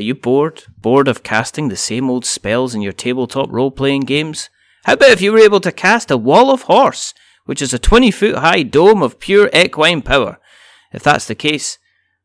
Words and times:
Are 0.00 0.02
you 0.02 0.14
bored? 0.14 0.64
Bored 0.78 1.08
of 1.08 1.22
casting 1.22 1.68
the 1.68 1.76
same 1.76 2.08
old 2.08 2.24
spells 2.24 2.74
in 2.74 2.80
your 2.80 2.94
tabletop 2.94 3.52
role 3.52 3.70
playing 3.70 4.04
games? 4.06 4.48
How 4.84 4.94
about 4.94 5.10
if 5.10 5.20
you 5.20 5.30
were 5.30 5.40
able 5.40 5.60
to 5.60 5.70
cast 5.70 6.10
a 6.10 6.16
Wall 6.16 6.50
of 6.50 6.62
Horse, 6.62 7.12
which 7.44 7.60
is 7.60 7.74
a 7.74 7.78
20 7.78 8.10
foot 8.10 8.36
high 8.36 8.62
dome 8.62 9.02
of 9.02 9.20
pure 9.20 9.50
equine 9.52 10.00
power? 10.00 10.38
If 10.90 11.02
that's 11.02 11.26
the 11.26 11.34
case, 11.34 11.76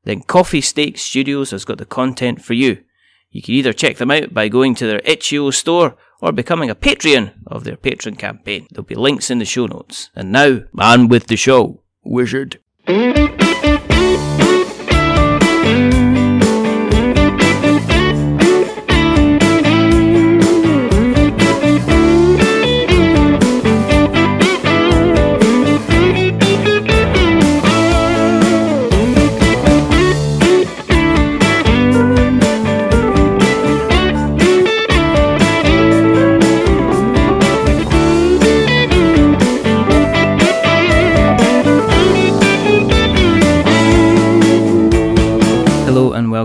then 0.05 0.21
Coffee 0.21 0.61
Steak 0.61 0.97
Studios 0.97 1.51
has 1.51 1.65
got 1.65 1.77
the 1.77 1.85
content 1.85 2.41
for 2.41 2.53
you. 2.53 2.81
You 3.29 3.41
can 3.41 3.55
either 3.55 3.73
check 3.73 3.97
them 3.97 4.09
out 4.09 4.33
by 4.33 4.47
going 4.47 4.75
to 4.75 4.87
their 4.87 5.01
itch.io 5.03 5.51
store 5.51 5.97
or 6.21 6.31
becoming 6.31 6.69
a 6.69 6.75
Patreon 6.75 7.33
of 7.45 7.65
their 7.65 7.75
patron 7.75 8.15
campaign. 8.15 8.67
There'll 8.71 8.85
be 8.85 8.95
links 8.95 9.29
in 9.29 9.39
the 9.39 9.43
show 9.43 9.65
notes. 9.65 10.11
And 10.15 10.31
now, 10.31 10.61
man 10.71 11.09
with 11.09 11.27
the 11.27 11.35
show, 11.35 11.83
Wizard. 12.05 12.61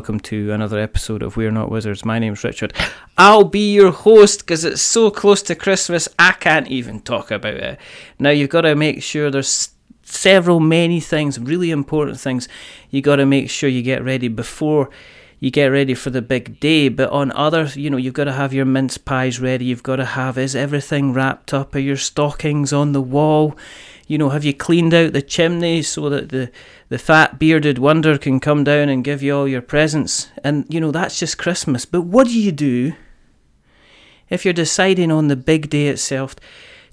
Welcome 0.00 0.18
to 0.18 0.50
another 0.50 0.78
episode 0.78 1.22
of 1.22 1.36
We're 1.36 1.50
Not 1.50 1.70
Wizards. 1.70 2.06
My 2.06 2.18
name's 2.18 2.42
Richard. 2.42 2.72
I'll 3.18 3.44
be 3.44 3.74
your 3.74 3.90
host 3.90 4.38
because 4.38 4.64
it's 4.64 4.80
so 4.80 5.10
close 5.10 5.42
to 5.42 5.54
Christmas 5.54 6.08
I 6.18 6.32
can't 6.32 6.66
even 6.68 7.00
talk 7.02 7.30
about 7.30 7.52
it. 7.52 7.78
Now 8.18 8.30
you've 8.30 8.48
got 8.48 8.62
to 8.62 8.74
make 8.74 9.02
sure 9.02 9.30
there's 9.30 9.74
several 10.02 10.58
many 10.58 11.00
things, 11.00 11.38
really 11.38 11.70
important 11.70 12.18
things. 12.18 12.48
You 12.88 13.02
got 13.02 13.16
to 13.16 13.26
make 13.26 13.50
sure 13.50 13.68
you 13.68 13.82
get 13.82 14.02
ready 14.02 14.28
before 14.28 14.88
you 15.38 15.50
get 15.50 15.66
ready 15.66 15.92
for 15.92 16.08
the 16.08 16.22
big 16.22 16.58
day. 16.60 16.88
But 16.88 17.10
on 17.10 17.30
other, 17.32 17.64
you 17.74 17.90
know, 17.90 17.98
you've 17.98 18.14
got 18.14 18.24
to 18.24 18.32
have 18.32 18.54
your 18.54 18.64
mince 18.64 18.96
pies 18.96 19.38
ready. 19.38 19.66
You've 19.66 19.82
got 19.82 19.96
to 19.96 20.06
have 20.06 20.38
is 20.38 20.56
everything 20.56 21.12
wrapped 21.12 21.52
up? 21.52 21.74
Are 21.74 21.78
your 21.78 21.98
stockings 21.98 22.72
on 22.72 22.92
the 22.92 23.02
wall? 23.02 23.54
You 24.10 24.18
know, 24.18 24.30
have 24.30 24.44
you 24.44 24.52
cleaned 24.52 24.92
out 24.92 25.12
the 25.12 25.22
chimney 25.22 25.82
so 25.82 26.08
that 26.08 26.30
the 26.30 26.50
the 26.88 26.98
fat 26.98 27.38
bearded 27.38 27.78
wonder 27.78 28.18
can 28.18 28.40
come 28.40 28.64
down 28.64 28.88
and 28.88 29.04
give 29.04 29.22
you 29.22 29.36
all 29.36 29.46
your 29.46 29.62
presents? 29.62 30.30
And 30.42 30.66
you 30.68 30.80
know, 30.80 30.90
that's 30.90 31.20
just 31.20 31.38
Christmas. 31.38 31.84
But 31.84 32.00
what 32.00 32.26
do 32.26 32.36
you 32.36 32.50
do 32.50 32.94
if 34.28 34.44
you're 34.44 34.52
deciding 34.52 35.12
on 35.12 35.28
the 35.28 35.36
big 35.36 35.70
day 35.70 35.86
itself 35.86 36.34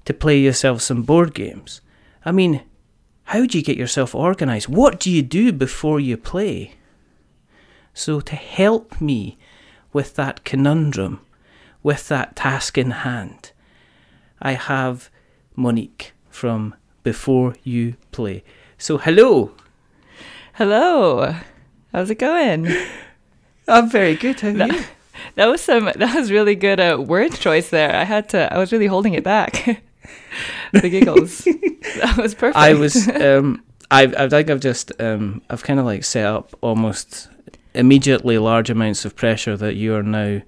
to 0.04 0.14
play 0.14 0.38
yourself 0.38 0.80
some 0.80 1.02
board 1.02 1.34
games? 1.34 1.80
I 2.24 2.30
mean, 2.30 2.62
how 3.24 3.46
do 3.46 3.58
you 3.58 3.64
get 3.64 3.76
yourself 3.76 4.14
organized? 4.14 4.68
What 4.68 5.00
do 5.00 5.10
you 5.10 5.22
do 5.22 5.52
before 5.52 5.98
you 5.98 6.16
play? 6.16 6.74
So, 7.94 8.20
to 8.20 8.36
help 8.36 9.00
me 9.00 9.38
with 9.92 10.14
that 10.14 10.44
conundrum, 10.44 11.26
with 11.82 12.06
that 12.06 12.36
task 12.36 12.78
in 12.78 12.92
hand, 12.92 13.50
I 14.40 14.52
have 14.52 15.10
Monique 15.56 16.12
from 16.30 16.76
Before 17.08 17.54
You 17.64 17.94
Play. 18.12 18.44
So, 18.76 18.98
hello. 18.98 19.52
Hello. 20.52 21.34
How's 21.90 22.10
it 22.10 22.18
going? 22.18 22.68
I'm 23.66 23.88
very 23.88 24.14
good. 24.14 24.38
How 24.40 24.48
are 24.48 24.66
you? 24.66 24.84
That 25.34 25.46
was 25.46 25.62
some 25.62 25.86
that 25.96 26.14
was 26.14 26.30
really 26.30 26.54
good 26.54 26.78
uh, 26.78 26.98
word 27.00 27.32
choice 27.32 27.70
there. 27.70 27.94
I 27.96 28.04
had 28.04 28.28
to 28.28 28.52
I 28.52 28.58
was 28.58 28.72
really 28.72 28.86
holding 28.86 29.14
it 29.14 29.24
back. 29.24 29.82
the 30.72 30.90
giggles. 30.90 31.38
that 31.38 32.18
was 32.18 32.34
perfect. 32.34 32.56
I 32.56 32.74
was. 32.74 33.08
Um, 33.08 33.64
I 33.90 34.02
I 34.02 34.28
think 34.28 34.50
I've 34.50 34.60
just 34.60 34.92
um, 35.00 35.40
I've 35.48 35.64
kind 35.64 35.80
of 35.80 35.86
like 35.86 36.04
set 36.04 36.26
up 36.26 36.54
almost 36.60 37.30
immediately 37.74 38.36
large 38.36 38.68
amounts 38.68 39.04
of 39.06 39.16
pressure 39.16 39.56
that 39.56 39.74
you 39.76 39.94
are 39.94 40.02
now 40.02 40.42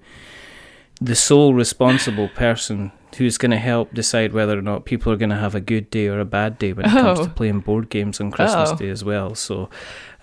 the 1.01 1.15
sole 1.15 1.53
responsible 1.55 2.29
person 2.29 2.91
who's 3.17 3.37
going 3.37 3.51
to 3.51 3.57
help 3.57 3.93
decide 3.93 4.33
whether 4.33 4.57
or 4.57 4.61
not 4.61 4.85
people 4.85 5.11
are 5.11 5.17
going 5.17 5.29
to 5.31 5.35
have 5.35 5.55
a 5.55 5.59
good 5.61 5.89
day 5.89 6.07
or 6.07 6.19
a 6.19 6.25
bad 6.25 6.57
day 6.59 6.73
when 6.73 6.85
it 6.85 6.91
comes 6.91 7.19
Oh. 7.19 7.23
to 7.25 7.29
playing 7.29 7.59
board 7.61 7.89
games 7.89 8.19
on 8.21 8.31
Christmas 8.31 8.69
Oh. 8.71 8.75
Day 8.75 8.89
as 8.89 9.03
well. 9.03 9.35
So 9.35 9.69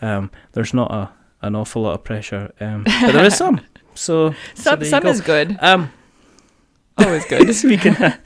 um, 0.03 0.31
there's 0.53 0.73
not 0.75 0.91
a 0.93 1.11
an 1.41 1.55
awful 1.55 1.83
lot 1.83 1.95
of 1.95 2.03
pressure, 2.05 2.51
um, 2.61 2.85
but 2.85 3.13
there 3.13 3.25
is 3.25 3.37
some. 3.45 3.61
So 3.95 4.33
so 4.55 4.63
some 4.71 4.81
you 4.81 4.87
some 4.87 5.03
go. 5.05 5.11
is 5.11 5.21
good. 5.21 5.57
um. 5.61 5.91
Always 6.99 7.25
good. 7.27 7.47
we 7.65 7.77
can 7.77 7.95
ha- 7.95 8.19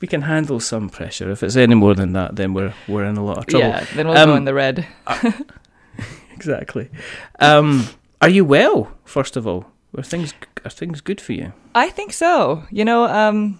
we 0.00 0.06
can 0.06 0.22
handle 0.22 0.60
some 0.60 0.88
pressure. 0.88 1.30
If 1.32 1.42
it's 1.42 1.56
any 1.56 1.74
more 1.74 1.94
than 1.94 2.12
that, 2.12 2.36
then 2.36 2.54
we're 2.54 2.74
we're 2.86 3.04
in 3.04 3.16
a 3.16 3.24
lot 3.24 3.38
of 3.38 3.46
trouble. 3.46 3.66
yeah, 3.68 3.84
then 3.96 4.06
we'll 4.06 4.16
Um, 4.18 4.28
go 4.30 4.36
in 4.36 4.44
the 4.44 4.54
red. 4.54 4.86
Exactly. 6.34 6.88
Um, 7.38 7.86
are 8.22 8.28
you 8.30 8.44
well? 8.46 8.92
First 9.04 9.36
of 9.36 9.46
all, 9.46 9.66
are 9.96 10.02
things 10.02 10.32
are 10.64 10.70
things 10.70 11.00
good 11.02 11.20
for 11.20 11.32
you? 11.34 11.52
I 11.74 11.90
think 11.90 12.12
so. 12.12 12.62
You 12.70 12.84
know, 12.84 13.04
um 13.04 13.58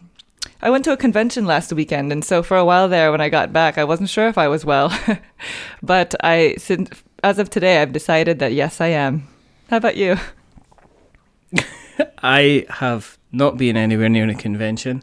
I 0.62 0.70
went 0.70 0.84
to 0.84 0.92
a 0.92 0.96
convention 0.96 1.44
last 1.46 1.72
weekend 1.72 2.12
and 2.12 2.24
so 2.24 2.42
for 2.42 2.56
a 2.56 2.64
while 2.64 2.88
there 2.88 3.10
when 3.10 3.20
I 3.20 3.28
got 3.28 3.52
back 3.52 3.78
I 3.78 3.84
wasn't 3.84 4.08
sure 4.10 4.28
if 4.28 4.36
I 4.38 4.48
was 4.48 4.64
well. 4.64 4.92
but 5.82 6.14
I 6.22 6.54
since 6.58 6.90
as 7.22 7.38
of 7.38 7.50
today 7.50 7.80
I've 7.80 7.92
decided 7.92 8.38
that 8.40 8.52
yes 8.52 8.80
I 8.80 8.88
am. 8.88 9.26
How 9.70 9.76
about 9.78 9.96
you? 9.96 10.16
I 12.22 12.66
have 12.68 13.18
not 13.32 13.56
been 13.56 13.76
anywhere 13.76 14.08
near 14.08 14.28
a 14.28 14.34
convention, 14.34 15.02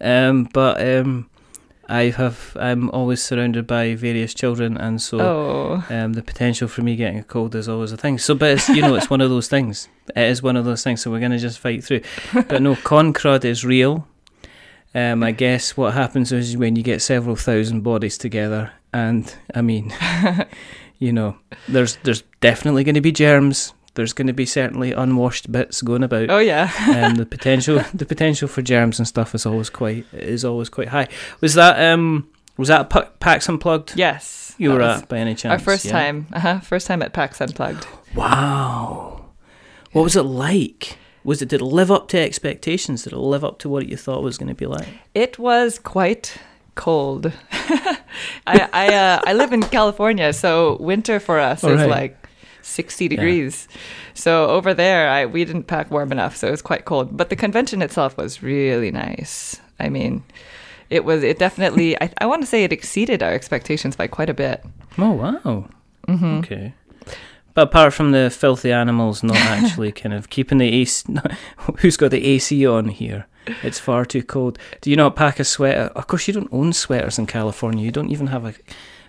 um, 0.00 0.48
but 0.52 0.80
um, 0.86 1.28
I 1.88 2.04
have. 2.10 2.56
I'm 2.60 2.90
always 2.90 3.22
surrounded 3.22 3.66
by 3.66 3.94
various 3.94 4.34
children, 4.34 4.76
and 4.76 5.00
so 5.00 5.20
Oh. 5.20 5.84
um, 5.90 6.12
the 6.14 6.22
potential 6.22 6.68
for 6.68 6.82
me 6.82 6.96
getting 6.96 7.18
a 7.18 7.24
cold 7.24 7.54
is 7.54 7.68
always 7.68 7.92
a 7.92 7.96
thing. 7.96 8.18
So, 8.18 8.34
but 8.34 8.50
it's 8.52 8.68
you 8.68 8.82
know, 8.82 8.94
it's 8.94 9.10
one 9.10 9.20
of 9.20 9.30
those 9.30 9.48
things. 9.48 9.88
It 10.14 10.22
is 10.30 10.42
one 10.42 10.56
of 10.56 10.64
those 10.64 10.82
things. 10.84 11.00
So 11.02 11.10
we're 11.10 11.20
gonna 11.20 11.38
just 11.38 11.58
fight 11.58 11.82
through. 11.84 12.02
But 12.32 12.62
no, 12.62 12.74
Concrud 12.84 13.44
is 13.44 13.64
real. 13.64 14.06
Um, 14.94 15.22
I 15.22 15.32
guess 15.32 15.76
what 15.76 15.94
happens 15.94 16.30
is 16.32 16.56
when 16.56 16.76
you 16.76 16.82
get 16.82 17.02
several 17.02 17.34
thousand 17.36 17.80
bodies 17.82 18.16
together, 18.16 18.72
and 18.92 19.34
I 19.54 19.60
mean, 19.62 19.92
you 20.98 21.12
know, 21.12 21.36
there's 21.68 21.96
there's 22.04 22.22
definitely 22.40 22.84
going 22.84 22.94
to 22.94 23.00
be 23.00 23.12
germs. 23.12 23.72
There's 23.94 24.12
going 24.12 24.26
to 24.26 24.32
be 24.32 24.46
certainly 24.46 24.90
unwashed 24.92 25.50
bits 25.52 25.80
going 25.82 26.02
about. 26.02 26.30
Oh 26.30 26.38
yeah. 26.38 26.70
Um, 26.88 27.14
the 27.16 27.26
potential 27.30 27.80
the 27.94 28.06
potential 28.06 28.48
for 28.48 28.62
germs 28.62 28.98
and 28.98 29.06
stuff 29.08 29.34
is 29.34 29.46
always 29.46 29.70
quite 29.70 30.04
is 30.12 30.44
always 30.44 30.68
quite 30.68 30.88
high. 30.88 31.08
Was 31.40 31.54
that 31.54 31.80
um 31.92 32.28
was 32.56 32.68
that 32.68 32.90
Pa- 32.90 33.10
PAX 33.20 33.48
Unplugged? 33.48 33.94
yes. 33.96 34.54
you 34.58 34.70
were 34.70 34.80
at 34.82 35.08
by 35.08 35.18
any 35.18 35.34
chance? 35.34 35.52
Our 35.52 35.58
first 35.64 35.84
Yeah? 35.84 35.92
time. 35.92 36.26
Uh-huh, 36.32 36.60
first 36.60 36.86
time 36.86 37.02
at 37.02 37.12
PAX 37.12 37.40
Unplugged. 37.40 37.86
Wow. 38.14 39.24
What 39.92 40.02
was 40.02 40.14
it 40.16 40.22
like? 40.22 40.98
Was 41.24 41.40
it 41.42 41.48
did 41.48 41.60
it 41.60 41.64
live 41.64 41.90
up 41.90 42.08
to 42.08 42.18
expectations? 42.18 43.04
Did 43.04 43.14
it 43.14 43.18
live 43.18 43.44
up 43.44 43.58
to 43.60 43.68
what 43.68 43.88
you 43.88 43.96
thought 43.96 44.18
it 44.18 44.24
was 44.24 44.38
going 44.38 44.48
to 44.48 44.54
be 44.54 44.66
like? 44.66 44.86
It 45.14 45.38
was 45.38 45.78
quite 45.78 46.36
cold. 46.74 47.32
I 48.46 48.68
I, 48.72 48.94
uh, 48.94 49.20
I 49.24 49.32
live 49.32 49.52
in 49.52 49.62
California, 49.62 50.32
so 50.32 50.76
winter 50.80 51.18
for 51.18 51.40
us 51.40 51.64
All 51.64 51.70
is 51.70 51.80
right. 51.80 51.90
like 51.90 52.28
sixty 52.62 53.08
degrees. 53.08 53.68
So 54.14 54.48
over 54.48 54.74
there, 54.74 55.08
I 55.08 55.26
we 55.26 55.44
didn't 55.44 55.64
pack 55.64 55.90
warm 55.90 56.12
enough, 56.12 56.36
so 56.36 56.48
it 56.48 56.50
was 56.50 56.62
quite 56.62 56.84
cold. 56.84 57.16
But 57.16 57.30
the 57.30 57.36
convention 57.36 57.82
itself 57.82 58.16
was 58.16 58.42
really 58.42 58.90
nice. 58.90 59.60
I 59.80 59.88
mean, 59.88 60.22
it 60.90 61.04
was 61.04 61.22
it 61.22 61.38
definitely. 61.38 62.00
I 62.00 62.10
I 62.18 62.26
want 62.26 62.42
to 62.42 62.46
say 62.46 62.64
it 62.64 62.72
exceeded 62.72 63.22
our 63.22 63.32
expectations 63.32 63.96
by 63.96 64.08
quite 64.08 64.30
a 64.30 64.34
bit. 64.34 64.64
Oh 64.98 65.12
wow. 65.12 65.68
Mm-hmm. 66.06 66.38
Okay. 66.40 66.74
But 67.54 67.62
apart 67.68 67.94
from 67.94 68.10
the 68.12 68.30
filthy 68.30 68.72
animals 68.72 69.22
not 69.22 69.36
actually 69.56 69.92
kind 69.92 70.12
of 70.14 70.28
keeping 70.30 70.58
the 70.58 70.68
AC, 70.68 71.06
who's 71.78 71.96
got 71.96 72.10
the 72.10 72.24
AC 72.24 72.66
on 72.66 72.88
here? 72.88 73.26
It's 73.62 73.78
far 73.78 74.04
too 74.04 74.22
cold. 74.22 74.58
Do 74.80 74.90
you 74.90 74.96
not 74.96 75.16
pack 75.16 75.38
a 75.38 75.44
sweater? 75.44 75.90
Of 75.94 76.06
course, 76.06 76.26
you 76.26 76.34
don't 76.34 76.48
own 76.52 76.72
sweaters 76.72 77.18
in 77.18 77.26
California. 77.26 77.84
You 77.84 77.90
don't 77.92 78.10
even 78.10 78.28
have 78.28 78.44
a, 78.44 78.54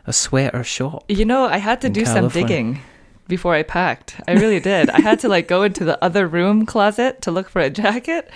a 0.05 0.13
sweater 0.13 0.63
shop. 0.63 1.05
You 1.07 1.25
know, 1.25 1.45
I 1.45 1.57
had 1.57 1.81
to 1.81 1.89
do 1.89 2.05
some 2.05 2.27
digging 2.27 2.81
before 3.29 3.55
I 3.55 3.63
packed. 3.63 4.17
I 4.27 4.33
really 4.33 4.59
did. 4.59 4.89
I 4.89 4.99
had 4.99 5.19
to 5.21 5.29
like 5.29 5.47
go 5.47 5.63
into 5.63 5.85
the 5.85 5.97
other 6.03 6.27
room 6.27 6.65
closet 6.65 7.21
to 7.23 7.31
look 7.31 7.47
for 7.49 7.61
a 7.61 7.69
jacket. 7.69 8.29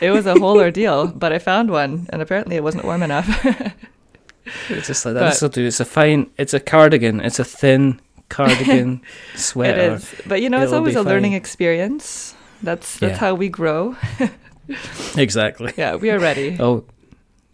It 0.00 0.10
was 0.12 0.24
a 0.24 0.38
whole 0.38 0.58
ordeal, 0.66 1.08
but 1.08 1.32
I 1.32 1.38
found 1.40 1.70
one, 1.70 2.06
and 2.10 2.22
apparently 2.22 2.54
it 2.56 2.62
wasn't 2.62 2.84
warm 2.84 3.02
enough. 3.02 3.28
It's 4.68 4.86
just 4.86 5.04
like 5.04 5.14
that. 5.14 5.20
But- 5.20 5.30
This 5.30 5.42
will 5.42 5.48
do. 5.50 5.66
It's 5.66 5.80
a 5.80 5.84
fine. 5.84 6.30
It's 6.38 6.54
a 6.54 6.60
cardigan. 6.60 7.20
It's 7.20 7.38
a 7.38 7.44
thin 7.44 8.00
cardigan 8.30 9.00
it 9.34 9.38
sweater. 9.38 9.94
is, 9.96 10.14
but 10.26 10.40
you 10.40 10.48
know, 10.48 10.62
it's 10.62 10.72
always 10.72 10.96
a 10.96 11.02
learning 11.02 11.34
experience. 11.34 12.34
That's 12.62 12.98
that's 12.98 13.12
Yeah. 13.12 13.18
how 13.18 13.34
we 13.34 13.48
grow. 13.50 13.96
Exactly. 15.16 15.72
Yeah, 15.76 15.96
we 15.96 16.10
are 16.10 16.18
ready. 16.18 16.56
Oh, 16.60 16.84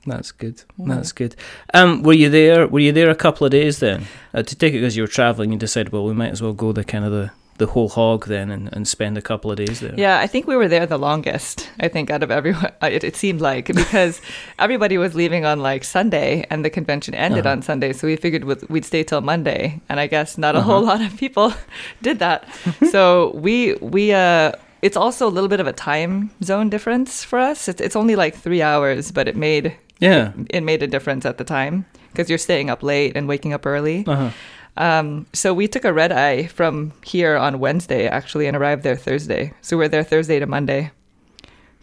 that's 0.06 0.32
good. 0.32 0.62
Mhm. 0.78 0.88
That's 0.88 1.12
good. 1.12 1.34
Um, 1.75 2.02
were 2.02 2.12
you 2.12 2.28
there? 2.28 2.67
Were 2.69 2.81
you 2.81 2.93
there 2.93 3.11
a 3.11 3.14
couple 3.14 3.44
of 3.46 3.50
days 3.50 3.78
then? 3.78 4.05
Uh, 4.34 4.43
to 4.43 4.55
take 4.55 4.73
it 4.75 4.78
because 4.81 4.96
you 4.96 5.02
were 5.02 5.08
traveling, 5.08 5.50
you 5.52 5.58
decided, 5.58 5.93
well, 5.93 6.05
we 6.05 6.12
might 6.14 6.31
as 6.32 6.43
well 6.43 6.52
go 6.52 6.73
the 6.73 6.84
kind 6.84 7.05
of 7.05 7.11
the 7.12 7.31
the 7.58 7.67
whole 7.67 7.88
hog 7.88 8.26
then 8.26 8.50
and, 8.50 8.69
and 8.73 8.87
spend 8.87 9.17
a 9.19 9.23
couple 9.23 9.50
of 9.50 9.56
days 9.56 9.81
there. 9.81 9.94
Yeah, 9.97 10.19
I 10.20 10.26
think 10.26 10.47
we 10.47 10.56
were 10.56 10.69
there 10.69 10.87
the 10.87 10.99
longest. 10.99 11.69
I 11.81 11.88
think 11.88 12.11
out 12.11 12.23
of 12.23 12.31
everyone, 12.31 12.70
it, 12.82 13.03
it 13.05 13.17
seemed 13.17 13.41
like 13.41 13.67
because 13.67 14.20
everybody 14.58 14.99
was 14.99 15.14
leaving 15.14 15.44
on 15.44 15.61
like 15.61 15.85
Sunday, 15.85 16.47
and 16.50 16.64
the 16.64 16.70
convention 16.70 17.14
ended 17.14 17.47
Uh-huh. 17.47 17.53
on 17.56 17.62
Sunday. 17.62 17.93
So 17.93 18.06
we 18.06 18.17
figured 18.17 18.44
we'd, 18.44 18.85
stay 18.85 19.03
till 19.03 19.20
Monday, 19.20 19.81
and 19.88 19.99
I 20.00 20.06
guess 20.06 20.37
not 20.38 20.55
a 20.55 20.58
Uh-huh. 20.58 20.70
whole 20.73 20.82
lot 20.82 21.00
of 21.00 21.17
people 21.17 21.53
did 22.03 22.19
that. 22.19 22.44
so 22.91 23.32
we 23.35 23.75
we 23.81 24.12
uh, 24.12 24.52
it's 24.82 24.97
also 24.97 25.26
a 25.26 25.32
little 25.32 25.49
bit 25.49 25.61
of 25.61 25.67
a 25.67 25.73
time 25.73 26.31
zone 26.44 26.69
difference 26.70 27.25
for 27.25 27.38
us. 27.38 27.69
It's 27.69 27.81
it's 27.81 27.97
only 27.97 28.17
like 28.17 28.35
three 28.37 28.62
hours, 28.62 29.11
but 29.12 29.26
it 29.29 29.37
made 29.37 29.73
Yeah. 29.99 30.32
it 30.50 30.62
made 30.62 30.82
a 30.82 30.87
difference 30.87 31.25
at 31.29 31.38
the 31.38 31.44
time 31.44 31.85
because 32.12 32.29
you're 32.31 32.38
staying 32.38 32.70
up 32.70 32.82
late 32.82 33.17
and 33.17 33.26
waking 33.29 33.52
up 33.55 33.64
early. 33.67 34.05
Uh-huh. 34.06 34.31
Um, 34.76 35.26
so 35.32 35.55
we 35.55 35.69
took 35.69 35.84
a 35.84 35.93
red 35.93 36.12
eye 36.12 36.46
from 36.46 36.93
here 37.02 37.37
on 37.37 37.58
Wednesday 37.58 38.06
actually 38.06 38.46
and 38.46 38.56
arrived 38.56 38.82
there 38.82 38.96
Thursday. 38.96 39.55
So 39.62 39.76
we're 39.76 39.88
there 39.88 40.05
Thursday 40.05 40.38
to 40.38 40.46
Monday. 40.46 40.90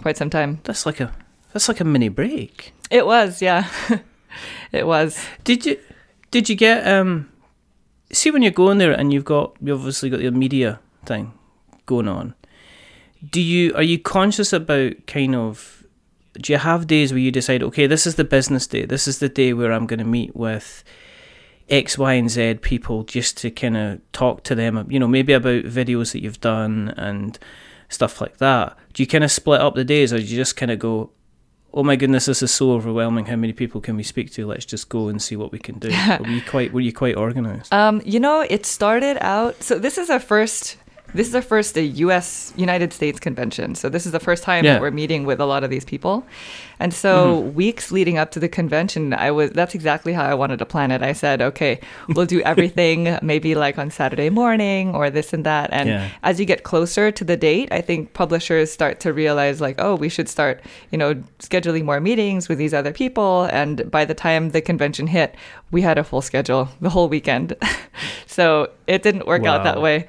Quite 0.02 0.18
some 0.18 0.30
time. 0.30 0.60
That's 0.64 0.86
like 0.86 1.00
a 1.00 1.12
that's 1.54 1.68
like 1.68 1.80
a 1.80 1.86
mini 1.86 2.10
break. 2.10 2.74
It 2.92 3.06
was, 3.06 3.42
yeah. 3.42 3.68
it 4.72 4.86
was. 4.86 5.24
Did 5.44 5.66
you 5.66 5.80
did 6.32 6.50
you 6.50 6.56
get 6.56 6.88
um 6.88 7.30
see 8.12 8.32
when 8.32 8.42
you're 8.42 8.52
going 8.52 8.78
there 8.78 8.92
and 8.92 9.12
you've 9.12 9.26
got 9.26 9.56
you 9.62 9.74
obviously 9.74 10.10
got 10.10 10.22
your 10.22 10.32
media 10.32 10.80
thing 11.06 11.34
going 11.86 12.08
on. 12.08 12.36
Do 13.28 13.42
you 13.42 13.74
are 13.76 13.84
you 13.84 14.00
conscious 14.00 14.54
about 14.54 14.94
kind 15.08 15.36
of 15.36 15.84
do 16.34 16.52
you 16.52 16.60
have 16.60 16.88
days 16.88 17.12
where 17.12 17.20
you 17.20 17.32
decide, 17.32 17.62
okay, 17.62 17.86
this 17.86 18.08
is 18.08 18.16
the 18.16 18.24
business 18.24 18.66
day, 18.66 18.86
this 18.86 19.08
is 19.08 19.20
the 19.20 19.30
day 19.30 19.54
where 19.54 19.72
I'm 19.72 19.86
gonna 19.86 20.06
meet 20.06 20.36
with 20.36 20.84
X, 21.70 21.98
Y, 21.98 22.14
and 22.14 22.30
Z 22.30 22.56
people 22.56 23.04
just 23.04 23.38
to 23.38 23.52
kind 23.52 23.78
of 23.78 24.02
talk 24.12 24.44
to 24.44 24.56
them, 24.56 24.86
you 24.90 25.00
know, 25.00 25.08
maybe 25.08 25.34
about 25.34 25.64
videos 25.64 26.12
that 26.12 26.22
you've 26.22 26.42
done 26.42 26.94
and 26.98 27.40
stuff 27.90 28.20
like 28.20 28.38
that. 28.38 28.78
Do 28.94 29.04
you 29.04 29.08
kind 29.08 29.24
of 29.24 29.32
split 29.32 29.62
up 29.62 29.76
the 29.76 29.84
days, 29.84 30.12
or 30.12 30.18
do 30.18 30.24
you 30.24 30.36
just 30.36 30.58
kind 30.58 30.72
of 30.72 30.80
go, 30.80 31.12
"Oh 31.74 31.84
my 31.84 31.96
goodness, 31.96 32.26
this 32.26 32.42
is 32.42 32.52
so 32.52 32.72
overwhelming. 32.72 33.26
How 33.26 33.36
many 33.36 33.54
people 33.54 33.82
can 33.82 33.96
we 33.96 34.04
speak 34.04 34.32
to? 34.34 34.46
Let's 34.46 34.66
just 34.66 34.90
go 34.90 35.08
and 35.08 35.22
see 35.22 35.36
what 35.36 35.52
we 35.52 35.60
can 35.60 35.80
do." 35.80 35.90
were 36.20 36.28
you 36.28 36.42
quite 36.42 36.74
Were 36.74 36.82
you 36.82 36.94
quite 36.94 37.16
organized? 37.16 37.74
Um, 37.74 38.02
you 38.06 38.20
know, 38.20 38.42
it 38.42 38.66
started 38.66 39.18
out. 39.22 39.62
So 39.64 39.80
this 39.80 39.98
is 39.98 40.10
our 40.10 40.20
first. 40.20 40.78
This 41.14 41.28
is 41.28 41.36
our 41.36 41.42
first 41.42 41.78
U.S. 41.78 42.54
United 42.56 42.92
States 42.94 43.20
convention. 43.20 43.76
So 43.76 43.90
this 43.90 44.06
is 44.06 44.12
the 44.12 44.20
first 44.20 44.44
time 44.44 44.66
Yeah. 44.66 44.74
that 44.74 44.82
we're 44.82 44.92
meeting 44.92 45.26
with 45.26 45.40
a 45.40 45.46
lot 45.46 45.64
of 45.64 45.70
these 45.70 45.86
people, 45.86 46.26
and 46.80 46.94
so 46.94 47.42
mm-hmm. 47.42 47.54
weeks 47.54 47.92
leading 47.92 48.18
up 48.18 48.32
to 48.32 48.40
the 48.40 48.50
convention, 48.50 49.14
I 49.14 49.32
was. 49.32 49.52
That's 49.52 49.76
exactly 49.76 50.14
how 50.14 50.26
I 50.26 50.34
wanted 50.34 50.60
to 50.60 50.66
plan 50.66 50.92
it. 50.92 51.02
I 51.02 51.14
said, 51.14 51.42
okay, 51.42 51.80
we'll 52.10 52.26
do 52.26 52.42
everything 52.52 53.18
maybe 53.22 53.56
like 53.56 53.78
on 53.78 53.90
Saturday 53.92 54.30
morning 54.30 54.96
or 54.96 55.10
this 55.10 55.34
and 55.34 55.46
that. 55.46 55.70
And 55.72 55.88
Yeah. 55.90 56.10
as 56.24 56.40
you 56.40 56.46
get 56.46 56.64
closer 56.64 57.12
to 57.12 57.24
the 57.24 57.38
date, 57.38 57.70
I 57.72 57.82
think 57.82 58.14
publishers 58.14 58.72
start 58.72 59.00
to 59.02 59.14
realize 59.14 59.62
like, 59.62 59.76
oh, 59.80 59.96
we 59.96 60.10
should 60.10 60.28
start, 60.28 60.62
you 60.92 60.98
know, 60.98 61.16
scheduling 61.40 61.86
more 61.86 62.00
meetings 62.00 62.50
with 62.50 62.58
these 62.58 62.74
other 62.74 62.92
people. 62.92 63.44
And 63.52 63.90
by 63.90 64.06
the 64.06 64.14
time 64.14 64.50
the 64.50 64.62
convention 64.62 65.08
hit, 65.08 65.36
we 65.72 65.82
had 65.82 65.98
a 65.98 66.04
full 66.04 66.22
schedule 66.22 66.70
the 66.82 66.90
whole 66.90 67.08
weekend. 67.08 67.56
so 68.26 68.72
it 68.88 69.04
didn't 69.04 69.28
work 69.28 69.46
out 69.46 69.64
that 69.64 69.82
way. 69.82 70.08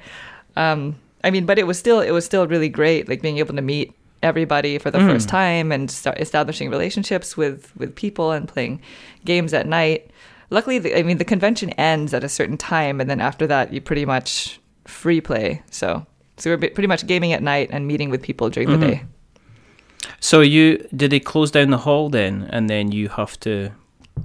Um, 0.55 0.95
I 1.23 1.31
mean, 1.31 1.45
but 1.45 1.57
it 1.59 1.67
was 1.67 1.77
still 1.79 1.99
it 2.01 2.11
was 2.11 2.25
still 2.25 2.47
really 2.47 2.69
great, 2.69 3.09
like 3.09 3.21
being 3.21 3.37
able 3.39 3.55
to 3.55 3.61
meet 3.61 3.93
everybody 4.23 4.77
for 4.77 4.89
the 4.91 4.97
Mm. 4.99 5.11
first 5.11 5.29
time 5.29 5.71
and 5.71 5.89
start 5.91 6.19
establishing 6.19 6.69
relationships 6.69 7.35
with 7.37 7.71
with 7.77 7.95
people 7.95 8.31
and 8.31 8.47
playing 8.47 8.81
games 9.25 9.53
at 9.53 9.67
night. 9.67 10.09
Luckily, 10.51 10.77
the, 10.79 10.97
I 10.97 11.03
mean, 11.03 11.17
the 11.17 11.25
convention 11.25 11.71
ends 11.71 12.13
at 12.13 12.23
a 12.23 12.29
certain 12.29 12.57
time, 12.57 13.01
and 13.01 13.09
then 13.09 13.19
after 13.19 13.47
that, 13.47 13.73
you 13.73 13.81
pretty 13.81 14.05
much 14.05 14.59
free 14.85 15.19
play. 15.19 15.61
So, 15.71 16.05
so 16.37 16.51
we're 16.51 16.57
pretty 16.57 16.87
much 16.87 17.07
gaming 17.07 17.33
at 17.33 17.41
night 17.41 17.69
and 17.71 17.87
meeting 17.87 18.11
with 18.11 18.21
people 18.21 18.49
during 18.51 18.69
Mhm. 18.69 18.79
the 18.79 18.87
day. 18.87 19.01
So 20.19 20.41
you 20.41 20.87
did 20.95 21.11
they 21.11 21.19
close 21.19 21.51
down 21.51 21.71
the 21.71 21.79
hall 21.79 22.09
then, 22.09 22.47
and 22.51 22.69
then 22.69 22.91
you 22.91 23.09
have 23.09 23.39
to 23.41 23.71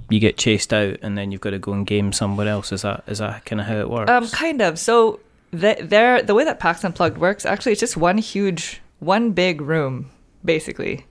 you 0.09 0.19
get 0.19 0.37
chased 0.37 0.73
out, 0.73 0.97
and 1.01 1.17
then 1.17 1.31
you've 1.31 1.41
got 1.41 1.49
to 1.51 1.59
go 1.59 1.73
and 1.73 1.85
game 1.85 2.13
somewhere 2.13 2.47
else. 2.47 2.71
Is 2.71 2.83
that 2.83 3.03
is 3.07 3.17
that 3.19 3.45
kind 3.45 3.59
of 3.59 3.67
how 3.67 3.77
it 3.79 3.89
works? 3.89 4.11
Um, 4.11 4.27
kind 4.29 4.61
of. 4.61 4.77
So 4.79 5.19
the, 5.51 5.77
there, 5.81 6.21
the 6.21 6.33
way 6.35 6.43
that 6.45 6.59
PAX 6.59 6.83
Unplugged 6.83 7.17
works, 7.17 7.45
actually, 7.45 7.73
it's 7.73 7.81
just 7.81 7.97
one 7.97 8.17
huge, 8.17 8.81
one 8.99 9.31
big 9.31 9.61
room, 9.61 10.09
basically. 10.43 11.05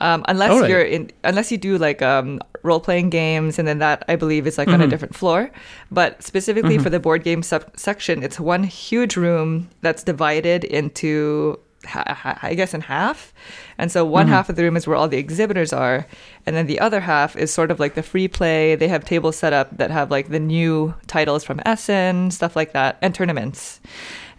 Um, 0.00 0.24
unless 0.28 0.52
Alright. 0.52 0.70
you're 0.70 0.82
in, 0.82 1.10
unless 1.24 1.50
you 1.50 1.58
do 1.58 1.76
like 1.76 2.02
um, 2.02 2.38
role 2.62 2.78
playing 2.78 3.10
games, 3.10 3.58
and 3.58 3.66
then 3.66 3.78
that 3.80 4.04
I 4.06 4.14
believe 4.14 4.46
is 4.46 4.56
like 4.56 4.68
on 4.68 4.80
a 4.80 4.86
Mhm. 4.86 4.90
different 4.90 5.16
floor. 5.16 5.50
But 5.90 6.22
specifically 6.22 6.78
Mhm. 6.78 6.82
for 6.82 6.90
the 6.90 7.00
board 7.00 7.24
game 7.24 7.42
sub- 7.42 7.72
section, 7.76 8.22
it's 8.22 8.38
one 8.38 8.62
huge 8.62 9.16
room 9.16 9.68
that's 9.80 10.04
divided 10.04 10.62
into, 10.62 11.58
I 11.94 12.54
guess, 12.56 12.74
in 12.74 12.80
half. 12.82 13.32
And 13.78 13.90
so 13.92 14.04
one 14.04 14.26
Mhm. 14.26 14.30
half 14.30 14.48
of 14.48 14.56
the 14.56 14.62
room 14.64 14.76
is 14.76 14.86
where 14.86 14.96
all 14.96 15.08
the 15.08 15.16
exhibitors 15.16 15.72
are, 15.72 16.06
and 16.44 16.56
then 16.56 16.66
the 16.66 16.80
other 16.80 17.00
half 17.00 17.36
is 17.36 17.52
sort 17.52 17.70
of 17.70 17.78
like 17.78 17.94
the 17.94 18.02
free 18.02 18.26
play. 18.28 18.74
They 18.74 18.88
have 18.88 19.04
tables 19.04 19.36
set 19.36 19.52
up 19.52 19.76
that 19.78 19.90
have 19.90 20.10
like 20.10 20.28
the 20.28 20.40
new 20.40 20.94
titles 21.06 21.44
from 21.44 21.60
Essen, 21.64 22.30
stuff 22.32 22.56
like 22.56 22.72
that, 22.72 22.98
and 23.00 23.14
tournaments. 23.14 23.80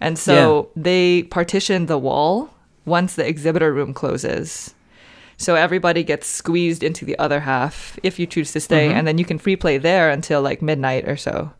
And 0.01 0.17
so 0.19 0.69
they 0.75 1.23
partition 1.23 1.85
the 1.85 1.97
wall 1.97 2.49
once 2.85 3.15
the 3.15 3.27
exhibitor 3.27 3.73
room 3.73 3.93
closes. 3.93 4.73
So 5.37 5.55
everybody 5.55 6.03
gets 6.03 6.27
squeezed 6.27 6.83
into 6.83 7.05
the 7.05 7.17
other 7.17 7.39
half 7.41 7.97
if 8.03 8.19
you 8.19 8.25
choose 8.25 8.51
to 8.51 8.59
stay, 8.59 8.89
Mhm. 8.89 8.93
and 8.95 9.07
then 9.07 9.17
you 9.17 9.23
can 9.23 9.39
free 9.39 9.55
play 9.55 9.77
there 9.77 10.09
until 10.09 10.41
like 10.41 10.61
midnight 10.61 11.07
or 11.07 11.15
so. 11.15 11.51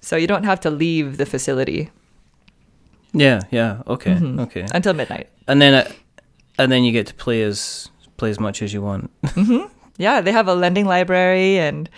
So 0.00 0.16
you 0.16 0.26
don't 0.26 0.44
have 0.44 0.60
to 0.60 0.70
leave 0.70 1.18
the 1.18 1.26
facility 1.26 1.90
yeah, 3.12 3.40
yeah, 3.50 3.82
okay, 3.86 4.14
Mhm. 4.14 4.40
okay. 4.40 4.66
until 4.74 4.94
midnight. 4.94 5.28
And 5.48 5.60
then 5.60 5.74
it, 5.74 5.92
and 6.58 6.70
then 6.70 6.84
you 6.84 6.92
get 6.92 7.06
to 7.08 7.14
play 7.14 7.42
as 7.42 7.88
play 8.16 8.30
as 8.30 8.38
much 8.40 8.62
as 8.62 8.72
you 8.72 8.82
want. 8.82 9.10
hmm 9.34 9.66
Yeah, 9.98 10.20
they 10.20 10.32
have 10.32 10.48
a 10.48 10.54
lending 10.54 10.86
library, 10.86 11.58
and 11.58 11.88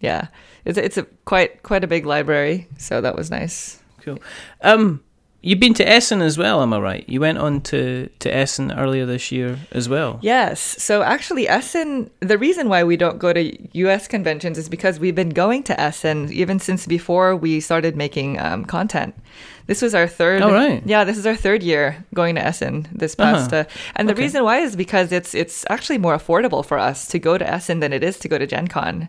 yeah, 0.00 0.28
it's 0.64 0.78
a, 0.78 0.84
it's 0.84 0.96
a 0.98 1.04
quite 1.24 1.62
quite 1.62 1.84
a 1.84 1.86
big 1.86 2.04
library. 2.06 2.66
So 2.78 3.00
that 3.00 3.14
was 3.16 3.30
nice. 3.30 3.78
Cool. 4.02 4.18
Um, 4.62 5.02
you've 5.46 5.60
been 5.60 5.74
to 5.74 5.88
Essen 5.88 6.20
as 6.22 6.36
well, 6.36 6.60
am 6.60 6.72
I 6.72 6.78
right? 6.80 7.08
You 7.08 7.20
went 7.20 7.38
on 7.38 7.60
to, 7.70 8.08
to 8.18 8.34
Essen 8.34 8.72
earlier 8.72 9.06
this 9.06 9.30
year 9.30 9.58
as 9.70 9.88
well. 9.88 10.18
Yes. 10.20 10.60
So 10.82 11.02
actually, 11.02 11.46
Essen, 11.48 12.10
the 12.20 12.36
reason 12.36 12.68
why 12.68 12.82
we 12.84 12.96
don't 12.96 13.18
go 13.18 13.32
to 13.32 13.42
US 13.78 14.08
conventions 14.08 14.58
is 14.58 14.68
because 14.68 14.98
we've 14.98 15.14
been 15.14 15.30
going 15.30 15.62
to 15.64 15.80
Essen 15.80 16.32
even 16.32 16.58
since 16.58 16.86
before 16.86 17.36
we 17.36 17.60
started 17.60 17.96
making 17.96 18.40
um, 18.40 18.64
content. 18.64 19.14
This 19.68 19.82
was 19.82 19.94
our 19.94 20.06
third. 20.08 20.42
Oh, 20.42 20.52
right. 20.52 20.82
Yeah, 20.84 21.04
this 21.04 21.16
is 21.18 21.26
our 21.26 21.36
third 21.36 21.62
year 21.62 22.04
going 22.14 22.34
to 22.36 22.44
Essen 22.44 22.88
this 22.92 23.14
past. 23.14 23.52
Uh-huh. 23.52 23.64
Uh, 23.68 23.72
and 23.96 24.08
the 24.08 24.12
Okay. 24.12 24.22
reason 24.22 24.44
why 24.44 24.58
is 24.58 24.76
because 24.76 25.10
it's 25.12 25.34
it's 25.34 25.64
actually 25.70 25.98
more 25.98 26.16
affordable 26.16 26.64
for 26.64 26.78
us 26.78 27.06
to 27.08 27.18
go 27.18 27.38
to 27.38 27.44
Essen 27.48 27.80
than 27.80 27.92
it 27.92 28.02
is 28.04 28.18
to 28.20 28.28
go 28.28 28.38
to 28.38 28.46
Gen 28.46 28.68
Con. 28.68 29.08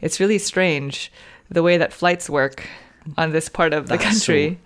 It's 0.00 0.20
really 0.20 0.38
strange 0.38 1.10
the 1.50 1.62
way 1.62 1.76
that 1.78 1.92
flights 1.92 2.28
work 2.30 2.68
on 3.16 3.30
this 3.32 3.48
part 3.48 3.72
of 3.72 3.86
the 3.88 3.96
That's 3.96 4.04
country. 4.04 4.58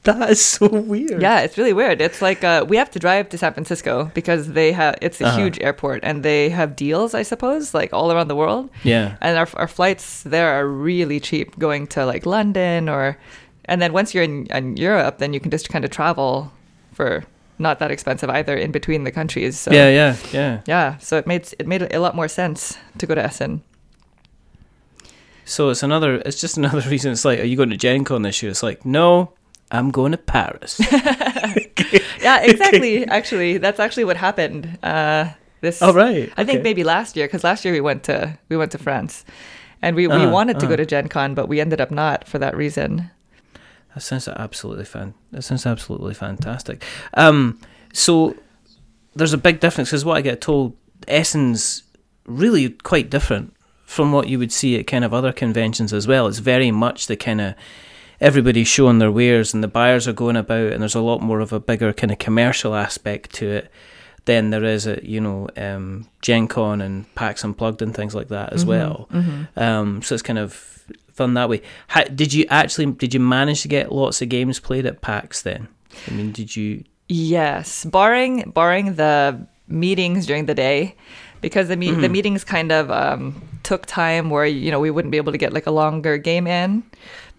That 0.04 0.30
is 0.30 0.40
so 0.40 0.66
weird. 0.68 1.20
Yeah, 1.20 1.40
it's 1.40 1.58
really 1.58 1.74
weird. 1.74 2.00
It's 2.00 2.22
like 2.22 2.42
uh, 2.42 2.64
we 2.66 2.76
have 2.78 2.90
to 2.92 2.98
drive 2.98 3.28
to 3.30 3.36
San 3.38 3.52
Francisco 3.52 4.10
because 4.14 4.52
they 4.52 4.72
have 4.72 4.96
it's 5.02 5.20
a 5.20 5.26
Uh-huh. 5.26 5.36
huge 5.38 5.58
airport 5.60 6.00
and 6.02 6.22
they 6.22 6.48
have 6.48 6.74
deals, 6.74 7.12
I 7.14 7.22
suppose, 7.22 7.74
like 7.74 7.92
all 7.92 8.10
around 8.10 8.28
the 8.28 8.36
world. 8.36 8.70
Yeah. 8.82 9.16
And 9.20 9.36
our 9.36 9.48
our 9.54 9.68
flights 9.68 10.22
there 10.22 10.48
are 10.56 10.66
really 10.66 11.20
cheap, 11.20 11.58
going 11.58 11.86
to 11.88 12.06
like 12.06 12.24
London 12.24 12.88
or, 12.88 13.16
and 13.66 13.82
then 13.82 13.92
once 13.92 14.14
you're 14.14 14.24
in, 14.24 14.46
in 14.46 14.76
Europe, 14.78 15.18
then 15.18 15.34
you 15.34 15.40
can 15.40 15.50
just 15.50 15.68
kind 15.68 15.84
of 15.84 15.90
travel 15.90 16.50
for 16.92 17.22
not 17.58 17.78
that 17.78 17.90
expensive 17.90 18.30
either 18.30 18.56
in 18.56 18.72
between 18.72 19.04
the 19.04 19.12
countries. 19.12 19.60
So 19.60 19.70
Yeah, 19.70 19.90
yeah, 19.90 20.16
yeah. 20.32 20.60
yeah. 20.66 20.96
So 20.98 21.18
it 21.18 21.26
made 21.26 21.44
it 21.58 21.66
made 21.66 21.82
a 21.94 21.98
lot 22.00 22.14
more 22.14 22.28
sense 22.28 22.78
to 22.98 23.06
go 23.06 23.14
to 23.14 23.22
Essen. 23.22 23.60
So 25.44 25.68
it's 25.70 25.82
another. 25.82 26.22
It's 26.24 26.40
just 26.40 26.56
another 26.56 26.80
reason. 26.90 27.12
It's 27.12 27.24
like, 27.24 27.38
are 27.40 27.44
you 27.46 27.56
going 27.56 27.70
to 27.70 27.76
Gen 27.76 28.04
Con 28.04 28.22
this 28.22 28.42
year? 28.42 28.50
It's 28.50 28.62
like, 28.62 28.84
no, 28.86 29.32
I'm 29.70 29.90
going 29.90 30.12
to 30.12 30.18
Paris. 30.18 30.80
Yeah, 32.22 32.40
exactly. 32.42 33.06
actually, 33.06 33.58
that's 33.58 33.80
actually 33.80 34.04
what 34.04 34.16
happened. 34.16 34.78
Uh, 34.82 35.30
this 35.60 35.82
oh 35.82 35.92
right. 35.92 36.32
I 36.36 36.44
think 36.44 36.62
maybe 36.62 36.84
last 36.84 37.16
year 37.16 37.26
because 37.26 37.44
last 37.44 37.64
year 37.64 37.74
we 37.74 37.80
went 37.80 38.04
to 38.04 38.38
we 38.48 38.56
went 38.56 38.72
to 38.72 38.78
France, 38.78 39.24
and 39.82 39.96
we, 39.96 40.06
we 40.06 40.14
Uh-huh, 40.14 40.30
wanted 40.30 40.54
to 40.60 40.66
go 40.66 40.74
uh-huh. 40.74 40.76
to 40.76 40.86
Gen 40.86 41.08
Con, 41.08 41.34
but 41.34 41.48
we 41.48 41.60
ended 41.60 41.80
up 41.80 41.90
not 41.90 42.28
for 42.28 42.38
that 42.38 42.56
reason. 42.56 43.10
That 43.94 44.02
sounds 44.02 44.28
absolutely 44.28 44.84
fan. 44.84 45.14
That 45.32 45.42
sounds 45.42 45.66
absolutely 45.66 46.14
fantastic. 46.14 46.84
Um, 47.14 47.58
so 47.92 48.36
there's 49.16 49.32
a 49.32 49.38
big 49.38 49.58
difference 49.60 49.90
because 49.90 50.04
what 50.04 50.16
I 50.16 50.20
get 50.20 50.40
told, 50.40 50.76
Essen's 51.08 51.82
really 52.26 52.70
quite 52.70 53.10
different 53.10 53.54
from 53.84 54.12
what 54.12 54.28
you 54.28 54.38
would 54.38 54.52
see 54.52 54.78
at 54.78 54.86
kind 54.86 55.04
of 55.04 55.12
other 55.12 55.32
conventions 55.32 55.92
as 55.92 56.06
well. 56.06 56.28
It's 56.28 56.38
very 56.38 56.70
much 56.70 57.08
the 57.08 57.16
kind 57.16 57.40
of 57.40 57.54
everybody's 58.20 58.68
showing 58.68 58.98
their 58.98 59.10
wares 59.12 59.54
and 59.54 59.62
the 59.62 59.68
buyers 59.68 60.06
are 60.08 60.12
going 60.12 60.36
about, 60.36 60.72
and 60.72 60.80
there's 60.82 60.94
a 60.94 61.00
lot 61.00 61.20
more 61.22 61.40
of 61.40 61.52
a 61.52 61.60
bigger 61.60 61.92
kind 61.92 62.10
of 62.12 62.18
commercial 62.18 62.74
aspect 62.74 63.32
to 63.34 63.48
it 63.50 63.70
than 64.26 64.50
there 64.50 64.64
is 64.64 64.86
at 64.86 65.04
you 65.04 65.20
know 65.20 65.48
um, 65.56 66.06
Gen 66.22 66.46
Con 66.46 66.80
and 66.80 67.12
PAX 67.14 67.42
Unplugged 67.44 67.82
and 67.82 67.94
things 67.94 68.14
like 68.14 68.28
that 68.28 68.52
as 68.52 68.64
Mhm, 68.64 68.68
well. 68.68 69.08
mhm. 69.12 69.48
Um, 69.56 70.02
so 70.02 70.14
it's 70.14 70.22
kind 70.22 70.38
of 70.38 70.52
fun 71.12 71.34
that 71.34 71.48
way. 71.48 71.62
How, 71.88 72.04
did 72.04 72.32
you 72.32 72.44
actually 72.50 72.86
did 72.86 73.14
you 73.14 73.20
manage 73.20 73.62
to 73.62 73.68
get 73.68 73.90
lots 73.92 74.20
of 74.22 74.28
games 74.28 74.60
played 74.60 74.86
at 74.86 75.00
PAX 75.00 75.42
then? 75.42 75.68
I 76.06 76.10
mean, 76.12 76.32
did 76.32 76.54
you? 76.54 76.84
Yes, 77.08 77.84
barring 77.84 78.50
barring 78.54 78.94
the 78.94 79.46
meetings 79.66 80.26
during 80.26 80.46
the 80.46 80.54
day, 80.54 80.94
because 81.40 81.68
the 81.68 81.76
me- 81.76 81.90
the 81.90 81.96
Mm-hmm. 81.96 82.12
meetings 82.12 82.44
kind 82.44 82.70
of 82.72 82.90
um, 82.90 83.40
took 83.62 83.86
time 83.86 84.30
where 84.30 84.46
you 84.46 84.70
know 84.70 84.78
we 84.80 84.90
wouldn't 84.90 85.10
be 85.10 85.16
able 85.18 85.32
to 85.32 85.38
get 85.38 85.52
like 85.52 85.66
a 85.66 85.70
longer 85.72 86.18
game 86.18 86.46
in 86.46 86.82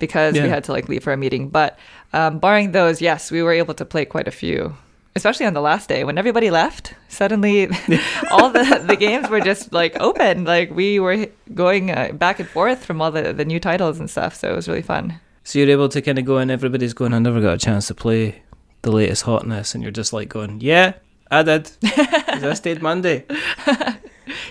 because 0.01 0.33
we 0.33 0.49
had 0.49 0.65
to 0.65 0.73
like 0.73 0.89
leave 0.89 1.03
for 1.03 1.13
a 1.13 1.17
meeting. 1.17 1.47
But 1.47 1.79
um, 2.11 2.39
barring 2.39 2.73
those, 2.73 3.01
yes, 3.01 3.31
we 3.31 3.41
were 3.41 3.53
able 3.53 3.73
to 3.75 3.85
play 3.85 4.03
quite 4.03 4.27
a 4.27 4.31
few. 4.31 4.75
Especially 5.15 5.45
on 5.45 5.53
the 5.53 5.61
last 5.61 5.87
day 5.89 6.03
when 6.03 6.17
everybody 6.17 6.49
left, 6.51 6.93
suddenly 7.09 7.67
all 8.31 8.49
the, 8.49 8.83
the 8.85 8.95
games 8.95 9.29
were 9.29 9.41
just 9.41 9.71
like 9.73 9.95
open. 9.99 10.43
Like 10.43 10.71
we 10.71 10.99
were 10.99 11.27
going 11.53 11.91
uh, 11.91 12.11
back 12.13 12.39
and 12.39 12.47
forth 12.47 12.85
from 12.85 13.01
all 13.01 13.11
the, 13.11 13.31
the 13.33 13.45
new 13.45 13.59
titles 13.59 13.99
and 13.99 14.09
stuff. 14.09 14.35
So 14.35 14.51
it 14.51 14.55
was 14.55 14.67
really 14.67 14.81
fun. 14.81 15.19
So 15.43 15.59
you're 15.59 15.69
able 15.69 15.89
to 15.89 16.01
kind 16.01 16.19
of 16.19 16.25
go 16.25 16.37
and 16.37 16.51
everybody's 16.51 16.93
going. 16.93 17.13
I 17.13 17.19
never 17.19 17.41
got 17.41 17.53
a 17.55 17.57
chance 17.57 17.87
to 17.87 17.95
play 17.95 18.41
the 18.83 18.91
latest 18.91 19.23
hotness, 19.23 19.73
and 19.73 19.83
you're 19.83 19.91
just 19.91 20.13
like 20.13 20.29
going, 20.29 20.61
yeah, 20.61 20.93
I 21.29 21.43
did. 21.43 21.71
I 21.83 22.53
stayed 22.53 22.81
Monday. 22.81 23.25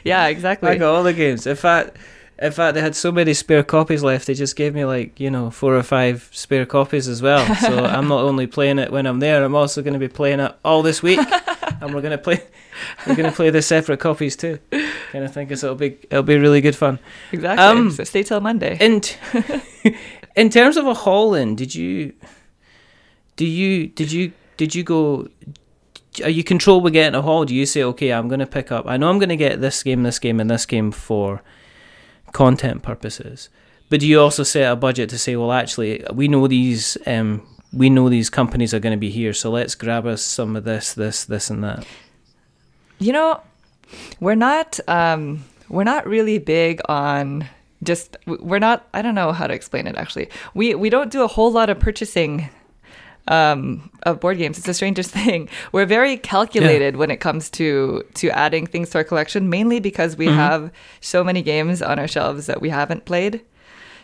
Yeah, 0.04 0.26
exactly. 0.26 0.68
I 0.68 0.76
got 0.76 0.94
all 0.94 1.02
the 1.02 1.12
games. 1.12 1.46
In 1.46 1.56
fact, 1.56 1.96
in 2.40 2.52
fact, 2.52 2.74
they 2.74 2.80
had 2.80 2.96
so 2.96 3.12
many 3.12 3.34
spare 3.34 3.62
copies 3.62 4.02
left. 4.02 4.26
They 4.26 4.32
just 4.32 4.56
gave 4.56 4.74
me 4.74 4.86
like 4.86 5.20
you 5.20 5.30
know 5.30 5.50
four 5.50 5.76
or 5.76 5.82
five 5.82 6.28
spare 6.32 6.64
copies 6.64 7.06
as 7.06 7.20
well. 7.20 7.44
So 7.56 7.84
I'm 7.84 8.08
not 8.08 8.22
only 8.22 8.46
playing 8.46 8.78
it 8.78 8.90
when 8.90 9.06
I'm 9.06 9.20
there. 9.20 9.44
I'm 9.44 9.54
also 9.54 9.82
going 9.82 9.92
to 9.92 9.98
be 9.98 10.08
playing 10.08 10.40
it 10.40 10.56
all 10.64 10.82
this 10.82 11.02
week, 11.02 11.18
and 11.80 11.94
we're 11.94 12.00
going 12.00 12.12
to 12.12 12.18
play. 12.18 12.42
We're 13.06 13.14
going 13.14 13.28
to 13.28 13.36
play 13.36 13.50
the 13.50 13.60
separate 13.60 14.00
copies 14.00 14.36
too. 14.36 14.58
Kind 15.12 15.24
of 15.24 15.34
think 15.34 15.50
it'll 15.50 15.74
be 15.74 15.98
it'll 16.10 16.22
be 16.22 16.38
really 16.38 16.62
good 16.62 16.76
fun. 16.76 16.98
Exactly. 17.30 17.62
Um, 17.62 17.90
so 17.90 18.04
stay 18.04 18.22
till 18.22 18.40
Monday. 18.40 18.78
In 18.80 19.02
t- 19.02 19.18
in 20.36 20.48
terms 20.48 20.78
of 20.78 20.86
a 20.86 20.94
haul 20.94 21.34
in, 21.34 21.56
did 21.56 21.74
you 21.74 22.14
do 23.36 23.44
you 23.44 23.88
did 23.88 24.10
you 24.10 24.32
did 24.56 24.74
you 24.74 24.82
go 24.82 25.28
are 26.24 26.30
you 26.30 26.42
control 26.42 26.80
with 26.80 26.94
getting 26.94 27.14
a 27.14 27.22
haul? 27.22 27.44
Do 27.44 27.54
you 27.54 27.66
say, 27.66 27.82
okay, 27.84 28.12
I'm 28.12 28.28
going 28.28 28.40
to 28.40 28.46
pick 28.46 28.72
up, 28.72 28.84
I 28.88 28.96
know 28.96 29.08
I'm 29.08 29.20
going 29.20 29.28
to 29.28 29.36
get 29.36 29.60
this 29.60 29.80
game, 29.82 30.02
this 30.02 30.18
game, 30.18 30.40
and 30.40 30.50
this 30.50 30.66
game 30.66 30.90
for 30.90 31.40
content 32.32 32.82
purposes, 32.82 33.48
but 33.88 34.00
do 34.00 34.06
you 34.06 34.20
also 34.20 34.42
set 34.42 34.70
a 34.70 34.76
budget 34.76 35.10
to 35.10 35.18
say, 35.18 35.36
well, 35.36 35.52
actually, 35.52 36.04
we 36.12 36.28
know 36.28 36.46
these, 36.46 36.96
um, 37.06 37.46
we 37.72 37.90
know 37.90 38.08
these 38.08 38.30
companies 38.30 38.72
are 38.72 38.78
going 38.78 38.94
to 38.94 39.00
be 39.00 39.10
here, 39.10 39.32
so 39.32 39.50
let's 39.50 39.74
grab 39.74 40.06
us 40.06 40.22
some 40.22 40.56
of 40.56 40.64
this, 40.64 40.94
this, 40.94 41.24
this, 41.24 41.50
and 41.50 41.62
that. 41.64 41.84
You 42.98 43.12
know, 43.12 43.40
we're 44.20 44.34
not 44.36 44.78
um, 44.88 45.44
we're 45.68 45.84
not 45.84 46.06
really 46.06 46.38
big 46.38 46.80
on 46.88 47.48
just 47.82 48.16
we're 48.26 48.58
not. 48.58 48.86
I 48.92 49.02
don't 49.02 49.14
know 49.14 49.32
how 49.32 49.46
to 49.46 49.54
explain 49.54 49.86
it. 49.86 49.96
Actually, 49.96 50.28
we 50.54 50.74
we 50.74 50.90
don't 50.90 51.10
do 51.10 51.22
a 51.22 51.26
whole 51.26 51.50
lot 51.50 51.70
of 51.70 51.78
purchasing 51.80 52.48
um, 53.28 53.90
of 54.04 54.20
board 54.20 54.38
games. 54.38 54.58
It's 54.58 54.66
the 54.66 54.74
strangest 54.74 55.10
thing. 55.20 55.48
We're 55.72 55.86
very 55.86 56.16
calculated 56.16 56.96
when 56.96 57.10
it 57.10 57.18
comes 57.20 57.50
to 57.50 58.02
to 58.14 58.28
adding 58.30 58.66
things 58.66 58.90
to 58.90 58.98
our 58.98 59.04
collection, 59.04 59.48
mainly 59.50 59.80
because 59.80 60.16
we 60.16 60.26
have 60.26 60.70
so 61.00 61.22
many 61.24 61.42
games 61.42 61.82
on 61.82 61.98
our 61.98 62.08
shelves 62.08 62.46
that 62.46 62.60
we 62.60 62.70
haven't 62.70 63.04
played. 63.04 63.42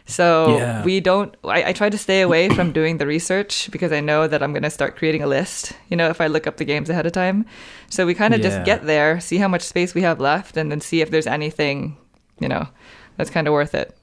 So 0.09 0.59
Yeah. 0.59 0.85
we 0.85 1.01
don't. 1.01 1.35
I, 1.45 1.71
I 1.71 1.73
try 1.73 1.91
to 1.91 1.99
stay 1.99 2.21
away 2.21 2.49
from 2.49 2.71
doing 2.73 2.99
the 2.99 3.07
research 3.07 3.69
because 3.73 3.91
I 3.91 4.01
know 4.01 4.29
that 4.29 4.41
I'm 4.43 4.53
going 4.53 4.63
to 4.63 4.71
start 4.71 4.95
creating 4.97 5.23
a 5.23 5.27
list. 5.27 5.73
You 5.89 5.97
know, 5.97 6.09
if 6.11 6.21
I 6.21 6.29
look 6.29 6.47
up 6.47 6.59
the 6.59 6.65
games 6.65 6.89
ahead 6.89 7.07
of 7.07 7.13
time, 7.13 7.45
so 7.91 8.07
we 8.07 8.15
kind 8.15 8.33
of 8.33 8.39
Yeah. 8.41 8.49
just 8.51 8.65
get 8.65 8.87
there, 8.87 9.19
see 9.21 9.39
how 9.39 9.49
much 9.49 9.63
space 9.63 9.95
we 9.95 10.03
have 10.03 10.21
left, 10.21 10.57
and 10.57 10.71
then 10.71 10.81
see 10.81 11.01
if 11.01 11.11
there's 11.11 11.27
anything, 11.27 11.97
you 12.39 12.49
know, 12.49 12.69
that's 13.17 13.31
kind 13.31 13.49
of 13.49 13.53
worth 13.53 13.75
it. 13.75 13.97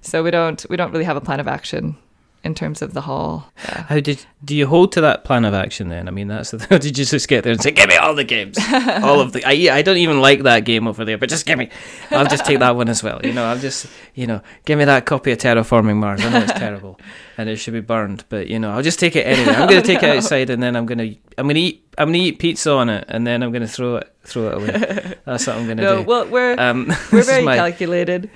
So 0.00 0.24
we 0.24 0.32
don't 0.32 0.66
we 0.68 0.76
don't 0.76 0.90
really 0.90 1.04
have 1.04 1.16
a 1.16 1.20
plan 1.20 1.38
of 1.40 1.46
action 1.46 1.96
in 2.44 2.54
terms 2.54 2.80
of 2.82 2.94
the 2.94 3.00
haul. 3.02 3.50
Yeah. 3.64 3.82
How 3.84 3.98
did 4.00 4.24
do 4.44 4.54
you 4.54 4.66
hold 4.68 4.92
to 4.92 5.00
that 5.00 5.24
plan 5.24 5.44
of 5.44 5.52
action 5.54 5.88
then? 5.88 6.06
I 6.06 6.10
mean, 6.12 6.28
that's 6.28 6.52
the. 6.52 6.58
Did 6.78 6.96
you 6.96 7.04
just 7.04 7.26
get 7.26 7.42
there 7.42 7.52
and 7.52 7.60
say, 7.60 7.72
"Give 7.72 7.88
me 7.88 7.96
all 7.96 8.14
the 8.14 8.22
games, 8.22 8.56
all 9.02 9.20
of 9.20 9.32
the"? 9.32 9.42
I 9.44 9.76
I 9.78 9.82
don't 9.82 9.96
even 9.96 10.20
like 10.20 10.42
that 10.44 10.60
game 10.64 10.86
over 10.86 11.04
there, 11.04 11.18
but 11.18 11.28
just 11.28 11.44
give 11.46 11.58
me. 11.58 11.68
I'll 12.12 12.26
just 12.26 12.44
take 12.44 12.60
that 12.60 12.76
one 12.76 12.88
as 12.88 13.02
well. 13.02 13.20
You 13.24 13.32
know, 13.32 13.44
I'll 13.44 13.58
just 13.58 13.86
you 14.14 14.26
know 14.28 14.40
give 14.64 14.78
me 14.78 14.84
that 14.84 15.06
copy 15.06 15.32
of 15.32 15.38
Terraforming 15.38 15.96
Mars. 15.96 16.24
I 16.24 16.28
know 16.30 16.38
it's 16.38 16.52
terrible 16.52 17.00
and 17.38 17.48
it 17.48 17.56
should 17.56 17.74
be 17.74 17.80
burned, 17.80 18.24
but 18.28 18.46
you 18.46 18.58
know, 18.60 18.70
I'll 18.70 18.82
just 18.82 19.00
take 19.00 19.16
it 19.16 19.26
anyway. 19.26 19.54
I'm 19.54 19.68
gonna 19.68 19.82
take 19.82 20.02
it 20.04 20.16
outside 20.16 20.48
and 20.50 20.62
then 20.62 20.76
I'm 20.76 20.86
gonna 20.86 21.10
I'm 21.38 21.48
gonna 21.48 21.58
eat 21.58 21.82
I'm 21.98 22.08
gonna 22.08 22.18
eat 22.18 22.38
pizza 22.38 22.70
on 22.72 22.88
it 22.90 23.04
and 23.08 23.26
then 23.26 23.42
I'm 23.42 23.50
gonna 23.50 23.66
throw 23.66 23.96
it 23.96 24.14
throw 24.22 24.48
it 24.48 24.54
away. 24.54 25.14
That's 25.24 25.46
what 25.48 25.56
I'm 25.56 25.66
gonna 25.66 25.82
No, 25.82 25.96
do. 25.96 26.02
well 26.02 26.26
we're 26.28 26.54
um, 26.60 26.92
we're 27.10 27.24
very 27.24 27.42
my- 27.44 27.56
calculated. 27.56 28.30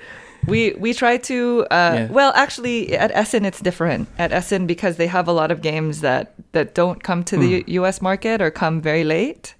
We 0.47 0.73
we 0.79 0.93
try 0.93 1.17
to 1.17 1.65
uh, 1.71 1.93
Yeah. 1.95 2.07
well 2.11 2.31
actually 2.35 2.97
at 2.97 3.11
Essen 3.13 3.45
it's 3.45 3.61
different 3.61 4.07
at 4.17 4.31
Essen 4.31 4.65
because 4.67 4.95
they 4.97 5.07
have 5.07 5.27
a 5.27 5.31
lot 5.33 5.51
of 5.51 5.61
games 5.61 6.01
that 6.01 6.33
that 6.53 6.73
don't 6.73 7.03
come 7.03 7.23
to 7.25 7.37
the 7.37 7.45
Hmm. 7.47 7.53
U- 7.69 7.81
U.S. 7.81 8.01
market 8.01 8.41
or 8.41 8.49
come 8.51 8.81
very 8.81 9.03
late. 9.03 9.53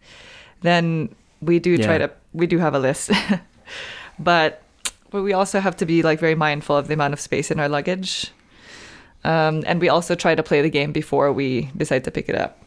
Then 0.61 1.09
we 1.41 1.59
do 1.59 1.77
try 1.77 1.97
to 2.00 2.09
we 2.33 2.47
do 2.47 2.57
have 2.59 2.73
a 2.75 2.79
list, 2.79 3.11
but 4.19 4.61
but 5.11 5.21
we 5.23 5.33
also 5.33 5.59
have 5.59 5.75
to 5.77 5.85
be 5.85 6.01
like 6.01 6.19
very 6.19 6.35
mindful 6.35 6.75
of 6.77 6.88
the 6.88 6.93
amount 6.93 7.13
of 7.13 7.19
space 7.19 7.51
in 7.51 7.59
our 7.59 7.69
luggage, 7.69 8.31
um, 9.23 9.63
and 9.67 9.81
we 9.81 9.89
also 9.89 10.15
try 10.15 10.35
to 10.35 10.43
play 10.43 10.61
the 10.61 10.69
game 10.69 10.91
before 10.91 11.31
we 11.33 11.69
decide 11.77 12.03
to 12.05 12.11
pick 12.11 12.29
it 12.29 12.35
up. 12.35 12.57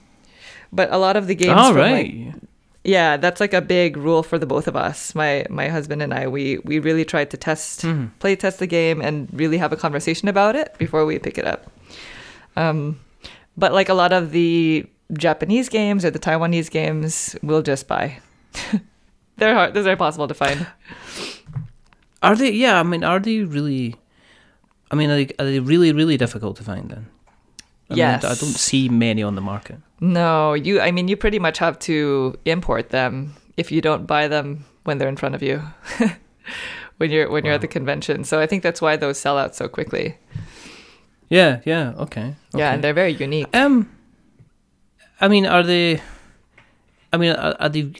But 0.72 0.92
a 0.92 0.98
lot 0.98 1.16
of 1.16 1.26
the 1.26 1.34
games, 1.34 1.56
All 1.58 1.72
from, 1.72 1.80
like, 1.82 1.92
right. 2.06 2.34
Yeah, 2.84 3.16
that's 3.16 3.40
like 3.40 3.54
a 3.54 3.60
big 3.62 3.96
rule 3.96 4.22
for 4.22 4.38
the 4.38 4.46
both 4.46 4.68
of 4.68 4.76
us. 4.76 5.14
My 5.14 5.44
my 5.50 5.68
husband 5.68 6.02
and 6.02 6.12
I, 6.14 6.28
we 6.28 6.58
we 6.64 6.78
really 6.78 7.04
try 7.04 7.24
to 7.24 7.36
test, 7.36 7.82
Mhm. 7.82 8.10
play 8.18 8.36
test 8.36 8.58
the 8.58 8.66
game, 8.66 9.00
and 9.00 9.28
really 9.32 9.58
have 9.58 9.72
a 9.72 9.76
conversation 9.76 10.28
about 10.28 10.54
it 10.56 10.76
before 10.78 11.04
we 11.06 11.18
pick 11.18 11.38
it 11.38 11.46
up. 11.46 11.70
Um, 12.56 13.00
but 13.56 13.72
like 13.72 13.88
a 13.88 13.94
lot 13.94 14.12
of 14.12 14.30
the 14.32 14.86
Japanese 15.12 15.68
games 15.68 16.04
or 16.04 16.10
the 16.10 16.18
Taiwanese 16.18 16.70
games, 16.70 17.36
we'll 17.42 17.62
just 17.62 17.88
buy. 17.88 18.18
They're 19.38 19.54
hard. 19.54 19.74
Those 19.74 19.86
are 19.86 19.96
possible 19.96 20.28
to 20.28 20.34
find. 20.34 20.66
Are 22.22 22.36
they? 22.36 22.50
Yeah, 22.52 22.80
I 22.80 22.82
mean, 22.82 23.02
are 23.04 23.18
they 23.20 23.40
really? 23.42 23.96
I 24.90 24.94
mean, 24.96 25.10
are 25.10 25.16
they, 25.16 25.28
are 25.38 25.44
they 25.44 25.60
really, 25.60 25.92
really 25.92 26.16
difficult 26.16 26.56
to 26.58 26.62
find 26.62 26.90
then? 26.90 27.06
I 27.90 27.94
Yes. 27.94 28.22
mean, 28.22 28.32
I 28.32 28.34
don't 28.34 28.56
see 28.56 28.88
many 28.88 29.22
on 29.22 29.34
the 29.34 29.40
market. 29.42 29.76
No, 30.00 30.54
you. 30.54 30.80
I 30.80 30.90
mean, 30.90 31.08
you 31.08 31.16
pretty 31.16 31.38
much 31.38 31.58
have 31.58 31.78
to 31.80 32.34
import 32.44 32.90
them 32.90 33.34
if 33.56 33.70
you 33.70 33.80
don't 33.80 34.06
buy 34.06 34.28
them 34.28 34.64
when 34.84 34.98
they're 34.98 35.08
in 35.08 35.16
front 35.16 35.34
of 35.34 35.42
you. 35.42 35.62
when 36.98 37.10
you're 37.10 37.30
when 37.30 37.44
you're 37.44 37.54
at 37.54 37.60
the 37.60 37.68
convention, 37.68 38.24
so 38.24 38.40
I 38.40 38.46
think 38.46 38.62
that's 38.62 38.80
why 38.80 38.96
those 38.96 39.18
sell 39.18 39.36
out 39.38 39.54
so 39.54 39.68
quickly. 39.68 40.16
Yeah, 41.28 41.60
yeah, 41.64 41.92
okay. 41.98 42.34
Yeah, 42.54 42.72
and 42.72 42.82
they're 42.84 42.92
very 42.94 43.12
unique. 43.12 43.48
Um, 43.56 43.88
I 45.20 45.28
mean, 45.28 45.46
are 45.46 45.62
they? 45.62 46.00
I 47.12 47.16
mean, 47.16 47.32
are, 47.32 47.56
are 47.60 47.68
they? 47.68 47.92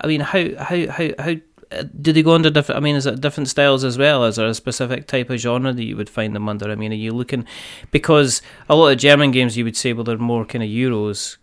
I 0.00 0.06
mean, 0.06 0.20
how 0.20 0.44
how 0.58 0.86
how 0.88 1.08
how 1.18 1.34
do 2.00 2.12
they 2.12 2.22
go 2.22 2.32
under 2.34 2.50
different? 2.50 2.78
I 2.78 2.80
mean, 2.82 2.96
is 2.96 3.06
it 3.06 3.20
different 3.20 3.48
styles 3.48 3.84
as 3.84 3.98
well? 3.98 4.24
Is 4.24 4.36
there 4.36 4.46
a 4.46 4.54
specific 4.54 5.06
type 5.06 5.30
of 5.30 5.38
genre 5.38 5.72
that 5.72 5.84
you 5.84 5.96
would 5.96 6.08
find 6.10 6.34
them 6.34 6.48
under? 6.48 6.70
I 6.70 6.74
mean, 6.76 6.92
are 6.92 6.96
you 6.96 7.12
looking 7.12 7.44
because 7.90 8.42
a 8.68 8.76
lot 8.76 8.88
of 8.92 8.98
German 8.98 9.30
games 9.32 9.56
you 9.56 9.64
would 9.64 9.76
say 9.76 9.92
well 9.92 10.04
they're 10.04 10.18
more 10.18 10.44
kind 10.44 10.62
of 10.62 10.70
Euros 10.70 11.36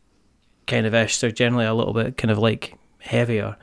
kind 0.67 0.85
of 0.85 0.93
ish. 0.93 1.19
They're 1.19 1.31
generally 1.31 1.65
a 1.65 1.73
little 1.73 1.93
bit 1.93 2.17
kind 2.17 2.31
of 2.31 2.37
like 2.37 2.75
heavier. 2.99 3.57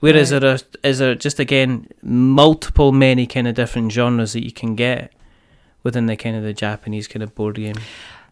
Whereas 0.00 0.30
Right. 0.30 0.40
there 0.40 0.52
are, 0.54 0.58
is 0.84 0.98
there 0.98 1.14
just 1.14 1.40
again 1.40 1.88
multiple 2.02 2.92
many 2.92 3.26
kind 3.26 3.48
of 3.48 3.54
different 3.54 3.90
genres 3.92 4.32
that 4.34 4.44
you 4.44 4.52
can 4.52 4.74
get 4.76 5.12
within 5.82 6.06
the 6.06 6.16
kind 6.16 6.36
of 6.36 6.42
the 6.42 6.52
Japanese 6.52 7.08
kind 7.08 7.22
of 7.22 7.34
board 7.34 7.56
game 7.56 7.76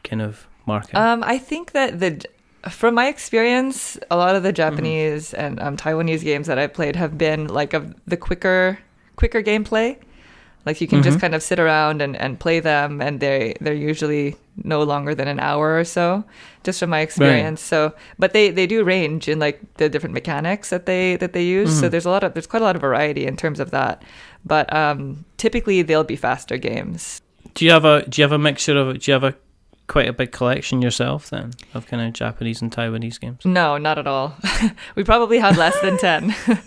kind 0.02 0.20
of 0.22 0.46
market. 0.66 0.94
Um, 0.96 1.22
I 1.24 1.38
think 1.38 1.72
that 1.72 2.00
the 2.00 2.22
from 2.70 2.94
my 2.94 3.08
experience, 3.08 3.98
a 4.10 4.16
lot 4.16 4.36
of 4.36 4.42
the 4.42 4.52
Japanese 4.52 5.34
and 5.34 5.60
um, 5.60 5.76
Taiwanese 5.76 6.22
games 6.24 6.46
that 6.46 6.58
I've 6.58 6.72
played 6.74 6.96
have 6.96 7.16
been 7.18 7.48
like 7.48 7.74
of 7.74 7.94
the 8.06 8.16
quicker 8.16 8.78
quicker 9.16 9.42
gameplay. 9.42 9.96
Like 10.66 10.80
you 10.80 10.86
can 10.88 11.02
just 11.02 11.18
Mhm. 11.18 11.20
kind 11.20 11.34
of 11.34 11.42
sit 11.42 11.58
around 11.60 12.00
and, 12.00 12.16
and 12.16 12.40
play 12.40 12.58
them, 12.58 13.02
and 13.02 13.20
they 13.20 13.54
they're 13.60 13.74
usually 13.74 14.36
no 14.62 14.82
longer 14.82 15.14
than 15.14 15.28
an 15.28 15.38
hour 15.38 15.78
or 15.78 15.84
so, 15.84 16.24
just 16.62 16.80
from 16.80 16.88
my 16.90 17.00
experience. 17.00 17.60
So, 17.60 17.92
but 18.18 18.32
they, 18.32 18.48
they 18.50 18.66
do 18.66 18.82
range 18.82 19.28
in 19.28 19.38
like 19.38 19.60
the 19.76 19.90
different 19.90 20.14
mechanics 20.14 20.70
that 20.70 20.86
they 20.86 21.16
that 21.16 21.34
they 21.34 21.44
use. 21.44 21.78
So 21.80 21.86
Mhm. 21.86 21.90
there's 21.90 22.06
a 22.06 22.10
lot 22.10 22.24
of 22.24 22.32
there's 22.32 22.46
quite 22.46 22.62
a 22.62 22.64
lot 22.64 22.76
of 22.76 22.80
variety 22.80 23.26
in 23.26 23.36
terms 23.36 23.60
of 23.60 23.72
that. 23.72 24.02
But 24.46 24.72
um, 24.74 25.26
typically 25.36 25.82
they'll 25.82 26.02
be 26.04 26.16
faster 26.16 26.56
games. 26.56 27.20
Do 27.52 27.66
you 27.66 27.70
have 27.70 27.84
a 27.84 28.06
do 28.08 28.20
you 28.20 28.24
have 28.24 28.32
a 28.32 28.38
mixture 28.38 28.76
of 28.78 28.98
do 28.98 29.10
you 29.10 29.12
have 29.12 29.24
a 29.24 29.34
quite 29.86 30.08
a 30.08 30.12
big 30.12 30.32
collection 30.32 30.80
yourself 30.82 31.28
then 31.30 31.52
of 31.74 31.86
kind 31.86 32.02
of 32.06 32.12
Japanese 32.12 32.62
and 32.62 32.70
Taiwanese 32.72 33.20
games? 33.20 33.44
No, 33.44 33.76
not 33.78 33.98
at 33.98 34.06
all. 34.06 34.36
we 34.96 35.04
probably 35.04 35.38
have 35.38 35.56
less 35.58 35.78
than 35.80 35.98
ten. 35.98 36.34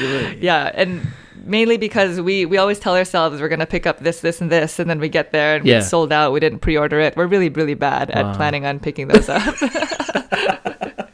Really? 0.00 0.38
Yeah, 0.40 0.70
and 0.72 1.06
mainly 1.44 1.76
because 1.76 2.18
we 2.18 2.46
we 2.46 2.56
always 2.56 2.78
tell 2.78 2.96
ourselves 2.96 3.42
we're 3.42 3.48
gonna 3.50 3.66
pick 3.66 3.86
up 3.86 3.98
this, 3.98 4.20
this, 4.20 4.40
and 4.40 4.50
this, 4.50 4.78
and 4.78 4.88
then 4.88 4.98
we 4.98 5.10
get 5.10 5.32
there 5.32 5.56
and 5.56 5.66
Yeah. 5.66 5.80
it's 5.80 5.90
sold 5.90 6.12
out. 6.12 6.32
We 6.32 6.40
didn't 6.40 6.60
pre-order 6.60 6.98
it. 6.98 7.14
We're 7.14 7.26
really, 7.26 7.50
really 7.50 7.74
bad 7.74 8.08
Wow. 8.14 8.30
at 8.30 8.36
planning 8.36 8.64
on 8.64 8.80
picking 8.80 9.08
those 9.08 9.28
up. 9.28 9.42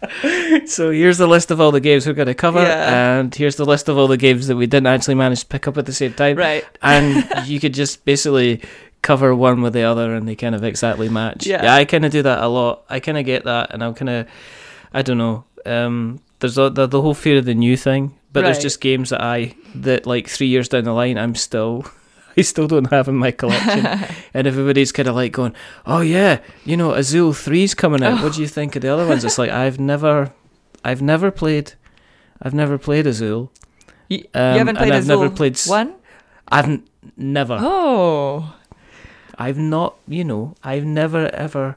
So 0.67 0.91
here's 0.91 1.19
the 1.19 1.27
list 1.27 1.51
of 1.51 1.61
all 1.61 1.73
the 1.73 1.81
games 1.81 2.07
we're 2.07 2.13
going 2.13 2.27
to 2.29 2.35
cover, 2.35 2.63
Yeah. 2.63 3.19
and 3.19 3.35
here's 3.35 3.57
the 3.57 3.65
list 3.65 3.89
of 3.89 3.99
all 3.99 4.07
the 4.07 4.17
games 4.17 4.47
that 4.47 4.57
we 4.57 4.67
didn't 4.67 4.87
actually 4.87 5.15
manage 5.17 5.41
to 5.41 5.47
pick 5.47 5.67
up 5.67 5.77
at 5.79 5.87
the 5.87 5.93
same 5.93 6.13
time. 6.15 6.37
right. 6.37 6.65
And 6.83 7.27
you 7.49 7.59
could 7.59 7.75
just 7.75 8.05
basically 8.05 8.63
cover 9.03 9.35
one 9.35 9.63
with 9.63 9.73
the 9.73 9.83
other 9.83 10.15
and 10.15 10.27
they 10.29 10.37
kind 10.37 10.55
of 10.55 10.63
exactly 10.65 11.09
match. 11.09 11.47
Yeah. 11.47 11.75
I 11.75 11.85
kind 11.85 12.05
of 12.05 12.13
do 12.13 12.23
that 12.23 12.43
a 12.43 12.47
lot. 12.49 12.85
I 12.89 13.01
kind 13.01 13.19
of 13.19 13.25
get 13.25 13.45
that, 13.45 13.73
and 13.75 13.83
I'm 13.83 13.95
kind 13.95 14.09
of, 14.09 14.27
I 14.95 15.03
don't 15.03 15.19
know. 15.19 15.45
Um, 15.67 16.21
there's 16.41 16.57
a, 16.59 16.71
the, 16.71 16.87
the 16.87 17.03
whole 17.03 17.15
fear 17.15 17.39
of 17.39 17.45
the 17.45 17.55
new 17.55 17.77
thing, 17.77 18.17
but 18.33 18.43
there's 18.43 18.59
just 18.59 18.81
games 18.81 19.11
that 19.11 19.21
I 19.23 19.55
that 19.75 20.07
like 20.07 20.29
three 20.29 20.47
years 20.49 20.69
down 20.69 20.85
the 20.85 20.93
line, 20.93 21.19
I'm 21.19 21.35
still. 21.35 21.85
I 22.35 22.41
still 22.41 22.67
don't 22.67 22.89
have 22.91 23.09
in 23.09 23.17
my 23.17 23.31
collection, 23.31 23.85
and 24.35 24.47
everybody's 24.47 24.91
kind 24.91 25.07
of 25.07 25.15
like 25.15 25.33
going, 25.33 25.55
"Oh 25.85 26.01
yeah, 26.01 26.41
you 26.65 26.79
know, 26.79 26.93
Azul 26.95 27.33
3's 27.35 27.75
coming 27.75 28.03
out. 28.03 28.23
What 28.23 28.33
do 28.33 28.41
you 28.41 28.49
think 28.49 28.75
of 28.75 28.81
the 28.81 28.89
other 28.89 29.07
ones?" 29.07 29.23
It's 29.23 29.37
like 29.37 29.51
I've 29.51 29.79
never, 29.79 30.33
I've 30.83 31.03
never 31.03 31.31
played, 31.31 31.75
I've 32.41 32.55
never 32.55 32.79
played 32.79 33.07
Azul. 33.07 33.53
You, 34.09 34.25
Um, 34.33 34.53
you 34.55 34.59
haven't 34.61 34.77
played 34.79 34.93
I've 34.95 35.07
never 35.07 35.27
Azul 35.27 35.37
played 35.37 35.59
one? 35.67 35.95
I've 36.49 36.65
n- 36.65 36.89
never. 37.19 37.59
Oh, 37.61 38.55
I've 39.45 39.59
not, 39.59 39.91
you 40.19 40.25
know, 40.31 40.55
I've 40.63 40.85
never 40.85 41.23
ever, 41.47 41.77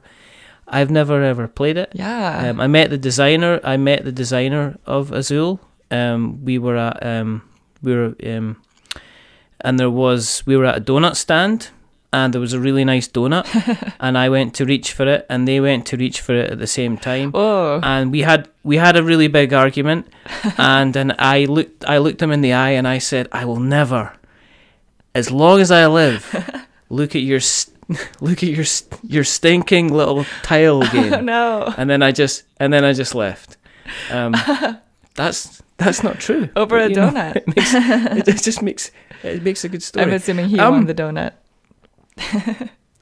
I've 0.78 0.92
never 1.00 1.18
ever 1.32 1.48
played 1.48 1.78
it. 1.84 1.90
yeah. 1.94 2.50
Um, 2.50 2.60
I 2.66 2.68
met 2.68 2.90
the 2.90 2.98
designer. 3.10 3.60
I 3.64 3.78
met 3.78 4.04
the 4.04 4.12
designer 4.24 4.78
of 4.86 5.12
Azul. 5.12 5.60
Um, 5.92 6.20
we 6.46 6.58
were 6.60 6.78
at, 6.78 6.98
um, 7.06 7.42
we 7.82 7.92
were, 7.96 8.16
um, 8.26 8.58
and 9.62 9.80
there 9.80 9.90
was, 9.90 10.44
we 10.46 10.56
were 10.58 10.66
at 10.66 10.78
a 10.78 10.82
donut 10.82 11.16
stand, 11.16 11.70
and 12.12 12.34
there 12.34 12.42
was 12.42 12.54
a 12.54 12.60
really 12.60 12.86
nice 12.86 13.08
donut, 13.08 13.46
and 14.00 14.18
I 14.18 14.30
went 14.30 14.54
to 14.56 14.66
reach 14.66 14.94
for 14.94 15.06
it, 15.16 15.26
and 15.30 15.48
they 15.48 15.60
went 15.60 15.86
to 15.88 15.98
reach 15.98 16.22
for 16.22 16.34
it 16.36 16.52
at 16.52 16.60
the 16.60 16.68
same 16.68 16.98
time. 16.98 17.32
oh, 17.34 17.80
And 17.84 18.12
we 18.12 18.22
had 18.22 18.48
we 18.64 18.78
had 18.78 18.96
a 18.98 19.04
really 19.04 19.28
big 19.28 19.54
argument, 19.54 20.08
and 20.58 20.94
then 20.94 21.14
I 21.20 21.46
looked 21.46 21.86
I 21.88 21.98
looked 22.00 22.22
him 22.22 22.32
in 22.32 22.42
the 22.42 22.54
eye 22.54 22.72
and 22.80 22.88
I 22.88 23.00
said, 23.00 23.28
"I 23.32 23.44
will 23.46 23.60
never, 23.78 24.14
as 25.14 25.30
long 25.30 25.60
as 25.62 25.72
I 25.72 25.88
live, 25.88 26.24
look 26.90 27.16
at 27.16 27.22
your 27.22 27.40
st- 27.40 27.76
look 28.22 28.44
at 28.44 28.50
your 28.50 28.66
st- 28.66 29.00
your 29.04 29.24
stinking 29.24 29.94
little 29.94 30.26
tile 30.44 30.84
oh 30.84 30.92
game." 30.92 31.26
no. 31.26 31.74
and 31.78 31.90
then 31.90 32.02
I 32.04 32.12
just 32.12 32.44
and 32.60 32.72
then 32.74 32.84
I 32.84 32.94
just 32.94 33.14
left. 33.16 33.58
Um, 34.12 34.34
that's 35.16 35.62
that's 35.78 36.04
not 36.04 36.20
true. 36.20 36.50
Over 36.56 36.78
But, 36.80 36.86
a 36.86 36.90
you 36.90 36.96
know, 36.96 37.10
donut. 37.12 37.36
it, 37.36 37.48
makes, 37.48 37.74
it, 37.74 38.28
it 38.28 38.44
just 38.44 38.62
makes 38.62 38.92
it 39.24 39.44
makes 39.44 39.64
a 39.64 39.70
good 39.70 39.84
story. 39.84 40.06
I'm 40.06 40.14
assuming 40.14 40.48
he 40.50 40.60
Um, 40.60 40.74
won 40.74 40.86
the 40.86 40.94
donut. 40.96 41.34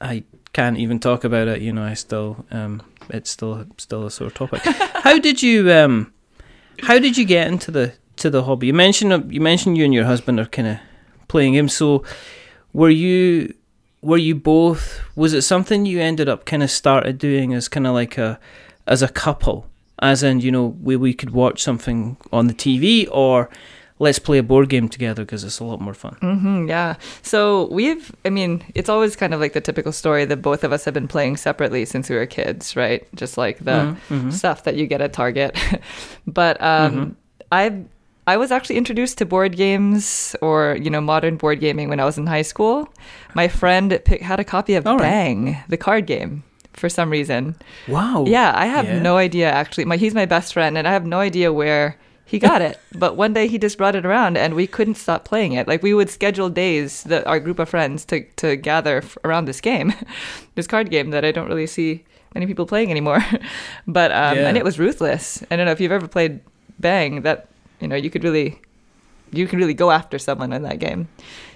I 0.02 0.24
can't 0.54 0.78
even 0.78 1.00
talk 1.00 1.24
about 1.24 1.48
it. 1.48 1.62
You 1.62 1.74
know, 1.74 1.84
I 1.84 1.94
still 1.94 2.46
um, 2.52 2.82
it's 3.10 3.30
still 3.30 3.66
still 3.78 4.06
a 4.06 4.12
sore 4.12 4.30
topic. 4.32 4.62
how 4.64 5.18
did 5.20 5.42
you 5.42 5.72
um, 5.72 6.14
how 6.82 7.00
did 7.00 7.18
you 7.18 7.26
get 7.26 7.48
into 7.48 7.72
the 7.72 7.94
to 8.18 8.30
the 8.30 8.44
hobby? 8.44 8.68
You 8.68 8.74
mentioned 8.74 9.14
uh, 9.14 9.22
you 9.30 9.42
mentioned 9.42 9.78
you 9.78 9.86
and 9.86 9.94
your 9.94 10.06
husband 10.06 10.40
are 10.40 10.46
kind 10.46 10.68
of 10.68 10.78
playing 11.28 11.54
games. 11.54 11.74
So, 11.76 12.04
were 12.74 12.90
you 12.90 13.54
were 14.04 14.18
you 14.18 14.36
both? 14.36 15.02
Was 15.16 15.34
it 15.34 15.42
something 15.44 15.86
you 15.86 16.00
ended 16.00 16.28
up 16.30 16.46
kind 16.46 16.62
of 16.64 16.70
started 16.70 17.18
doing 17.18 17.54
as 17.54 17.68
kind 17.68 17.88
of 17.88 17.94
like 17.94 18.18
a 18.18 18.40
as 18.88 19.02
a 19.02 19.08
couple? 19.08 19.66
As 20.00 20.22
in, 20.24 20.42
you 20.42 20.52
know, 20.52 20.76
we 20.82 20.96
we 20.98 21.14
could 21.14 21.30
watch 21.32 21.62
something 21.64 22.18
on 22.32 22.48
the 22.48 22.54
TV 22.54 23.08
or 23.12 23.50
let's 24.00 24.20
play 24.20 24.38
a 24.40 24.44
board 24.44 24.68
game 24.70 24.90
together 24.90 25.24
because 25.24 25.44
it's 25.46 25.60
a 25.60 25.64
lot 25.64 25.80
more 25.80 25.94
fun. 25.94 26.18
hmm 26.20 26.68
yeah. 26.68 26.96
So 27.22 27.68
we've, 27.72 28.12
I 28.26 28.30
mean, 28.32 28.62
it's 28.76 28.90
always 28.90 29.16
kind 29.16 29.34
of 29.34 29.40
like 29.40 29.54
the 29.54 29.62
typical 29.62 29.92
story 29.94 30.26
that 30.26 30.42
both 30.42 30.64
of 30.66 30.74
us 30.74 30.84
have 30.86 30.94
been 30.94 31.08
playing 31.08 31.38
separately 31.38 31.86
since 31.86 32.10
we 32.10 32.16
were 32.18 32.26
kids, 32.26 32.76
right? 32.76 33.08
Just 33.16 33.38
like 33.38 33.60
the 33.60 33.72
Mhm, 33.72 33.98
mhm. 34.10 34.34
stuff 34.34 34.64
that 34.64 34.76
you 34.76 34.88
get 34.88 35.00
at 35.00 35.14
Target. 35.14 35.56
but 36.28 36.60
um, 36.62 36.92
Mhm. 36.94 37.16
I 37.52 37.84
I 38.26 38.38
was 38.38 38.52
actually 38.52 38.78
introduced 38.78 39.18
to 39.18 39.26
board 39.26 39.56
games 39.58 40.36
or 40.42 40.78
you 40.82 40.90
know 40.90 41.02
modern 41.02 41.36
board 41.38 41.60
gaming 41.60 41.90
when 41.90 42.00
I 42.00 42.06
was 42.06 42.18
in 42.18 42.28
high 42.28 42.42
school. 42.44 42.88
My 43.36 43.48
friend 43.48 44.00
pick, 44.06 44.22
had 44.22 44.40
a 44.40 44.44
copy 44.46 44.76
of 44.76 44.86
right. 44.86 44.98
Bang, 45.00 45.58
the 45.68 45.78
card 45.78 46.06
game, 46.06 46.44
for 46.74 46.88
some 46.90 47.10
reason. 47.10 47.56
Wow. 47.88 48.26
Yeah, 48.28 48.54
I 48.56 48.66
have 48.68 48.86
Yeah. 48.86 49.00
no 49.00 49.18
idea 49.18 49.50
actually. 49.52 49.86
My 49.86 49.98
he's 49.98 50.14
my 50.14 50.26
best 50.26 50.54
friend, 50.54 50.78
and 50.78 50.88
I 50.88 50.92
have 50.92 51.06
no 51.06 51.20
idea 51.20 51.52
where 51.52 51.98
he 52.26 52.40
got 52.40 52.62
it. 52.62 52.80
but 52.96 53.18
one 53.18 53.34
day 53.34 53.48
he 53.48 53.58
just 53.58 53.78
brought 53.78 53.96
it 53.96 54.06
around, 54.06 54.38
and 54.38 54.54
we 54.54 54.68
couldn't 54.68 54.96
stop 54.96 55.26
playing 55.26 55.52
it. 55.54 55.68
Like 55.68 55.84
we 55.84 55.94
would 55.94 56.10
schedule 56.10 56.50
days 56.50 57.04
that 57.04 57.28
our 57.28 57.40
group 57.42 57.60
of 57.60 57.68
friends 57.68 58.06
to 58.06 58.24
to 58.38 58.56
gather 58.56 58.98
f- 59.00 59.18
around 59.26 59.46
this 59.46 59.60
game, 59.60 59.94
this 60.56 60.68
card 60.68 60.90
game 60.90 61.10
that 61.12 61.26
I 61.26 61.32
don't 61.34 61.50
really 61.50 61.68
see 61.68 62.06
many 62.34 62.46
people 62.48 62.66
playing 62.66 62.90
anymore. 62.90 63.20
but 63.88 64.12
um, 64.12 64.38
Yeah. 64.38 64.48
and 64.48 64.58
it 64.58 64.64
was 64.64 64.80
ruthless. 64.80 65.44
I 65.52 65.58
don't 65.58 65.66
know 65.66 65.74
if 65.74 65.82
you've 65.82 65.92
ever 65.92 66.08
played 66.08 66.40
Bang. 66.80 67.22
That 67.24 67.50
you 67.84 67.90
know 67.90 67.96
you 67.98 68.10
could 68.10 68.24
really 68.24 68.60
you 69.32 69.46
can 69.46 69.60
really 69.60 69.74
go 69.74 69.92
after 69.92 70.18
someone 70.18 70.54
in 70.54 70.64
that 70.64 70.80
game. 70.80 71.10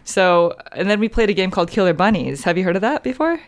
So 0.03 0.55
and 0.73 0.89
then 0.89 0.99
we 0.99 1.07
played 1.09 1.29
a 1.29 1.33
game 1.33 1.49
called 1.49 1.71
Killer 1.71 1.93
Bunnies. 1.93 2.43
Have 2.43 2.57
you 2.57 2.63
heard 2.65 2.75
of 2.75 2.81
that 2.81 3.01
before? 3.01 3.39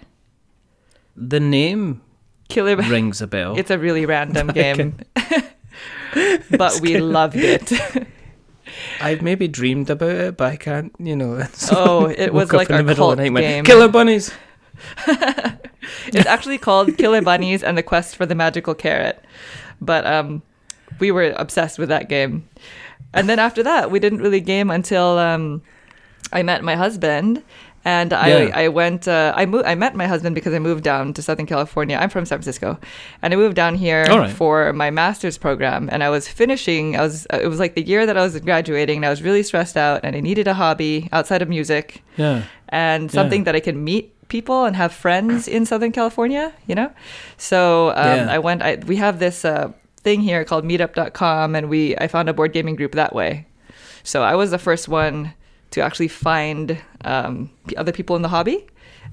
The 1.16 1.40
name 1.42 2.02
Killer. 2.48 2.78
Bu- 2.78 2.84
rings 2.90 3.22
a 3.22 3.28
bell. 3.28 3.58
It's 3.58 3.70
a 3.70 3.78
really 3.78 4.06
random 4.06 4.48
game. 4.62 4.98
but 6.52 6.80
we 6.82 6.98
loved 6.98 7.36
it. 7.36 7.72
I've 9.02 9.22
maybe 9.22 9.48
dreamed 9.48 9.90
about 9.90 10.12
it, 10.12 10.38
but 10.38 10.52
I 10.54 10.56
can't, 10.56 10.94
you 11.00 11.16
know. 11.16 11.44
Oh, 11.72 12.06
it 12.06 12.34
was 12.34 12.54
like 12.54 12.70
in 12.70 12.78
the 12.78 12.84
middle 12.84 13.12
of 13.12 13.18
cult 13.18 13.18
the 13.18 13.24
night 13.24 13.34
went, 13.34 13.44
game. 13.46 13.66
Killer 13.66 13.88
bunnies. 13.88 14.32
It's 16.14 16.28
actually 16.28 16.60
called 16.60 16.98
Killer 16.98 17.22
Bunnies 17.22 17.64
and 17.64 17.78
the 17.78 17.84
Quest 17.84 18.16
for 18.16 18.26
the 18.26 18.36
Magical 18.36 18.76
Carrot. 18.76 19.24
But 19.82 20.06
um, 20.06 20.44
we 21.00 21.12
were 21.12 21.34
obsessed 21.38 21.80
with 21.80 21.90
that 21.90 22.10
game. 22.10 22.48
And 23.14 23.28
then 23.30 23.40
after 23.40 23.64
that, 23.64 23.90
we 23.92 24.00
didn't 24.00 24.20
really 24.20 24.40
game 24.42 24.70
until 24.70 25.18
um, 25.18 25.62
I 26.32 26.44
met 26.44 26.64
my 26.64 26.76
husband. 26.76 27.44
And 27.86 28.12
I, 28.12 28.28
Yeah. 28.28 28.52
I 28.64 28.68
went, 28.68 29.08
uh, 29.08 29.34
I, 29.36 29.46
mo- 29.46 29.64
I 29.64 29.74
met 29.74 29.96
my 29.96 30.06
husband 30.06 30.36
because 30.36 30.54
I 30.54 30.60
moved 30.60 30.84
down 30.84 31.14
to 31.14 31.22
Southern 31.22 31.46
California. 31.46 31.98
I'm 31.98 32.10
from 32.10 32.26
San 32.26 32.38
Francisco. 32.38 32.78
And 33.22 33.34
I 33.34 33.38
moved 33.38 33.56
down 33.56 33.76
here 33.76 34.04
right. 34.04 34.30
for 34.30 34.74
my 34.74 34.92
master's 34.92 35.38
program. 35.38 35.90
And 35.92 36.04
I 36.04 36.10
was 36.10 36.28
finishing, 36.28 36.98
I 36.98 37.02
was, 37.02 37.26
uh, 37.34 37.40
it 37.42 37.48
was 37.48 37.58
like 37.58 37.76
the 37.76 37.82
year 37.82 38.06
that 38.06 38.18
I 38.18 38.22
was 38.22 38.38
graduating. 38.42 38.98
And 38.98 39.06
I 39.06 39.10
was 39.10 39.22
really 39.24 39.44
stressed 39.44 39.78
out 39.78 40.02
and 40.04 40.14
I 40.16 40.20
needed 40.20 40.46
a 40.48 40.54
hobby 40.56 41.08
outside 41.14 41.42
of 41.42 41.48
music. 41.50 42.04
Yeah. 42.18 42.44
and 42.68 43.10
something 43.10 43.42
Yeah. 43.42 43.46
that 43.46 43.56
I 43.56 43.62
can 43.62 43.82
meet 43.84 44.14
people 44.28 44.66
and 44.66 44.76
have 44.76 44.94
friends 44.94 45.48
in 45.48 45.66
Southern 45.66 45.92
California, 45.94 46.52
you 46.68 46.76
know? 46.76 46.92
So 47.38 47.90
um, 47.96 47.96
Yeah. 48.18 48.28
I 48.30 48.40
went, 48.40 48.62
I, 48.62 48.76
we 48.86 48.98
have 48.98 49.20
this 49.20 49.46
uh, 49.46 49.72
thing 50.00 50.22
here 50.22 50.44
called 50.46 50.64
meetup.com 50.66 51.56
and 51.56 51.70
we, 51.70 51.96
I 51.98 52.08
found 52.08 52.30
a 52.30 52.34
board 52.34 52.54
gaming 52.54 52.76
group 52.76 52.94
that 52.94 53.14
way. 53.14 53.46
So 54.04 54.24
I 54.24 54.36
was 54.36 54.52
the 54.52 54.58
first 54.58 54.88
one 54.88 55.34
to 55.72 55.82
actually 55.82 56.08
find 56.08 56.78
um, 57.06 57.50
other 57.78 57.92
people 57.92 58.16
in 58.16 58.22
the 58.22 58.30
hobby. 58.30 58.66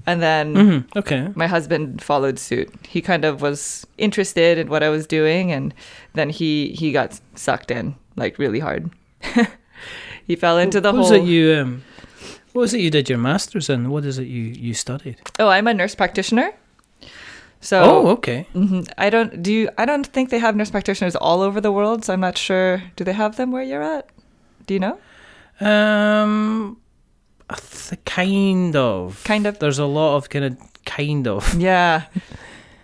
And 0.05 0.21
then 0.21 0.55
hmm 0.55 0.97
Okay. 0.99 1.27
my 1.35 1.47
husband 1.47 2.01
followed 2.01 2.39
suit. 2.39 2.73
He 2.87 3.01
kind 3.01 3.25
of 3.25 3.41
was 3.41 3.85
interested 3.97 4.57
in 4.57 4.69
what 4.69 4.81
I 4.81 4.87
was 4.89 5.05
doing, 5.05 5.51
and 5.51 5.73
then 6.13 6.29
he 6.29 6.69
he 6.69 6.93
got 6.93 7.19
sucked 7.35 7.71
in 7.71 7.95
like 8.15 8.39
really 8.39 8.59
hard. 8.59 8.89
he 10.25 10.35
fell 10.37 10.57
into 10.57 10.79
the 10.79 10.93
what 10.93 10.99
was 10.99 11.09
hole. 11.09 11.17
it 11.21 11.23
you? 11.27 11.53
Um, 11.55 11.83
what 12.53 12.61
was 12.61 12.73
it 12.73 12.79
you 12.79 12.89
did 12.89 13.09
your 13.09 13.17
masters 13.17 13.69
in? 13.69 13.89
What 13.89 14.05
is 14.05 14.17
it 14.17 14.27
you 14.27 14.43
you 14.43 14.73
studied? 14.73 15.17
Oh, 15.39 15.49
I'm 15.49 15.67
a 15.67 15.73
nurse 15.73 15.95
practitioner. 15.95 16.53
So 17.59 17.81
oh, 17.83 18.07
okay. 18.11 18.45
mhm. 18.53 18.87
I 18.97 19.09
don't 19.09 19.41
do. 19.41 19.51
You, 19.51 19.69
I 19.77 19.85
don't 19.85 20.05
think 20.05 20.29
they 20.29 20.39
have 20.39 20.55
nurse 20.55 20.71
practitioners 20.71 21.15
all 21.15 21.41
over 21.41 21.59
the 21.59 21.71
world. 21.71 22.05
So 22.05 22.13
I'm 22.13 22.19
not 22.19 22.37
sure. 22.37 22.83
Do 22.95 23.03
they 23.03 23.13
have 23.13 23.35
them 23.35 23.51
where 23.51 23.63
you're 23.63 23.81
at? 23.81 24.09
Do 24.67 24.73
you 24.73 24.79
know? 24.79 24.97
Um, 25.59 26.77
th- 27.49 27.99
kind 28.05 28.75
of. 28.75 29.23
Kind 29.23 29.47
of. 29.47 29.59
There's 29.59 29.79
a 29.79 29.85
lot 29.85 30.17
of 30.17 30.29
kind 30.29 30.45
of 30.45 30.57
kind 30.85 31.27
of. 31.35 31.53
Yeah. 31.59 32.05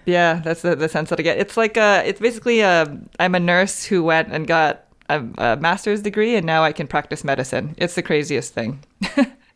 Yeah, 0.05 0.41
that's 0.43 0.63
the, 0.63 0.75
the 0.75 0.89
sense 0.89 1.09
that 1.11 1.19
I 1.19 1.23
get. 1.23 1.37
It's 1.37 1.55
like 1.55 1.77
uh 1.77 2.03
it's 2.05 2.19
basically 2.19 2.61
uh 2.61 2.87
I'm 3.19 3.35
a 3.35 3.39
nurse 3.39 3.85
who 3.85 4.03
went 4.03 4.33
and 4.33 4.45
got 4.45 4.85
a, 5.09 5.23
a 5.37 5.55
master's 5.57 6.01
degree 6.01 6.35
and 6.35 6.45
now 6.45 6.63
I 6.63 6.73
can 6.73 6.87
practice 6.87 7.23
medicine. 7.23 7.75
It's 7.77 7.95
the 7.95 8.01
craziest 8.01 8.53
thing. 8.53 8.83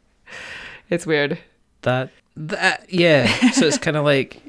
it's 0.89 1.05
weird. 1.05 1.37
That 1.81 2.11
that 2.37 2.85
yeah. 2.87 3.51
so 3.51 3.65
it's 3.65 3.77
kind 3.77 3.97
of 3.97 4.05
like 4.05 4.41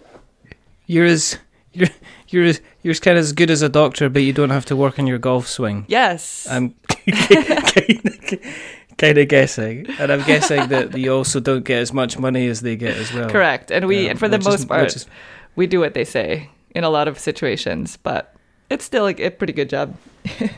you're 0.88 1.06
as 1.06 1.38
you're 1.72 1.88
you're 2.28 2.44
as, 2.46 2.60
you're 2.82 2.90
as 2.90 2.98
kind 3.00 3.16
of 3.16 3.22
as 3.22 3.32
good 3.32 3.50
as 3.50 3.62
a 3.62 3.68
doctor, 3.68 4.08
but 4.08 4.22
you 4.22 4.32
don't 4.32 4.50
have 4.50 4.64
to 4.66 4.74
work 4.76 4.98
on 4.98 5.06
your 5.06 5.18
golf 5.18 5.46
swing. 5.46 5.84
Yes. 5.88 6.46
I'm 6.50 6.74
kind 8.98 9.18
of 9.18 9.28
guessing, 9.28 9.86
and 10.00 10.10
I'm 10.10 10.24
guessing 10.26 10.68
that 10.68 10.96
you 10.98 11.14
also 11.14 11.40
don't 11.40 11.64
get 11.64 11.78
as 11.80 11.92
much 11.92 12.18
money 12.18 12.48
as 12.48 12.60
they 12.62 12.74
get 12.76 12.96
as 12.96 13.12
well. 13.12 13.30
Correct. 13.30 13.70
And 13.70 13.86
we 13.86 14.04
Yeah, 14.04 14.10
and 14.10 14.18
for 14.18 14.28
the 14.28 14.38
which 14.38 14.46
is- 14.46 14.52
most 14.60 14.68
part 14.68 14.96
is- 14.96 15.06
we 15.56 15.66
do 15.66 15.80
what 15.80 15.94
they 15.94 16.04
say 16.04 16.50
in 16.74 16.84
a 16.84 16.90
lot 16.90 17.08
of 17.08 17.18
situations, 17.18 17.96
but 17.96 18.34
it's 18.70 18.84
still 18.84 19.02
like 19.04 19.20
a 19.20 19.30
pretty 19.30 19.52
good 19.52 19.68
job. 19.70 19.96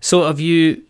So 0.00 0.26
have 0.26 0.38
you? 0.38 0.82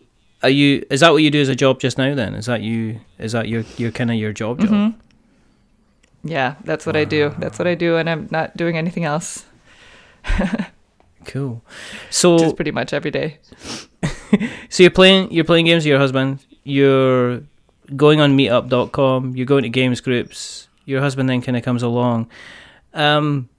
Are 0.43 0.49
you? 0.49 0.85
Is 0.91 0.99
that 0.99 1.13
what 1.13 1.23
you 1.23 1.31
do 1.31 1.39
as 1.39 1.47
a 1.47 1.55
job 1.55 1.79
just 1.79 1.97
now? 1.97 2.13
Then 2.15 2.35
is 2.35 2.47
that 2.47 2.61
you? 2.61 2.99
Is 3.17 3.31
that 3.31 3.47
your 3.47 3.63
your 3.77 3.89
kind 3.91 4.11
of 4.11 4.17
your 4.17 4.33
job 4.33 4.59
job? 4.59 4.69
Mhm. 4.71 4.95
Yeah, 6.25 6.55
that's 6.63 6.85
what 6.85 6.95
I 6.95 7.05
do. 7.05 7.33
That's 7.37 7.59
what 7.59 7.67
I 7.67 7.75
do 7.75 7.97
and 7.97 8.09
I'm 8.09 8.27
not 8.31 8.57
doing 8.57 8.77
anything 8.77 9.05
else. 9.05 9.45
Cool. 11.25 11.63
So 12.09 12.37
Just 12.37 12.55
pretty 12.55 12.71
much 12.71 12.93
every 12.93 13.11
day. 13.11 13.39
so 14.69 14.83
you're 14.83 14.91
playing 14.91 15.31
you're 15.31 15.43
playing 15.43 15.65
games 15.65 15.83
with 15.83 15.89
your 15.89 15.99
husband. 15.99 16.45
You're 16.63 17.41
going 17.95 18.21
on 18.21 18.37
Meetup.com. 18.37 19.35
You're 19.35 19.45
going 19.45 19.63
to 19.63 19.69
games 19.69 20.01
groups. 20.01 20.67
your 20.85 21.01
husband 21.01 21.29
then 21.29 21.41
kind 21.41 21.57
of 21.57 21.63
comes 21.63 21.83
along. 21.83 22.29
Um, 22.93 23.49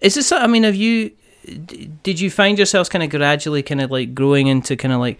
is 0.00 0.14
this? 0.14 0.32
I 0.32 0.46
mean, 0.46 0.62
have 0.62 0.74
you? 0.74 1.12
Did 2.02 2.20
you 2.20 2.30
find 2.30 2.58
yourselves 2.58 2.88
kind 2.88 3.02
of 3.02 3.10
gradually 3.10 3.62
kind 3.62 3.80
of 3.80 3.90
like 3.90 4.14
growing 4.14 4.46
into 4.46 4.76
kind 4.76 4.92
of 4.92 5.00
like 5.00 5.18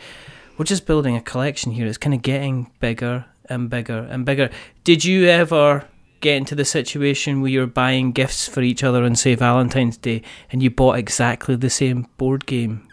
we're 0.59 0.65
just 0.65 0.87
building 0.87 1.17
a 1.17 1.21
collection 1.21 1.73
here. 1.73 1.87
It's 1.87 1.99
kind 1.99 2.15
of 2.15 2.23
getting 2.23 2.71
bigger 2.81 3.25
and 3.47 3.71
bigger 3.71 3.99
and 4.11 4.25
bigger. 4.25 4.51
Did 4.85 5.05
you 5.05 5.27
ever 5.27 5.85
get 6.21 6.37
into 6.37 6.55
the 6.55 6.65
situation 6.65 7.41
where 7.41 7.51
you're 7.51 7.67
buying 7.67 8.13
gifts 8.13 8.49
for 8.49 8.61
each 8.63 8.83
other 8.85 9.05
on 9.05 9.15
say 9.17 9.35
Valentine's 9.35 9.97
Day 9.97 10.23
and 10.51 10.63
you 10.63 10.71
bought 10.71 10.99
exactly 10.99 11.57
the 11.57 11.71
same 11.71 12.07
board 12.17 12.47
game 12.47 12.87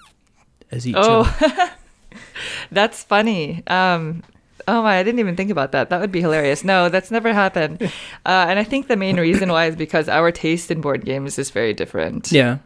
as 0.72 0.88
each 0.88 0.96
other? 0.96 1.30
Oh, 1.38 1.70
that's 2.72 3.04
funny. 3.04 3.64
Um, 3.68 4.24
oh 4.68 4.82
my, 4.84 4.98
I 4.98 5.04
didn't 5.04 5.20
even 5.20 5.36
think 5.36 5.52
about 5.52 5.72
that. 5.74 5.90
That 5.90 6.02
would 6.02 6.12
be 6.12 6.22
hilarious. 6.22 6.64
No, 6.64 6.90
that's 6.90 7.12
never 7.12 7.34
happened. 7.34 7.92
Uh, 8.26 8.48
and 8.50 8.58
I 8.58 8.64
think 8.64 8.88
the 8.88 8.96
main 8.98 9.18
reason 9.20 9.52
why 9.52 9.66
is 9.68 9.76
because 9.76 10.10
our 10.10 10.32
taste 10.32 10.72
in 10.72 10.82
board 10.82 11.06
games 11.06 11.38
is 11.38 11.52
very 11.52 11.74
different. 11.76 12.32
Yeah. 12.32 12.58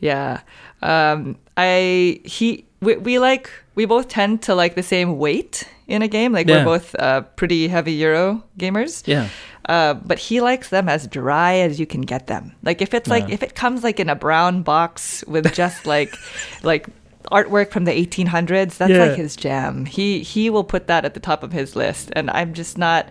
Yeah. 0.00 0.40
Um, 0.82 1.38
I 1.56 2.20
he 2.24 2.66
we, 2.80 2.96
we 2.96 3.18
like 3.20 3.48
we 3.76 3.84
both 3.86 4.08
tend 4.08 4.42
to 4.42 4.56
like 4.56 4.74
the 4.74 4.82
same 4.82 5.18
weight 5.18 5.68
in 5.86 6.02
a 6.02 6.08
game. 6.08 6.32
Like 6.32 6.48
Yeah. 6.48 6.58
we're 6.58 6.78
both 6.78 6.96
uh, 6.96 7.20
pretty 7.36 7.68
heavy 7.68 7.92
Euro 7.92 8.42
gamers. 8.58 9.06
Yeah. 9.06 9.28
Uh, 9.66 9.94
but 9.94 10.18
he 10.18 10.40
likes 10.40 10.68
them 10.68 10.88
as 10.88 11.06
dry 11.08 11.54
as 11.56 11.80
you 11.80 11.86
can 11.86 12.00
get 12.02 12.28
them. 12.28 12.52
Like 12.62 12.80
if 12.80 12.94
it's 12.94 13.08
like 13.08 13.28
if 13.28 13.42
it 13.42 13.54
comes 13.56 13.82
like 13.82 13.98
in 13.98 14.08
a 14.08 14.14
brown 14.14 14.62
box 14.62 15.24
with 15.26 15.52
just 15.52 15.86
like 15.94 16.14
like 16.62 16.86
artwork 17.32 17.72
from 17.72 17.84
the 17.84 17.90
1800s, 18.06 18.76
that's 18.78 18.90
Yeah. 18.92 19.06
like 19.06 19.16
his 19.16 19.34
jam. 19.34 19.84
He 19.84 20.20
he 20.22 20.50
will 20.50 20.62
put 20.64 20.86
that 20.86 21.04
at 21.04 21.14
the 21.14 21.20
top 21.20 21.42
of 21.42 21.50
his 21.52 21.74
list, 21.74 22.10
and 22.14 22.30
I'm 22.30 22.54
just 22.54 22.78
not 22.78 23.08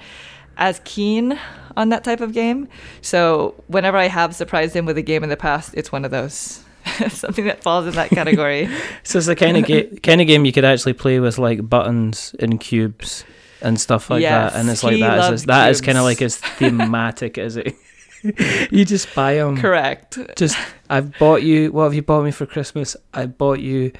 as 0.57 0.79
keen 0.85 1.37
on 1.75 1.89
that 1.89 2.05
type 2.05 2.21
of 2.21 2.31
game. 2.31 2.69
So 3.01 3.55
whenever 3.67 3.97
I 3.97 4.07
have 4.07 4.33
surprised 4.33 4.73
him 4.73 4.85
with 4.85 4.97
a 4.97 5.01
game 5.01 5.21
in 5.23 5.29
the 5.29 5.35
past, 5.35 5.73
it's 5.73 5.91
one 5.91 6.05
of 6.05 6.11
those. 6.11 6.61
Something 7.09 7.45
that 7.47 7.63
falls 7.63 7.87
in 7.87 7.93
that 7.95 8.11
category. 8.11 8.69
So 9.03 9.17
it's 9.17 9.27
the 9.27 9.35
kind 9.35 9.57
of 9.57 9.65
ga- 9.65 9.89
kind 9.97 10.21
of 10.21 10.27
game 10.27 10.45
you 10.45 10.53
could 10.53 10.63
actually 10.65 10.93
play 10.93 11.19
with 11.19 11.37
like 11.37 11.67
buttons 11.69 12.33
and 12.39 12.59
cubes 12.59 13.25
and 13.65 13.81
stuff 13.81 14.09
like 14.09 14.21
Yes, 14.21 14.53
that, 14.53 14.59
and 14.59 14.69
it's 14.69 14.83
like 14.83 14.99
that 14.99 15.33
is 15.33 15.45
that 15.45 15.71
is 15.71 15.81
kind 15.81 15.97
of 15.97 16.03
like 16.03 16.21
as 16.21 16.37
thematic 16.59 17.37
as 17.37 17.57
it. 17.57 17.75
you 18.71 18.85
just 18.85 19.13
buy 19.13 19.35
them. 19.35 19.57
Correct. 19.57 20.17
Just 20.35 20.57
I've 20.89 21.17
bought 21.17 21.43
you. 21.43 21.71
What 21.71 21.85
have 21.85 21.93
you 21.93 22.01
bought 22.01 22.23
me 22.23 22.31
for 22.31 22.45
Christmas? 22.45 22.95
I 23.13 23.25
bought 23.25 23.59
you 23.59 23.91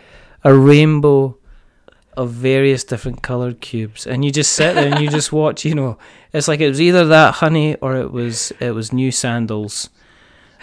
a 0.44 0.54
rainbow 0.54 1.38
of 2.16 2.32
various 2.32 2.84
different 2.84 3.22
colored 3.24 3.60
cubes, 3.60 4.08
and 4.08 4.24
you 4.24 4.32
just 4.32 4.54
sit 4.54 4.76
there 4.76 4.94
and 4.94 5.04
you 5.04 5.10
just 5.10 5.34
watch. 5.34 5.66
You 5.66 5.76
know, 5.76 5.98
it's 6.32 6.48
like 6.48 6.60
it 6.60 6.70
was 6.70 6.80
either 6.80 7.06
that 7.08 7.36
honey 7.36 7.76
or 7.78 7.96
it 7.96 8.12
was 8.12 8.52
it 8.60 8.72
was 8.72 8.94
new 8.94 9.12
sandals. 9.12 9.90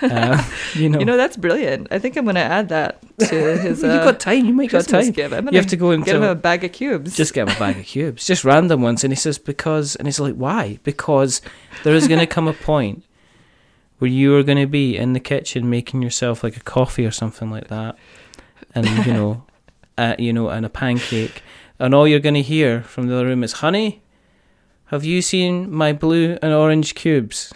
Uh, 0.02 0.42
you 0.74 0.88
know, 0.88 0.98
You 0.98 1.04
know 1.04 1.16
that's 1.16 1.36
brilliant. 1.36 1.88
I 1.90 1.98
think 1.98 2.16
I'm 2.16 2.24
gonna 2.24 2.40
add 2.40 2.68
that 2.70 3.00
to 3.20 3.56
his. 3.58 3.82
Uh, 3.84 3.94
you've 3.94 4.04
got 4.04 4.20
time. 4.20 4.44
You 4.46 4.52
might 4.52 4.70
got 4.70 4.86
time. 4.86 5.10
gift. 5.12 5.32
I'm 5.32 5.48
You 5.48 5.56
have 5.58 5.66
gonna 5.66 5.76
go 5.76 5.90
into 5.92 6.06
get 6.06 6.16
him 6.16 6.22
a 6.22 6.34
bag 6.34 6.64
of 6.64 6.72
cubes. 6.72 7.16
just 7.16 7.34
get 7.34 7.48
him 7.48 7.56
a 7.56 7.58
bag 7.58 7.78
of 7.78 7.84
cubes, 7.84 8.26
just 8.32 8.44
random 8.44 8.82
ones. 8.82 9.04
And 9.04 9.12
he 9.12 9.16
says, 9.16 9.38
because, 9.38 9.94
and 9.96 10.06
he's 10.08 10.18
like, 10.20 10.34
why? 10.34 10.78
Because 10.82 11.40
there 11.84 11.94
is 11.94 12.08
going 12.08 12.20
to 12.20 12.26
come 12.26 12.48
a 12.48 12.52
point 12.52 13.04
where 13.98 14.10
you 14.10 14.36
are 14.36 14.42
going 14.42 14.58
to 14.58 14.66
be 14.66 14.96
in 14.96 15.12
the 15.12 15.20
kitchen 15.20 15.70
making 15.70 16.02
yourself 16.02 16.42
like 16.42 16.56
a 16.56 16.60
coffee 16.60 17.06
or 17.06 17.10
something 17.12 17.50
like 17.50 17.68
that. 17.68 17.96
And, 18.74 18.86
you 19.06 19.12
know, 19.12 19.44
uh, 19.98 20.16
you 20.18 20.32
know, 20.32 20.48
and 20.48 20.66
a 20.66 20.68
pancake. 20.68 21.42
And 21.78 21.94
all 21.94 22.06
you're 22.08 22.20
going 22.20 22.34
to 22.34 22.42
hear 22.42 22.82
from 22.82 23.06
the 23.08 23.14
other 23.14 23.26
room 23.26 23.44
is, 23.44 23.52
honey, 23.54 24.02
have 24.86 25.04
you 25.04 25.22
seen 25.22 25.70
my 25.70 25.92
blue 25.92 26.36
and 26.42 26.52
orange 26.52 26.94
cubes? 26.94 27.52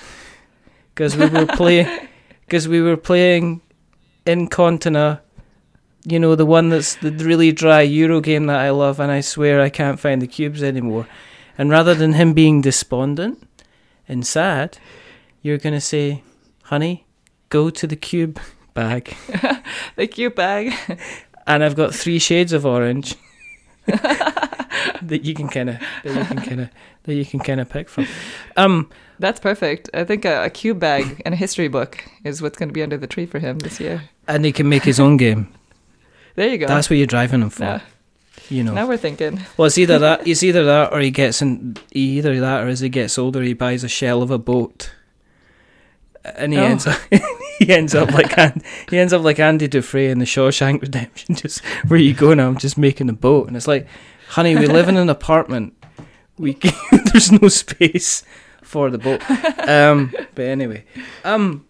Because 0.94 1.16
we 1.16 1.26
were 1.28 1.46
playing, 1.46 2.08
because 2.46 2.66
we 2.68 2.80
were 2.80 2.96
playing 2.96 3.60
Incontina 4.24 5.20
you 6.08 6.20
know, 6.20 6.36
the 6.36 6.46
one 6.46 6.68
that's 6.68 6.94
the 6.94 7.10
really 7.10 7.50
dry 7.50 7.80
Euro 7.80 8.20
game 8.20 8.46
that 8.46 8.60
I 8.60 8.70
love, 8.70 9.00
and 9.00 9.10
I 9.10 9.20
swear 9.20 9.60
I 9.60 9.68
can't 9.68 9.98
find 9.98 10.22
the 10.22 10.28
cubes 10.28 10.62
anymore. 10.62 11.08
And 11.58 11.68
rather 11.68 11.94
than 11.94 12.12
him 12.12 12.32
being 12.32 12.60
despondent 12.60 13.42
and 14.08 14.24
sad, 14.24 14.78
you're 15.42 15.58
going 15.58 15.74
to 15.74 15.80
say, 15.80 16.22
honey, 16.62 17.06
go 17.48 17.70
to 17.70 17.88
the 17.88 17.96
cube 17.96 18.38
bag. 18.72 19.16
the 19.96 20.06
cube 20.06 20.36
bag. 20.36 20.74
And 21.44 21.64
I've 21.64 21.74
got 21.74 21.92
three 21.92 22.20
shades 22.20 22.52
of 22.52 22.64
orange 22.64 23.16
that 23.86 25.20
you 25.24 25.34
can 25.34 25.48
kind 25.48 25.70
of 25.70 25.80
that 26.04 26.14
you 26.14 26.24
can 26.24 26.40
kind 26.40 26.60
of 26.60 26.70
that 27.04 27.14
you 27.14 27.24
can 27.24 27.40
kind 27.40 27.60
of 27.60 27.68
pick 27.68 27.88
from. 27.88 28.06
Um, 28.56 28.90
That's 29.18 29.40
perfect. 29.40 29.88
I 29.94 30.04
think 30.04 30.24
a, 30.24 30.44
a 30.44 30.50
cube 30.50 30.78
bag 30.78 31.22
and 31.24 31.32
a 31.32 31.36
history 31.36 31.68
book 31.68 32.04
is 32.24 32.42
what's 32.42 32.58
going 32.58 32.68
to 32.68 32.72
be 32.72 32.82
under 32.82 32.96
the 32.98 33.06
tree 33.06 33.26
for 33.26 33.38
him 33.38 33.58
this 33.60 33.80
year. 33.80 34.02
and 34.28 34.44
he 34.44 34.52
can 34.52 34.68
make 34.68 34.84
his 34.84 35.00
own 35.00 35.16
game. 35.16 35.48
There 36.36 36.48
you 36.50 36.58
go. 36.58 36.66
That's 36.66 36.90
what 36.90 36.98
you're 36.98 37.06
driving 37.06 37.40
him 37.40 37.48
for. 37.48 37.62
now, 37.62 37.80
You 38.50 38.62
know. 38.62 38.74
now 38.74 38.86
we're 38.86 38.98
thinking. 38.98 39.40
Well, 39.56 39.64
it's 39.68 39.78
either 39.78 39.98
that, 40.00 40.26
it's 40.28 40.42
either 40.42 40.64
that, 40.66 40.92
or 40.92 41.00
he 41.00 41.10
gets 41.10 41.40
in. 41.40 41.78
Either 41.92 42.38
that, 42.40 42.62
or 42.62 42.68
as 42.68 42.80
he 42.80 42.90
gets 42.90 43.16
older, 43.16 43.40
he 43.42 43.54
buys 43.54 43.82
a 43.82 43.88
shell 43.88 44.20
of 44.20 44.30
a 44.30 44.36
boat, 44.36 44.90
and 46.24 46.52
he 46.52 46.58
Oh. 46.58 46.64
ends 46.64 46.86
up. 46.86 46.98
he 47.58 47.72
ends 47.72 47.94
up 47.94 48.10
like 48.12 48.34
he 48.90 48.98
ends 48.98 49.14
up 49.14 49.22
like 49.22 49.38
Andy 49.40 49.66
Dufresne 49.66 50.10
in 50.10 50.18
the 50.18 50.26
Shawshank 50.26 50.82
Redemption. 50.82 51.36
Just 51.36 51.64
where 51.88 51.98
you 51.98 52.12
go 52.12 52.34
now? 52.34 52.48
I'm 52.48 52.58
just 52.58 52.76
making 52.76 53.08
a 53.08 53.14
boat, 53.14 53.48
and 53.48 53.56
it's 53.56 53.66
like, 53.66 53.86
honey, 54.28 54.56
we 54.56 54.66
live 54.66 54.88
in 54.90 54.98
an 54.98 55.08
apartment. 55.08 55.72
We 56.36 56.58
there's 57.12 57.32
no 57.32 57.48
space 57.48 58.24
for 58.66 58.90
the 58.90 58.98
boat. 58.98 59.22
Um, 59.68 60.12
but 60.34 60.44
anyway, 60.44 60.84
um, 61.24 61.64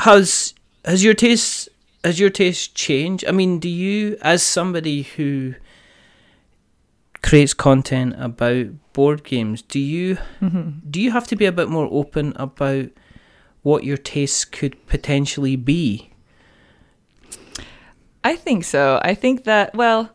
has 0.00 0.54
has 0.84 1.02
your 1.04 1.14
taste 1.14 1.68
has 2.04 2.18
your 2.18 2.30
taste 2.30 2.74
changed? 2.74 3.24
I 3.28 3.30
mean, 3.32 3.58
do 3.60 3.68
you, 3.68 4.18
as 4.22 4.42
somebody 4.42 5.02
who 5.02 5.54
creates 7.22 7.54
content 7.54 8.14
about 8.18 8.66
board 8.92 9.22
games, 9.22 9.62
do 9.62 9.78
you 9.78 10.18
Mhm. 10.40 10.80
do 10.90 11.00
you 11.00 11.12
have 11.12 11.26
to 11.28 11.36
be 11.36 11.46
a 11.46 11.52
bit 11.52 11.68
more 11.68 11.88
open 11.90 12.32
about 12.36 12.86
what 13.62 13.84
your 13.84 13.96
tastes 13.96 14.44
could 14.44 14.74
potentially 14.86 15.54
be? 15.56 16.10
I 18.24 18.36
think 18.36 18.64
so. 18.64 19.00
I 19.02 19.14
think 19.14 19.44
that, 19.44 19.74
well, 19.74 20.10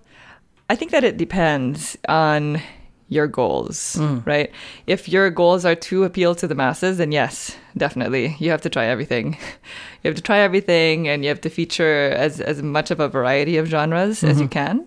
I 0.69 0.75
think 0.75 0.91
that 0.91 1.03
it 1.03 1.17
depends 1.17 1.97
on 2.07 2.61
your 3.09 3.27
goals, 3.27 3.95
Mm. 3.99 4.25
right? 4.25 4.51
If 4.85 5.07
your 5.07 5.29
goals 5.29 5.63
are 5.65 5.75
to 5.75 6.03
appeal 6.03 6.35
to 6.35 6.47
the 6.47 6.55
masses, 6.55 6.97
then 6.97 7.11
yes, 7.13 7.55
definitely. 7.77 8.35
You 8.39 8.51
have 8.51 8.61
to 8.61 8.69
try 8.69 8.85
everything. 8.85 9.37
You 10.03 10.09
have 10.09 10.15
to 10.15 10.21
try 10.21 10.39
everything 10.39 11.07
and 11.09 11.23
you 11.23 11.29
have 11.29 11.41
to 11.41 11.49
feature 11.49 12.11
as, 12.15 12.39
as 12.39 12.61
much 12.61 12.91
of 12.91 12.99
a 12.99 13.07
variety 13.09 13.57
of 13.57 13.67
genres 13.67 14.23
as 14.23 14.39
you 14.39 14.47
Mhm. 14.47 14.51
can. 14.51 14.85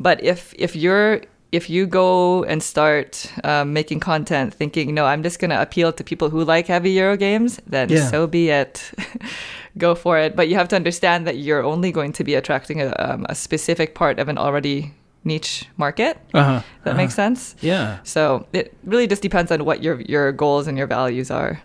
But 0.00 0.22
if 0.24 0.54
if 0.58 0.74
you're 0.74 1.20
if 1.52 1.70
you 1.70 1.86
go 1.86 2.44
and 2.44 2.62
start 2.62 3.32
um, 3.44 3.72
making 3.72 4.00
content 4.00 4.54
thinking, 4.54 4.94
no, 4.94 5.04
I'm 5.06 5.22
just 5.22 5.38
going 5.40 5.50
to 5.50 5.60
appeal 5.62 5.92
to 5.92 6.04
people 6.04 6.28
who 6.30 6.44
like 6.44 6.66
heavy 6.66 6.90
Euro 7.00 7.16
games, 7.16 7.60
then 7.70 7.88
Yeah. 7.88 8.10
so 8.10 8.26
be 8.26 8.50
it. 8.50 8.90
go 9.78 9.94
for 9.94 10.18
it. 10.18 10.34
But 10.36 10.48
you 10.48 10.56
have 10.56 10.68
to 10.68 10.76
understand 10.76 11.26
that 11.26 11.36
you're 11.38 11.64
only 11.64 11.90
going 11.92 12.12
to 12.14 12.24
be 12.24 12.34
attracting 12.34 12.82
a, 12.82 12.88
um, 12.98 13.24
a 13.28 13.34
specific 13.34 13.94
part 13.94 14.18
of 14.18 14.28
an 14.28 14.36
already 14.38 14.92
niche 15.28 15.66
market. 15.76 16.16
Uh 16.34 16.42
huh. 16.44 16.60
That 16.84 16.96
makes 16.96 17.14
sense. 17.14 17.54
Yeah. 17.60 17.98
So 18.02 18.46
it 18.52 18.72
really 18.84 19.06
just 19.06 19.22
depends 19.22 19.52
on 19.52 19.64
what 19.64 19.82
your 19.84 20.00
your 20.08 20.32
goals 20.32 20.66
and 20.66 20.76
your 20.78 20.88
values 20.88 21.30
are. 21.30 21.60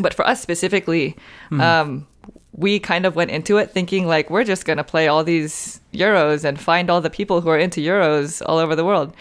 But 0.00 0.14
for 0.14 0.24
us 0.26 0.40
specifically, 0.40 1.16
Hmm. 1.48 1.60
um, 1.60 2.06
we 2.52 2.80
kind 2.80 3.06
of 3.06 3.14
went 3.14 3.30
into 3.30 3.56
it 3.58 3.70
thinking 3.70 4.06
like 4.06 4.30
we're 4.30 4.44
just 4.44 4.64
gonna 4.64 4.84
play 4.84 5.08
all 5.08 5.22
these 5.24 5.80
euros 5.94 6.44
and 6.44 6.58
find 6.60 6.90
all 6.90 7.00
the 7.00 7.10
people 7.10 7.40
who 7.40 7.48
are 7.50 7.58
into 7.58 7.80
euros 7.80 8.42
all 8.46 8.58
over 8.58 8.74
the 8.76 8.84
world, 8.84 9.12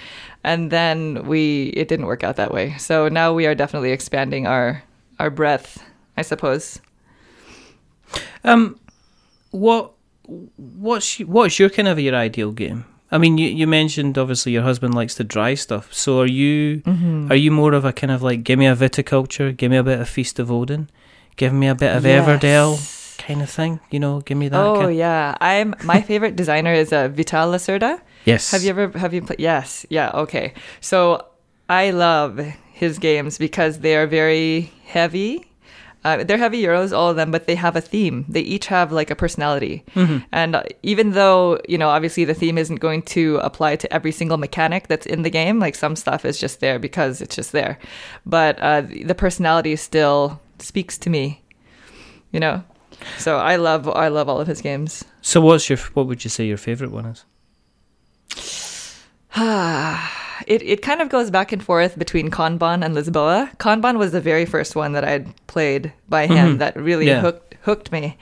and 0.43 0.71
then 0.71 1.23
we 1.27 1.71
it 1.77 1.87
didn't 1.87 2.05
work 2.07 2.23
out 2.23 2.35
that 2.35 2.51
way. 2.51 2.75
So 2.77 3.07
now 3.09 3.33
we 3.33 3.45
are 3.47 3.55
definitely 3.55 3.91
expanding 3.91 4.47
our 4.47 4.81
our 5.19 5.29
breadth, 5.29 5.83
I 6.17 6.23
suppose. 6.23 6.79
Um, 8.43 8.79
what 9.51 9.91
what's 10.57 11.19
what's 11.19 11.59
your 11.59 11.69
kind 11.69 11.87
of 11.87 11.99
your 11.99 12.15
ideal 12.15 12.51
game? 12.51 12.85
I 13.11 13.17
mean, 13.17 13.37
you, 13.37 13.47
you 13.47 13.67
mentioned 13.67 14.17
obviously 14.17 14.51
your 14.51 14.63
husband 14.63 14.93
likes 14.93 15.15
to 15.15 15.23
dry 15.23 15.53
stuff. 15.55 15.93
So 15.93 16.19
are 16.21 16.25
you 16.27 16.81
Mm-hmm. 16.81 17.31
are 17.31 17.35
you 17.35 17.51
more 17.51 17.73
of 17.73 17.85
a 17.85 17.93
kind 17.93 18.11
of 18.11 18.21
like 18.21 18.43
give 18.43 18.59
me 18.59 18.67
a 18.67 18.75
viticulture, 18.75 19.55
give 19.55 19.71
me 19.71 19.77
a 19.77 19.83
bit 19.83 19.99
of 19.99 20.09
Feast 20.09 20.39
of 20.39 20.51
Odin, 20.51 20.89
give 21.37 21.53
me 21.53 21.67
a 21.67 21.75
bit 21.75 21.95
of 21.95 22.03
Everdell 22.03 22.77
kind 23.17 23.41
of 23.41 23.49
thing? 23.49 23.79
You 23.91 23.99
know, 23.99 24.21
give 24.21 24.37
me 24.37 24.49
that. 24.49 24.59
Oh 24.59 24.79
kind 24.81 24.95
yeah, 24.97 25.35
I'm 25.39 25.73
my 25.83 26.01
favorite 26.01 26.35
designer 26.41 26.73
is 26.73 26.91
uh, 26.91 27.07
Vital 27.07 27.51
Lacerda. 27.51 27.99
yes. 28.25 28.51
Have 28.51 28.63
you 28.63 28.69
ever 28.71 28.97
have 28.97 29.13
you 29.13 29.21
played? 29.21 29.39
Yes, 29.39 29.85
yeah, 29.89 30.11
okay. 30.13 30.53
So 30.81 31.25
I 31.69 31.91
love 31.91 32.39
his 32.73 32.99
games 32.99 33.37
because 33.37 33.79
they 33.79 33.95
are 33.95 34.07
very 34.07 34.71
heavy. 34.85 35.45
Uh, 36.07 36.23
they're 36.23 36.37
heavy 36.37 36.63
euros, 36.63 36.95
all 36.97 37.09
of 37.09 37.17
them, 37.17 37.31
but 37.31 37.47
they 37.47 37.55
have 37.55 37.75
a 37.75 37.81
theme. 37.81 38.23
They 38.29 38.39
each 38.39 38.67
have 38.67 38.93
like 38.93 39.11
a 39.11 39.15
personality. 39.15 39.83
And 40.31 40.55
uh, 40.55 40.63
even 40.81 41.11
though, 41.11 41.59
you 41.67 41.77
know, 41.77 41.89
obviously 41.89 42.23
the 42.23 42.33
theme 42.33 42.57
isn't 42.57 42.79
going 42.79 43.01
to 43.17 43.23
apply 43.49 43.75
to 43.75 43.87
every 43.91 44.13
single 44.13 44.37
mechanic 44.37 44.87
that's 44.87 45.05
in 45.05 45.23
the 45.23 45.29
game, 45.29 45.59
like 45.59 45.75
some 45.75 45.95
stuff 45.97 46.23
is 46.23 46.39
just 46.39 46.61
there 46.61 46.79
because 46.79 47.19
it's 47.19 47.35
just 47.35 47.51
there. 47.51 47.77
But 48.25 48.57
uh, 48.59 48.83
the 49.03 49.15
personality 49.15 49.75
still 49.75 50.39
speaks 50.59 50.97
to 50.99 51.09
me, 51.09 51.43
you 52.31 52.39
know? 52.39 52.63
So 53.17 53.37
I 53.37 53.57
love 53.57 53.87
I 53.89 54.07
love 54.07 54.29
all 54.29 54.39
of 54.39 54.47
his 54.47 54.61
games. 54.61 55.03
So 55.21 55.41
what's 55.41 55.69
your 55.69 55.79
what 55.93 56.07
would 56.07 56.23
you 56.23 56.29
say 56.29 56.45
your 56.47 56.57
favorite 56.57 56.91
one 56.91 57.05
is? 57.05 57.25
it 60.47 60.61
it 60.63 60.81
kind 60.81 61.01
of 61.01 61.09
goes 61.09 61.29
back 61.31 61.51
and 61.51 61.63
forth 61.63 61.97
between 61.97 62.29
Kanban 62.31 62.83
and 62.83 62.95
Lisboa. 62.95 63.55
Kanban 63.57 63.97
was 63.97 64.11
the 64.11 64.21
very 64.21 64.45
first 64.45 64.75
one 64.75 64.93
that 64.93 65.03
I'd 65.03 65.27
played 65.47 65.93
by 66.09 66.27
him 66.27 66.55
Mhm. 66.55 66.59
that 66.59 66.75
really 66.75 67.07
Yeah. 67.07 67.21
hooked 67.21 67.55
hooked 67.63 67.91
me, 67.91 68.17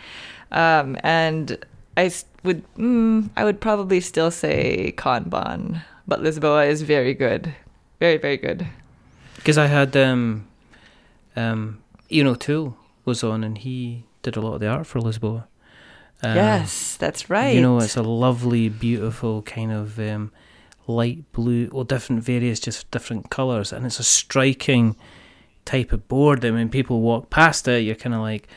um, 0.51 0.97
and 1.03 1.57
I 1.97 2.11
would 2.43 2.63
mm, 2.77 3.29
I 3.37 3.43
would 3.43 3.59
probably 3.61 4.01
still 4.01 4.31
say 4.31 4.93
Kanban, 4.97 5.81
but 6.07 6.21
Lisboa 6.21 6.67
is 6.67 6.81
very 6.81 7.13
good, 7.13 7.53
very 7.99 8.17
very 8.17 8.37
good. 8.37 8.67
Because 9.35 9.57
I 9.57 9.67
had 9.67 9.95
um, 9.95 10.47
um, 11.35 11.79
Ian 12.11 12.27
O'Toole 12.27 12.75
was 13.05 13.23
on, 13.23 13.43
and 13.43 13.57
he 13.57 14.03
did 14.23 14.35
a 14.35 14.41
lot 14.41 14.55
of 14.55 14.59
the 14.59 14.67
art 14.67 14.87
for 14.87 14.99
Lisboa. 14.99 15.43
Um, 16.23 16.35
yes, 16.35 16.95
that's 16.97 17.29
right. 17.29 17.53
You 17.53 17.61
know, 17.61 17.77
it's 17.79 17.95
a 17.97 18.01
lovely, 18.01 18.69
beautiful 18.69 19.41
kind 19.43 19.71
of 19.71 19.99
um, 19.99 20.31
light 20.87 21.31
blue, 21.31 21.67
or 21.71 21.83
different 21.83 22.23
various, 22.23 22.59
just 22.59 22.89
different 22.91 23.29
colours, 23.29 23.73
and 23.73 23.85
it's 23.85 23.99
a 23.99 24.03
striking 24.03 24.95
type 25.65 25.91
of 25.91 26.07
board. 26.07 26.41
that 26.41 26.53
when 26.53 26.69
people 26.69 27.01
walk 27.01 27.29
past 27.29 27.67
it, 27.67 27.83
you're 27.83 27.95
kind 27.95 28.15
of 28.15 28.21
like, 28.21 28.47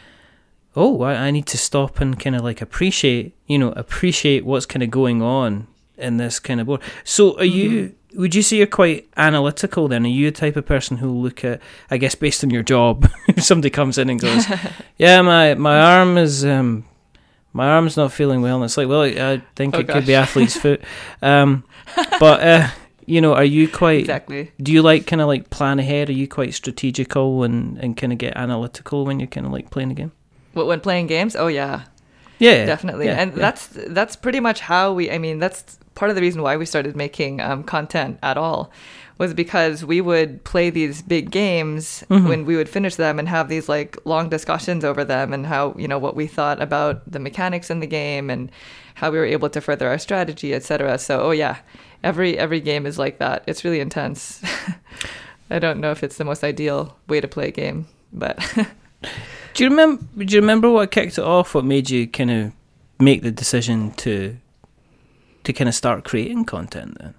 oh, 0.77 1.03
I, 1.03 1.15
I 1.15 1.31
need 1.31 1.47
to 1.47 1.59
stop 1.59 2.01
and 2.01 2.19
kind 2.19 2.37
of 2.37 2.43
like 2.43 2.61
appreciate, 2.61 3.35
you 3.47 3.59
know, 3.59 3.73
appreciate 3.73 4.45
what's 4.45 4.67
kind 4.67 4.83
of 4.83 4.91
going 4.91 5.23
on 5.23 5.67
in 5.97 6.17
this 6.17 6.39
kind 6.39 6.61
of 6.61 6.67
board. 6.67 6.81
So, 7.05 7.37
are 7.39 7.45
you? 7.45 7.95
Would 8.15 8.35
you 8.35 8.43
say 8.43 8.57
you're 8.57 8.67
quite 8.67 9.07
analytical 9.19 9.87
then? 9.87 10.07
Are 10.07 10.09
you 10.09 10.29
a 10.29 10.33
type 10.33 10.57
of 10.57 10.65
person 10.65 10.97
who 10.97 11.11
look 11.11 11.45
at, 11.45 11.61
I 11.91 11.99
guess, 11.99 12.15
based 12.15 12.43
on 12.43 12.49
your 12.49 12.63
job, 12.63 13.07
if 13.29 13.45
somebody 13.45 13.69
comes 13.69 13.99
in 13.99 14.09
and 14.09 14.19
goes, 14.19 14.47
"Yeah, 14.97 15.21
my 15.23 15.55
my 15.55 15.79
arm 15.79 16.17
is 16.17 16.45
um, 16.45 16.85
my 17.53 17.69
arm's 17.69 17.97
not 17.97 18.13
feeling 18.13 18.43
well," 18.43 18.57
and 18.57 18.65
it's 18.65 18.77
like, 18.77 18.89
well, 18.89 19.03
I 19.03 19.43
think 19.57 19.75
Oh, 19.75 19.79
it 19.81 19.89
could 19.89 20.07
be 20.07 20.15
athlete's 20.15 20.57
foot, 20.61 20.83
um, 21.23 21.65
but 22.21 22.41
uh, 22.43 22.69
you 23.07 23.21
know, 23.21 23.35
are 23.35 23.45
you 23.45 23.69
quite? 23.69 24.01
exactly. 24.01 24.53
Do 24.63 24.73
you 24.73 24.83
like 24.83 25.07
kind 25.07 25.23
of 25.23 25.29
like 25.29 25.51
plan 25.51 25.79
ahead? 25.79 26.09
Are 26.11 26.13
you 26.13 26.29
quite 26.29 26.55
strategical 26.55 27.43
and 27.43 27.79
and 27.79 27.97
kind 27.97 28.13
of 28.13 28.19
get 28.19 28.37
analytical 28.37 29.05
when 29.07 29.19
you're 29.21 29.27
kind 29.29 29.47
of 29.47 29.53
like 29.53 29.71
playing 29.71 29.91
a 29.91 29.95
game? 29.95 30.13
Wh- 30.55 30.67
When 30.67 30.81
playing 30.81 31.07
games, 31.09 31.35
oh 31.37 31.47
yeah, 31.49 31.85
Yeah, 32.39 32.67
definitely 32.67 33.07
yeah, 33.07 33.21
and 33.23 33.33
yeah. 33.33 33.39
that's 33.39 33.67
that's 33.69 34.17
pretty 34.17 34.41
much 34.41 34.61
how 34.61 34.93
we 34.93 35.11
i 35.11 35.19
mean 35.19 35.39
that's 35.39 35.79
part 35.99 36.11
of 36.11 36.15
the 36.17 36.23
reason 36.23 36.41
why 36.43 36.55
we 36.57 36.65
started 36.67 36.95
making 36.97 37.41
um, 37.41 37.61
content 37.65 38.19
at 38.23 38.37
all 38.39 38.71
was 39.19 39.35
because 39.35 39.85
we 39.85 40.01
would 40.01 40.31
play 40.45 40.71
these 40.71 41.03
big 41.03 41.27
games 41.31 42.05
Mhm. 42.09 42.29
when 42.31 42.41
we 42.49 42.55
would 42.59 42.69
finish 42.69 42.95
them 42.95 43.19
and 43.19 43.29
have 43.29 43.49
these 43.49 43.69
like 43.69 43.97
long 44.05 44.29
discussions 44.37 44.85
over 44.85 45.03
them 45.05 45.33
and 45.35 45.45
how 45.47 45.75
you 45.77 45.89
know 45.89 45.99
what 45.99 46.15
we 46.15 46.27
thought 46.29 46.63
about 46.63 46.95
the 47.11 47.19
mechanics 47.19 47.69
in 47.71 47.81
the 47.81 47.87
game 48.01 48.31
and 48.31 48.51
how 49.01 49.11
we 49.11 49.19
were 49.19 49.27
able 49.37 49.51
to 49.51 49.61
further 49.61 49.89
our 49.89 49.99
strategy 49.99 50.55
etc 50.55 50.99
so 50.99 51.21
oh 51.21 51.33
yeah 51.33 51.57
every 52.05 52.39
every 52.39 52.61
game 52.71 52.87
is 52.87 52.97
like 53.05 53.19
that 53.19 53.43
it's 53.49 53.65
really 53.65 53.81
intense 53.81 54.41
i 55.51 55.59
don't 55.59 55.81
know 55.81 55.91
if 55.91 56.03
it's 56.05 56.17
the 56.19 56.25
most 56.25 56.45
ideal 56.45 56.97
way 57.09 57.21
to 57.21 57.27
play 57.29 57.49
a 57.49 57.57
game 57.65 57.87
but 58.13 58.39
Do 59.55 59.65
you 59.65 59.71
remember? 59.71 60.03
Do 60.25 60.35
you 60.35 60.41
remember 60.41 60.71
what 60.71 60.91
kicked 60.93 61.19
it 61.19 61.25
off? 61.25 61.55
What 61.55 61.65
made 61.65 61.91
you 61.91 62.07
kind 62.07 62.31
of 62.31 62.53
make 63.01 63.23
the 63.23 63.31
decision 63.33 63.91
to 64.05 64.37
to 65.49 65.53
kind 65.59 65.69
of 65.69 65.75
start 65.75 66.05
creating 66.05 66.45
content? 66.45 66.97
Then 67.01 67.15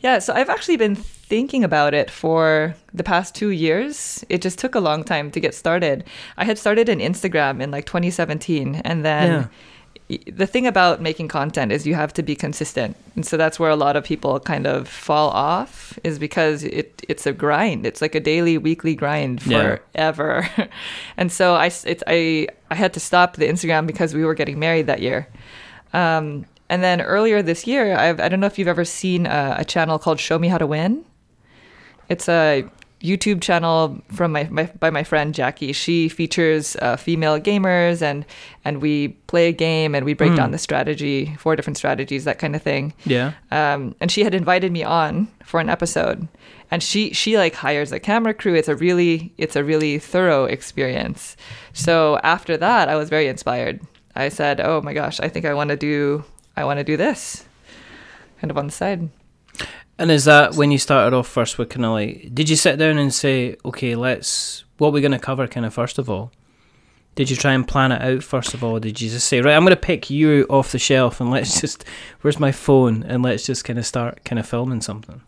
Yeah, 0.00 0.18
so 0.20 0.32
I've 0.34 0.50
actually 0.50 0.76
been 0.78 0.96
thinking 0.96 1.62
about 1.64 1.94
it 1.94 2.10
for 2.10 2.74
the 2.92 3.04
past 3.04 3.34
two 3.34 3.50
years. 3.50 4.24
It 4.28 4.42
just 4.42 4.58
took 4.58 4.74
a 4.74 4.80
long 4.80 5.04
time 5.04 5.30
to 5.30 5.40
get 5.40 5.54
started. 5.54 6.04
I 6.36 6.44
had 6.44 6.58
started 6.58 6.88
an 6.88 6.98
Instagram 7.00 7.60
in 7.62 7.70
like 7.70 7.86
2017, 7.86 8.82
and 8.84 9.04
then 9.04 9.48
y 10.10 10.18
the 10.42 10.46
thing 10.46 10.66
about 10.66 11.00
making 11.00 11.28
content 11.28 11.70
is 11.72 11.86
you 11.86 11.94
have 11.94 12.12
to 12.14 12.22
be 12.22 12.34
consistent, 12.34 12.96
and 13.16 13.24
so 13.24 13.36
that's 13.36 13.58
where 13.60 13.70
a 13.70 13.76
lot 13.76 13.94
of 13.96 14.02
people 14.04 14.40
kind 14.40 14.66
of 14.66 14.88
fall 14.88 15.30
off, 15.30 15.98
is 16.04 16.18
because 16.18 16.64
it 16.80 16.88
it's 17.08 17.26
a 17.26 17.32
grind. 17.32 17.86
It's 17.86 18.02
like 18.02 18.14
a 18.16 18.20
daily, 18.32 18.58
weekly 18.58 18.94
grind 19.02 19.40
Yeah. 19.46 19.62
forever, 19.62 20.48
and 21.20 21.30
so 21.38 21.54
I 21.54 21.66
it's 21.92 22.02
I 22.06 22.48
I 22.70 22.74
had 22.74 22.92
to 22.94 23.00
stop 23.00 23.36
the 23.36 23.46
Instagram 23.46 23.86
because 23.86 24.10
we 24.18 24.24
were 24.24 24.34
getting 24.34 24.58
married 24.58 24.86
that 24.86 25.00
year. 25.00 25.26
Um, 25.92 26.44
and 26.72 26.82
then 26.82 27.00
earlier 27.14 27.42
this 27.42 27.66
year, 27.66 27.84
I've, 28.04 28.18
I 28.24 28.28
don't 28.30 28.40
know 28.40 28.46
if 28.52 28.58
you've 28.58 28.74
ever 28.76 28.84
seen 28.84 29.26
a, 29.26 29.56
a 29.62 29.64
channel 29.64 29.98
called 29.98 30.18
Show 30.20 30.38
Me 30.38 30.48
How 30.48 30.58
to 30.58 30.66
Win. 30.66 31.04
It's 32.08 32.28
a 32.28 32.64
YouTube 33.00 33.40
channel 33.42 34.00
from 34.12 34.30
my, 34.36 34.44
my 34.50 34.64
by 34.78 34.88
my 34.90 35.02
friend 35.02 35.34
Jackie. 35.34 35.72
She 35.72 36.08
features 36.08 36.76
uh, 36.76 36.96
female 36.96 37.40
gamers 37.40 38.00
and 38.00 38.24
and 38.64 38.80
we 38.80 39.08
play 39.32 39.48
a 39.48 39.52
game 39.52 39.94
and 39.96 40.04
we 40.06 40.14
break 40.14 40.30
Hmm. 40.30 40.36
down 40.40 40.50
the 40.52 40.58
strategy, 40.68 41.34
four 41.38 41.56
different 41.56 41.76
strategies, 41.76 42.24
that 42.24 42.38
kind 42.38 42.54
of 42.54 42.62
thing. 42.62 42.92
yeah, 43.04 43.32
Um, 43.50 43.94
and 44.00 44.08
she 44.10 44.22
had 44.24 44.34
invited 44.34 44.70
me 44.70 44.84
on 44.84 45.26
for 45.44 45.58
an 45.60 45.68
episode, 45.68 46.28
and 46.70 46.80
she 46.80 47.12
she 47.12 47.36
like 47.36 47.54
hires 47.56 47.90
a 47.92 47.98
camera 47.98 48.34
crew. 48.34 48.54
It's 48.54 48.68
a 48.68 48.76
really 48.76 49.32
it's 49.36 49.56
a 49.56 49.64
really 49.64 49.98
thorough 49.98 50.44
experience. 50.44 51.36
So 51.72 52.18
after 52.22 52.56
that, 52.56 52.88
I 52.88 52.94
was 52.94 53.08
very 53.10 53.26
inspired. 53.26 53.80
I 54.14 54.28
said, 54.30 54.60
"Oh 54.60 54.80
my 54.80 54.94
gosh, 54.94 55.18
I 55.18 55.28
think 55.28 55.44
I 55.44 55.54
want 55.54 55.70
to 55.70 55.76
do 55.76 56.22
I 56.56 56.64
want 56.64 56.78
to 56.78 56.84
do 56.84 56.96
this." 56.96 57.44
Kind 58.40 58.50
of 58.50 58.58
on 58.58 58.66
the 58.66 58.72
side. 58.72 59.08
and 59.98 60.10
is 60.10 60.24
that 60.24 60.54
when 60.54 60.70
you 60.72 60.78
started 60.78 61.16
off 61.16 61.28
first? 61.28 61.58
With 61.58 61.68
kind 61.68 61.84
of 61.84 61.92
like, 61.92 62.34
did 62.34 62.48
you 62.48 62.56
sit 62.56 62.76
down 62.78 62.98
and 62.98 63.14
say, 63.14 63.56
okay, 63.64 63.94
let's 63.94 64.64
what 64.78 64.92
we're 64.92 65.00
going 65.00 65.12
to 65.12 65.18
cover, 65.18 65.46
kind 65.46 65.64
of 65.64 65.72
first 65.72 65.98
of 65.98 66.10
all? 66.10 66.32
Did 67.14 67.30
you 67.30 67.36
try 67.36 67.52
and 67.52 67.68
plan 67.68 67.92
it 67.92 68.00
out 68.02 68.22
first 68.24 68.54
of 68.54 68.64
all? 68.64 68.80
Did 68.80 69.00
you 69.00 69.10
just 69.10 69.28
say, 69.28 69.40
right, 69.40 69.54
I'm 69.54 69.62
going 69.62 69.70
to 69.70 69.80
pick 69.80 70.08
you 70.10 70.46
off 70.48 70.72
the 70.72 70.78
shelf 70.78 71.20
and 71.20 71.30
let's 71.30 71.60
just, 71.60 71.84
where's 72.22 72.40
my 72.40 72.50
phone? 72.52 73.02
And 73.04 73.22
let's 73.22 73.44
just 73.46 73.64
kind 73.64 73.78
of 73.78 73.86
start 73.86 74.24
kind 74.24 74.38
of 74.38 74.48
filming 74.48 74.80
something. 74.80 75.20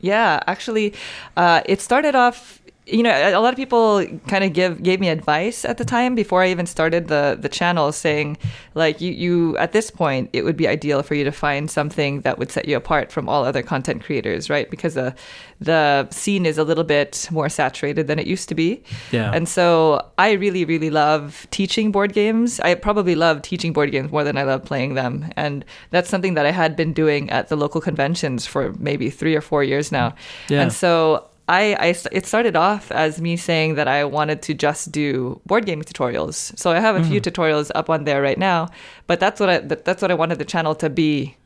Yeah, 0.00 0.42
actually, 0.46 0.92
uh, 1.36 1.62
it 1.64 1.80
started 1.80 2.14
off. 2.14 2.60
You 2.86 3.02
know, 3.02 3.10
a 3.10 3.40
lot 3.40 3.52
of 3.52 3.56
people 3.56 4.06
kind 4.28 4.44
of 4.44 4.52
give 4.52 4.82
gave 4.82 5.00
me 5.00 5.08
advice 5.08 5.64
at 5.64 5.76
the 5.76 5.84
time 5.84 6.14
before 6.14 6.42
I 6.42 6.50
even 6.50 6.66
started 6.66 7.08
the 7.08 7.36
the 7.38 7.48
channel, 7.48 7.90
saying 7.90 8.38
like 8.74 9.00
you 9.00 9.10
you 9.12 9.56
at 9.58 9.72
this 9.72 9.90
point 9.90 10.30
it 10.32 10.44
would 10.44 10.56
be 10.56 10.68
ideal 10.68 11.02
for 11.02 11.14
you 11.14 11.24
to 11.24 11.32
find 11.32 11.68
something 11.68 12.20
that 12.20 12.38
would 12.38 12.52
set 12.52 12.68
you 12.68 12.76
apart 12.76 13.10
from 13.10 13.28
all 13.28 13.44
other 13.44 13.62
content 13.62 14.04
creators, 14.04 14.48
right? 14.48 14.70
Because 14.70 14.94
the 14.94 15.14
the 15.60 16.08
scene 16.10 16.46
is 16.46 16.58
a 16.58 16.64
little 16.64 16.84
bit 16.84 17.28
more 17.30 17.48
saturated 17.48 18.06
than 18.06 18.18
it 18.18 18.26
used 18.26 18.48
to 18.48 18.54
be. 18.54 18.82
Yeah. 19.10 19.32
And 19.32 19.48
so 19.48 20.06
I 20.18 20.32
really, 20.32 20.64
really 20.64 20.90
love 20.90 21.46
teaching 21.50 21.90
board 21.90 22.12
games. 22.12 22.60
I 22.60 22.74
probably 22.74 23.14
love 23.14 23.42
teaching 23.42 23.72
board 23.72 23.90
games 23.90 24.12
more 24.12 24.24
than 24.24 24.36
I 24.36 24.42
love 24.42 24.64
playing 24.64 24.94
them. 24.94 25.32
And 25.36 25.64
that's 25.90 26.10
something 26.10 26.34
that 26.34 26.46
I 26.46 26.50
had 26.50 26.76
been 26.76 26.92
doing 26.92 27.30
at 27.30 27.48
the 27.48 27.56
local 27.56 27.80
conventions 27.80 28.46
for 28.46 28.72
maybe 28.78 29.10
three 29.10 29.34
or 29.34 29.40
four 29.40 29.64
years 29.64 29.90
now. 29.90 30.14
Yeah. 30.48 30.62
And 30.62 30.72
so 30.72 31.26
I, 31.48 31.74
I, 31.74 31.94
it 32.10 32.26
started 32.26 32.56
off 32.56 32.90
as 32.90 33.20
me 33.20 33.36
saying 33.36 33.76
that 33.76 33.86
I 33.86 34.04
wanted 34.04 34.42
to 34.42 34.54
just 34.54 34.90
do 34.90 35.40
board 35.46 35.64
game 35.64 35.80
tutorials. 35.82 36.58
So 36.58 36.72
I 36.72 36.80
have 36.80 36.96
a 36.96 37.04
few 37.04 37.20
tutorials 37.20 37.70
up 37.74 37.88
on 37.88 38.02
there 38.02 38.20
right 38.20 38.38
now, 38.38 38.68
but 39.06 39.20
that's 39.20 39.38
what 39.38 39.48
I, 39.48 39.58
that, 39.58 39.84
that's 39.84 40.02
what 40.02 40.10
I 40.10 40.14
wanted 40.14 40.38
the 40.38 40.44
channel 40.44 40.74
to 40.76 40.90
be 40.90 41.36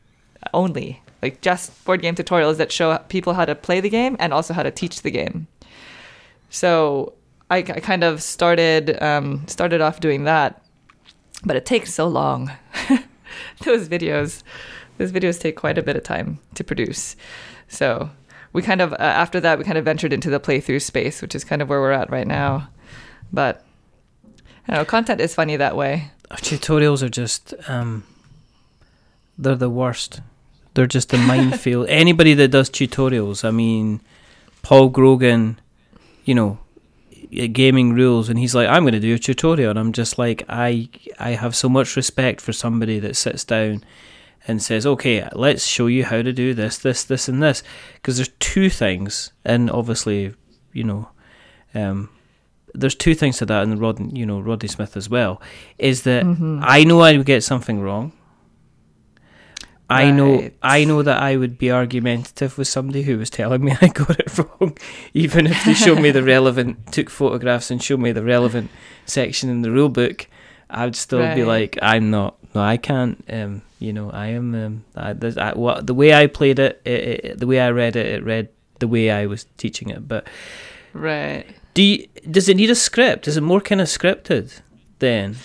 only 0.55 1.01
like 1.21 1.41
just 1.41 1.85
board 1.85 2.01
game 2.01 2.15
tutorials 2.15 2.57
that 2.57 2.71
show 2.71 2.97
people 3.09 3.33
how 3.33 3.45
to 3.45 3.55
play 3.55 3.79
the 3.79 3.89
game 3.89 4.15
and 4.19 4.33
also 4.33 4.53
how 4.53 4.63
to 4.63 4.71
teach 4.71 5.01
the 5.01 5.11
game. 5.11 5.47
So 6.49 7.13
I, 7.49 7.57
I 7.57 7.61
kind 7.61 8.03
of 8.03 8.23
started 8.23 9.01
um, 9.01 9.45
started 9.47 9.81
off 9.81 9.99
doing 9.99 10.23
that, 10.23 10.63
but 11.45 11.55
it 11.55 11.65
takes 11.65 11.93
so 11.93 12.07
long. 12.07 12.51
those 13.65 13.87
videos, 13.87 14.43
those 14.97 15.11
videos 15.11 15.39
take 15.39 15.55
quite 15.55 15.77
a 15.77 15.83
bit 15.83 15.95
of 15.95 16.03
time 16.03 16.39
to 16.55 16.63
produce. 16.63 17.15
So 17.67 18.09
we 18.53 18.61
kind 18.61 18.81
of 18.81 18.93
uh, 18.93 18.97
after 18.99 19.39
that 19.39 19.57
we 19.57 19.63
kind 19.63 19.77
of 19.77 19.85
ventured 19.85 20.13
into 20.13 20.29
the 20.29 20.39
playthrough 20.39 20.81
space, 20.81 21.21
which 21.21 21.35
is 21.35 21.43
kind 21.43 21.61
of 21.61 21.69
where 21.69 21.79
we're 21.79 21.91
at 21.91 22.09
right 22.09 22.27
now. 22.27 22.69
But 23.31 23.63
I 24.67 24.73
don't 24.73 24.81
know, 24.81 24.85
content 24.85 25.21
is 25.21 25.33
funny 25.35 25.55
that 25.57 25.75
way. 25.75 26.11
tutorials 26.31 27.01
are 27.01 27.09
just 27.09 27.53
um 27.67 28.03
they're 29.37 29.55
the 29.55 29.69
worst 29.69 30.21
they're 30.73 30.87
just 30.87 31.13
a 31.13 31.17
minefield 31.17 31.87
anybody 31.89 32.33
that 32.33 32.49
does 32.49 32.69
tutorials 32.69 33.43
i 33.43 33.51
mean 33.51 33.99
paul 34.61 34.89
grogan 34.89 35.59
you 36.25 36.35
know 36.35 36.59
gaming 37.53 37.93
rules 37.93 38.29
and 38.29 38.39
he's 38.39 38.53
like 38.53 38.67
i'm 38.67 38.83
going 38.83 38.93
to 38.93 38.99
do 38.99 39.15
a 39.15 39.19
tutorial 39.19 39.71
and 39.71 39.79
i'm 39.79 39.91
just 39.91 40.17
like 40.17 40.43
i 40.47 40.87
i 41.19 41.31
have 41.31 41.55
so 41.55 41.67
much 41.67 41.95
respect 41.95 42.41
for 42.41 42.53
somebody 42.53 42.99
that 42.99 43.15
sits 43.15 43.43
down 43.43 43.83
and 44.47 44.61
says 44.61 44.85
okay 44.85 45.27
let's 45.33 45.65
show 45.65 45.87
you 45.87 46.03
how 46.03 46.21
to 46.21 46.33
do 46.33 46.53
this 46.53 46.77
this 46.79 47.03
this 47.03 47.27
and 47.27 47.41
this 47.43 47.61
because 47.95 48.17
there's 48.17 48.31
two 48.39 48.69
things 48.69 49.31
and 49.45 49.69
obviously 49.69 50.33
you 50.73 50.83
know 50.83 51.09
um 51.75 52.09
there's 52.73 52.95
two 52.95 53.15
things 53.15 53.37
to 53.39 53.45
that, 53.47 53.63
and 53.63 53.81
Rod, 53.81 54.17
you 54.17 54.25
know, 54.25 54.39
Rodney 54.39 54.69
Smith 54.69 54.95
as 54.95 55.09
well, 55.09 55.41
is 55.77 56.03
that 56.03 56.23
Mm-hmm. 56.23 56.61
I 56.63 56.85
know 56.85 57.01
I 57.01 57.17
would 57.17 57.25
get 57.25 57.43
something 57.43 57.81
wrong. 57.81 58.13
I 59.89 60.09
know 60.11 60.35
Right. 60.35 60.53
I 60.63 60.85
know 60.85 61.01
that 61.03 61.21
I 61.21 61.35
would 61.35 61.57
be 61.57 61.69
argumentative 61.69 62.57
with 62.57 62.69
somebody 62.69 63.03
who 63.03 63.17
was 63.17 63.29
telling 63.29 63.63
me 63.65 63.73
I 63.81 63.87
got 63.89 64.17
it 64.21 64.37
wrong, 64.37 64.77
even 65.13 65.47
if 65.47 65.65
they 65.65 65.73
showed 65.73 65.99
me 65.99 66.11
the 66.11 66.23
relevant, 66.35 66.93
took 66.93 67.09
photographs 67.09 67.71
and 67.71 67.83
showed 67.83 67.99
me 67.99 68.13
the 68.13 68.23
relevant 68.23 68.69
section 69.05 69.49
in 69.49 69.63
the 69.63 69.71
rule 69.71 69.89
book. 69.89 70.27
I 70.69 70.85
would 70.85 70.95
still 70.95 71.35
be 71.35 71.43
like, 71.43 71.77
I'm 71.81 72.09
not. 72.09 72.37
No, 72.55 72.61
I 72.61 72.77
can't. 72.77 73.21
Um, 73.29 73.63
you 73.81 73.91
know, 73.93 74.09
I 74.11 74.27
am. 74.27 74.53
Um, 74.55 74.85
I, 74.95 75.13
there's- 75.13 75.37
I, 75.37 75.53
what 75.53 75.87
the 75.87 75.93
way 75.93 76.13
I 76.13 76.27
played 76.27 76.59
it, 76.59 76.81
it, 76.85 76.91
it, 77.25 77.39
the 77.39 77.47
way 77.47 77.59
I 77.59 77.71
read 77.71 77.95
it, 77.95 78.05
it 78.05 78.23
read 78.23 78.49
the 78.79 78.87
way 78.87 79.11
I 79.11 79.25
was 79.25 79.45
teaching 79.57 79.89
it. 79.89 80.07
But 80.07 80.27
Right. 80.93 81.45
do 81.73 81.81
you, 81.83 82.07
does 82.29 82.47
it 82.49 82.57
need 82.57 82.69
a 82.69 82.75
script? 82.75 83.27
Is 83.27 83.37
it 83.37 83.41
more 83.41 83.61
kind 83.61 83.81
of 83.81 83.87
scripted 83.87 84.61
then? 84.99 85.35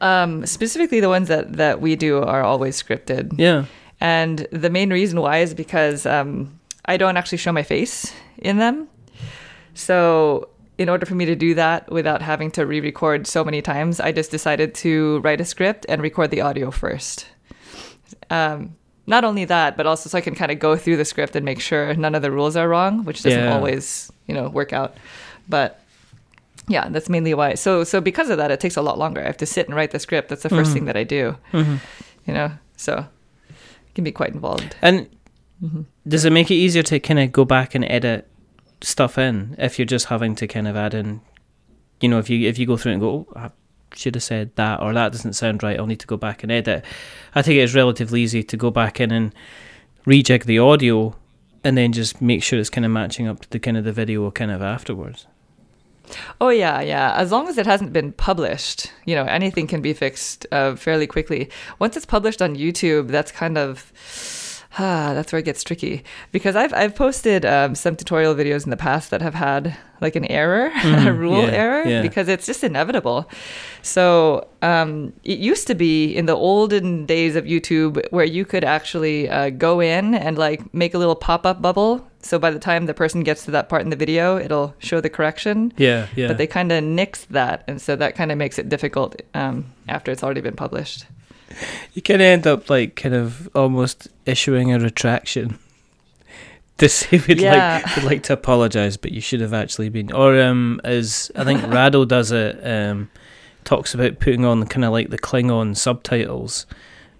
Um, 0.00 0.46
specifically, 0.46 1.00
the 1.00 1.08
ones 1.08 1.28
that, 1.28 1.54
that 1.54 1.80
we 1.80 1.96
do 1.96 2.22
are 2.22 2.42
always 2.42 2.82
scripted. 2.82 3.38
Yeah. 3.38 3.66
And 4.00 4.46
the 4.50 4.70
main 4.70 4.90
reason 4.90 5.20
why 5.20 5.38
is 5.38 5.52
because 5.54 6.06
um, 6.06 6.58
I 6.86 6.96
don't 6.96 7.16
actually 7.18 7.38
show 7.38 7.52
my 7.52 7.62
face 7.62 8.12
in 8.38 8.56
them. 8.58 8.88
So, 9.74 10.48
in 10.80 10.88
order 10.88 11.04
for 11.06 11.14
me 11.14 11.26
to 11.26 11.36
do 11.36 11.54
that 11.54 11.90
without 11.92 12.22
having 12.22 12.50
to 12.52 12.64
re 12.64 12.80
record 12.80 13.26
so 13.26 13.44
many 13.44 13.60
times, 13.62 14.00
I 14.00 14.10
just 14.12 14.30
decided 14.30 14.74
to 14.76 15.20
write 15.20 15.40
a 15.40 15.44
script 15.44 15.84
and 15.90 16.00
record 16.02 16.30
the 16.30 16.40
audio 16.40 16.70
first. 16.70 17.26
Um, 18.30 18.76
not 19.06 19.22
only 19.24 19.44
that, 19.44 19.76
but 19.76 19.86
also 19.86 20.08
so 20.08 20.16
I 20.18 20.20
can 20.22 20.34
kind 20.34 20.50
of 20.50 20.58
go 20.58 20.76
through 20.76 20.96
the 20.96 21.04
script 21.04 21.36
and 21.36 21.44
make 21.44 21.60
sure 21.60 21.94
none 21.94 22.14
of 22.14 22.22
the 22.22 22.30
rules 22.30 22.56
are 22.56 22.68
wrong, 22.68 23.04
which 23.04 23.22
doesn't 23.22 23.44
Yeah. 23.44 23.52
always, 23.54 24.10
you 24.26 24.34
know, 24.34 24.48
work 24.48 24.72
out. 24.72 24.96
But 25.48 25.80
yeah, 26.68 26.88
that's 26.88 27.08
mainly 27.08 27.34
why. 27.34 27.54
So, 27.56 27.84
so 27.84 28.00
because 28.00 28.30
of 28.30 28.38
that, 28.38 28.50
it 28.50 28.60
takes 28.60 28.76
a 28.76 28.82
lot 28.82 28.96
longer. 28.98 29.20
I 29.20 29.26
have 29.26 29.36
to 29.38 29.46
sit 29.46 29.66
and 29.66 29.74
write 29.76 29.90
the 29.90 29.98
script. 29.98 30.28
That's 30.28 30.44
the 30.44 30.48
1st 30.48 30.72
thing 30.72 30.84
that 30.86 30.96
I 30.96 31.04
do. 31.04 31.36
hmm 31.52 31.76
You 32.26 32.34
know, 32.34 32.52
so 32.76 33.04
it 33.48 33.94
can 33.94 34.04
be 34.04 34.12
quite 34.12 34.32
involved. 34.32 34.76
And 34.80 35.08
Mm-hmm. 35.62 35.82
does 36.08 36.24
it 36.24 36.32
make 36.32 36.50
it 36.50 36.54
easier 36.54 36.82
to 36.84 36.98
kind 36.98 37.20
of 37.20 37.32
go 37.32 37.44
back 37.44 37.74
and 37.74 37.84
edit 37.84 38.26
stuff 38.82 39.18
in 39.18 39.54
if 39.58 39.78
you're 39.78 39.86
just 39.86 40.06
having 40.06 40.34
to 40.36 40.46
kind 40.46 40.68
of 40.68 40.76
add 40.76 40.94
in, 40.94 41.20
you 42.00 42.08
know, 42.08 42.18
if 42.18 42.30
you 42.30 42.48
if 42.48 42.58
you 42.58 42.66
go 42.66 42.76
through 42.76 42.92
and 42.92 43.00
go, 43.00 43.08
oh, 43.08 43.26
I 43.36 43.50
should 43.94 44.14
have 44.14 44.24
said 44.24 44.54
that 44.56 44.80
or 44.80 44.92
that 44.92 45.12
doesn't 45.12 45.34
sound 45.34 45.62
right, 45.62 45.78
I'll 45.78 45.86
need 45.86 46.00
to 46.00 46.06
go 46.06 46.16
back 46.16 46.42
and 46.42 46.50
edit. 46.50 46.84
I 47.34 47.42
think 47.42 47.58
it's 47.58 47.74
relatively 47.74 48.22
easy 48.22 48.42
to 48.42 48.56
go 48.56 48.70
back 48.70 49.00
in 49.00 49.10
and 49.10 49.34
rejig 50.06 50.44
the 50.44 50.58
audio 50.58 51.16
and 51.62 51.76
then 51.76 51.92
just 51.92 52.22
make 52.22 52.42
sure 52.42 52.58
it's 52.58 52.70
kind 52.70 52.84
of 52.84 52.90
matching 52.90 53.28
up 53.28 53.40
to 53.40 53.50
the 53.50 53.58
kind 53.58 53.76
of 53.76 53.84
the 53.84 53.92
video 53.92 54.30
kind 54.30 54.50
of 54.50 54.62
afterwards. 54.62 55.26
Oh 56.40 56.48
yeah, 56.48 56.80
yeah. 56.80 57.14
As 57.14 57.30
long 57.30 57.48
as 57.48 57.58
it 57.58 57.66
hasn't 57.66 57.92
been 57.92 58.12
published, 58.12 58.92
you 59.04 59.14
know, 59.14 59.24
anything 59.24 59.66
can 59.66 59.80
be 59.80 59.92
fixed 59.92 60.46
uh, 60.50 60.74
fairly 60.74 61.06
quickly. 61.06 61.50
Once 61.78 61.96
it's 61.96 62.06
published 62.06 62.42
on 62.42 62.56
YouTube, 62.56 63.08
that's 63.08 63.30
kind 63.30 63.56
of 63.56 63.92
ah, 64.78 65.12
that's 65.14 65.32
where 65.32 65.40
it 65.40 65.44
gets 65.44 65.62
tricky 65.64 66.02
because 66.32 66.54
I've 66.56 66.72
I've 66.74 66.94
posted 66.94 67.44
um, 67.44 67.74
some 67.74 67.96
tutorial 67.96 68.34
videos 68.34 68.64
in 68.64 68.70
the 68.70 68.76
past 68.76 69.10
that 69.10 69.20
have 69.22 69.34
had 69.34 69.76
like 70.00 70.16
an 70.16 70.24
error, 70.26 70.66
a 70.68 70.70
Mhm, 70.70 71.18
rule 71.18 71.42
yeah, 71.42 71.50
error, 71.50 71.84
yeah. 71.88 72.02
because 72.02 72.28
it's 72.28 72.46
just 72.46 72.62
inevitable. 72.64 73.28
So 73.82 74.48
um, 74.62 75.12
it 75.24 75.38
used 75.38 75.66
to 75.66 75.74
be 75.74 76.14
in 76.14 76.26
the 76.26 76.34
olden 76.36 77.06
days 77.06 77.36
of 77.36 77.44
YouTube 77.44 78.00
where 78.10 78.24
you 78.24 78.44
could 78.44 78.64
actually 78.64 79.28
uh, 79.28 79.50
go 79.50 79.80
in 79.80 80.14
and 80.14 80.38
like 80.38 80.72
make 80.74 80.94
a 80.94 80.98
little 80.98 81.16
pop 81.16 81.44
up 81.46 81.60
bubble. 81.60 82.06
So 82.22 82.38
by 82.38 82.50
the 82.50 82.58
time 82.58 82.84
the 82.86 82.94
person 82.94 83.22
gets 83.22 83.44
to 83.46 83.50
that 83.52 83.68
part 83.70 83.82
in 83.82 83.90
the 83.90 83.96
video, 83.96 84.36
it'll 84.38 84.74
show 84.78 85.00
the 85.00 85.08
correction 85.10 85.72
Yeah, 85.78 86.06
yeah. 86.16 86.28
but 86.28 86.36
they 86.38 86.46
kind 86.46 86.70
of 86.70 86.84
nixed 86.84 87.28
that, 87.28 87.64
and 87.66 87.80
so 87.80 87.96
that 87.96 88.14
kind 88.14 88.30
of 88.30 88.36
makes 88.36 88.58
it 88.58 88.68
difficult 88.68 89.20
um, 89.32 89.64
after 89.88 90.12
it's 90.12 90.22
already 90.22 90.42
been 90.42 90.56
published. 90.56 91.06
You 91.94 92.02
can 92.02 92.20
end 92.20 92.46
up 92.46 92.70
like 92.70 92.96
kind 92.96 93.14
of 93.14 93.48
almost 93.54 94.08
issuing 94.26 94.72
a 94.72 94.78
retraction 94.78 95.58
to 96.78 96.88
say 96.88 97.20
we'd 97.26 97.40
Yeah. 97.40 97.82
like 97.84 97.96
we'd 97.96 98.04
like 98.04 98.22
to 98.24 98.32
apologise, 98.34 98.96
but 98.96 99.12
you 99.12 99.20
should 99.20 99.40
have 99.40 99.52
actually 99.52 99.88
been. 99.88 100.12
Or 100.12 100.40
um, 100.40 100.80
as 100.84 101.30
I 101.36 101.44
think 101.44 101.62
Rahdo 101.66 102.04
does 102.04 102.30
it, 102.32 102.60
um, 102.66 103.10
talks 103.64 103.94
about 103.94 104.20
putting 104.20 104.44
on 104.44 104.66
kind 104.66 104.84
of 104.84 104.92
like 104.92 105.10
the 105.10 105.18
Klingon 105.18 105.76
subtitles, 105.76 106.66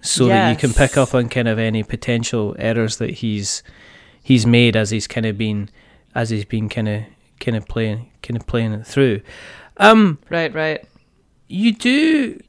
so 0.00 0.26
that 0.26 0.50
you 0.50 0.56
can 0.56 0.72
pick 0.72 0.96
up 0.96 1.14
on 1.14 1.28
kind 1.28 1.48
of 1.48 1.58
any 1.58 1.82
potential 1.82 2.54
errors 2.58 2.96
that 2.98 3.10
he's 3.10 3.62
he's 4.22 4.46
made 4.46 4.76
as 4.76 4.90
he's 4.90 5.06
kind 5.06 5.26
of 5.26 5.36
been 5.36 5.68
as 6.14 6.30
he's 6.30 6.44
been 6.44 6.68
kind 6.68 6.88
of 6.88 7.02
kind 7.40 7.56
of 7.56 7.66
playing 7.66 8.10
kind 8.22 8.36
of 8.36 8.46
playing 8.46 8.72
it 8.72 8.86
through. 8.86 9.20
Um, 9.76 10.18
Right, 10.30 10.52
right. 10.54 10.84
you 11.48 11.72
do 11.72 12.40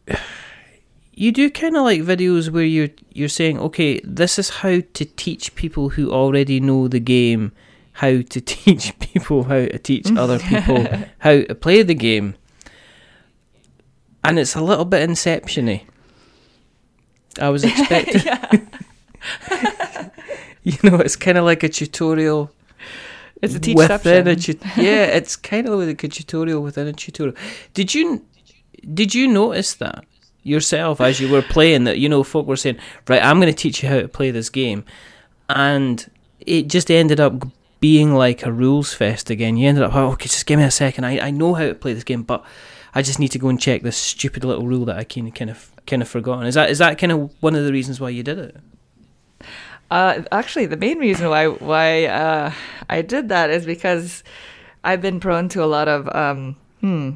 you 1.13 1.32
do 1.32 1.50
kind 1.50 1.76
of 1.76 1.84
like 1.84 2.02
videos 2.02 2.50
where 2.50 2.63
you're 2.63 2.89
you're 3.12 3.30
saying 3.30 3.60
okay 3.60 4.00
this 4.04 4.39
is 4.39 4.50
how 4.50 4.80
to 4.93 5.06
teach 5.06 5.54
people 5.56 5.89
who 5.89 6.12
already 6.12 6.60
know 6.60 6.88
the 6.88 7.00
game 7.00 7.52
how 7.93 8.21
to 8.21 8.41
teach 8.41 8.97
people 9.00 9.43
how 9.43 9.65
to 9.65 9.78
teach 9.80 10.10
other 10.17 10.39
people 10.52 10.88
how 11.19 11.41
to 11.41 11.56
play 11.56 11.84
the 11.84 11.93
game 11.95 12.36
and 14.24 14.38
it's 14.38 14.56
a 14.56 14.62
little 14.62 14.86
bit 14.86 15.10
inceptiony. 15.10 15.82
I 17.39 17.50
was 17.50 17.63
expecting 17.65 18.21
you 20.63 20.78
know 20.84 20.97
it's 20.97 21.15
kind 21.15 21.38
of 21.38 21.45
like 21.45 21.63
a 21.63 21.69
tutorial 21.69 22.52
It's 23.41 23.56
a 23.56 23.74
within 23.74 24.28
a 24.28 24.36
tut- 24.36 24.78
yeah, 24.78 25.06
it's 25.06 25.36
kind 25.36 25.67
of 25.67 25.80
like 25.80 26.04
a 26.04 26.08
tutorial 26.08 26.62
within 26.62 26.88
a 26.88 26.93
tutorial. 26.93 27.36
Did 27.74 27.95
you 27.95 28.26
did 28.93 29.15
you 29.15 29.28
notice 29.28 29.74
that 29.76 30.06
yourself 30.44 31.00
as 31.00 31.20
you 31.20 31.30
were 31.30 31.42
playing 31.42 31.84
that 31.84 32.00
you 32.00 32.10
know 32.10 32.24
folk 32.24 32.48
were 32.48 32.56
saying 32.56 32.78
right 33.08 33.24
I'm 33.24 33.40
going 33.40 33.54
to 33.54 33.58
teach 33.58 33.84
you 33.84 33.90
how 33.90 34.00
to 34.00 34.08
play 34.08 34.32
this 34.32 34.50
game. 34.50 34.84
And 35.50 36.10
it 36.40 36.68
just 36.68 36.90
ended 36.90 37.20
up 37.20 37.46
being 37.80 38.14
like 38.14 38.46
a 38.46 38.52
rules 38.52 38.94
fest 38.94 39.30
again. 39.30 39.58
You 39.58 39.68
ended 39.68 39.84
up 39.84 39.96
oh, 39.96 40.12
okay 40.14 40.28
just 40.28 40.46
give 40.46 40.60
me 40.60 40.66
a 40.66 40.72
second. 40.72 41.06
I, 41.06 41.28
I 41.28 41.32
know 41.32 41.54
how 41.54 41.66
to 41.66 41.76
play 41.76 41.94
this 41.94 42.04
game 42.04 42.24
but 42.24 42.44
I 42.94 43.02
just 43.02 43.20
need 43.20 43.30
to 43.30 43.40
go 43.40 43.48
and 43.50 43.60
check 43.60 43.84
this 43.84 43.98
stupid 43.98 44.44
little 44.44 44.68
rule 44.68 44.86
that 44.86 44.98
I 44.98 45.04
kind 45.04 45.28
of 45.28 45.34
kind 45.34 45.50
of 45.50 45.72
kind 45.88 46.02
of 46.02 46.08
forgotten. 46.08 46.46
Is 46.46 46.56
that 46.56 46.70
is 46.70 46.80
that 46.80 46.98
kind 46.98 47.12
of 47.12 47.32
one 47.42 47.56
of 47.56 47.66
the 47.66 47.72
reasons 47.72 48.00
why 48.00 48.10
you 48.10 48.24
did 48.24 48.38
it? 48.38 48.58
Uh, 49.90 50.24
actually, 50.32 50.66
the 50.66 50.78
main 50.78 51.00
reason 51.00 51.30
why 51.30 51.48
why 51.48 52.06
uh, 52.06 52.54
I 52.90 53.02
did 53.02 53.30
that 53.30 53.50
is 53.50 53.66
because 53.66 54.24
I've 54.84 55.02
been 55.02 55.20
prone 55.20 55.50
to 55.50 55.64
a 55.64 55.68
lot 55.68 55.88
of 55.88 56.14
um, 56.16 56.56
hmm, 56.80 57.12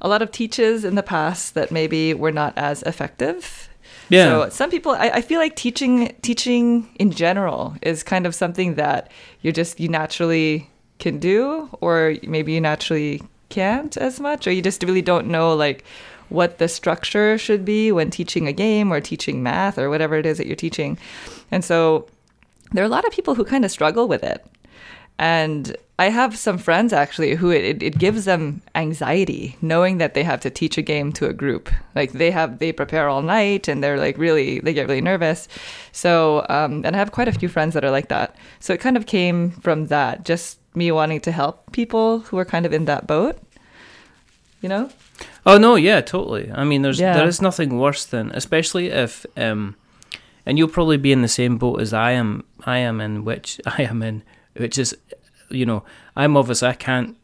a 0.00 0.08
lot 0.08 0.22
of 0.22 0.30
teaches 0.30 0.84
in 0.84 0.94
the 0.94 1.02
past 1.02 1.54
that 1.54 1.70
maybe 1.70 2.14
were 2.14 2.32
not 2.32 2.52
as 2.56 2.82
effective. 2.82 3.68
yeah 4.08 4.24
So 4.24 4.48
some 4.50 4.70
people, 4.70 4.92
I, 4.92 5.10
I 5.14 5.22
feel 5.22 5.40
like 5.40 5.56
teaching 5.56 6.14
teaching 6.22 6.88
in 6.98 7.10
general 7.10 7.74
is 7.82 8.02
kind 8.02 8.26
of 8.26 8.34
something 8.34 8.74
that 8.76 9.10
you 9.42 9.52
just 9.52 9.80
you 9.80 9.88
naturally 9.88 10.68
can 10.98 11.18
do, 11.18 11.68
or 11.80 12.16
maybe 12.26 12.52
you 12.52 12.60
naturally 12.60 13.22
can't 13.48 13.96
as 13.96 14.20
much, 14.20 14.46
or 14.46 14.52
you 14.52 14.62
just 14.62 14.82
really 14.82 15.02
don't 15.02 15.26
know 15.26 15.54
like 15.54 15.84
what 16.28 16.58
the 16.58 16.68
structure 16.68 17.38
should 17.38 17.64
be 17.64 17.90
when 17.92 18.10
teaching 18.10 18.46
a 18.46 18.52
game 18.52 18.92
or 18.92 19.00
teaching 19.00 19.42
math 19.42 19.78
or 19.78 19.88
whatever 19.88 20.16
it 20.16 20.26
is 20.26 20.36
that 20.38 20.46
you're 20.46 20.56
teaching. 20.56 20.98
And 21.50 21.64
so 21.64 22.06
there 22.72 22.82
are 22.84 22.86
a 22.86 22.90
lot 22.90 23.06
of 23.06 23.12
people 23.12 23.34
who 23.34 23.44
kind 23.44 23.64
of 23.64 23.70
struggle 23.70 24.08
with 24.08 24.22
it. 24.22 24.44
And 25.18 25.74
I 26.00 26.10
have 26.10 26.38
some 26.38 26.58
friends 26.58 26.92
actually 26.92 27.34
who 27.34 27.50
it, 27.50 27.82
it, 27.82 27.98
gives 27.98 28.24
them 28.24 28.62
anxiety 28.76 29.56
knowing 29.60 29.98
that 29.98 30.14
they 30.14 30.22
have 30.22 30.40
to 30.42 30.50
teach 30.50 30.78
a 30.78 30.82
game 30.82 31.12
to 31.14 31.26
a 31.26 31.32
group. 31.32 31.68
Like 31.96 32.12
they 32.12 32.30
have, 32.30 32.60
they 32.60 32.70
prepare 32.70 33.08
all 33.08 33.20
night 33.20 33.66
and 33.66 33.82
they're 33.82 33.98
like 33.98 34.16
really, 34.16 34.60
they 34.60 34.72
get 34.72 34.86
really 34.86 35.00
nervous. 35.00 35.48
So, 35.90 36.46
um, 36.48 36.84
and 36.84 36.94
I 36.94 36.98
have 37.00 37.10
quite 37.10 37.26
a 37.26 37.32
few 37.32 37.48
friends 37.48 37.74
that 37.74 37.84
are 37.84 37.90
like 37.90 38.08
that. 38.08 38.36
So 38.60 38.72
it 38.72 38.80
kind 38.80 38.96
of 38.96 39.06
came 39.06 39.50
from 39.50 39.88
that, 39.88 40.24
just 40.24 40.60
me 40.72 40.92
wanting 40.92 41.20
to 41.22 41.32
help 41.32 41.72
people 41.72 42.20
who 42.20 42.38
are 42.38 42.44
kind 42.44 42.64
of 42.64 42.72
in 42.72 42.84
that 42.84 43.08
boat, 43.08 43.36
you 44.60 44.68
know? 44.68 44.90
Oh 45.44 45.58
no, 45.58 45.74
yeah, 45.74 46.00
totally. 46.00 46.52
I 46.54 46.62
mean, 46.62 46.82
there's 46.82 47.00
Yeah. 47.00 47.14
there 47.14 47.26
is 47.26 47.42
nothing 47.42 47.76
worse 47.76 48.04
than, 48.04 48.30
especially 48.34 48.86
if, 48.90 49.26
um, 49.36 49.74
and 50.46 50.58
you'll 50.58 50.68
probably 50.68 50.96
be 50.96 51.10
in 51.10 51.22
the 51.22 51.28
same 51.28 51.58
boat 51.58 51.80
as 51.80 51.92
I 51.92 52.12
am. 52.12 52.44
I 52.64 52.78
am 52.78 53.00
in 53.00 53.24
which 53.24 53.60
I 53.66 53.82
am 53.82 54.00
in, 54.02 54.22
which 54.56 54.78
is, 54.78 54.96
you 55.50 55.66
know, 55.66 55.84
I'm 56.16 56.36
obviously 56.36 56.68
I 56.68 56.74
can't 56.74 57.16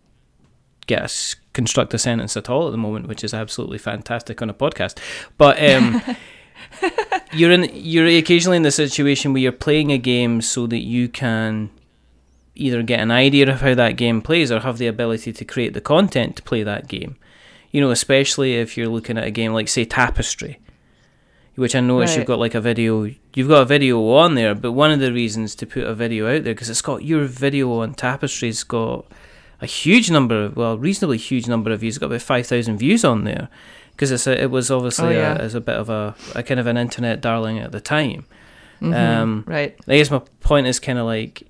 get 0.87 1.03
a 1.03 1.37
construct 1.53 1.95
a 1.95 1.99
sentence 1.99 2.37
at 2.37 2.51
all 2.51 2.67
at 2.67 2.73
the 2.73 2.77
moment, 2.77 3.09
which 3.09 3.25
is 3.25 3.33
absolutely 3.33 3.79
fantastic 3.79 4.43
on 4.43 4.51
a 4.51 4.55
podcast. 4.55 4.99
But 5.39 5.63
um, 5.63 6.03
you're 7.33 7.53
in 7.53 7.71
you're 7.73 8.07
occasionally 8.07 8.57
in 8.57 8.63
the 8.63 8.71
situation 8.71 9.33
where 9.33 9.43
you're 9.43 9.53
playing 9.53 9.91
a 9.93 9.99
game 9.99 10.43
so 10.43 10.67
that 10.67 10.83
you 10.83 11.09
can 11.09 11.71
either 12.55 12.83
get 12.83 13.01
an 13.01 13.11
idea 13.11 13.51
of 13.51 13.61
how 13.61 13.75
that 13.75 13.97
game 13.97 14.23
plays 14.23 14.53
or 14.53 14.61
have 14.61 14.79
the 14.79 14.87
ability 14.87 15.33
to 15.33 15.45
create 15.45 15.75
the 15.75 15.81
content 15.81 16.37
to 16.37 16.43
play 16.43 16.63
that 16.63 16.87
game. 16.87 17.17
You 17.71 17.81
know, 17.81 17.91
especially 17.91 18.55
if 18.55 18.77
you're 18.77 18.89
looking 18.89 19.19
at 19.19 19.25
a 19.25 19.33
game 19.33 19.53
like 19.53 19.69
say 19.69 19.85
Tapestry, 19.85 20.61
which 21.57 21.75
I 21.75 21.81
notice 21.81 22.17
you've 22.17 22.27
got 22.27 22.39
like 22.39 22.55
a 22.55 22.61
video. 22.61 23.11
You've 23.35 23.49
got 23.49 23.63
a 23.63 23.67
video 23.67 24.07
on 24.15 24.35
there, 24.35 24.55
but 24.55 24.73
one 24.73 24.91
of 24.91 25.01
the 25.01 25.13
reasons 25.13 25.55
to 25.57 25.67
put 25.67 25.85
a 25.85 25.95
video 25.95 26.27
out 26.27 26.45
there 26.45 26.55
because 26.55 26.71
it's 26.71 26.83
got 26.83 27.05
your 27.05 27.25
video 27.25 27.73
on 27.81 27.95
Tapestry's 27.95 28.65
got 28.65 29.07
a 29.61 29.67
huge 29.67 30.11
number, 30.11 30.45
of, 30.45 30.57
well, 30.57 30.77
reasonably 30.79 31.17
huge 31.19 31.47
number 31.49 31.71
of 31.73 31.81
views. 31.81 31.95
It's 31.97 31.99
got 32.01 32.07
about 32.07 32.23
five 32.23 32.47
thousand 32.47 32.79
views 32.79 33.05
on 33.05 33.25
there 33.25 33.49
because 33.93 34.11
it's 34.11 34.27
a, 34.27 34.43
it 34.43 34.51
was 34.51 34.71
obviously 34.71 35.07
Oh, 35.09 35.11
yeah. 35.11 35.35
a, 35.35 35.39
as 35.39 35.55
a 35.55 35.61
bit 35.61 35.77
of 35.77 35.89
a, 35.89 36.15
a 36.35 36.43
kind 36.43 36.59
of 36.61 36.67
an 36.67 36.77
internet 36.77 37.21
darling 37.21 37.59
at 37.61 37.71
the 37.73 37.81
time. 37.81 38.27
Mhm, 38.81 38.95
Um, 38.95 39.45
right. 39.47 39.77
I 39.87 39.97
guess 39.97 40.11
my 40.11 40.21
point 40.41 40.67
is 40.67 40.81
kind 40.81 40.99
of 40.99 41.07
like, 41.07 41.45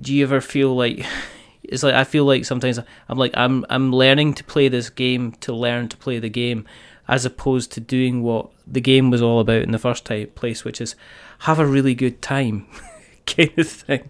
do 0.00 0.12
you 0.12 0.24
ever 0.24 0.40
feel 0.40 0.74
like 0.74 1.06
it's 1.62 1.82
like 1.84 1.94
I 1.94 2.02
feel 2.04 2.24
like 2.24 2.44
sometimes 2.44 2.80
I'm 3.08 3.18
like 3.18 3.32
I'm 3.34 3.64
I'm 3.70 3.92
learning 3.92 4.34
to 4.34 4.44
play 4.44 4.66
this 4.68 4.90
game 4.90 5.32
to 5.42 5.52
learn 5.54 5.88
to 5.88 5.96
play 5.96 6.18
the 6.18 6.28
game, 6.28 6.66
as 7.08 7.24
opposed 7.24 7.72
to 7.72 7.80
doing 7.80 8.22
what 8.22 8.48
the 8.66 8.80
game 8.80 9.10
was 9.10 9.20
all 9.22 9.40
about 9.40 9.62
in 9.62 9.72
the 9.72 9.78
first 9.78 10.04
time 10.04 10.28
place, 10.34 10.64
which 10.64 10.80
is 10.80 10.94
have 11.40 11.58
a 11.58 11.66
really 11.66 11.94
good 11.94 12.22
time, 12.22 12.66
kind 13.26 13.50
of 13.58 13.68
thing. 13.68 14.08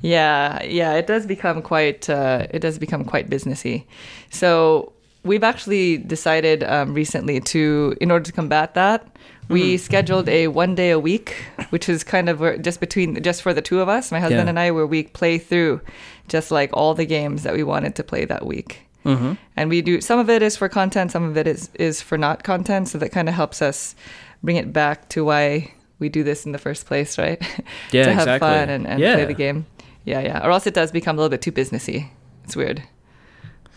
Yeah, 0.00 0.62
yeah, 0.64 0.94
it 0.94 1.06
does 1.06 1.26
become 1.26 1.62
quite 1.62 2.08
uh, 2.10 2.46
it 2.50 2.60
does 2.60 2.78
become 2.78 3.04
quite 3.04 3.30
businessy. 3.30 3.84
So 4.30 4.92
we've 5.24 5.44
actually 5.44 5.98
decided 5.98 6.62
um, 6.64 6.94
recently 6.94 7.40
to, 7.40 7.96
in 8.00 8.10
order 8.10 8.24
to 8.24 8.32
combat 8.32 8.74
that, 8.74 9.06
we 9.48 9.76
scheduled 9.76 10.28
a 10.28 10.48
one 10.48 10.74
day 10.74 10.90
a 10.90 10.98
week, 10.98 11.34
which 11.70 11.88
is 11.88 12.04
kind 12.04 12.28
of 12.28 12.62
just 12.62 12.80
between 12.80 13.22
just 13.22 13.42
for 13.42 13.52
the 13.54 13.62
two 13.62 13.80
of 13.80 13.88
us, 13.88 14.10
my 14.10 14.18
husband 14.20 14.44
Yeah. 14.46 14.50
and 14.50 14.58
I, 14.58 14.70
where 14.70 14.86
we 14.86 15.04
play 15.04 15.38
through 15.38 15.80
just 16.28 16.50
like 16.50 16.70
all 16.72 16.94
the 16.94 17.04
games 17.04 17.42
that 17.42 17.54
we 17.54 17.62
wanted 17.62 17.94
to 17.96 18.02
play 18.04 18.24
that 18.24 18.46
week. 18.46 18.82
Mm-hmm. 19.04 19.34
And 19.56 19.70
we 19.70 19.82
do 19.82 20.00
some 20.00 20.18
of 20.18 20.30
it 20.30 20.42
is 20.42 20.56
for 20.56 20.68
content, 20.68 21.10
some 21.10 21.24
of 21.24 21.36
it 21.36 21.46
is 21.46 21.70
is 21.74 22.00
for 22.00 22.16
not 22.16 22.44
content. 22.44 22.88
So 22.88 22.98
that 22.98 23.10
kind 23.10 23.28
of 23.28 23.34
helps 23.34 23.62
us 23.62 23.94
bring 24.42 24.56
it 24.56 24.72
back 24.72 25.08
to 25.10 25.24
why 25.24 25.72
we 25.98 26.08
do 26.08 26.22
this 26.22 26.46
in 26.46 26.52
the 26.52 26.58
first 26.58 26.86
place, 26.86 27.18
right? 27.18 27.40
Yeah, 27.92 28.04
to 28.04 28.12
have 28.12 28.22
exactly. 28.22 28.48
fun 28.48 28.68
and, 28.70 28.86
and 28.86 29.00
yeah. 29.00 29.14
play 29.14 29.24
the 29.26 29.34
game. 29.34 29.66
Yeah, 30.04 30.20
yeah. 30.20 30.46
Or 30.46 30.50
else 30.50 30.66
it 30.66 30.74
does 30.74 30.90
become 30.90 31.16
a 31.16 31.18
little 31.18 31.30
bit 31.30 31.42
too 31.42 31.52
businessy. 31.52 32.08
It's 32.44 32.56
weird. 32.56 32.82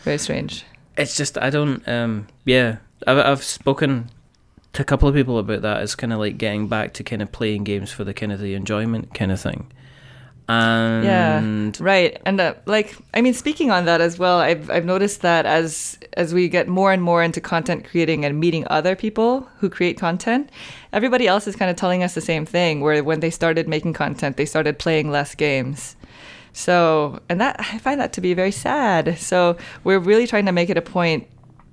Very 0.04 0.18
strange. 0.18 0.64
It's 0.98 1.16
just 1.18 1.38
I 1.38 1.50
don't. 1.50 1.88
Um, 1.88 2.28
yeah, 2.46 2.78
I've 3.06 3.18
I've 3.18 3.44
spoken 3.44 4.10
to 4.74 4.82
a 4.82 4.86
couple 4.86 5.08
of 5.08 5.16
people 5.16 5.38
about 5.40 5.62
that. 5.62 5.82
It's 5.82 5.96
kind 5.96 6.14
of 6.14 6.20
like 6.20 6.38
getting 6.38 6.68
back 6.68 6.94
to 6.94 7.04
kind 7.04 7.22
of 7.22 7.32
playing 7.32 7.64
games 7.64 7.92
for 7.92 8.04
the 8.04 8.14
kind 8.14 8.32
of 8.32 8.40
the 8.40 8.54
enjoyment 8.54 9.14
kind 9.14 9.32
of 9.32 9.40
thing. 9.40 9.72
And 10.48 11.80
Right. 11.82 12.22
And 12.26 12.40
uh, 12.40 12.54
like 12.66 12.96
I 13.14 13.22
mean 13.22 13.34
speaking 13.34 13.72
on 13.72 13.86
that 13.86 14.02
as 14.02 14.20
well, 14.20 14.40
I've 14.40 14.70
I've 14.70 14.86
noticed 14.86 15.22
that 15.22 15.46
as 15.46 15.98
as 16.14 16.34
we 16.34 16.48
get 16.48 16.68
more 16.68 16.92
and 16.92 17.02
more 17.02 17.24
into 17.24 17.42
content 17.42 17.86
creating 17.86 18.26
and 18.26 18.40
meeting 18.40 18.66
other 18.70 18.96
people 18.96 19.50
who 19.58 19.70
create 19.70 19.98
content, 19.98 20.50
everybody 20.94 21.28
else 21.28 21.48
is 21.48 21.56
kind 21.56 21.72
of 21.72 21.78
telling 21.78 22.04
us 22.04 22.14
the 22.14 22.22
same 22.22 22.46
thing 22.46 22.82
where 22.82 23.04
when 23.04 23.22
they 23.22 23.32
started 23.32 23.68
making 23.68 23.94
content, 23.94 24.38
they 24.38 24.46
started 24.46 24.78
playing 24.78 25.10
less 25.10 25.36
games. 25.36 25.96
So, 26.54 27.20
and 27.28 27.42
that 27.42 27.58
I 27.60 27.80
find 27.80 28.00
that 28.00 28.14
to 28.14 28.22
be 28.22 28.34
very 28.34 28.52
sad. 28.52 29.18
So, 29.20 29.58
we're 29.84 30.00
really 30.00 30.26
trying 30.26 30.46
to 30.46 30.54
make 30.54 30.70
it 30.70 30.78
a 30.78 30.82
point 30.82 31.28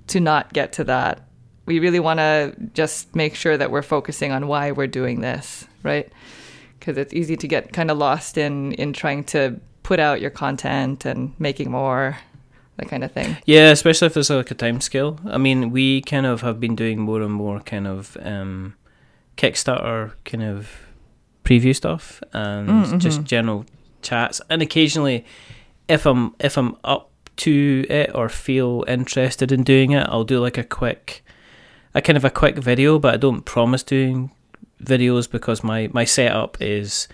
to 0.07 0.19
not 0.19 0.51
get 0.51 0.73
to 0.73 0.83
that. 0.83 1.25
We 1.65 1.79
really 1.79 2.01
want 2.01 2.19
to 2.19 2.53
just 2.73 3.15
make 3.15 3.35
sure 3.35 3.55
that 3.55 3.71
we're 3.71 3.81
focusing 3.81 4.33
on 4.33 4.47
why 4.47 4.71
we're 4.71 4.87
doing 4.87 5.21
this, 5.21 5.65
right? 5.83 6.11
Because 6.83 6.97
it's 6.97 7.13
easy 7.13 7.37
to 7.37 7.47
get 7.47 7.71
kind 7.71 7.89
of 7.89 7.97
lost 7.97 8.37
in 8.37 8.73
in 8.73 8.91
trying 8.91 9.23
to 9.25 9.57
put 9.83 9.99
out 9.99 10.19
your 10.19 10.31
content 10.31 11.05
and 11.05 11.33
making 11.39 11.71
more, 11.71 12.17
that 12.77 12.89
kind 12.89 13.03
of 13.05 13.11
thing. 13.13 13.37
Yeah, 13.45 13.69
especially 13.71 14.07
if 14.07 14.13
there's 14.15 14.29
like 14.29 14.51
a 14.51 14.55
time 14.55 14.81
scale. 14.81 15.17
I 15.25 15.37
mean, 15.37 15.71
we 15.71 16.01
kind 16.01 16.25
of 16.25 16.41
have 16.41 16.59
been 16.59 16.75
doing 16.75 16.99
more 16.99 17.21
and 17.21 17.31
more 17.33 17.61
kind 17.61 17.87
of 17.87 18.17
um, 18.21 18.75
Kickstarter 19.37 20.11
kind 20.25 20.43
of 20.43 20.69
preview 21.45 21.73
stuff 21.75 22.21
and 22.33 22.67
Mm, 22.69 22.99
just 22.99 23.21
mhm. 23.21 23.25
general 23.25 23.65
chats, 24.01 24.41
and 24.49 24.61
occasionally, 24.61 25.23
if 25.87 26.05
I'm 26.05 26.33
if 26.39 26.57
I'm 26.57 26.75
up 26.83 27.09
to 27.37 27.85
it 27.89 28.11
or 28.13 28.29
feel 28.29 28.83
interested 28.87 29.51
in 29.51 29.63
doing 29.63 29.91
it, 29.91 30.05
I'll 30.09 30.23
do 30.25 30.39
like 30.39 30.57
a 30.57 30.63
quick, 30.63 31.23
a 31.93 32.01
kind 32.01 32.17
of 32.17 32.25
a 32.25 32.29
quick 32.29 32.57
video. 32.57 32.99
But 32.99 33.13
I 33.13 33.17
don't 33.17 33.43
promise 33.43 33.83
doing 33.83 34.31
videos 34.85 35.29
because 35.29 35.63
my 35.63 35.89
my 35.93 36.05
setup 36.05 36.57
is 36.61 37.07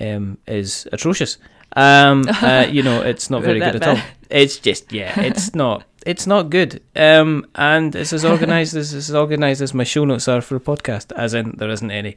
um, 0.00 0.38
is 0.46 0.86
atrocious. 0.92 1.38
Um, 1.76 2.24
uh, 2.42 2.66
you 2.70 2.82
know, 2.82 3.02
it's 3.02 3.28
not 3.30 3.42
very 3.42 3.60
good 3.60 3.76
at 3.76 3.86
all. 3.88 3.98
It's 4.30 4.58
just 4.58 4.92
yeah, 4.92 5.20
it's 5.20 5.54
not 5.62 5.84
it's 6.06 6.26
not 6.26 6.50
good. 6.50 6.80
Um, 6.96 7.44
and 7.54 7.94
it's 7.94 8.12
as 8.12 8.24
organized 8.24 8.76
as 8.76 8.94
as 8.94 9.10
organized 9.14 9.62
as 9.62 9.74
my 9.74 9.84
show 9.84 10.04
notes 10.04 10.28
are 10.28 10.40
for 10.40 10.56
a 10.56 10.60
podcast, 10.60 11.12
as 11.16 11.34
in 11.34 11.54
there 11.58 11.70
isn't 11.70 11.90
any. 11.90 12.16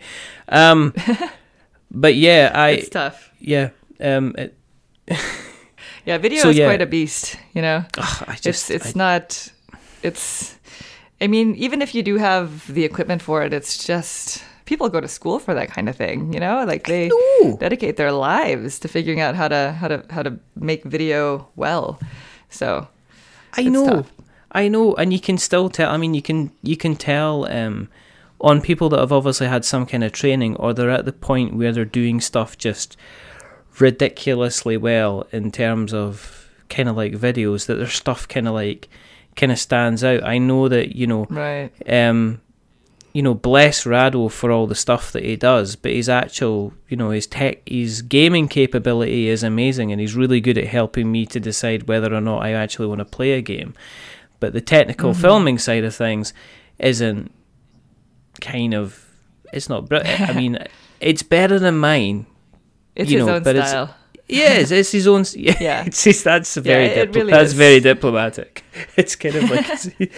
Um, 0.49 0.93
but 1.91 2.15
yeah, 2.15 2.51
I 2.53 2.69
it's 2.71 2.89
tough. 2.89 3.31
yeah. 3.39 3.69
Um, 3.99 4.35
it, 4.37 4.53
Yeah, 6.05 6.17
video 6.17 6.41
So, 6.41 6.49
is 6.49 6.57
yeah. 6.57 6.65
quite 6.67 6.81
a 6.81 6.87
beast, 6.87 7.35
you 7.53 7.61
know. 7.61 7.83
ugh, 7.97 8.23
I 8.27 8.37
it's 8.43 8.69
it's 8.71 8.95
I- 8.95 8.97
not 8.97 9.51
it's 10.03 10.57
i 11.21 11.27
mean 11.27 11.53
even 11.55 11.81
if 11.81 11.93
you 11.93 12.01
do 12.01 12.17
have 12.17 12.65
the 12.73 12.83
equipment 12.83 13.21
for 13.21 13.43
it 13.43 13.53
it's 13.53 13.85
just 13.85 14.43
people 14.71 14.87
go 14.87 15.01
to 15.01 15.07
school 15.07 15.37
for 15.45 15.53
that 15.53 15.67
kind 15.75 15.87
of 15.89 15.95
thing 15.95 16.31
you 16.31 16.39
know 16.39 16.63
like 16.65 16.87
they 16.87 17.11
dedicate 17.59 17.97
their 17.97 18.13
lives 18.13 18.79
to 18.79 18.87
figuring 18.87 19.19
out 19.19 19.35
how 19.35 19.47
to 19.47 19.61
how 19.79 19.87
to 19.93 19.97
how 20.09 20.23
to 20.23 20.31
make 20.55 20.81
video 20.85 21.47
well 21.55 21.99
so 22.49 22.87
I 23.57 23.63
know, 23.63 23.85
tough. 23.85 24.11
I 24.51 24.67
know, 24.67 24.93
and 24.95 25.11
you 25.11 25.19
can 25.19 25.37
still 25.37 25.69
tell. 25.69 25.89
I 25.91 25.97
mean, 25.97 26.13
you 26.13 26.21
can 26.21 26.51
you 26.61 26.77
can 26.77 26.95
tell 26.95 27.51
um, 27.51 27.89
on 28.39 28.61
people 28.61 28.89
that 28.89 28.99
have 28.99 29.11
obviously 29.11 29.47
had 29.47 29.65
some 29.65 29.85
kind 29.85 30.03
of 30.03 30.11
training, 30.11 30.55
or 30.57 30.73
they're 30.73 30.89
at 30.89 31.05
the 31.05 31.13
point 31.13 31.55
where 31.55 31.71
they're 31.71 31.85
doing 31.85 32.21
stuff 32.21 32.57
just 32.57 32.97
ridiculously 33.79 34.77
well 34.77 35.25
in 35.31 35.51
terms 35.51 35.93
of 35.93 36.49
kind 36.69 36.89
of 36.89 36.95
like 36.95 37.13
videos 37.13 37.65
that 37.65 37.75
their 37.75 37.87
stuff 37.87 38.27
kind 38.27 38.47
of 38.47 38.53
like 38.53 38.89
kind 39.35 39.51
of 39.51 39.59
stands 39.59 40.03
out. 40.03 40.23
I 40.23 40.37
know 40.37 40.67
that 40.67 40.95
you 40.95 41.07
know 41.07 41.25
right 41.29 41.71
um, 41.87 42.41
you 43.13 43.21
know, 43.21 43.33
bless 43.33 43.85
Rahdo 43.85 44.29
for 44.29 44.51
all 44.51 44.67
the 44.67 44.75
stuff 44.75 45.11
that 45.11 45.23
he 45.25 45.35
does, 45.35 45.75
but 45.75 45.91
his 45.91 46.07
actual, 46.07 46.73
you 46.87 46.95
know, 46.97 47.09
his 47.11 47.27
tech, 47.27 47.67
his 47.67 48.01
gaming 48.01 48.47
capability 48.47 49.27
is 49.27 49.43
amazing, 49.43 49.91
and 49.91 49.99
he's 49.99 50.15
really 50.15 50.39
good 50.39 50.57
at 50.57 50.67
helping 50.67 51.11
me 51.11 51.25
to 51.27 51.39
decide 51.39 51.87
whether 51.87 52.13
or 52.13 52.21
not 52.21 52.43
I 52.43 52.51
actually 52.53 52.87
want 52.87 52.99
to 52.99 53.05
play 53.05 53.33
a 53.33 53.41
game. 53.41 53.73
But 54.39 54.53
the 54.53 54.61
technical 54.61 55.11
Mhm. 55.11 55.21
filming 55.21 55.57
side 55.59 55.83
of 55.83 55.93
things 55.95 56.33
isn't 56.79 57.31
kind 58.39 58.73
of, 58.73 59.05
it's 59.53 59.69
not. 59.69 59.89
br- 59.89 59.97
I 60.05 60.33
mean, 60.35 60.57
it's 60.99 61.23
better 61.23 61.59
than 61.59 61.77
mine. 61.77 62.25
it's 62.95 63.11
You 63.11 63.19
his 63.19 63.27
know, 63.27 63.35
own 63.35 63.43
but 63.43 63.55
style 63.67 63.95
Yeah, 64.27 64.53
it's, 64.53 64.71
it's 64.71 64.91
his 64.91 65.07
own. 65.07 65.25
Yeah, 65.35 65.57
Yeah. 65.59 65.83
it's 65.85 66.23
that's 66.23 66.55
very 66.55 66.85
Yeah, 66.85 66.91
it 66.91 67.11
diplo- 67.11 67.15
really 67.15 67.31
that's 67.31 67.49
is. 67.51 67.53
very 67.57 67.79
diplomatic. 67.81 68.63
It's 68.97 69.15
kind 69.15 69.35
of 69.35 69.49
like, 69.51 70.11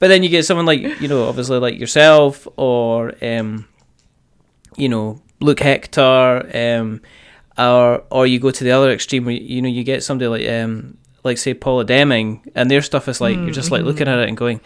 but 0.00 0.08
then 0.08 0.22
you 0.24 0.28
get 0.28 0.44
someone 0.44 0.66
like 0.66 0.80
you 1.00 1.06
know, 1.06 1.28
obviously 1.28 1.58
like 1.58 1.78
yourself 1.78 2.48
or 2.56 3.14
um, 3.24 3.68
you 4.76 4.88
know, 4.88 5.22
Luke 5.40 5.60
Hector, 5.60 6.50
um, 6.52 7.00
or 7.56 8.02
or 8.10 8.26
you 8.26 8.40
go 8.40 8.50
to 8.50 8.64
the 8.64 8.72
other 8.72 8.90
extreme 8.90 9.24
where 9.24 9.34
you 9.34 9.62
know 9.62 9.68
you 9.68 9.84
get 9.84 10.02
somebody 10.02 10.26
like 10.28 10.48
um, 10.50 10.96
like 11.22 11.38
say 11.38 11.54
Paula 11.54 11.84
Deming, 11.84 12.42
and 12.56 12.68
their 12.70 12.82
stuff 12.82 13.06
is 13.08 13.20
like 13.20 13.36
you're 13.36 13.50
just 13.50 13.70
like 13.70 13.82
Mhm. 13.82 13.86
looking 13.86 14.08
at 14.08 14.18
it 14.18 14.28
and 14.28 14.36
going. 14.36 14.60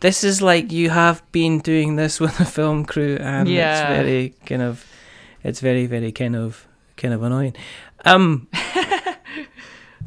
This 0.00 0.22
is 0.24 0.42
like 0.42 0.72
you 0.72 0.90
have 0.90 1.22
been 1.32 1.58
doing 1.60 1.96
this 1.96 2.20
with 2.24 2.38
a 2.40 2.44
film 2.44 2.84
crew, 2.84 3.16
and 3.20 3.48
Yeah. 3.48 3.90
it's 3.90 4.02
very 4.04 4.34
kind 4.46 4.62
of, 4.62 4.84
it's 5.42 5.60
very 5.60 5.86
very 5.86 6.12
kind 6.12 6.36
of 6.36 6.66
kind 6.96 7.12
of 7.14 7.22
annoying. 7.22 7.54
Um, 8.04 8.46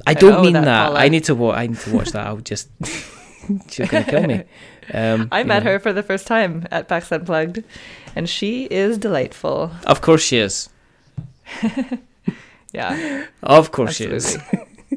I 0.08 0.14
don't 0.14 0.32
know 0.34 0.42
mean 0.44 0.54
that, 0.54 0.66
that. 0.66 0.96
I 0.96 1.10
need 1.10 1.24
to 1.26 1.36
watch. 1.36 1.58
I 1.58 1.68
need 1.68 1.80
to 1.80 1.92
watch 1.94 2.12
that. 2.12 2.26
I'll 2.28 2.38
just. 2.38 2.70
she's 3.70 3.90
gonna 3.90 4.06
kill 4.06 4.28
me. 4.28 4.44
Um, 4.94 5.28
i 5.32 5.44
met 5.44 5.64
know. 5.64 5.72
her 5.72 5.80
for 5.80 5.94
the 5.94 6.02
first 6.04 6.26
time 6.28 6.66
at 6.72 6.88
pax 6.88 7.12
unplugged 7.12 7.64
and 8.16 8.28
she 8.28 8.66
is 8.66 8.98
delightful 8.98 9.72
Of 9.86 10.02
course 10.02 10.24
she 10.24 10.38
is. 10.38 10.70
yeah 12.74 13.26
Of 13.44 13.72
course 13.72 13.96
she 13.96 14.06
is. 14.06 14.38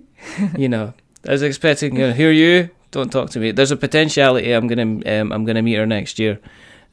you 0.56 0.68
know, 0.68 0.92
I 1.26 1.32
was 1.32 1.42
expecting. 1.42 1.96
You 1.96 2.08
know, 2.08 2.12
Who 2.12 2.26
are 2.28 2.30
you? 2.32 2.70
Don't 2.90 3.10
talk 3.10 3.30
to 3.30 3.38
me. 3.40 3.52
There's 3.52 3.70
a 3.70 3.76
potentiality. 3.76 4.52
I'm 4.52 4.66
gonna. 4.66 5.00
Um, 5.20 5.32
I'm 5.32 5.44
gonna 5.44 5.62
meet 5.62 5.74
her 5.76 5.86
next 5.86 6.18
year. 6.18 6.38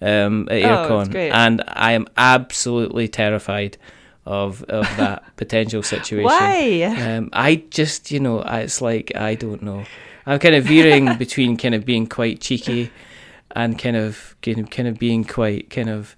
Um, 0.02 0.48
at 0.50 0.64
Oh, 0.64 0.70
that's 0.70 0.90
AireCon, 0.90 1.12
great. 1.12 1.32
and 1.32 1.62
I 1.68 1.92
am 1.92 2.08
absolutely 2.16 3.08
terrified 3.10 3.78
of 4.26 4.64
of 4.64 4.86
that 4.98 5.24
potential 5.36 5.84
situation. 5.84 6.24
why 6.24 6.84
Um, 6.84 7.30
I 7.34 7.64
just, 7.70 8.12
you 8.12 8.20
know, 8.22 8.42
it's 8.42 8.82
like 8.82 9.12
I 9.16 9.36
don't 9.36 9.62
know. 9.62 9.84
I'm 10.30 10.40
kind 10.40 10.56
of 10.56 10.64
veering 10.66 11.18
between 11.26 11.58
kind 11.58 11.76
of 11.76 11.86
being 11.86 12.08
quite 12.08 12.40
cheeky 12.40 12.92
and 13.56 13.78
kind 13.80 13.96
of 13.98 14.36
kind 14.42 14.60
of, 14.60 14.70
kind 14.70 14.88
of 14.88 14.98
being 15.00 15.24
quite 15.26 15.70
kind 15.70 15.90
of 15.90 16.16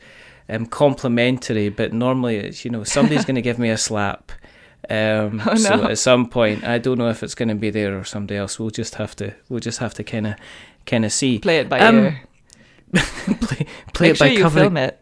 um, 0.50 0.66
complimentary. 0.66 1.70
But 1.70 1.94
normally, 1.94 2.36
it's 2.38 2.64
you 2.66 2.72
know, 2.72 2.84
somebody's 2.84 3.26
going 3.26 3.36
to 3.36 3.42
give 3.42 3.58
me 3.60 3.70
a 3.70 3.78
slap. 3.78 4.32
Um, 4.90 5.42
Oh, 5.48 5.56
So 5.56 5.84
at 5.86 5.98
some 6.00 6.28
point, 6.28 6.64
I 6.64 6.78
don't 6.78 6.98
know 6.98 7.10
if 7.10 7.24
it's 7.24 7.36
going 7.36 7.50
to 7.50 7.56
be 7.56 7.70
there 7.70 7.98
or 7.98 8.04
somebody 8.04 8.38
else. 8.38 8.60
We'll 8.60 8.70
just 8.72 8.96
have 8.96 9.16
to. 9.18 9.34
We'll 9.50 9.60
just 9.62 9.80
have 9.80 9.94
to 9.96 10.04
kind 10.04 10.28
of 10.28 10.36
kind 10.86 11.06
of 11.06 11.12
see. 11.14 11.40
play 11.40 11.60
it 11.60 11.70
by 11.70 11.80
Um, 11.80 11.98
ear 12.00 12.22
play 13.42 13.66
play 13.94 14.10
make 14.10 14.12
it 14.12 14.18
sure 14.18 14.28
by 14.28 14.34
you 14.34 14.42
covering. 14.42 14.64
film 14.66 14.78
it 14.78 14.98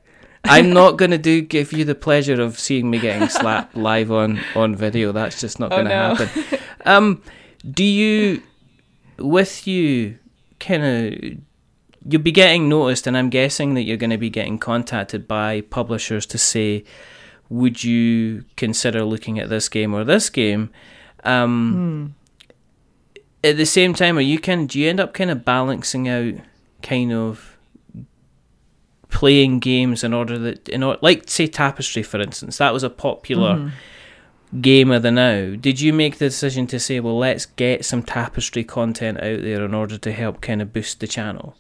I'm 0.46 0.72
not 0.72 0.98
going 0.98 1.12
to 1.12 1.18
do 1.18 1.42
give 1.42 1.74
you 1.74 1.84
the 1.86 1.96
pleasure 1.96 2.40
of 2.42 2.58
seeing 2.60 2.90
me 2.90 3.00
getting 3.00 3.28
slapped 3.30 3.76
live 3.76 4.12
on 4.12 4.40
on 4.56 4.76
video. 4.76 5.12
That's 5.12 5.40
just 5.42 5.60
not 5.60 5.72
Oh, 5.74 5.78
going 5.78 5.86
to 5.88 5.96
no. 5.96 6.16
happen. 6.16 6.60
Um, 6.86 7.22
Do 7.74 7.84
you, 7.84 8.42
with 9.20 9.68
you, 9.68 10.18
kind 10.60 10.84
of, 10.84 11.40
you'll 12.12 12.22
be 12.22 12.32
getting 12.32 12.68
noticed, 12.70 13.08
and 13.08 13.18
I'm 13.18 13.30
guessing 13.30 13.74
that 13.76 13.84
you're 13.84 13.98
going 13.98 14.10
to 14.10 14.18
be 14.18 14.30
getting 14.30 14.58
contacted 14.58 15.28
by 15.28 15.62
publishers 15.62 16.26
to 16.28 16.38
say, 16.38 16.84
would 17.50 17.84
you 17.84 18.44
consider 18.58 19.04
looking 19.04 19.40
at 19.40 19.50
this 19.50 19.70
game 19.70 19.94
or 19.94 20.04
this 20.04 20.30
game? 20.30 20.70
Um, 21.24 22.14
Hmm. 23.42 23.48
At 23.50 23.56
the 23.58 23.66
same 23.66 23.94
time, 23.94 24.18
are 24.18 24.22
you 24.22 24.38
kind? 24.38 24.68
Do 24.68 24.78
you 24.78 24.90
end 24.90 25.00
up 25.00 25.14
kind 25.14 25.32
of 25.32 25.46
balancing 25.46 26.10
out, 26.10 26.34
kind 26.84 27.14
of 27.14 27.58
playing 29.10 29.60
games 29.60 30.04
in 30.04 30.14
order 30.14 30.38
that 30.38 30.68
in 30.70 30.84
order, 30.84 31.00
like 31.02 31.24
say 31.30 31.48
Tapestry, 31.48 32.04
for 32.04 32.20
instance, 32.20 32.58
that 32.58 32.74
was 32.74 32.84
a 32.84 32.90
popular 32.90 33.56
Mhm. 33.56 33.72
Game 34.62 34.90
of 34.92 35.04
the 35.04 35.12
now. 35.12 35.56
Did 35.56 35.80
you 35.80 35.94
make 35.94 36.18
the 36.18 36.26
decision 36.26 36.66
to 36.68 36.80
say, 36.80 37.00
well, 37.00 37.18
let's 37.18 37.46
get 37.46 37.86
some 37.86 38.02
Tapestry 38.02 38.64
content 38.64 39.20
out 39.20 39.42
there 39.44 39.64
in 39.64 39.74
order 39.76 39.98
to 40.00 40.12
help 40.12 40.42
kind 40.42 40.62
of 40.62 40.74
boost 40.74 41.00
the 41.00 41.08
channel? 41.08 41.56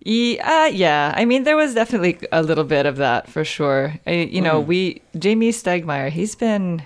Yeah, 0.00 0.64
uh, 0.66 0.70
yeah. 0.70 1.12
I 1.16 1.24
mean, 1.24 1.44
there 1.44 1.56
was 1.56 1.74
definitely 1.74 2.18
a 2.30 2.42
little 2.42 2.64
bit 2.64 2.86
of 2.86 2.96
that 2.98 3.28
for 3.28 3.44
sure. 3.44 3.94
I, 4.06 4.10
you 4.12 4.40
know, 4.42 4.62
Mhm. 4.62 4.66
we 4.66 5.02
Jamey 5.16 5.48
Stegmaier, 5.48 6.10
he's 6.10 6.34
been 6.34 6.82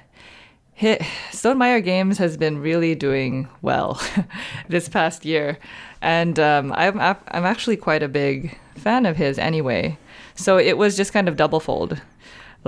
hit. 0.73 1.03
Stonemaier 1.33 1.83
Games 1.85 2.19
has 2.19 2.37
been 2.37 2.59
really 2.61 2.95
doing 2.95 3.49
well 3.61 4.01
this 4.69 4.89
past 4.89 5.25
year, 5.25 5.59
and 6.01 6.39
um, 6.39 6.73
I'm 6.77 6.99
I'm 7.01 7.45
actually 7.45 7.77
quite 7.77 8.05
a 8.05 8.09
big 8.09 8.57
fan 8.77 9.05
of 9.05 9.17
his 9.17 9.37
anyway. 9.39 9.99
So 10.37 10.57
it 10.57 10.79
was 10.79 10.97
just 10.97 11.13
kind 11.13 11.29
of 11.29 11.37
double 11.37 11.59
fold. 11.59 12.01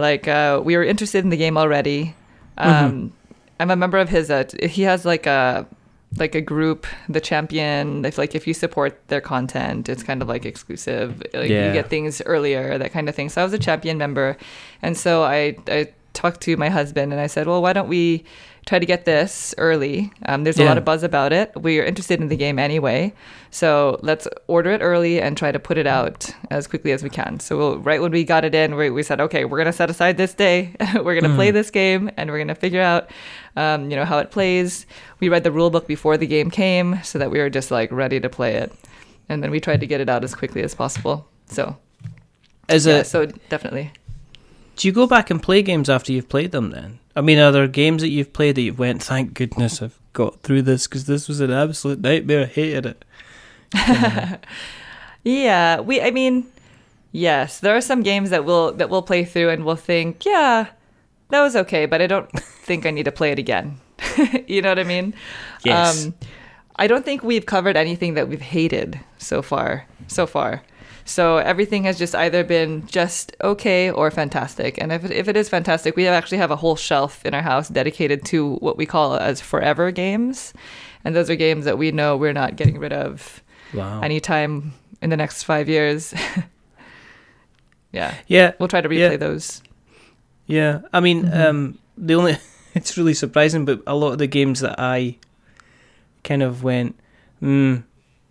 Like 0.01 0.26
uh, 0.28 0.61
we 0.64 0.76
were 0.76 0.84
interested 0.84 1.22
in 1.24 1.30
the 1.30 1.36
game 1.36 1.57
already. 1.57 2.14
Um, 2.59 3.12
I'm 3.59 3.70
a 3.70 3.76
member 3.76 3.98
of 3.98 4.09
his. 4.09 4.30
Uh, 4.30 4.44
he 4.62 4.82
has 4.82 5.05
like 5.05 5.26
a 5.26 5.66
like 6.16 6.34
a 6.34 6.40
group, 6.40 6.86
the 7.09 7.20
champion. 7.20 8.05
If 8.05 8.18
like 8.18 8.34
if 8.34 8.46
you 8.46 8.55
support 8.55 8.98
their 9.09 9.20
content, 9.20 9.88
it's 9.88 10.03
kind 10.03 10.22
of 10.22 10.28
like 10.28 10.44
exclusive. 10.44 11.22
Like 11.32 11.48
Yeah. 11.51 11.68
you 11.68 11.72
get 11.72 11.88
things 11.88 12.20
earlier, 12.26 12.78
that 12.78 12.92
kind 12.92 13.09
of 13.09 13.14
thing. 13.14 13.28
So 13.28 13.40
I 13.40 13.44
was 13.44 13.53
a 13.53 13.59
champion 13.59 13.96
member, 13.98 14.36
and 14.82 14.96
so 14.96 15.22
I 15.22 15.57
I 15.68 15.88
talked 16.12 16.40
to 16.42 16.57
my 16.57 16.68
husband 16.68 17.12
and 17.12 17.20
I 17.20 17.28
said, 17.28 17.46
well, 17.46 17.62
why 17.62 17.72
don't 17.72 17.88
we 17.88 18.24
try 18.66 18.78
to 18.78 18.86
get 18.86 19.04
this 19.04 19.54
early? 19.58 20.12
Um, 20.26 20.44
there's 20.44 20.58
a 20.58 20.62
Yeah. 20.62 20.68
lot 20.68 20.78
of 20.78 20.84
buzz 20.84 21.02
about 21.02 21.32
it. 21.32 21.50
We 21.61 21.78
are 21.80 21.84
interested 21.84 22.20
in 22.20 22.28
the 22.28 22.36
game 22.36 22.58
anyway, 22.58 23.12
so 23.50 23.98
let's 24.02 24.28
order 24.46 24.70
it 24.70 24.80
early 24.80 25.20
and 25.20 25.36
try 25.36 25.50
to 25.52 25.58
put 25.58 25.78
it 25.78 25.86
out 25.86 26.30
as 26.50 26.66
quickly 26.66 26.92
as 26.92 27.02
we 27.02 27.11
can. 27.11 27.40
So 27.40 27.56
we'll, 27.56 27.78
right 27.78 28.00
when 28.00 28.12
we 28.12 28.22
got 28.24 28.44
it 28.44 28.54
in, 28.54 28.76
we, 28.76 28.90
we 28.90 29.02
said, 29.02 29.20
okay, 29.20 29.44
we're 29.44 29.58
gonna 29.58 29.72
set 29.72 29.90
aside 29.90 30.16
this 30.16 30.34
day. 30.34 30.74
we're 30.94 31.18
gonna 31.20 31.34
play 31.34 31.50
this 31.50 31.70
game 31.70 32.11
and 32.16 32.30
we're 32.30 32.38
gonna 32.38 32.54
figure 32.54 32.82
out, 32.82 33.11
um, 33.56 33.90
you 33.90 33.96
know, 33.96 34.04
how 34.04 34.18
it 34.18 34.30
plays. 34.30 34.86
We 35.20 35.28
read 35.28 35.44
the 35.44 35.52
rule 35.52 35.70
book 35.70 35.86
before 35.86 36.16
the 36.16 36.26
game 36.26 36.50
came, 36.50 37.00
so 37.02 37.18
that 37.18 37.30
we 37.30 37.38
were 37.38 37.50
just 37.50 37.70
like 37.70 37.90
ready 37.92 38.20
to 38.20 38.28
play 38.28 38.54
it, 38.56 38.72
and 39.28 39.42
then 39.42 39.50
we 39.50 39.61
tried 39.61 39.80
to 39.80 39.86
get 39.86 40.00
it 40.00 40.08
out 40.08 40.22
as 40.24 40.34
quickly 40.34 40.62
as 40.62 40.74
possible. 40.74 41.26
So 41.46 41.76
Is 42.68 42.86
yeah, 42.86 43.02
so 43.02 43.26
definitely. 43.48 43.90
Do 44.81 44.89
you 44.89 44.93
go 44.93 45.07
back 45.07 45.28
and 45.28 45.43
play 45.43 45.61
games 45.61 45.91
after 45.91 46.11
you've 46.11 46.31
played 46.31 46.53
them? 46.53 46.70
Then 46.70 47.01
I 47.14 47.20
mean, 47.20 47.39
are 47.39 47.53
there 47.53 47.68
games 47.68 48.01
that 48.01 48.09
you've 48.09 48.33
played 48.33 48.55
that 48.55 48.62
you've 48.62 48.78
went, 48.78 49.03
thank 49.03 49.35
goodness 49.35 49.83
I've 49.83 49.99
got 50.14 50.41
through 50.41 50.62
this 50.62 50.87
because 50.87 51.05
this 51.05 51.28
was 51.28 51.41
an 51.41 51.51
absolute 51.51 52.01
nightmare. 52.01 52.45
I 52.45 52.47
hated 52.47 52.87
it. 52.87 53.05
Yeah, 55.22 55.81
we. 55.81 56.01
I 56.01 56.11
mean, 56.11 56.47
yes, 57.12 57.61
there 57.61 57.76
are 57.76 57.81
some 57.81 58.03
games 58.03 58.31
that 58.31 58.45
we'll 58.45 58.72
that 58.72 58.89
we'll 58.89 59.03
play 59.03 59.24
through 59.24 59.51
and 59.51 59.64
we'll 59.64 59.76
think, 59.76 60.24
yeah, 60.24 60.68
that 61.28 61.43
was 61.43 61.57
okay, 61.57 61.87
but 61.87 62.01
I 62.01 62.07
don't 62.07 62.31
think 62.41 62.87
I 62.87 62.91
need 62.91 63.05
to 63.05 63.12
play 63.12 63.33
it 63.33 63.39
again. 63.39 63.81
you 64.47 64.62
know 64.62 64.70
what 64.70 64.78
I 64.78 64.85
mean? 64.85 65.14
Yes. 65.62 66.07
Um, 66.07 66.14
I 66.76 66.87
don't 66.87 67.05
think 67.05 67.22
we've 67.22 67.45
covered 67.45 67.76
anything 67.76 68.14
that 68.14 68.28
we've 68.28 68.41
hated 68.41 68.99
so 69.18 69.43
far. 69.43 69.87
So 70.09 70.26
far. 70.26 70.62
So 71.05 71.38
everything 71.38 71.84
has 71.84 71.99
just 71.99 72.14
either 72.14 72.45
been 72.45 72.86
just 72.86 73.34
okay 73.43 73.91
or 73.91 74.11
fantastic. 74.11 74.78
And 74.80 74.93
if 74.93 75.05
it, 75.05 75.11
if 75.11 75.28
it 75.28 75.36
is 75.36 75.49
fantastic, 75.49 75.97
we 75.97 76.07
actually 76.07 76.38
have 76.38 76.51
a 76.51 76.57
whole 76.57 76.76
shelf 76.76 77.24
in 77.26 77.34
our 77.34 77.43
house 77.43 77.68
dedicated 77.68 78.24
to 78.26 78.55
what 78.57 78.76
we 78.76 78.86
call 78.86 79.16
as 79.16 79.41
forever 79.41 79.91
games. 79.91 80.53
And 81.05 81.16
those 81.16 81.28
are 81.30 81.36
games 81.36 81.64
that 81.64 81.78
we 81.78 81.91
know 81.93 82.16
we're 82.16 82.32
not 82.32 82.57
getting 82.57 82.78
rid 82.78 82.93
of 82.93 83.43
wow. 83.74 84.01
anytime 84.03 84.72
in 85.03 85.11
the 85.11 85.16
next 85.16 85.43
five 85.45 85.68
years. 85.68 86.14
yeah, 87.93 88.14
yeah, 88.26 88.53
we'll 88.59 88.68
try 88.68 88.80
to 88.80 88.88
replay 88.88 89.11
Yeah. 89.12 89.16
those. 89.16 89.62
yeah. 90.47 90.80
I 90.93 91.01
mean, 91.01 91.24
Mm-hmm. 91.24 91.41
um, 91.41 91.78
the 91.97 92.14
only 92.14 92.36
it's 92.74 92.97
really 92.97 93.14
surprising, 93.14 93.64
but 93.64 93.82
a 93.86 93.95
lot 93.95 94.12
of 94.12 94.18
the 94.18 94.26
games 94.26 94.61
that 94.61 94.78
I 94.78 95.16
kind 96.22 96.43
of 96.43 96.62
went, 96.62 96.97
hmm, 97.41 97.76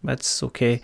that's 0.03 0.41
okay. 0.43 0.81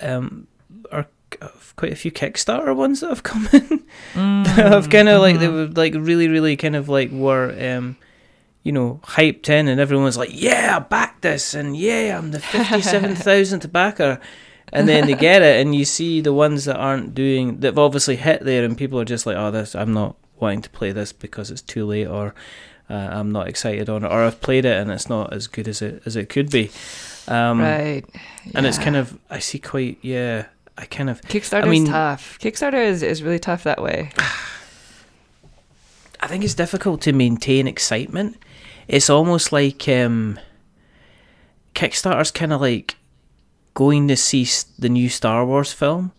Um, 0.00 0.46
are 0.92 1.06
uh, 1.42 1.48
quite 1.76 1.92
a 1.92 1.96
few 1.96 2.10
Kickstarter 2.12 2.74
ones 2.74 3.00
that 3.00 3.08
have 3.08 3.22
come 3.22 3.48
in. 3.52 3.84
I've 4.14 4.90
kind 4.90 5.08
of 5.08 5.20
like 5.20 5.38
they 5.38 5.46
Mm-hmm. 5.46 5.74
were 5.74 5.82
like 5.82 5.94
really, 5.96 6.28
really 6.28 6.56
kind 6.56 6.76
of 6.76 6.88
like 6.88 7.10
were 7.10 7.54
um, 7.74 7.96
you 8.62 8.72
know, 8.72 9.00
hyped 9.04 9.48
in, 9.48 9.68
and 9.68 9.80
everyone 9.80 10.04
was 10.04 10.16
like, 10.16 10.30
"Yeah, 10.32 10.76
I 10.76 10.78
backed 10.80 11.22
this," 11.22 11.54
and 11.54 11.76
"Yeah, 11.76 12.16
I'm 12.18 12.30
the 12.30 12.40
fifty-seven 12.40 13.14
thousandth 13.16 13.70
backer." 13.72 14.20
And 14.72 14.88
then 14.88 15.06
they 15.06 15.14
get 15.14 15.42
it, 15.42 15.60
and 15.60 15.74
you 15.74 15.84
see 15.84 16.20
the 16.20 16.32
ones 16.32 16.64
that 16.64 16.76
aren't 16.76 17.14
doing 17.14 17.60
that've 17.60 17.78
obviously 17.78 18.16
hit 18.16 18.42
there, 18.44 18.64
and 18.64 18.76
people 18.76 18.98
are 18.98 19.04
just 19.04 19.26
like, 19.26 19.36
"Oh, 19.36 19.50
this 19.50 19.74
I'm 19.74 19.92
not 19.92 20.16
wanting 20.40 20.62
to 20.62 20.70
play 20.70 20.90
this 20.92 21.12
because 21.12 21.50
it's 21.50 21.60
too 21.62 21.84
late," 21.84 22.06
or 22.06 22.34
uh, 22.88 22.94
"I'm 23.12 23.30
not 23.30 23.46
excited 23.48 23.88
on 23.90 24.02
it," 24.04 24.08
or 24.08 24.22
"I've 24.24 24.40
played 24.40 24.64
it 24.64 24.80
and 24.80 24.90
it's 24.90 25.08
not 25.08 25.32
as 25.32 25.46
good 25.46 25.68
as 25.68 25.82
it 25.82 26.02
as 26.06 26.16
it 26.16 26.28
could 26.30 26.50
be." 26.50 26.70
Um, 27.28 27.60
right. 27.60 28.04
And 28.54 28.66
it's 28.66 28.78
kind 28.78 28.96
of 28.96 29.18
I 29.30 29.38
see 29.40 29.58
quite 29.58 29.98
yeah. 30.02 30.46
I 30.76 30.86
kind 30.86 31.08
of 31.08 31.20
Kickstarter 31.22 31.64
I 31.64 31.68
mean- 31.68 31.84
is 31.84 31.88
tough. 31.88 32.38
Kickstarter 32.40 32.84
is, 32.84 33.02
is 33.02 33.22
really 33.22 33.38
tough 33.38 33.62
that 33.64 33.80
way. 33.82 34.10
I 36.20 36.26
think 36.26 36.42
it's 36.44 36.54
difficult 36.54 37.00
to 37.02 37.12
maintain 37.12 37.66
excitement. 37.68 38.36
It's 38.88 39.10
almost 39.10 39.52
like 39.52 39.86
um, 39.88 40.38
Kickstarter's 41.74 42.30
kind 42.30 42.52
of 42.52 42.60
like 42.60 42.96
going 43.74 44.08
to 44.08 44.16
see 44.16 44.46
the 44.78 44.88
new 44.88 45.08
Star 45.08 45.44
Wars 45.44 45.72
film, 45.72 46.12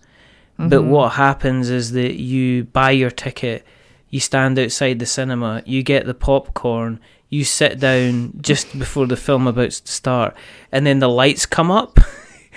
but 0.58 0.82
Mhm. 0.82 0.88
what 0.88 1.14
happens 1.14 1.70
is 1.70 1.92
that 1.94 2.16
you 2.16 2.66
buy 2.66 2.92
your 2.92 3.10
ticket, 3.12 3.66
you 4.10 4.20
stand 4.20 4.60
outside 4.60 5.00
the 5.00 5.06
cinema, 5.06 5.64
you 5.66 5.82
get 5.84 6.06
the 6.06 6.14
popcorn, 6.14 7.00
you 7.30 7.44
sit 7.44 7.80
down 7.80 8.34
just 8.42 8.78
before 8.78 9.08
the 9.08 9.18
film 9.18 9.48
about 9.48 9.72
to 9.72 9.92
start, 9.92 10.36
and 10.72 10.86
then 10.86 11.00
the 11.00 11.10
lights 11.10 11.46
come 11.46 11.72
up. 11.72 12.00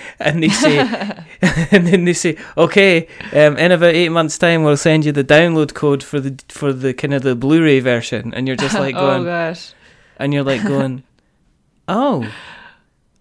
And 0.20 0.42
they 0.42 0.48
say, 0.48 0.78
and 1.70 1.86
then 1.86 2.04
they 2.04 2.12
say, 2.12 2.36
okay, 2.56 3.08
um, 3.32 3.56
in 3.56 3.72
about 3.72 3.94
eight 3.94 4.10
months' 4.10 4.38
time, 4.38 4.62
we'll 4.64 4.76
send 4.76 5.04
you 5.04 5.12
the 5.12 5.24
download 5.24 5.74
code 5.74 6.02
for 6.02 6.20
the 6.20 6.38
for 6.48 6.72
the 6.72 6.94
kind 6.94 7.14
of 7.14 7.22
the 7.22 7.34
Blu-ray 7.34 7.80
version, 7.80 8.32
and 8.34 8.46
you're 8.46 8.56
just 8.56 8.74
like 8.74 8.94
oh 8.96 9.00
going, 9.00 9.24
gosh. 9.24 9.72
and 10.18 10.34
you're 10.34 10.44
like 10.44 10.62
going, 10.64 11.02
oh, 11.88 12.28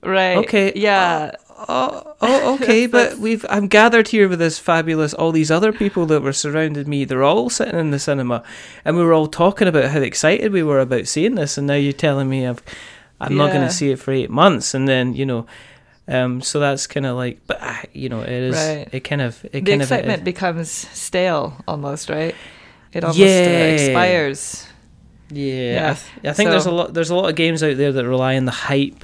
Right. 0.04 0.38
Okay. 0.38 0.72
Yeah. 0.76 1.32
oh, 1.68 2.16
oh, 2.22 2.56
okay, 2.56 2.86
but 2.86 3.18
we've 3.18 3.46
I'm 3.50 3.68
gathered 3.68 4.10
here 4.10 4.30
with 4.30 4.40
this 4.40 4.60
fabulous 4.60 5.14
all 5.14 5.32
these 5.32 5.50
other 5.50 5.74
people 5.74 6.06
that 6.08 6.22
were 6.22 6.34
surrounded 6.34 6.88
me. 6.88 7.04
They're 7.04 7.24
all 7.24 7.50
sitting 7.50 7.80
in 7.80 7.92
the 7.92 8.00
cinema, 8.00 8.44
and 8.86 8.96
we 8.96 9.04
were 9.04 9.14
all 9.14 9.28
talking 9.28 9.68
about 9.68 9.90
how 9.92 10.00
excited 10.00 10.52
we 10.52 10.64
were 10.64 10.80
about 10.80 11.08
seeing 11.08 11.36
this, 11.36 11.58
and 11.58 11.68
now 11.68 11.74
you're 11.74 11.94
telling 11.94 12.30
me 12.30 12.46
I've 12.46 12.62
I'm 13.20 13.36
not 13.36 13.52
going 13.52 13.68
to 13.68 13.74
see 13.74 13.90
it 13.90 14.00
for 14.00 14.12
eight 14.12 14.30
months, 14.30 14.74
and 14.74 14.88
then 14.88 15.14
you 15.14 15.26
know. 15.26 15.46
Um, 16.08 16.42
so 16.42 16.60
that's 16.60 16.88
kind 16.88 17.06
of 17.06 17.18
like, 17.18 17.42
but 17.48 17.62
uh, 17.62 17.76
you 17.94 18.08
know, 18.10 18.22
it 18.22 18.30
is. 18.30 18.56
Right. 18.56 18.88
It 18.92 19.02
kind 19.02 19.22
of, 19.22 19.44
it 19.46 19.52
the 19.52 19.62
kind 19.62 19.82
of 19.82 19.92
excitement 19.92 20.24
becomes 20.24 20.72
stale 20.72 21.62
almost, 21.68 22.10
right? 22.10 22.34
It 22.94 23.04
almost 23.04 23.20
Yeah. 23.20 23.28
uh, 23.28 23.74
expires. 23.74 24.68
Yeah, 25.30 25.74
Yeah. 25.74 25.90
I, 25.92 25.94
th- 26.22 26.32
I 26.32 26.34
think 26.34 26.50
there's 26.52 26.66
a 26.66 26.72
lot. 26.72 26.94
There's 26.94 27.10
a 27.10 27.16
lot 27.16 27.30
of 27.30 27.36
games 27.36 27.62
out 27.62 27.76
there 27.78 27.92
that 27.92 28.08
rely 28.08 28.38
on 28.38 28.46
the 28.46 28.52
hype 28.52 29.04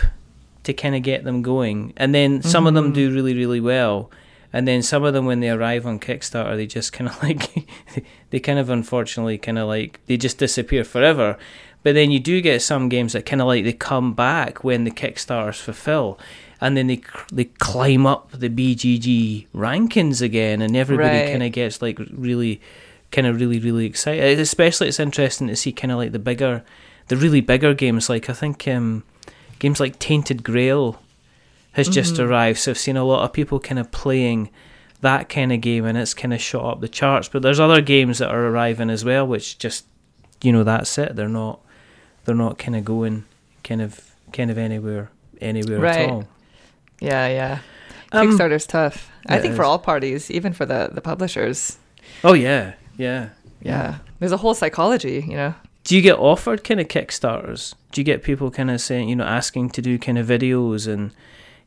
to 0.64 0.74
kind 0.74 0.96
of 0.96 1.02
get 1.04 1.26
them 1.26 1.42
going, 1.42 1.92
and 1.98 2.16
then 2.16 2.42
some 2.42 2.66
of 2.68 2.74
them 2.74 2.92
Mhm. 2.92 2.96
do 2.96 3.12
really, 3.14 3.34
really 3.36 3.60
well, 3.60 4.10
and 4.54 4.66
then 4.66 4.82
some 4.82 5.04
of 5.04 5.14
them 5.14 5.26
when 5.26 5.42
they 5.42 5.50
arrive 5.50 5.86
on 5.86 6.00
Kickstarter, 6.00 6.56
they 6.56 6.66
just 6.66 6.94
kind 6.94 7.10
of 7.10 7.22
like 7.24 7.68
they 8.30 8.40
kind 8.40 8.58
of 8.60 8.70
unfortunately 8.70 9.38
kind 9.38 9.60
of 9.60 9.68
like 9.68 10.00
they 10.06 10.16
just 10.16 10.38
disappear 10.38 10.86
forever. 10.86 11.38
But 11.84 11.96
then 11.96 12.12
you 12.12 12.22
do 12.22 12.40
get 12.40 12.62
some 12.62 12.88
games 12.88 13.12
that 13.12 13.26
kind 13.26 13.42
of 13.42 13.48
like 13.48 13.66
they 13.66 13.74
come 13.74 14.14
back 14.14 14.64
when 14.64 14.86
the 14.86 14.92
Kickstarters 14.92 15.60
fulfill, 15.60 16.18
and 16.64 16.76
then 16.78 16.88
they 16.88 17.02
they 17.32 17.46
climb 17.46 18.06
up 18.08 18.32
the 18.32 18.50
BGG 18.50 19.48
rankings 19.54 20.22
again, 20.22 20.62
and 20.62 20.76
everybody 20.76 21.18
Right. 21.20 21.30
kind 21.32 21.44
of 21.44 21.52
gets 21.52 21.82
like 21.82 22.00
really, 22.12 22.62
kind 23.12 23.28
of 23.28 23.40
really 23.40 23.60
really 23.60 23.86
excited. 23.86 24.40
Especially, 24.40 24.88
it's 24.88 25.00
interesting 25.00 25.48
to 25.50 25.56
see 25.56 25.72
kind 25.72 25.92
of 25.92 25.98
like 25.98 26.12
the 26.14 26.20
bigger, 26.20 26.64
the 27.10 27.18
really 27.18 27.42
bigger 27.42 27.74
games. 27.74 28.10
Like 28.10 28.30
I 28.30 28.34
think 28.34 28.68
um, 28.68 29.04
games 29.60 29.80
like 29.80 30.00
Tainted 30.00 30.44
Grail 30.44 31.00
has 31.74 31.90
just 31.90 32.16
Mhm. 32.16 32.28
arrived, 32.28 32.60
so 32.60 32.72
I've 32.72 32.78
seen 32.78 32.98
a 32.98 33.04
lot 33.04 33.24
of 33.24 33.34
people 33.34 33.60
kind 33.60 33.80
of 33.80 33.92
playing 33.92 34.50
that 35.02 35.28
kind 35.28 35.52
of 35.52 35.60
game, 35.60 35.86
and 35.86 35.98
it's 35.98 36.14
kind 36.14 36.34
of 36.34 36.40
shot 36.42 36.66
up 36.66 36.82
the 36.82 36.88
charts. 36.88 37.28
But 37.28 37.42
there's 37.42 37.60
other 37.60 37.82
games 37.82 38.20
that 38.20 38.30
are 38.30 38.46
arriving 38.48 38.90
as 38.90 39.04
well, 39.04 39.28
which 39.28 39.58
just 39.60 39.86
you 40.42 40.52
know 40.52 40.64
that's 40.64 40.98
it. 40.98 41.16
They're 41.16 41.28
not 41.30 41.60
they're 42.26 42.36
not 42.36 42.58
kind 42.58 42.76
of 42.76 42.86
going 42.86 43.26
kind 43.64 43.82
of 43.82 44.00
kind 44.32 44.50
of 44.52 44.58
anywhere 44.58 45.10
anywhere 45.42 45.80
Right. 45.80 46.00
at 46.00 46.10
all. 46.10 46.28
Yeah, 47.04 47.28
yeah. 47.28 47.60
Um, 48.12 48.28
Kickstarter's 48.30 48.66
tough. 48.66 49.10
I 49.28 49.40
think 49.40 49.56
for 49.56 49.64
all 49.64 49.80
parties, 49.80 50.30
even 50.32 50.54
for 50.54 50.66
the 50.66 50.90
the 50.92 51.02
publishers. 51.02 51.78
Oh 52.24 52.34
yeah, 52.34 52.74
yeah. 52.98 53.30
Yeah. 53.62 54.00
There's 54.20 54.32
a 54.32 54.38
whole 54.38 54.54
psychology, 54.54 55.24
you 55.28 55.36
know. 55.36 55.54
Do 55.84 55.96
you 55.96 56.02
get 56.02 56.18
offered 56.18 56.64
kind 56.64 56.80
of 56.80 56.88
Kickstarters? 56.88 57.76
Do 57.92 58.02
you 58.02 58.06
get 58.06 58.24
people 58.24 58.52
kind 58.52 58.72
of 58.72 58.80
saying, 58.82 59.10
you 59.10 59.16
know, 59.16 59.26
asking 59.26 59.70
to 59.72 59.82
do 59.82 59.98
kind 59.98 60.18
of 60.18 60.28
videos 60.28 60.88
and 60.88 61.12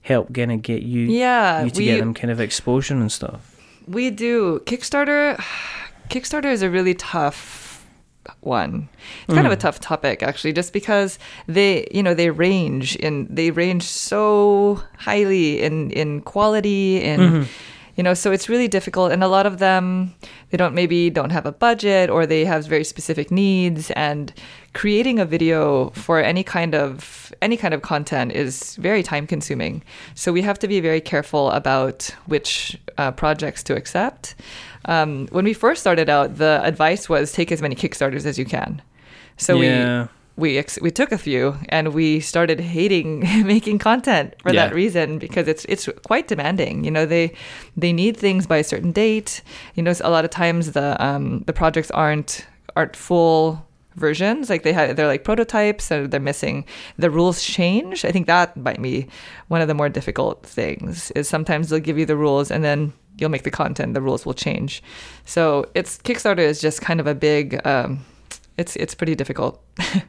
help 0.03 0.32
kind 0.34 0.53
of 0.53 0.62
get 0.62 0.82
you 0.82 1.03
Yeah, 1.03 1.64
you 1.64 1.70
to 1.70 1.78
we 1.78 1.84
get 1.87 2.01
them 2.01 2.14
kind 2.14 2.30
of 2.30 2.41
exposure 2.41 2.95
and 2.95 3.11
stuff? 3.12 3.53
we 3.87 4.11
do 4.11 4.61
Kickstarter. 4.66 5.39
Kickstarter 6.09 6.51
is 6.53 6.62
a 6.62 6.70
really 6.70 6.95
tough 6.95 7.39
one. 8.41 8.89
It's 9.27 9.35
kind 9.35 9.47
of 9.47 9.53
a 9.53 9.57
Mm. 9.57 9.61
tough 9.61 9.79
topic 9.81 10.22
actually, 10.22 10.53
just 10.53 10.72
because 10.72 11.18
they, 11.47 11.87
you 11.93 12.03
know, 12.03 12.14
they 12.14 12.31
range 12.31 12.97
in 12.97 13.27
they 13.31 13.51
range 13.51 13.85
so 13.85 14.81
highly 14.99 15.62
in 15.62 15.91
in 15.91 16.20
quality 16.22 17.03
and 17.03 17.22
Mhm. 17.22 17.47
you 17.97 18.03
know 18.05 18.14
so 18.14 18.31
it's 18.33 18.49
really 18.49 18.68
difficult 18.68 19.12
and 19.12 19.22
a 19.24 19.29
lot 19.29 19.47
of 19.47 19.57
them 19.59 20.12
they 20.51 20.59
don't 20.59 20.74
maybe 20.74 21.11
don't 21.11 21.33
have 21.33 21.47
a 21.49 21.53
budget 21.53 22.11
or 22.11 22.27
they 22.27 22.45
have 22.45 22.61
very 22.66 22.85
specific 22.85 23.31
needs 23.31 23.91
and 23.93 24.33
creating 24.74 25.18
a 25.18 25.24
video 25.24 25.91
for 26.05 26.20
any 26.20 26.43
kind 26.45 26.74
of 26.74 27.33
any 27.41 27.57
kind 27.57 27.72
of 27.74 27.81
content 27.81 28.33
is 28.33 28.77
very 28.77 29.03
time 29.03 29.27
consuming 29.27 29.83
so 30.14 30.27
we 30.33 30.43
have 30.43 30.59
to 30.59 30.68
be 30.68 30.79
very 30.81 31.01
careful 31.01 31.51
about 31.51 32.11
which 32.27 32.79
uh, 32.99 33.11
projects 33.12 33.62
to 33.62 33.72
accept 33.74 34.35
um, 34.87 35.26
when 35.30 35.45
we 35.45 35.53
first 35.53 35.80
started 35.80 36.09
out 36.09 36.37
the 36.37 36.61
advice 36.64 37.09
was 37.09 37.32
take 37.32 37.51
as 37.53 37.61
many 37.62 37.74
kickstarters 37.74 38.24
as 38.26 38.39
you 38.39 38.45
can 38.45 38.80
so 39.37 39.57
we 39.59 39.66
yeah. 39.66 40.07
we 40.37 40.59
ex- 40.59 40.78
we 40.80 40.91
took 40.91 41.12
a 41.12 41.18
few 41.18 41.57
and 41.68 41.93
we 41.95 42.20
started 42.20 42.61
hating 42.61 43.20
making 43.47 43.78
content 43.78 44.34
for 44.43 44.53
Yeah. 44.53 44.66
that 44.68 44.74
reason 44.74 45.18
because 45.18 45.47
it's 45.49 45.64
it's 45.66 45.89
quite 46.07 46.26
demanding. 46.28 46.84
You 46.84 46.91
know, 46.91 47.07
they 47.07 47.32
they 47.76 47.93
need 47.93 48.16
things 48.16 48.47
by 48.47 48.59
a 48.59 48.64
certain 48.64 48.93
date. 48.93 49.43
You 49.74 49.82
know, 49.82 49.93
a 50.03 50.11
lot 50.11 50.24
of 50.24 50.30
times 50.30 50.72
the 50.72 50.97
um 51.05 51.43
the 51.47 51.53
projects 51.53 51.91
aren't 51.91 52.47
aren't 52.76 52.97
full 52.97 53.66
versions 53.97 54.51
like 54.51 54.62
they 54.62 54.74
have 54.74 54.95
they're 54.97 55.07
like 55.14 55.24
prototypes 55.24 55.82
so 55.84 56.07
they're 56.07 56.20
missing 56.20 56.66
the 56.99 57.09
rules 57.11 57.43
change 57.43 58.05
i 58.05 58.12
think 58.12 58.26
that 58.26 58.55
might 58.55 58.80
be 58.82 59.07
one 59.49 59.62
of 59.62 59.68
the 59.68 59.74
more 59.74 59.89
difficult 59.89 60.45
things 60.45 61.11
is 61.12 61.26
sometimes 61.26 61.70
they'll 61.70 61.80
give 61.80 61.97
you 61.99 62.05
the 62.05 62.14
rules 62.16 62.51
and 62.51 62.62
then 62.62 62.93
you'll 63.18 63.30
make 63.30 63.42
the 63.44 63.50
content 63.50 63.94
the 63.94 64.00
rules 64.00 64.24
will 64.26 64.34
change 64.34 64.82
so 65.24 65.64
it's 65.74 65.98
kickstarter 65.98 66.38
is 66.38 66.60
just 66.60 66.80
kind 66.80 67.00
of 67.00 67.06
a 67.06 67.14
big 67.14 67.64
um 67.66 68.04
it's 68.56 68.76
it's 68.76 68.94
pretty 68.94 69.14
difficult 69.14 69.62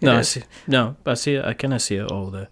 It 0.00 0.06
No, 0.06 0.18
I 0.18 0.22
see. 0.22 0.42
No, 0.66 0.96
I 1.06 1.14
see 1.14 1.34
it. 1.36 1.44
I 1.44 1.54
kind 1.54 1.72
of 1.72 1.80
see 1.80 1.96
it 1.96 2.10
all 2.10 2.26
the. 2.26 2.48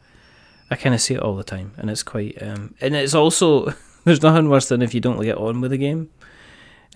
I 0.70 0.76
kind 0.76 0.94
of 0.94 1.00
see 1.00 1.14
it 1.14 1.20
all 1.20 1.36
the 1.36 1.44
time, 1.44 1.72
and 1.76 1.90
it's 1.90 2.02
quite. 2.02 2.40
Um, 2.42 2.74
and 2.80 2.94
it's 2.94 3.14
also 3.14 3.74
there's 4.04 4.22
nothing 4.22 4.48
worse 4.48 4.68
than 4.68 4.82
if 4.82 4.94
you 4.94 5.00
don't 5.00 5.20
get 5.20 5.36
on 5.36 5.60
with 5.60 5.70
the 5.70 5.76
game, 5.76 6.10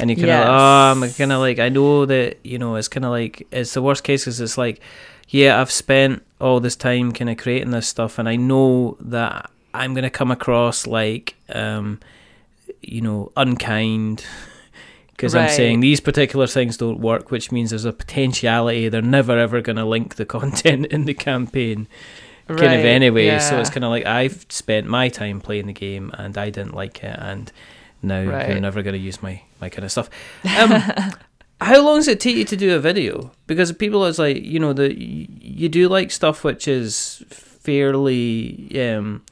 and 0.01 0.09
you 0.09 0.17
kind 0.17 0.31
of 0.31 0.39
Yes. 0.39 0.49
oh, 0.49 1.03
I'm 1.03 1.11
kind 1.13 1.33
of 1.33 1.41
like 1.41 1.59
I 1.59 1.69
know 1.69 2.07
that 2.07 2.39
you 2.45 2.59
know 2.59 2.77
it's 2.77 2.89
kind 2.89 3.05
of 3.05 3.11
like 3.11 3.47
it's 3.53 3.75
the 3.75 3.83
worst 3.83 4.05
case 4.05 4.23
because 4.25 4.41
it's 4.41 4.57
like, 4.57 4.81
yeah, 5.29 5.61
I've 5.61 5.71
spent 5.71 6.25
all 6.41 6.61
this 6.61 6.77
time 6.77 7.13
kind 7.13 7.29
of 7.29 7.37
creating 7.37 7.71
this 7.71 7.87
stuff, 7.87 8.19
and 8.19 8.27
I 8.27 8.37
know 8.37 8.97
that 9.01 9.51
I'm 9.75 9.93
gonna 9.93 10.09
come 10.09 10.31
across 10.31 10.87
like, 10.87 11.35
um, 11.51 12.01
you 12.83 13.01
know, 13.01 13.33
unkind. 13.37 14.25
Because 15.11 15.35
I'm 15.35 15.49
saying 15.49 15.81
these 15.81 16.01
particular 16.01 16.47
things 16.47 16.77
don't 16.77 17.01
work, 17.01 17.33
which 17.33 17.51
means 17.51 17.71
there's 17.71 17.85
a 17.85 17.93
potentiality 17.93 18.89
they're 18.89 19.03
never 19.03 19.37
ever 19.37 19.61
going 19.61 19.77
to 19.77 19.85
link 19.85 20.15
the 20.15 20.25
content 20.37 20.87
in 20.87 21.07
the 21.07 21.15
campaign 21.15 21.89
kind 22.47 22.73
of 22.73 22.83
Right, 22.83 22.85
anyway. 22.85 23.39
So 23.41 23.59
it's 23.59 23.69
kind 23.69 23.85
of 23.85 23.91
like 23.91 24.07
I've 24.07 24.47
spent 24.49 24.87
my 24.87 25.09
time 25.09 25.41
playing 25.41 25.67
the 25.67 25.73
game 25.73 26.13
and 26.17 26.39
I 26.39 26.51
didn't 26.51 26.75
like 26.75 27.03
it, 27.03 27.17
and 27.19 27.51
now 28.01 28.21
you're 28.21 28.33
Right. 28.33 28.63
never 28.63 28.83
going 28.83 28.95
to 28.95 28.99
use 29.01 29.21
my 29.23 29.43
my 29.61 29.69
kind 29.69 29.85
of 29.85 29.91
stuff. 29.91 30.09
Um, 30.57 30.71
how 31.61 31.83
long 31.85 31.97
does 31.99 32.07
it 32.09 32.21
take 32.21 32.37
you 32.37 32.45
to 32.45 32.57
do 32.57 32.77
a 32.77 32.79
video? 32.79 33.33
Because 33.49 33.73
people, 33.73 34.07
it's 34.07 34.19
like 34.21 34.41
you 34.41 34.61
know 34.61 34.73
the 34.73 34.95
you 34.97 35.69
do 35.69 35.89
like 35.89 36.13
stuff 36.13 36.45
which 36.45 36.69
is 36.69 37.25
fairly, 37.29 38.71
um, 38.95 39.23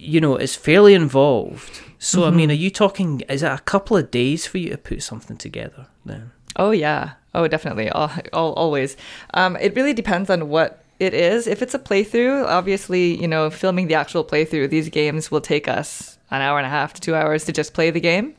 you 0.00 0.20
know, 0.20 0.36
it's 0.36 0.56
fairly 0.56 0.94
involved. 0.94 1.80
So 1.98 2.24
I 2.24 2.28
Mm-hmm. 2.28 2.36
mean, 2.36 2.50
are 2.50 2.54
you 2.54 2.70
talking? 2.70 3.20
Is 3.28 3.42
it 3.42 3.52
a 3.52 3.58
couple 3.58 3.96
of 3.96 4.10
days 4.10 4.46
for 4.46 4.58
you 4.58 4.70
to 4.70 4.78
put 4.78 5.02
something 5.02 5.36
together? 5.36 5.86
Then 6.04 6.30
Oh 6.56 6.70
yeah. 6.72 7.12
Oh 7.34 7.46
definitely. 7.48 7.88
Al 7.90 8.10
al 8.32 8.52
always. 8.54 8.96
Um, 9.34 9.56
it 9.56 9.76
really 9.76 9.92
depends 9.92 10.30
on 10.30 10.48
what 10.48 10.82
it 10.98 11.14
is. 11.14 11.46
If 11.46 11.62
it's 11.62 11.74
a 11.74 11.78
playthrough, 11.78 12.46
obviously, 12.46 13.20
you 13.20 13.28
know, 13.28 13.50
filming 13.50 13.86
the 13.88 13.94
actual 13.94 14.24
playthrough, 14.24 14.68
these 14.70 14.88
games 14.88 15.30
will 15.30 15.40
take 15.40 15.68
us 15.68 16.18
an 16.30 16.40
hour 16.42 16.58
and 16.58 16.66
a 16.66 16.70
half 16.70 16.92
to 16.94 17.00
two 17.00 17.14
hours 17.14 17.44
to 17.44 17.52
just 17.52 17.74
play 17.74 17.90
the 17.90 18.00
game 18.00 18.34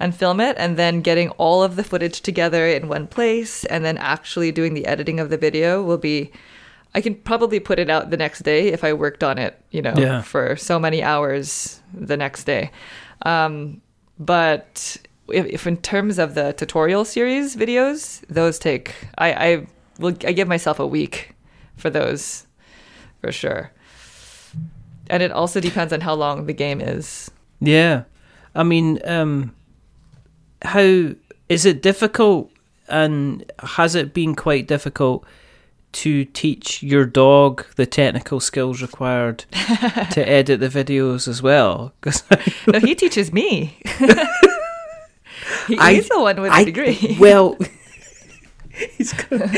and 0.00 0.14
film 0.14 0.40
it, 0.40 0.56
and 0.58 0.76
then 0.76 1.00
getting 1.00 1.30
all 1.38 1.62
of 1.62 1.76
the 1.76 1.84
footage 1.84 2.20
together 2.22 2.66
in 2.66 2.88
one 2.88 3.06
place, 3.06 3.64
and 3.66 3.84
then 3.84 3.96
actually 3.98 4.50
doing 4.50 4.74
the 4.74 4.86
editing 4.86 5.20
of 5.20 5.28
the 5.30 5.36
video 5.38 5.82
will 5.82 5.98
be. 5.98 6.30
I 6.94 7.00
can 7.00 7.14
probably 7.14 7.58
put 7.60 7.78
it 7.78 7.88
out 7.88 8.10
the 8.10 8.16
next 8.16 8.40
day 8.40 8.68
if 8.68 8.84
I 8.84 8.92
worked 8.92 9.24
on 9.24 9.38
it, 9.38 9.58
you 9.70 9.80
know, 9.82 9.94
Yeah. 9.96 10.22
for 10.22 10.56
so 10.56 10.78
many 10.78 11.02
hours 11.02 11.80
the 11.94 12.16
next 12.16 12.44
day. 12.44 12.70
Um, 13.22 13.80
but 14.18 14.96
if, 15.28 15.46
if 15.46 15.66
in 15.66 15.76
terms 15.78 16.18
of 16.18 16.34
the 16.34 16.52
tutorial 16.52 17.04
series 17.04 17.56
videos, 17.56 18.20
those 18.28 18.58
take 18.58 18.94
I 19.16 19.32
I 19.32 19.66
will 19.98 20.14
I 20.26 20.32
give 20.32 20.48
myself 20.48 20.78
a 20.80 20.86
week 20.86 21.34
for 21.76 21.88
those 21.90 22.46
for 23.20 23.32
sure. 23.32 23.70
And 25.08 25.22
it 25.22 25.32
also 25.32 25.60
depends 25.60 25.92
on 25.92 26.00
how 26.00 26.14
long 26.14 26.46
the 26.46 26.52
game 26.54 26.80
is. 26.80 27.30
Yeah, 27.60 28.04
I 28.54 28.62
mean, 28.62 28.98
um, 29.04 29.54
how 30.62 31.14
is 31.48 31.64
it 31.66 31.82
difficult, 31.82 32.50
and 32.88 33.44
has 33.60 33.94
it 33.94 34.12
been 34.14 34.34
quite 34.34 34.66
difficult 34.68 35.24
to 35.92 36.24
teach 36.24 36.82
your 36.82 37.04
dog 37.04 37.64
the 37.76 37.86
technical 37.86 38.40
skills 38.40 38.80
required 38.82 39.44
to 40.12 40.22
edit 40.28 40.60
the 40.60 40.68
videos 40.68 41.28
as 41.28 41.42
well? 41.42 41.92
Because 42.00 42.22
No, 42.66 42.78
he 42.80 42.94
teaches 42.94 43.32
me. 43.32 43.76
he, 45.68 45.78
I- 45.78 45.94
he's 45.94 46.08
the 46.08 46.20
one 46.20 46.40
with 46.40 46.52
the 46.52 46.64
degree. 46.64 47.16
well. 47.18 47.56
He's 48.96 49.12
got, 49.12 49.50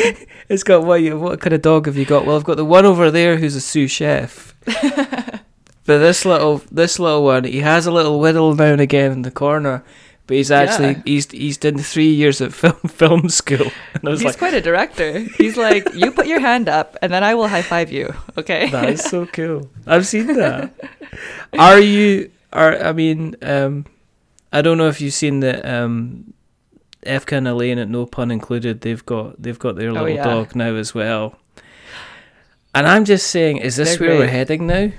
he's 0.49 0.65
got 0.65 0.85
what? 0.85 0.97
You, 1.01 1.19
what 1.19 1.41
kind 1.41 1.53
of 1.53 1.63
dog 1.63 1.87
have 1.87 1.97
you 1.97 2.05
got? 2.05 2.27
Well, 2.27 2.37
I've 2.37 2.43
got 2.45 2.57
the 2.57 2.65
one 2.65 2.85
over 2.85 3.11
there 3.13 3.37
who's 3.37 3.55
a 3.55 3.61
sous 3.61 3.91
chef. 3.93 4.55
but 4.65 5.43
this 5.87 6.25
little 6.25 6.63
this 6.73 6.99
little 6.99 7.23
one, 7.23 7.45
he 7.45 7.61
has 7.61 7.87
a 7.87 7.93
little 7.93 8.19
whittle 8.19 8.55
now 8.57 8.73
and 8.73 8.81
again 8.81 9.13
in 9.13 9.23
the 9.23 9.31
corner. 9.31 9.85
But 10.27 10.37
he's 10.39 10.51
actually 10.51 10.93
Yeah. 10.95 11.03
he's 11.05 11.31
he's 11.31 11.59
done 11.59 11.77
three 11.79 12.09
years 12.13 12.41
of 12.41 12.55
film 12.63 12.81
film 12.89 13.29
school. 13.29 13.71
And 13.95 14.09
I 14.09 14.11
was 14.11 14.21
He's 14.21 14.27
like, 14.33 14.39
quite 14.39 14.55
a 14.55 14.61
director. 14.61 15.19
He's 15.37 15.57
like, 15.57 15.93
you 15.95 16.11
put 16.13 16.27
your 16.27 16.41
hand 16.41 16.69
up, 16.69 16.97
and 17.03 17.13
then 17.13 17.23
I 17.23 17.35
will 17.35 17.49
high 17.49 17.63
five 17.63 17.93
you. 17.93 18.15
Okay. 18.39 18.71
that 18.71 18.89
is 18.89 19.03
so 19.03 19.27
cool. 19.27 19.69
I've 19.87 20.07
seen 20.07 20.27
that. 20.39 20.73
Are 21.59 21.79
you? 21.79 22.31
Are 22.53 22.77
I 22.83 22.93
mean, 22.93 23.37
um, 23.43 23.85
I 24.53 24.63
don't 24.63 24.79
know 24.79 24.89
if 24.89 25.01
you've 25.01 25.13
seen 25.15 25.41
the 25.41 25.61
um, 25.63 26.33
Efka 27.05 27.37
and 27.37 27.47
Elaine 27.49 27.79
at 27.79 27.89
No 27.89 28.07
Pun 28.07 28.31
Included. 28.31 28.81
They've 28.81 29.05
got 29.05 29.41
they've 29.43 29.59
got 29.59 29.77
their 29.77 29.93
little 29.93 30.07
Oh, 30.09 30.11
yeah. 30.11 30.25
dog 30.25 30.55
now 30.57 30.75
as 30.75 30.95
well. 30.95 31.37
And 32.75 32.87
I'm 32.89 33.05
just 33.05 33.29
saying, 33.29 33.59
is 33.59 33.77
this 33.77 33.97
They're 33.99 34.09
where 34.09 34.19
we're 34.21 34.27
heading 34.29 34.67
now? 34.67 34.91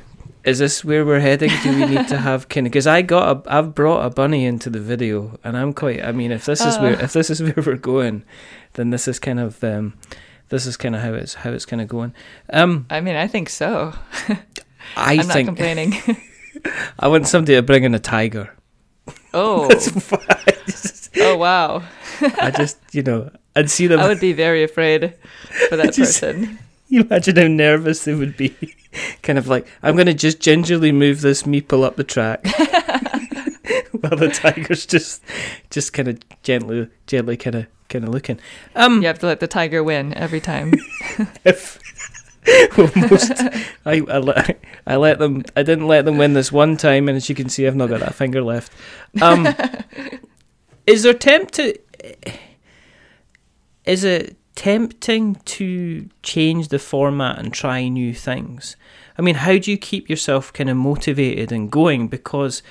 Is 0.46 0.60
this 0.60 0.86
where 0.86 1.04
we're 1.06 1.20
heading? 1.20 1.50
Do 1.64 1.70
we 1.76 1.86
need 1.86 2.08
to 2.10 2.18
have 2.18 2.48
kind 2.50 2.68
of? 2.68 2.72
Because 2.72 2.86
I 2.88 3.02
got 3.02 3.48
a, 3.48 3.52
I've 3.58 3.74
brought 3.74 4.06
a 4.06 4.10
bunny 4.12 4.46
into 4.46 4.70
the 4.70 4.80
video, 4.80 5.40
and 5.44 5.58
I'm 5.58 5.74
quite. 5.74 6.04
I 6.06 6.12
mean, 6.12 6.32
if 6.32 6.46
this 6.46 6.62
is 6.64 6.78
where 6.78 6.96
Oh. 6.96 7.04
if 7.04 7.14
this 7.14 7.30
is 7.32 7.42
where 7.42 7.56
we're 7.66 7.76
going, 7.78 8.24
then 8.74 8.92
this 8.92 9.08
is 9.08 9.18
kind 9.20 9.40
of 9.40 9.64
um, 9.64 9.98
this 10.50 10.68
is 10.68 10.78
kind 10.78 10.96
of 10.96 11.02
how 11.02 11.14
it's 11.14 11.34
how 11.34 11.50
it's 11.52 11.66
kind 11.66 11.82
of 11.82 11.88
going. 11.88 12.14
Um, 12.52 12.86
I 12.92 13.02
mean, 13.02 13.16
I 13.16 13.26
think 13.28 13.50
so. 13.50 13.94
I 14.30 14.38
I'm 15.20 15.28
not 15.28 15.46
complaining. 15.46 15.96
I 17.00 17.08
want 17.08 17.28
somebody 17.28 17.56
to 17.56 17.62
bring 17.64 17.84
in 17.84 17.96
a 17.96 18.00
tiger. 18.00 18.54
oh. 19.34 19.68
Just, 20.68 21.10
Oh 21.18 21.38
wow. 21.38 21.82
I 22.42 22.52
just 22.52 22.78
you 22.92 23.02
know 23.02 23.32
and 23.56 23.72
see 23.72 23.88
them. 23.88 24.00
I 24.00 24.08
would 24.10 24.20
be 24.20 24.34
very 24.34 24.64
afraid 24.64 25.14
for 25.70 25.78
that 25.78 25.94
Just- 25.94 26.20
person. 26.22 26.60
You 26.88 27.02
imagine 27.10 27.36
how 27.36 27.48
nervous 27.48 28.04
they 28.04 28.14
would 28.14 28.38
be. 28.38 28.56
kind 29.22 29.38
of 29.38 29.48
like 29.48 29.68
I'm 29.84 29.96
going 29.96 30.08
to 30.08 30.14
just 30.14 30.40
gingerly 30.40 30.92
move 30.92 31.22
this 31.22 31.44
meeple 31.44 31.84
up 31.84 31.96
the 31.96 32.04
track, 32.04 32.46
while 33.92 34.16
the 34.18 34.30
tiger's 34.34 34.86
just 34.86 35.24
just 35.70 35.94
kind 35.94 36.08
of 36.08 36.20
gently 36.44 36.88
gently 37.08 37.38
kind 37.38 37.56
of 37.56 37.68
kind 37.90 38.06
of 38.06 38.12
looking. 38.12 38.40
Um, 38.76 39.02
You 39.02 39.08
have 39.08 39.20
to 39.20 39.26
let 39.28 39.40
the 39.40 39.48
tiger 39.48 39.84
win 39.84 40.14
every 40.14 40.40
time. 40.42 40.74
if 41.44 41.80
well, 42.78 42.92
most 42.96 43.32
I 43.86 44.02
I 44.08 44.18
let, 44.20 44.60
I 44.86 44.96
let 44.98 45.20
them 45.20 45.44
I 45.56 45.64
didn't 45.64 45.88
let 45.88 46.06
them 46.06 46.18
win 46.18 46.34
this 46.34 46.52
one 46.52 46.78
time, 46.78 47.10
and 47.10 47.16
as 47.18 47.28
you 47.30 47.36
can 47.36 47.50
see, 47.50 47.66
I've 47.68 47.76
not 47.76 47.90
got 47.90 48.02
that 48.02 48.16
finger 48.16 48.42
left. 48.44 48.72
Um, 49.22 49.48
is 50.86 51.04
there 51.04 51.14
tempt 51.14 51.56
to? 51.56 51.78
Is 53.86 54.04
it 54.04 54.36
tempting 54.56 55.36
to 55.46 56.10
change 56.24 56.70
the 56.70 56.80
format 56.80 57.38
and 57.40 57.54
try 57.54 57.88
new 57.88 58.14
things. 58.14 58.76
I 59.18 59.22
mean, 59.22 59.36
how 59.36 59.58
do 59.58 59.70
you 59.72 59.78
keep 59.78 60.10
yourself 60.10 60.52
kind 60.54 60.70
of 60.70 60.78
motivated 60.78 61.52
and 61.52 61.72
going? 61.72 62.08
Because 62.08 62.64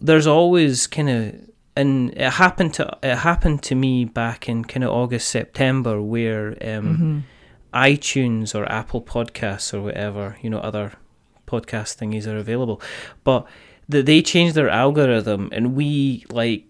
there's 0.00 0.26
always 0.26 0.86
kind 0.86 1.10
of 1.10 1.34
and 1.76 2.10
it 2.14 2.32
happened 2.32 2.74
to 2.74 2.98
it 3.02 3.16
happened 3.16 3.62
to 3.64 3.74
me 3.74 4.04
back 4.04 4.48
in 4.48 4.64
kind 4.64 4.82
of 4.84 4.90
August 4.90 5.28
September 5.28 6.00
where 6.02 6.48
um, 6.50 6.56
Mm-hmm. 6.86 7.18
iTunes 7.74 8.54
or 8.54 8.70
Apple 8.70 9.00
Podcasts 9.02 9.72
or 9.72 9.80
whatever 9.82 10.36
you 10.42 10.50
know 10.50 10.58
other 10.58 10.92
podcast 11.46 11.96
thingies 11.98 12.26
are 12.26 12.36
available, 12.38 12.80
but 13.24 13.46
that 13.88 14.06
they 14.06 14.22
changed 14.22 14.54
their 14.54 14.68
algorithm 14.68 15.48
and 15.52 15.74
we 15.74 16.24
like 16.30 16.64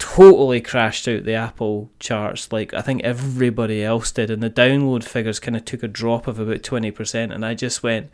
totally 0.00 0.60
crashed 0.62 1.06
out 1.06 1.24
the 1.24 1.34
Apple 1.34 1.90
charts 2.00 2.50
like 2.50 2.72
I 2.74 2.80
think 2.80 3.04
everybody 3.04 3.84
else 3.84 4.10
did 4.10 4.30
and 4.30 4.42
the 4.42 4.50
download 4.50 5.04
figures 5.04 5.38
kind 5.38 5.54
of 5.56 5.64
took 5.66 5.82
a 5.82 5.88
drop 5.88 6.26
of 6.26 6.40
about 6.40 6.62
20% 6.62 7.32
and 7.32 7.44
I 7.44 7.54
just 7.54 7.82
went 7.82 8.10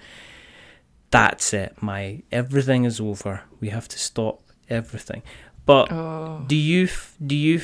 that's 1.13 1.55
it 1.55 1.81
my 1.81 2.23
everything 2.33 2.85
is 2.85 3.01
over 3.01 3.43
we 3.61 3.69
have 3.69 3.87
to 3.89 3.99
stop 3.99 4.43
everything 4.69 5.23
but 5.65 5.91
Oh. 5.93 6.45
do 6.49 6.57
you 6.57 6.89
do 7.25 7.37
you 7.37 7.61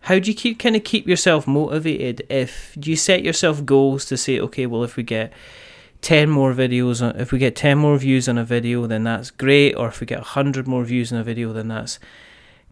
how 0.00 0.18
do 0.18 0.30
you 0.30 0.36
keep 0.36 0.58
kind 0.58 0.74
of 0.74 0.82
keep 0.82 1.06
yourself 1.06 1.46
motivated 1.46 2.26
if 2.30 2.74
do 2.80 2.88
you 2.90 2.96
set 2.96 3.22
yourself 3.22 3.66
goals 3.66 4.06
to 4.06 4.16
say 4.16 4.40
okay 4.40 4.64
well 4.64 4.82
if 4.82 4.96
we 4.96 5.02
get 5.02 5.30
10 6.00 6.28
more 6.30 6.52
videos 6.54 7.00
on, 7.06 7.14
if 7.20 7.30
we 7.30 7.38
get 7.38 7.54
10 7.54 7.76
more 7.76 7.98
views 7.98 8.28
on 8.30 8.38
a 8.38 8.44
video 8.44 8.86
then 8.86 9.04
that's 9.04 9.30
great 9.30 9.74
or 9.74 9.88
if 9.88 10.00
we 10.00 10.06
get 10.06 10.18
100 10.18 10.66
more 10.66 10.84
views 10.84 11.12
on 11.12 11.18
a 11.18 11.22
video 11.22 11.52
then 11.52 11.68
that's 11.68 12.00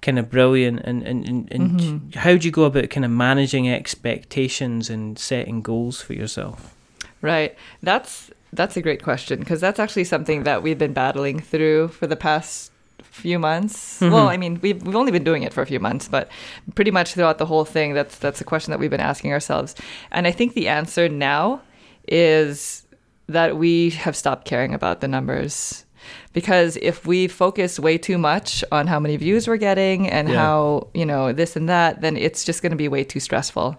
kind 0.03 0.19
of 0.19 0.31
brilliant 0.31 0.81
and 0.85 1.03
and, 1.03 1.29
and, 1.29 1.53
and 1.53 1.81
Mhm. 1.81 2.15
how 2.15 2.37
do 2.37 2.47
you 2.47 2.51
go 2.53 2.65
about 2.65 2.91
kind 2.91 3.05
of 3.05 3.11
managing 3.11 3.69
expectations 3.71 4.91
and 4.91 5.19
setting 5.19 5.63
goals 5.63 6.01
for 6.03 6.15
yourself 6.15 6.75
Right. 7.23 7.55
That's 7.83 8.31
that's 8.53 8.77
a 8.79 8.83
great 8.83 9.03
question 9.03 9.41
because 9.41 9.61
that's 9.61 9.79
actually 9.79 10.05
something 10.05 10.45
that 10.45 10.63
we've 10.63 10.79
been 10.79 10.95
battling 10.95 11.39
through 11.39 11.89
for 11.89 12.07
the 12.07 12.17
past 12.17 12.73
few 13.11 13.39
months. 13.39 14.01
Mhm. 14.01 14.11
Well, 14.11 14.29
I 14.29 14.39
mean, 14.39 14.59
we've 14.63 14.83
we've 14.83 14.97
only 14.97 15.13
been 15.13 15.23
doing 15.25 15.43
it 15.43 15.53
for 15.53 15.61
a 15.61 15.67
few 15.67 15.81
months, 15.81 16.09
but 16.09 16.31
pretty 16.75 16.91
much 16.91 17.13
throughout 17.13 17.37
the 17.37 17.45
whole 17.45 17.67
thing, 17.67 17.93
that's 17.93 18.17
that's 18.19 18.41
a 18.41 18.45
question 18.45 18.71
that 18.71 18.81
we've 18.81 18.91
been 18.91 19.01
asking 19.13 19.33
ourselves. 19.33 19.75
And 20.11 20.27
I 20.27 20.33
think 20.33 20.55
the 20.55 20.69
answer 20.69 21.09
now 21.11 21.61
is 22.09 22.87
that 23.29 23.57
we 23.59 23.91
have 23.91 24.17
stopped 24.17 24.47
caring 24.47 24.73
about 24.75 25.01
the 25.03 25.09
numbers. 25.09 25.85
Because 26.33 26.77
if 26.83 27.07
we 27.07 27.27
focus 27.29 27.79
way 27.81 27.99
too 27.99 28.19
much 28.19 28.63
on 28.73 28.87
how 28.87 29.01
many 29.01 29.17
views 29.17 29.47
we're 29.49 29.57
getting 29.57 30.09
and 30.09 30.29
Yeah. 30.29 30.37
how, 30.37 30.89
you 30.95 31.05
know, 31.07 31.33
this 31.33 31.57
and 31.57 31.69
that, 31.69 32.01
then 32.01 32.17
it's 32.17 32.45
just 32.45 32.63
going 32.63 32.71
to 32.71 32.77
be 32.77 32.89
way 32.89 33.05
too 33.05 33.21
stressful. 33.21 33.77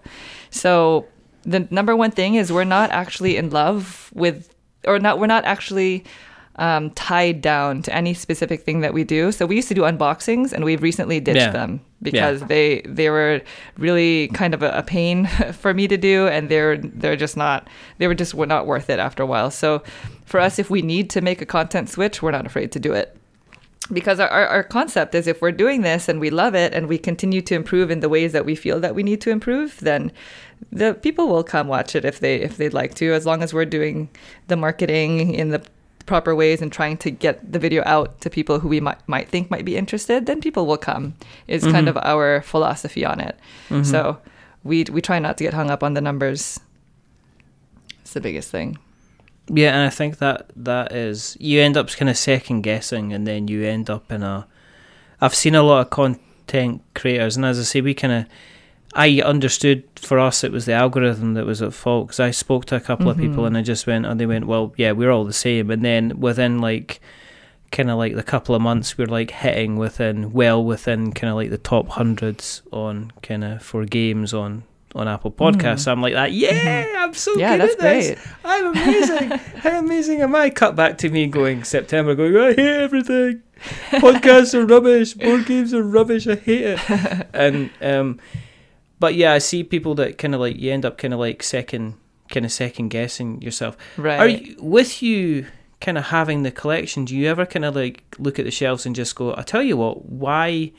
So 0.49 1.05
the 1.43 1.67
number 1.72 1.95
one 1.95 2.11
thing 2.11 2.36
is 2.36 2.51
we're 2.51 2.63
not 2.63 2.91
actually 2.91 3.38
in 3.38 3.49
love 3.49 4.11
with 4.13 4.53
or 4.86 4.99
not 4.99 5.19
we're 5.19 5.28
not 5.28 5.43
actually 5.45 6.03
um, 6.57 6.91
tied 6.91 7.41
down 7.41 7.82
to 7.84 7.95
any 7.95 8.13
specific 8.13 8.61
thing 8.63 8.82
that 8.82 8.93
we 8.93 9.03
do 9.03 9.32
so 9.32 9.45
we 9.47 9.55
used 9.55 9.67
to 9.69 9.74
do 9.74 9.82
unboxings 9.82 10.51
and 10.53 10.65
we've 10.65 10.84
recently 10.84 11.19
ditched 11.19 11.38
Yeah. 11.38 11.49
them 11.51 11.80
because 12.03 12.41
they 12.41 12.82
they 12.86 13.09
were 13.09 13.41
really 13.78 14.28
kind 14.34 14.53
of 14.53 14.61
a, 14.61 14.69
a 14.72 14.84
pain 14.84 15.26
for 15.53 15.74
me 15.74 15.88
to 15.88 15.97
do 15.97 16.28
and 16.28 16.49
they're 16.49 16.78
they're 16.78 17.15
just 17.15 17.38
not 17.38 17.67
they 17.99 18.07
were 18.07 18.13
just 18.15 18.34
were 18.36 18.45
not 18.45 18.67
worth 18.67 18.89
it 18.89 18.99
after 18.99 19.24
a 19.24 19.26
while 19.26 19.49
so 19.49 19.82
for 20.32 20.39
us 20.39 20.57
if 20.59 20.69
we 20.69 20.82
need 20.82 21.09
to 21.09 21.21
make 21.21 21.41
a 21.41 21.45
content 21.45 21.89
switch 21.89 22.21
we're 22.21 22.32
not 22.32 22.45
afraid 22.45 22.71
to 22.71 22.79
do 22.79 22.93
it 22.93 23.15
because 23.91 24.19
our, 24.21 24.29
our, 24.29 24.47
our 24.47 24.63
concept 24.63 25.13
is 25.13 25.27
if 25.27 25.41
we're 25.41 25.51
doing 25.51 25.82
this 25.82 26.07
and 26.07 26.19
we 26.19 26.29
love 26.29 26.55
it 26.55 26.73
and 26.73 26.88
we 26.88 26.97
continue 26.97 27.41
to 27.41 27.53
improve 27.55 27.91
in 27.91 27.99
the 27.99 28.07
ways 28.07 28.32
that 28.32 28.45
we 28.45 28.55
feel 28.55 28.79
that 28.79 28.95
we 28.95 29.03
need 29.03 29.19
to 29.21 29.29
improve 29.29 29.77
then 29.82 30.11
the 30.71 30.93
people 30.93 31.27
will 31.27 31.43
come 31.43 31.67
watch 31.67 31.95
it 31.95 32.05
if 32.05 32.19
they 32.19 32.36
if 32.36 32.55
they'd 32.57 32.73
like 32.73 32.93
to 32.95 33.11
as 33.13 33.25
long 33.25 33.43
as 33.43 33.53
we're 33.53 33.65
doing 33.65 34.07
the 34.47 34.55
marketing 34.55 35.34
in 35.34 35.49
the 35.49 35.61
proper 36.05 36.34
ways 36.34 36.61
and 36.61 36.71
trying 36.71 36.97
to 36.97 37.11
get 37.11 37.51
the 37.51 37.59
video 37.59 37.84
out 37.86 38.19
to 38.21 38.29
people 38.29 38.59
who 38.59 38.67
we 38.67 38.79
might, 38.79 38.97
might 39.07 39.27
think 39.29 39.51
might 39.51 39.65
be 39.65 39.75
interested 39.77 40.25
then 40.25 40.39
people 40.41 40.65
will 40.65 40.77
come 40.77 41.13
is 41.47 41.63
kind 41.63 41.88
Mhm. 41.88 41.91
of 41.91 41.97
our 41.97 42.41
philosophy 42.41 43.03
on 43.05 43.19
it 43.19 43.36
Mhm. 43.69 43.86
so 43.86 44.17
we 44.63 44.86
we 44.91 45.01
try 45.01 45.19
not 45.19 45.38
to 45.38 45.43
get 45.43 45.53
hung 45.53 45.69
up 45.69 45.84
on 45.84 45.93
the 45.95 46.01
numbers 46.01 46.59
it's 48.01 48.13
the 48.13 48.21
biggest 48.21 48.49
thing 48.49 48.77
Yeah, 49.49 49.73
and 49.75 49.85
I 49.85 49.89
think 49.89 50.19
that 50.19 50.49
that 50.55 50.91
is 50.93 51.35
you 51.39 51.61
end 51.61 51.75
up 51.77 51.89
kind 51.89 52.09
of 52.09 52.17
second 52.17 52.61
guessing, 52.61 53.11
and 53.13 53.25
then 53.27 53.47
you 53.47 53.63
end 53.63 53.89
up 53.89 54.11
in 54.11 54.23
a. 54.23 54.47
I've 55.19 55.35
seen 55.35 55.55
a 55.55 55.63
lot 55.63 55.81
of 55.81 55.89
content 55.89 56.81
creators, 56.95 57.35
and 57.35 57.45
as 57.45 57.59
I 57.59 57.63
say, 57.63 57.81
we 57.81 57.93
kind 57.93 58.13
of. 58.13 58.25
I 58.93 59.21
understood 59.21 59.83
for 59.95 60.19
us 60.19 60.43
it 60.43 60.51
was 60.51 60.65
the 60.65 60.73
algorithm 60.73 61.33
that 61.35 61.45
was 61.45 61.61
at 61.61 61.73
fault 61.73 62.07
because 62.07 62.19
I 62.19 62.31
spoke 62.31 62.65
to 62.65 62.75
a 62.75 62.81
couple 62.81 63.09
of 63.09 63.15
people 63.17 63.43
Mhm. 63.43 63.47
and 63.47 63.57
I 63.57 63.61
just 63.61 63.87
went 63.87 64.05
and 64.05 64.19
they 64.19 64.25
went 64.25 64.47
well 64.47 64.73
yeah 64.75 64.91
we're 64.91 65.11
all 65.11 65.23
the 65.23 65.31
same 65.31 65.71
and 65.71 65.81
then 65.85 66.19
within 66.19 66.59
like 66.59 66.99
kind 67.71 67.89
of 67.89 67.97
like 67.97 68.15
the 68.15 68.21
couple 68.23 68.53
of 68.53 68.61
months 68.61 68.97
we're 68.97 69.05
like 69.07 69.31
hitting 69.31 69.77
within 69.77 70.33
well 70.33 70.61
within 70.61 71.13
kind 71.13 71.29
of 71.31 71.37
like 71.37 71.51
the 71.51 71.57
top 71.57 71.87
hundreds 71.87 72.63
on 72.73 73.13
kind 73.23 73.45
of 73.45 73.63
for 73.63 73.85
games 73.85 74.33
on 74.33 74.63
on 74.95 75.07
Apple 75.07 75.31
Podcasts 75.31 75.85
Mhm. 75.85 75.91
I'm 75.91 76.01
like 76.01 76.13
that 76.13 76.31
yeah 76.33 76.85
I'm 76.97 77.13
so 77.13 77.35
yeah 77.37 77.57
good 77.57 77.61
that's 77.61 77.73
at 77.73 77.79
this 77.79 78.07
great 78.19 78.27
I'm 78.43 78.67
amazing. 78.67 79.29
How 79.61 79.79
amazing 79.79 80.21
am 80.21 80.35
I? 80.35 80.49
Cut 80.49 80.75
back 80.75 80.97
to 80.99 81.09
me 81.09 81.27
going 81.27 81.63
September, 81.63 82.15
going, 82.15 82.35
I 82.35 82.49
hate 82.53 82.81
everything. 82.81 83.43
Podcasts 83.91 84.53
are 84.53 84.65
rubbish. 84.65 85.13
Board 85.13 85.45
games 85.45 85.73
are 85.73 85.83
rubbish. 85.83 86.27
I 86.27 86.35
hate 86.35 86.61
it. 86.61 86.79
And 87.33 87.69
um, 87.81 88.19
but 88.99 89.15
yeah, 89.15 89.33
I 89.33 89.37
see 89.37 89.63
people 89.63 89.95
that 89.95 90.17
kind 90.17 90.33
of 90.35 90.41
like 90.41 90.57
you 90.57 90.71
end 90.71 90.83
up 90.85 90.97
kind 90.97 91.13
of 91.13 91.19
like 91.19 91.41
second, 91.43 91.95
kind 92.29 92.45
of 92.45 92.51
second 92.51 92.89
guessing 92.89 93.41
yourself. 93.41 93.77
right 93.97 94.19
Are 94.19 94.27
you 94.27 94.55
with 94.59 95.01
you? 95.03 95.45
Kind 95.79 95.97
of 95.97 96.05
having 96.05 96.43
the 96.43 96.51
collection, 96.51 97.05
do 97.05 97.15
you 97.15 97.27
ever 97.27 97.43
kind 97.45 97.65
of 97.65 97.75
like 97.75 98.03
look 98.19 98.37
at 98.37 98.45
the 98.45 98.51
shelves 98.51 98.85
and 98.85 98.95
just 98.95 99.15
go, 99.15 99.33
I 99.35 99.41
tell 99.41 99.63
you 99.63 99.77
what, 99.77 100.05
why? 100.05 100.73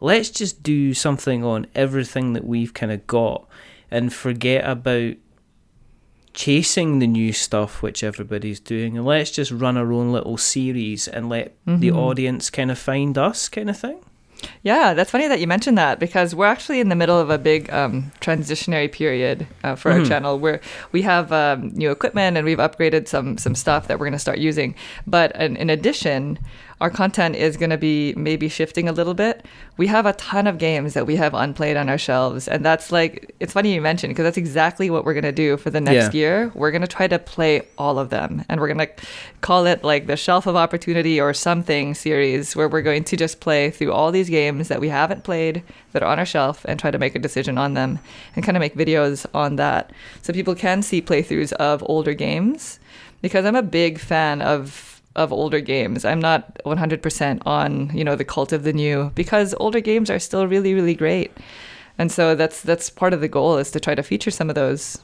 Let's 0.00 0.30
just 0.30 0.62
do 0.62 0.94
something 0.94 1.44
on 1.44 1.66
everything 1.74 2.32
that 2.34 2.44
we've 2.44 2.72
kind 2.72 2.92
of 2.92 3.06
got 3.06 3.46
and 3.90 4.12
forget 4.12 4.68
about 4.68 5.14
chasing 6.34 7.00
the 7.00 7.06
new 7.06 7.32
stuff 7.32 7.82
which 7.82 8.04
everybody's 8.04 8.60
doing 8.60 8.96
and 8.96 9.04
let's 9.04 9.30
just 9.30 9.50
run 9.50 9.76
our 9.76 9.92
own 9.92 10.12
little 10.12 10.36
series 10.36 11.08
and 11.08 11.28
let 11.28 11.52
the 11.66 11.88
Mhm. 11.88 11.96
audience 11.96 12.48
kind 12.48 12.70
of 12.70 12.78
find 12.78 13.18
us 13.18 13.48
kind 13.48 13.68
of 13.70 13.76
thing 13.76 13.98
Yeah, 14.62 14.94
that's 14.94 15.10
funny 15.10 15.26
that 15.26 15.40
you 15.40 15.48
mentioned 15.48 15.76
that 15.78 15.98
because 15.98 16.32
we're 16.32 16.46
actually 16.46 16.78
in 16.78 16.90
the 16.90 16.94
middle 16.94 17.18
of 17.18 17.28
a 17.28 17.38
big 17.38 17.68
um, 17.72 18.12
transitionary 18.20 18.90
period 18.90 19.48
uh, 19.64 19.74
for 19.74 19.90
our 19.90 19.98
Mhm. 19.98 20.06
channel 20.06 20.38
where 20.38 20.60
we 20.92 21.02
have 21.02 21.32
um, 21.32 21.72
new 21.74 21.90
equipment 21.90 22.36
and 22.36 22.44
we've 22.46 22.58
upgraded 22.58 23.08
some 23.08 23.36
some 23.36 23.56
stuff 23.56 23.88
that 23.88 23.98
we're 23.98 24.06
going 24.06 24.12
to 24.12 24.18
start 24.20 24.38
using. 24.38 24.76
But 25.08 25.34
in, 25.34 25.56
in 25.56 25.70
addition, 25.70 26.38
our 26.80 26.90
content 26.90 27.34
is 27.34 27.56
going 27.56 27.70
to 27.70 27.76
be 27.78 28.14
maybe 28.16 28.48
shifting 28.48 28.88
a 28.88 28.92
little 28.92 29.14
bit. 29.14 29.44
We 29.76 29.88
have 29.88 30.06
a 30.06 30.12
ton 30.12 30.46
of 30.46 30.58
games 30.58 30.94
that 30.94 31.06
we 31.06 31.16
have 31.16 31.34
unplayed 31.34 31.76
on 31.76 31.88
our 31.88 31.98
shelves, 31.98 32.46
and 32.46 32.64
that's 32.64 32.92
like 32.92 33.34
it's 33.40 33.52
funny 33.52 33.74
you 33.74 33.80
mentioned 33.80 34.12
because 34.12 34.22
that's 34.24 34.36
exactly 34.36 34.88
what 34.90 35.04
we're 35.04 35.14
going 35.14 35.24
to 35.24 35.32
do 35.32 35.56
for 35.56 35.70
the 35.70 35.80
next 35.80 36.14
Yeah. 36.14 36.18
year. 36.20 36.52
We're 36.54 36.70
going 36.70 36.82
to 36.82 36.88
try 36.88 37.08
to 37.08 37.18
play 37.18 37.62
all 37.78 37.98
of 37.98 38.10
them, 38.10 38.44
and 38.48 38.60
we're 38.60 38.72
going 38.72 38.86
to 38.86 38.90
call 39.40 39.66
it 39.66 39.82
like 39.82 40.06
the 40.06 40.16
Shelf 40.16 40.46
of 40.46 40.54
Opportunity 40.56 41.20
or 41.20 41.34
something 41.34 41.94
series, 41.94 42.54
where 42.54 42.68
we're 42.68 42.82
going 42.82 43.04
to 43.04 43.16
just 43.16 43.40
play 43.40 43.70
through 43.70 43.92
all 43.92 44.12
these 44.12 44.28
games 44.30 44.68
that 44.68 44.80
we 44.80 44.88
haven't 44.88 45.24
played 45.24 45.62
that 45.92 46.02
are 46.02 46.10
on 46.12 46.18
our 46.18 46.26
shelf 46.26 46.64
and 46.68 46.78
try 46.78 46.90
to 46.90 46.98
make 46.98 47.14
a 47.14 47.18
decision 47.18 47.58
on 47.58 47.74
them 47.74 47.98
and 48.36 48.44
kind 48.44 48.56
of 48.56 48.60
make 48.60 48.74
videos 48.76 49.26
on 49.34 49.56
that 49.56 49.90
so 50.22 50.32
people 50.32 50.54
can 50.54 50.82
see 50.82 51.00
playthroughs 51.02 51.52
of 51.54 51.82
older 51.86 52.14
games 52.14 52.78
because 53.22 53.44
I'm 53.44 53.56
a 53.56 53.62
big 53.62 53.98
fan 53.98 54.40
of 54.42 54.87
of 55.18 55.32
older 55.32 55.60
games. 55.60 56.04
I'm 56.04 56.20
not 56.20 56.42
100% 56.64 57.42
on, 57.46 57.90
you 57.96 58.04
know, 58.04 58.16
the 58.16 58.24
cult 58.24 58.52
of 58.52 58.62
the 58.62 58.72
new 58.72 59.10
because 59.14 59.54
older 59.60 59.80
games 59.80 60.08
are 60.10 60.18
still 60.18 60.46
really 60.46 60.72
really 60.74 60.94
great. 60.94 61.30
And 61.98 62.10
so 62.12 62.34
that's 62.34 62.62
that's 62.62 62.88
part 62.90 63.12
of 63.12 63.20
the 63.20 63.28
goal 63.28 63.58
is 63.58 63.70
to 63.72 63.80
try 63.80 63.94
to 63.94 64.02
feature 64.02 64.30
some 64.30 64.48
of 64.48 64.54
those. 64.54 64.98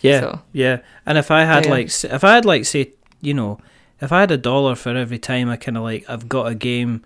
yeah 0.00 0.20
So- 0.20 0.40
yeah 0.52 0.78
and 1.06 1.18
if 1.18 1.30
i 1.30 1.44
had 1.44 1.64
Yeah, 1.66 1.70
like 1.70 1.86
s- 1.86 2.04
if 2.04 2.24
i 2.24 2.34
had 2.34 2.44
like 2.44 2.64
say 2.64 2.92
you 3.20 3.34
know 3.34 3.58
if 4.00 4.10
i 4.12 4.20
had 4.20 4.30
a 4.30 4.36
dollar 4.38 4.74
for 4.74 4.96
every 4.96 5.18
time 5.18 5.48
i 5.48 5.56
kind 5.56 5.76
of 5.76 5.82
like 5.84 6.04
i've 6.08 6.28
got 6.28 6.46
a 6.50 6.54
game 6.54 7.02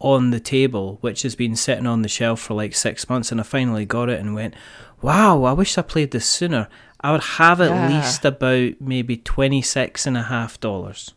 on 0.00 0.30
the 0.30 0.40
table 0.40 0.98
which 1.00 1.22
has 1.22 1.36
been 1.36 1.54
sitting 1.54 1.86
on 1.86 2.02
the 2.02 2.08
shelf 2.08 2.40
for 2.40 2.54
like 2.54 2.74
six 2.74 3.08
months 3.08 3.30
and 3.30 3.40
i 3.40 3.44
finally 3.44 3.84
got 3.86 4.08
it 4.08 4.18
and 4.18 4.34
went 4.34 4.54
wow 5.00 5.44
i 5.44 5.52
wish 5.52 5.78
i 5.78 5.82
played 5.82 6.10
this 6.10 6.26
sooner 6.28 6.68
i 7.02 7.10
would 7.12 7.22
have 7.22 7.60
at 7.60 7.70
Yeah. 7.70 7.88
least 7.88 8.24
about 8.24 8.72
maybe 8.80 9.16
26 9.16 10.04
dollars. 10.60 11.14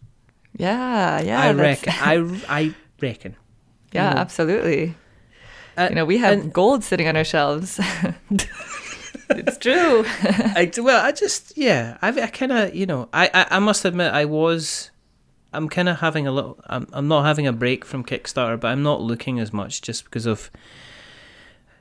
Yeah, 0.57 1.21
yeah. 1.21 1.41
i 1.41 1.51
reckon 1.51 1.93
i 1.97 2.15
i 2.49 2.75
reckon 3.01 3.35
Yeah, 3.91 4.09
you 4.09 4.15
know. 4.15 4.21
absolutely. 4.21 4.95
Uh, 5.77 5.87
You 5.89 5.95
know, 5.95 6.05
we 6.05 6.17
have 6.17 6.33
and- 6.39 6.53
gold 6.53 6.83
sitting 6.83 7.07
on 7.07 7.15
our 7.17 7.23
shelves. 7.23 7.79
it's 9.29 9.57
true. 9.57 10.03
I, 10.55 10.71
well, 10.77 11.03
I 11.05 11.11
just 11.11 11.57
yeah, 11.57 11.97
I, 12.01 12.09
I 12.09 12.27
kind 12.27 12.51
of 12.51 12.75
you 12.75 12.85
know, 12.85 13.09
I, 13.13 13.29
I 13.33 13.47
I 13.51 13.59
must 13.59 13.85
admit 13.85 14.13
I 14.13 14.25
was, 14.25 14.91
I'm 15.53 15.67
kind 15.69 15.89
of 15.89 15.99
having 15.99 16.27
a 16.27 16.31
little, 16.31 16.59
I'm 16.67 16.87
I'm 16.93 17.07
not 17.07 17.23
having 17.25 17.47
a 17.47 17.53
break 17.53 17.85
from 17.85 18.03
Kickstarter, 18.03 18.59
but 18.59 18.67
I'm 18.69 18.83
not 18.83 19.01
looking 19.01 19.39
as 19.39 19.51
much 19.53 19.81
just 19.81 20.05
because 20.05 20.25
of 20.25 20.51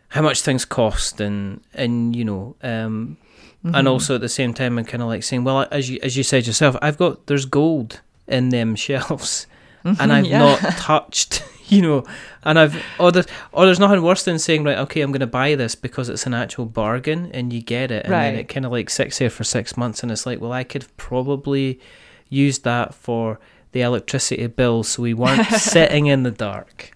how 0.09 0.23
much 0.23 0.43
things 0.43 0.65
cost 0.65 1.21
and 1.21 1.61
and 1.75 2.15
you 2.17 2.25
know 2.25 2.57
um 2.63 3.17
Mm-hmm. 3.65 3.75
and 3.77 3.89
also 3.89 4.17
at 4.17 4.21
the 4.21 4.29
same 4.29 4.53
time 4.53 4.77
I'm 4.79 4.85
kind 4.85 5.03
of 5.03 5.09
like 5.09 5.23
saying 5.23 5.43
well 5.45 5.67
as 5.71 5.89
you 5.89 5.99
as 6.03 6.19
you 6.19 6.23
said 6.23 6.47
yourself 6.47 6.77
I've 6.83 6.99
got 6.99 7.27
there's 7.29 7.47
gold 7.47 8.03
in 8.29 8.51
them 8.51 8.75
shelves 8.87 9.47
and 9.85 10.13
I've 10.13 10.27
Yeah. 10.27 10.39
not 10.39 10.59
touched 10.77 11.43
you 11.69 11.81
know 11.81 12.05
and 12.43 12.59
I've 12.59 12.77
or 12.99 13.11
there's, 13.11 13.27
or 13.53 13.65
there's 13.65 13.81
nothing 13.81 14.03
worse 14.03 14.23
than 14.25 14.39
saying 14.39 14.65
right 14.65 14.77
okay 14.79 15.01
I'm 15.01 15.13
going 15.13 15.21
to 15.21 15.27
buy 15.27 15.55
this 15.55 15.75
because 15.75 16.11
it's 16.11 16.27
an 16.27 16.35
actual 16.35 16.67
bargain 16.67 17.31
and 17.33 17.55
you 17.55 17.63
get 17.63 17.91
it 17.91 18.05
and 18.05 18.13
then 18.13 18.35
Right. 18.35 18.41
it 18.41 18.49
kind 18.51 18.67
of 18.67 18.73
like 18.73 18.91
sits 18.91 19.17
there 19.19 19.31
for 19.31 19.45
6 19.45 19.77
months 19.79 20.03
and 20.03 20.13
it's 20.13 20.27
like 20.27 20.43
well 20.43 20.53
I 20.53 20.63
could 20.65 20.83
have 20.83 20.95
probably 20.99 21.81
used 22.29 22.65
that 22.65 22.95
for 22.95 23.41
the 23.73 23.81
electricity 23.81 24.47
bill 24.47 24.83
so 24.83 25.01
we 25.03 25.15
weren't 25.15 25.47
sitting 25.47 26.05
in 26.05 26.23
the 26.23 26.31
dark 26.31 26.91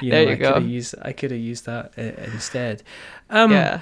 you 0.00 0.10
There 0.10 0.22
you 0.22 0.30
I 0.30 0.34
go. 0.36 0.52
could 0.54 0.62
have 0.62 0.70
used 0.70 0.94
I 1.02 1.12
could 1.12 1.30
have 1.32 1.40
used 1.40 1.66
that 1.66 1.92
uh, 1.98 2.02
instead 2.32 2.82
um 3.28 3.52
yeah. 3.52 3.80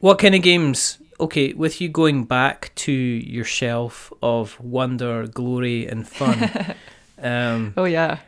What 0.00 0.18
kind 0.18 0.34
of 0.34 0.42
games? 0.42 0.98
Okay, 1.18 1.52
with 1.52 1.80
you 1.80 1.88
going 1.88 2.24
back 2.24 2.72
to 2.76 2.92
your 2.92 3.44
shelf 3.44 4.12
of 4.22 4.58
wonder, 4.60 5.26
glory, 5.26 5.86
and 5.86 6.08
fun, 6.08 6.50
um, 7.22 7.74
Oh 7.76 7.84
yeah. 7.84 8.18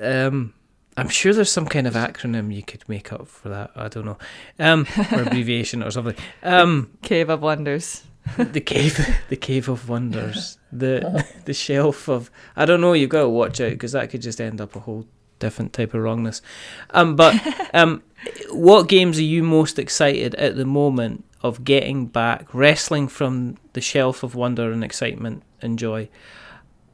um, 0.00 0.54
I'm 0.96 1.08
sure 1.08 1.32
there's 1.32 1.50
some 1.50 1.66
kind 1.66 1.86
of 1.86 1.94
acronym 1.94 2.54
you 2.54 2.62
could 2.62 2.88
make 2.88 3.12
up 3.12 3.26
for 3.26 3.48
that. 3.48 3.70
I 3.74 3.88
don't 3.88 4.04
know, 4.04 4.18
um, 4.58 4.86
or 5.12 5.22
abbreviation 5.22 5.82
or 5.82 5.90
something. 5.90 6.16
Um, 6.42 6.90
Cave 7.02 7.28
of 7.30 7.42
Wonders. 7.42 8.04
the 8.36 8.60
cave, 8.60 9.00
the 9.30 9.36
cave 9.36 9.68
of 9.68 9.88
wonders, 9.88 10.58
the 10.70 11.24
the 11.46 11.54
shelf 11.54 12.06
of. 12.08 12.30
I 12.54 12.66
don't 12.66 12.80
know. 12.82 12.92
You've 12.92 13.08
got 13.10 13.22
to 13.22 13.28
watch 13.30 13.60
out 13.62 13.70
because 13.70 13.92
that 13.92 14.10
could 14.10 14.20
just 14.20 14.40
end 14.42 14.60
up 14.60 14.76
a 14.76 14.80
whole 14.80 15.06
different 15.40 15.72
type 15.72 15.92
of 15.92 16.02
wrongness. 16.02 16.40
Um, 16.90 17.16
but 17.16 17.34
um, 17.74 18.02
what 18.50 18.88
games 18.88 19.18
are 19.18 19.22
you 19.22 19.42
most 19.42 19.78
excited 19.78 20.36
at 20.36 20.54
the 20.54 20.64
moment 20.64 21.24
of 21.42 21.64
getting 21.64 22.06
back, 22.06 22.54
wrestling 22.54 23.08
from 23.08 23.56
the 23.72 23.80
shelf 23.80 24.22
of 24.22 24.36
wonder 24.36 24.70
and 24.70 24.84
excitement 24.84 25.42
and 25.60 25.78
joy, 25.78 26.08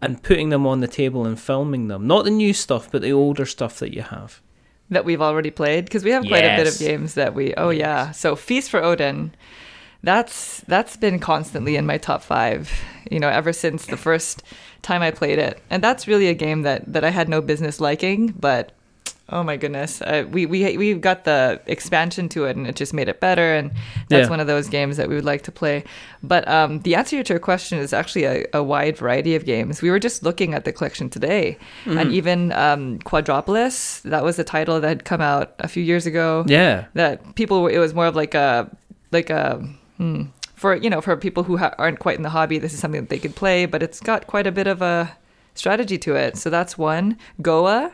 and 0.00 0.22
putting 0.22 0.48
them 0.48 0.66
on 0.66 0.80
the 0.80 0.88
table 0.88 1.26
and 1.26 1.38
filming 1.38 1.88
them? 1.88 2.06
Not 2.06 2.24
the 2.24 2.30
new 2.30 2.54
stuff, 2.54 2.90
but 2.90 3.02
the 3.02 3.12
older 3.12 3.44
stuff 3.44 3.78
that 3.80 3.92
you 3.92 4.02
have. 4.02 4.40
that 4.88 5.04
we've 5.04 5.20
already 5.20 5.50
played 5.50 5.84
because 5.84 6.04
we 6.04 6.12
have 6.12 6.24
quite 6.24 6.44
a 6.44 6.56
bit 6.56 6.72
of 6.72 6.78
games 6.78 7.14
that 7.14 7.34
we 7.34 7.52
oh 7.56 7.70
yeah 7.70 8.12
so 8.12 8.36
feast 8.36 8.70
for 8.70 8.80
odin 8.84 9.34
that's 10.02 10.60
that's 10.68 10.96
been 10.96 11.18
constantly 11.18 11.76
in 11.76 11.86
my 11.86 11.98
top 11.98 12.22
five 12.22 12.70
you 13.10 13.18
know 13.20 13.28
ever 13.28 13.52
since 13.52 13.86
the 13.86 13.96
first 13.96 14.42
time 14.82 15.02
i 15.02 15.10
played 15.10 15.38
it. 15.38 15.60
And 15.70 15.82
that's 15.82 16.06
really 16.06 16.28
a 16.28 16.34
game 16.34 16.62
that 16.62 16.92
that 16.92 17.04
i 17.04 17.10
had 17.10 17.28
no 17.28 17.40
business 17.40 17.80
liking 17.80 18.28
but 18.38 18.72
oh 19.28 19.42
my 19.42 19.56
goodness 19.56 20.00
uh, 20.02 20.24
we 20.30 20.46
we 20.46 20.76
we 20.78 20.94
got 20.94 21.24
the 21.24 21.60
expansion 21.66 22.28
to 22.28 22.44
it 22.44 22.56
and 22.56 22.64
it 22.68 22.76
just 22.76 22.94
made 22.94 23.08
it 23.08 23.18
better. 23.18 23.54
And 23.54 23.72
that's 24.08 24.26
Yeah. 24.26 24.30
one 24.30 24.38
of 24.38 24.46
those 24.46 24.68
games 24.68 24.96
that 24.98 25.08
we 25.08 25.16
would 25.16 25.24
like 25.24 25.42
to 25.42 25.50
play. 25.52 25.82
But 26.22 26.46
um, 26.46 26.78
the 26.82 26.94
answer 26.94 27.20
to 27.20 27.32
your 27.32 27.40
question 27.40 27.78
is 27.80 27.92
actually 27.92 28.22
a, 28.24 28.44
a 28.52 28.62
wide 28.62 28.96
variety 28.96 29.34
of 29.34 29.44
games. 29.44 29.82
We 29.82 29.90
were 29.90 29.98
just 29.98 30.22
looking 30.22 30.54
at 30.54 30.64
the 30.64 30.72
collection 30.72 31.10
today. 31.10 31.58
Mm-hmm. 31.84 31.98
and 31.98 32.12
even 32.12 32.52
um, 32.52 32.98
quadropolis 33.00 34.00
that 34.02 34.22
was 34.22 34.38
a 34.38 34.44
title 34.44 34.80
that 34.80 34.86
had 34.88 35.04
come 35.04 35.20
out 35.20 35.54
a 35.58 35.66
few 35.66 35.82
years 35.82 36.06
ago. 36.06 36.44
Yeah, 36.46 36.84
that 36.94 37.34
people 37.34 37.66
it 37.66 37.78
was 37.78 37.94
more 37.94 38.06
of 38.06 38.14
like 38.14 38.34
a 38.34 38.70
like 39.10 39.28
a 39.30 39.60
for 40.54 40.74
you 40.74 40.88
know 40.90 41.00
for 41.00 41.16
people 41.16 41.42
who 41.44 41.56
ha- 41.58 41.74
aren't 41.78 41.98
quite 41.98 42.16
in 42.16 42.22
the 42.22 42.30
hobby 42.30 42.58
this 42.58 42.72
is 42.72 42.78
something 42.80 43.00
that 43.02 43.10
they 43.10 43.18
could 43.18 43.34
play 43.36 43.66
but 43.66 43.82
it's 43.82 44.00
got 44.00 44.26
quite 44.26 44.46
a 44.46 44.52
bit 44.52 44.66
of 44.66 44.80
a 44.82 45.16
strategy 45.54 45.98
to 45.98 46.14
it 46.14 46.36
so 46.36 46.50
that's 46.50 46.76
one 46.78 47.16
goa 47.42 47.92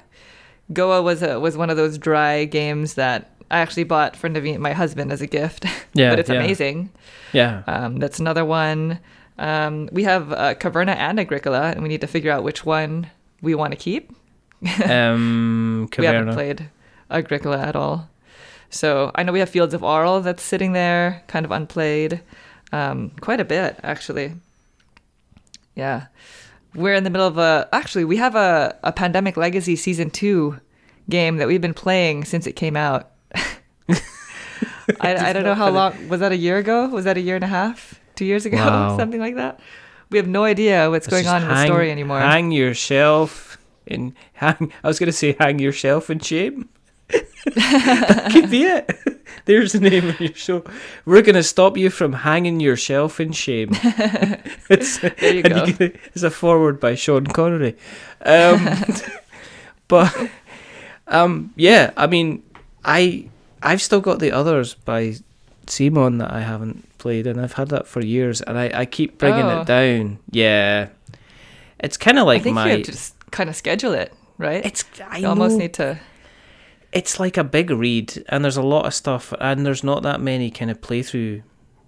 goa 0.73 1.03
was 1.03 1.23
a 1.23 1.39
was 1.41 1.57
one 1.57 1.71
of 1.71 1.77
those 1.77 1.99
dry 1.99 2.45
games 2.45 2.95
that 2.95 3.29
I 3.51 3.59
actually 3.59 3.85
bought 3.85 4.17
for 4.17 4.31
Naveen, 4.31 4.61
my 4.61 4.73
husband, 4.73 5.13
as 5.13 5.21
a 5.21 5.27
gift. 5.27 5.67
Yeah, 5.95 6.09
but 6.09 6.19
it's 6.21 6.31
yeah. 6.31 6.37
amazing. 6.37 6.89
yeah. 7.35 7.63
Um, 7.67 7.99
that's 7.99 8.19
another 8.19 8.47
one. 8.47 8.99
Um, 9.39 9.91
we 9.93 10.05
have 10.05 10.33
uh, 10.33 10.55
Caverna 10.55 10.97
and 10.97 11.21
Agricola, 11.21 11.65
and 11.73 11.83
we 11.83 11.91
need 11.91 12.01
to 12.01 12.07
figure 12.07 12.33
out 12.33 12.45
which 12.45 12.65
one 12.65 13.11
we 13.43 13.55
want 13.55 13.73
to 13.73 13.77
keep. 13.77 14.11
Um, 14.89 15.87
We 15.99 16.07
haven't 16.07 16.33
played 16.33 16.71
Agricola 17.11 17.59
at 17.59 17.77
all. 17.77 18.09
So 18.73 19.13
I 19.15 19.23
know 19.23 19.33
we 19.33 19.39
have 19.41 19.51
Fields 19.51 19.75
of 19.75 19.85
Arle 19.85 20.23
that's 20.23 20.43
sitting 20.43 20.73
there, 20.73 21.23
kind 21.29 21.45
of 21.45 21.53
unplayed. 21.53 22.21
Um, 22.73 23.11
quite 23.21 23.39
a 23.39 23.45
bit, 23.45 23.79
actually. 23.83 24.33
Yeah. 25.77 26.07
We're 26.75 26.95
in 26.95 27.05
the 27.05 27.11
middle 27.11 27.27
of 27.27 27.37
a. 27.37 27.69
Actually, 27.71 28.07
we 28.07 28.17
have 28.17 28.35
a, 28.35 28.79
a 28.83 28.93
Pandemic 28.93 29.37
Legacy 29.37 29.77
Season 29.77 30.09
2 30.11 30.59
game 31.11 31.37
that 31.37 31.49
we've 31.49 31.61
been 31.61 31.75
playing 31.75 32.25
since 32.25 32.47
it 32.47 32.53
came 32.53 32.77
out. 32.77 33.11
I, 35.01 35.17
I 35.17 35.33
don't 35.35 35.45
know 35.45 35.55
how 35.55 35.69
long. 35.69 36.09
Was 36.09 36.21
that 36.21 36.33
a 36.33 36.37
year 36.37 36.57
ago? 36.57 36.89
Was 36.89 37.05
that 37.05 37.19
a 37.19 37.21
year 37.21 37.35
and 37.35 37.45
a 37.45 37.49
half? 37.49 38.01
Two 38.15 38.25
years 38.25 38.47
ago? 38.47 38.57
Wow. 38.57 38.97
Something 38.99 39.21
like 39.21 39.35
that? 39.35 39.61
We 40.09 40.17
have 40.17 40.29
no 40.29 40.45
idea 40.45 40.91
what's 40.91 41.11
Let's 41.11 41.25
going 41.25 41.35
on 41.35 41.43
in 41.43 41.49
the 41.49 41.65
story 41.67 41.91
anymore. 41.91 42.21
Hang 42.21 42.53
your 42.53 42.73
shelf 42.73 43.59
in 43.87 44.15
hang. 44.35 44.73
I 44.83 44.89
was 44.89 44.99
going 44.99 45.09
to 45.09 45.13
say 45.13 45.37
hang 45.39 45.59
your 45.59 45.73
shelf 45.73 46.09
in 46.09 46.21
shame. 46.21 46.69
That 47.55 48.31
could 48.33 48.51
be 48.51 48.65
it. 48.65 48.91
There's 49.45 49.73
the 49.73 49.81
name 49.81 50.09
of 50.09 50.21
your 50.21 50.35
show. 50.35 50.65
We're 51.05 51.23
going 51.23 51.35
to 51.35 51.43
stop 51.43 51.77
you 51.77 51.91
from 51.91 52.13
hanging 52.13 52.61
yourself 52.61 53.19
in 53.21 53.33
shame. 53.33 53.71
it's, 54.71 54.99
There 54.99 55.35
you 55.35 55.43
go. 55.43 55.65
can- 55.67 55.99
it's 56.15 56.23
a 56.23 56.31
forward 56.31 56.79
by 56.79 56.95
Sean 56.95 57.27
Connery. 57.27 57.77
Um, 58.25 58.69
but 59.89 60.15
um, 61.09 61.53
yeah, 61.57 61.91
I 61.97 62.07
mean, 62.07 62.43
I 62.85 63.29
I've 63.63 63.83
still 63.83 64.01
got 64.01 64.19
the 64.21 64.31
others 64.33 64.75
by 64.75 65.17
CMON 65.67 66.19
that 66.21 66.33
I 66.33 66.41
haven't 66.41 66.87
played, 66.99 67.27
and 67.27 67.41
I've 67.41 67.55
had 67.55 67.69
that 67.71 67.87
for 67.89 68.01
years, 68.01 68.41
and 68.43 68.57
I, 68.57 68.71
I 68.81 68.85
keep 68.87 69.19
bringing 69.19 69.45
Oh. 69.45 69.61
it 69.63 69.67
down. 69.67 70.19
Yeah, 70.31 70.89
it's 71.81 71.97
kind 71.97 72.19
of 72.19 72.23
I 72.23 72.27
like 72.27 72.43
think 72.45 72.55
my. 72.55 72.67
you 72.67 72.77
have 72.79 72.87
to 72.87 72.93
just 72.93 73.15
kind 73.33 73.51
of 73.51 73.57
schedule 73.57 73.93
it, 73.93 74.13
right? 74.39 74.65
it's 74.65 74.85
I 75.05 75.19
you 75.19 75.27
almost 75.27 75.53
know, 75.55 75.59
need 75.59 75.75
to. 75.75 75.99
It's 76.93 77.19
like 77.21 77.37
a 77.37 77.45
big 77.45 77.71
read, 77.71 78.25
and 78.29 78.45
there's 78.45 78.57
a 78.57 78.63
lot 78.63 78.87
of 78.87 78.95
stuff, 78.95 79.33
and 79.41 79.65
there's 79.65 79.83
not 79.85 80.03
that 80.03 80.21
many 80.21 80.51
kind 80.51 80.71
of 80.71 80.81
playthrough. 80.81 81.43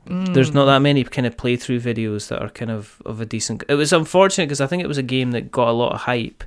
There's 0.06 0.50
Mm. 0.50 0.54
not 0.54 0.64
that 0.66 0.80
many 0.80 1.02
kind 1.04 1.26
of 1.26 1.36
playthrough 1.36 1.80
videos 1.80 2.28
that 2.28 2.42
are 2.42 2.50
kind 2.50 2.70
of 2.70 3.00
of 3.06 3.20
a 3.22 3.26
decent. 3.26 3.64
It 3.68 3.74
was 3.74 3.92
unfortunate 3.92 4.46
because 4.46 4.60
I 4.60 4.66
think 4.66 4.82
it 4.82 4.86
was 4.88 4.98
a 4.98 5.02
game 5.02 5.30
that 5.32 5.50
got 5.50 5.68
a 5.68 5.72
lot 5.72 5.92
of 5.94 6.00
hype, 6.02 6.44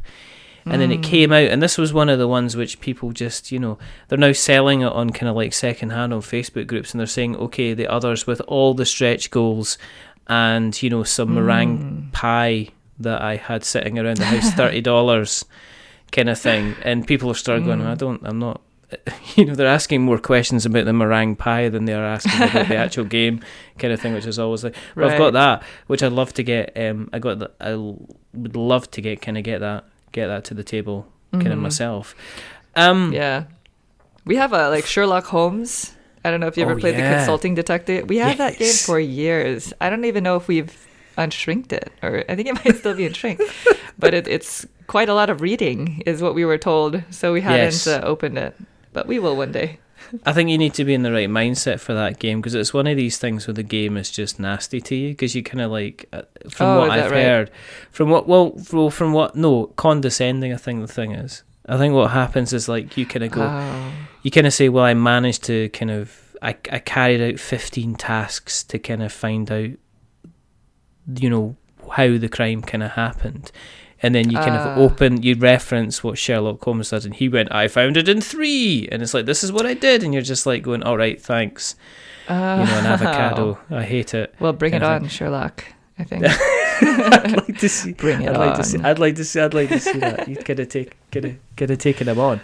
and 0.65 0.79
then 0.81 0.91
it 0.91 0.99
Mm. 1.01 1.03
came 1.03 1.31
out, 1.33 1.49
and 1.49 1.61
this 1.63 1.77
was 1.77 1.91
one 1.91 2.07
of 2.09 2.19
the 2.19 2.27
ones 2.27 2.55
which 2.55 2.79
people 2.81 3.11
just 3.11 3.51
you 3.51 3.57
know 3.57 3.79
they're 4.07 4.17
now 4.19 4.31
selling 4.33 4.81
it 4.81 4.91
on 4.91 5.09
kind 5.09 5.27
of 5.29 5.35
like 5.35 5.53
second 5.53 5.89
hand 5.89 6.13
on 6.13 6.21
Facebook 6.21 6.67
groups, 6.67 6.91
and 6.91 6.99
they're 6.99 7.07
saying 7.07 7.35
okay, 7.37 7.73
the 7.73 7.87
others 7.87 8.27
with 8.27 8.41
all 8.41 8.73
the 8.75 8.85
stretch 8.85 9.31
goals, 9.31 9.77
and 10.27 10.81
you 10.83 10.89
know 10.91 11.03
some 11.03 11.33
meringue 11.33 11.79
Mm. 11.79 12.11
pie 12.13 12.69
that 12.99 13.21
I 13.21 13.37
had 13.37 13.63
sitting 13.63 13.97
around 13.97 14.17
the 14.17 14.25
house, 14.25 14.51
thirty 14.51 14.81
dollars, 14.81 15.45
kind 16.11 16.29
of 16.29 16.39
thing, 16.39 16.75
and 16.83 17.05
people 17.07 17.29
are 17.31 17.35
starting 17.35 17.65
going, 17.65 17.79
Mm. 17.81 17.87
I 17.87 17.95
don't, 17.95 18.21
I'm 18.25 18.39
not. 18.39 18.61
You 19.35 19.45
know, 19.45 19.53
they're 19.55 19.67
asking 19.67 20.01
more 20.01 20.17
questions 20.17 20.65
about 20.65 20.85
the 20.85 20.93
meringue 20.93 21.35
pie 21.35 21.69
than 21.69 21.85
they 21.85 21.93
are 21.93 22.05
asking 22.05 22.41
about 22.41 22.67
the 22.69 22.75
actual 22.77 23.03
game, 23.19 23.41
kind 23.77 23.93
of 23.93 23.99
thing, 23.99 24.13
which 24.13 24.25
is 24.25 24.39
always 24.39 24.63
like. 24.63 24.75
But 24.95 25.03
I've 25.11 25.17
got 25.17 25.33
that, 25.33 25.63
which 25.87 26.01
I'd 26.01 26.13
love 26.13 26.33
to 26.35 26.43
get. 26.43 26.71
Um, 26.75 27.09
I 27.13 27.19
got. 27.19 27.39
The, 27.39 27.51
I 27.59 27.75
would 27.75 28.55
love 28.55 28.89
to 28.91 29.01
get 29.01 29.21
kind 29.21 29.37
of 29.37 29.43
get 29.43 29.59
that 29.59 29.83
get 30.13 30.27
that 30.27 30.43
to 30.45 30.53
the 30.53 30.63
table, 30.63 31.05
kind 31.33 31.47
of 31.49 31.59
Mhm. 31.59 31.63
myself. 31.63 32.15
Um, 32.75 33.11
Yeah. 33.13 33.43
We 34.25 34.37
have 34.37 34.53
a 34.53 34.69
like 34.69 34.85
Sherlock 34.85 35.25
Holmes. 35.25 35.93
I 36.25 36.31
don't 36.31 36.39
know 36.39 36.47
if 36.47 36.57
you 36.57 36.63
ever 36.63 36.73
Oh, 36.73 36.79
played 36.79 36.95
the 36.95 37.01
consulting 37.01 37.55
detective. 37.55 38.07
We 38.09 38.17
had 38.17 38.37
that 38.39 38.57
game 38.57 38.73
for 38.73 38.99
years. 38.99 39.71
I 39.79 39.89
don't 39.89 40.05
even 40.05 40.23
know 40.23 40.35
if 40.37 40.47
we've 40.47 40.73
unshrinked 41.17 41.71
it, 41.73 41.91
or 42.01 42.23
I 42.27 42.35
think 42.35 42.47
it 42.47 42.53
might 42.55 42.75
still 42.77 42.93
be 42.95 43.05
in 43.05 43.13
shrink. 43.13 43.41
but 43.99 44.13
it, 44.13 44.27
it's 44.27 44.65
quite 44.87 45.09
a 45.09 45.13
lot 45.13 45.29
of 45.29 45.41
reading, 45.41 46.01
is 46.05 46.21
what 46.21 46.33
we 46.35 46.45
were 46.45 46.57
told. 46.57 47.03
So 47.09 47.33
we 47.33 47.41
hadn't 47.41 47.59
Yes. 47.59 47.87
uh, 47.87 48.01
opened 48.03 48.37
it, 48.37 48.55
but 48.93 49.07
we 49.07 49.19
will 49.19 49.35
one 49.35 49.51
day. 49.51 49.79
I 50.25 50.31
think 50.31 50.49
you 50.49 50.57
need 50.57 50.73
to 50.75 50.85
be 50.85 50.93
in 50.93 51.01
the 51.03 51.11
right 51.11 51.27
mindset 51.27 51.79
for 51.81 51.93
that 51.93 52.19
game 52.19 52.39
because 52.39 52.53
it's 52.55 52.73
one 52.73 52.87
of 52.87 52.95
these 52.95 53.17
things 53.17 53.45
where 53.47 53.53
the 53.53 53.63
game 53.63 53.97
is 53.97 54.09
just 54.09 54.39
nasty 54.39 54.79
to 54.79 54.95
you 54.95 55.09
because 55.09 55.35
you 55.35 55.43
kind 55.43 55.59
of 55.59 55.71
like, 55.71 56.07
uh, 56.13 56.21
from 56.49 56.67
Oh, 56.67 56.79
what 56.79 56.91
I've 56.91 57.11
right? 57.11 57.23
heard, 57.23 57.51
from 57.91 58.09
what 58.09 58.27
well, 58.27 58.55
well, 58.71 58.89
from 58.89 59.11
what 59.11 59.35
no 59.35 59.65
condescending. 59.75 60.53
I 60.53 60.57
think 60.57 60.79
the 60.85 60.93
thing 60.93 61.11
is, 61.11 61.43
I 61.67 61.77
think 61.77 61.93
what 61.93 62.11
happens 62.11 62.53
is 62.53 62.69
like 62.69 62.95
you 62.95 63.05
kind 63.05 63.25
of 63.25 63.31
go, 63.31 63.41
Oh. 63.51 63.91
you 64.21 64.31
kind 64.31 64.47
of 64.47 64.53
say, 64.53 64.69
well, 64.69 64.85
I 64.85 64.93
managed 64.93 65.43
to 65.45 65.67
kind 65.69 65.91
of, 65.91 66.35
I, 66.41 66.55
I 66.71 66.79
carried 66.79 67.19
out 67.33 67.39
15 67.39 67.95
tasks 67.95 68.63
to 68.65 68.79
kind 68.79 69.03
of 69.03 69.11
find 69.11 69.51
out, 69.51 69.71
you 71.15 71.29
know, 71.29 71.55
how 71.91 72.17
the 72.17 72.29
crime 72.29 72.61
kind 72.61 72.83
of 72.83 72.91
happened. 72.91 73.51
And 74.03 74.13
then 74.13 74.29
you 74.29 74.37
kind 74.37 74.51
Ah. 74.55 74.73
of 74.73 74.77
open, 74.77 75.23
you 75.23 75.35
reference 75.35 76.03
what 76.03 76.17
Sherlock 76.17 76.63
Holmes 76.63 76.91
does, 76.91 77.05
and 77.05 77.15
he 77.15 77.27
went, 77.29 77.51
I 77.51 77.67
found 77.67 77.97
it 77.97 78.07
in 78.07 78.21
three. 78.21 78.87
And 78.91 79.01
it's 79.01 79.13
like, 79.13 79.25
this 79.25 79.43
is 79.43 79.51
what 79.51 79.65
I 79.65 79.73
did. 79.73 80.03
And 80.03 80.13
you're 80.13 80.21
just 80.21 80.45
like 80.45 80.61
going, 80.61 80.83
all 80.83 80.97
right, 80.97 81.19
thanks. 81.19 81.75
You 82.29 82.35
know, 82.35 82.61
an 82.63 82.85
avocado. 82.85 83.57
I 83.71 83.83
hate 83.83 84.13
it. 84.13 84.35
Well, 84.39 84.53
bring 84.53 84.73
it 84.73 84.83
on, 84.83 85.07
Sherlock. 85.07 85.63
I 85.99 86.03
think. 86.03 86.25
I'd 86.81 87.31
like 87.37 87.57
to 87.57 87.69
see. 87.69 87.93
Bring 88.03 88.21
it 88.21 88.29
I'd 88.29 88.37
like 88.37 88.55
to 88.57 88.63
see. 88.63 88.77
I'd 88.79 88.99
like 88.99 89.15
to 89.15 89.23
see. 89.25 89.39
I'd 89.39 89.53
like 89.55 89.69
to 89.69 89.79
see 89.79 89.97
that. 89.97 90.25
Take 90.27 90.45
could 91.11 91.23
have 91.23 91.37
could 91.55 91.69
have 91.71 91.79
taken 91.79 92.07
him 92.07 92.19
on. 92.19 92.39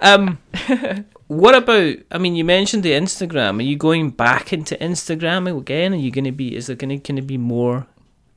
Um, 0.00 0.38
what 1.28 1.54
about? 1.54 1.94
I 2.10 2.18
mean, 2.18 2.34
you 2.34 2.44
mentioned 2.44 2.82
the 2.82 2.90
Instagram. 2.90 3.60
Are 3.60 3.62
you 3.62 3.76
going 3.76 4.10
back 4.10 4.52
into 4.52 4.74
Instagram 4.78 5.46
again? 5.56 5.92
Are 5.92 5.96
you 5.96 6.10
going 6.10 6.24
to 6.24 6.32
be? 6.32 6.56
Is 6.56 6.66
there 6.66 6.74
going 6.74 6.98
to 7.00 7.22
be 7.22 7.38
more 7.38 7.86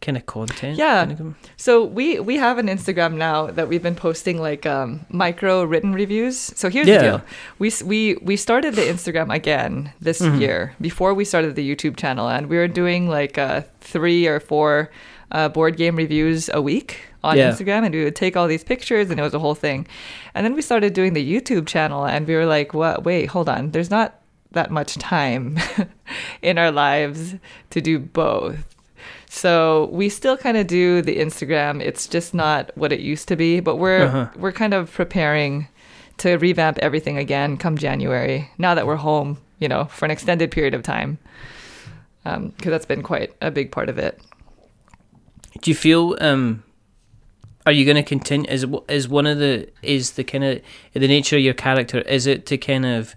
kind 0.01 0.17
of 0.17 0.25
content? 0.25 0.77
Yeah. 0.77 1.05
gonna 1.05 1.15
come? 1.17 1.35
So 1.57 1.83
we 1.83 2.19
we 2.19 2.35
have 2.37 2.57
an 2.57 2.67
Instagram 2.67 3.15
now 3.15 3.47
that 3.47 3.67
we've 3.67 3.81
been 3.83 3.95
posting 3.95 4.39
like 4.39 4.65
um, 4.65 5.05
micro 5.09 5.63
written 5.63 5.93
reviews. 5.93 6.37
So 6.37 6.69
here's 6.69 6.87
Yeah. 6.87 6.97
the 6.97 7.03
deal: 7.03 7.21
we 7.59 7.71
we 7.83 8.15
we 8.21 8.35
started 8.35 8.75
the 8.75 8.83
Instagram 8.83 9.33
again 9.33 9.91
this 10.01 10.21
Mhm. 10.21 10.39
year 10.39 10.73
before 10.81 11.13
we 11.13 11.25
started 11.25 11.55
the 11.55 11.75
YouTube 11.75 11.95
channel, 11.97 12.27
and 12.27 12.47
we 12.47 12.57
were 12.57 12.67
doing 12.67 13.09
like 13.09 13.37
uh, 13.37 13.61
three 13.81 14.27
or 14.27 14.39
four 14.39 14.89
uh, 15.31 15.49
board 15.49 15.75
game 15.75 15.95
reviews 15.95 16.49
a 16.53 16.61
week 16.61 16.99
on 17.23 17.35
Yeah. 17.37 17.49
Instagram, 17.49 17.83
and 17.85 17.95
we 17.95 18.03
would 18.03 18.15
take 18.15 18.37
all 18.37 18.47
these 18.47 18.63
pictures, 18.63 19.09
and 19.09 19.19
it 19.19 19.23
was 19.23 19.33
a 19.33 19.39
whole 19.39 19.55
thing. 19.55 19.87
And 20.35 20.45
then 20.45 20.53
we 20.53 20.61
started 20.61 20.93
doing 20.93 21.13
the 21.13 21.23
YouTube 21.25 21.65
channel, 21.65 22.05
and 22.05 22.27
we 22.27 22.35
were 22.35 22.45
like, 22.45 22.73
"What? 22.75 23.03
Wait, 23.03 23.25
hold 23.33 23.49
on. 23.49 23.71
There's 23.71 23.89
not 23.89 24.21
that 24.51 24.69
much 24.69 24.95
time 24.99 25.57
in 26.43 26.57
our 26.59 26.71
lives 26.71 27.35
to 27.71 27.81
do 27.81 27.97
both." 27.97 28.74
So 29.35 29.89
we 29.91 30.07
still 30.07 30.37
kind 30.37 30.55
of 30.55 30.65
do 30.65 31.01
the 31.01 31.17
Instagram. 31.17 31.81
It's 31.81 32.07
just 32.07 32.33
not 32.33 32.71
what 32.77 32.93
it 32.93 33.01
used 33.01 33.27
to 33.27 33.35
be, 33.35 33.59
but 33.59 33.75
we're 33.75 34.05
Uh-huh. 34.05 34.27
we're 34.37 34.53
kind 34.53 34.73
of 34.73 34.89
preparing 34.93 35.67
to 36.19 36.37
revamp 36.37 36.77
everything 36.79 37.17
again 37.17 37.57
come 37.57 37.77
January. 37.77 38.49
Now 38.57 38.75
that 38.75 38.87
we're 38.87 38.95
home, 38.95 39.37
you 39.59 39.67
know, 39.67 39.85
for 39.85 40.05
an 40.05 40.11
extended 40.11 40.51
period 40.51 40.73
of 40.73 40.83
time, 40.83 41.17
because 42.23 42.71
that's 42.71 42.85
been 42.85 43.03
quite 43.03 43.33
a 43.41 43.51
big 43.51 43.71
part 43.71 43.89
of 43.89 43.97
it. 43.97 44.21
Do 45.61 45.69
you 45.69 45.75
feel? 45.75 46.15
Um, 46.21 46.63
are 47.65 47.73
you 47.73 47.83
going 47.83 47.97
to 47.97 48.03
continue? 48.03 48.49
Is 48.49 48.65
is 48.87 49.09
one 49.09 49.27
of 49.27 49.37
the 49.39 49.67
is 49.81 50.11
the 50.11 50.23
kind 50.23 50.45
of 50.45 50.61
the 50.93 51.07
nature 51.09 51.35
of 51.35 51.41
your 51.43 51.53
character? 51.53 51.99
Is 52.01 52.25
it 52.25 52.45
to 52.45 52.57
kind 52.57 52.85
of 52.85 53.15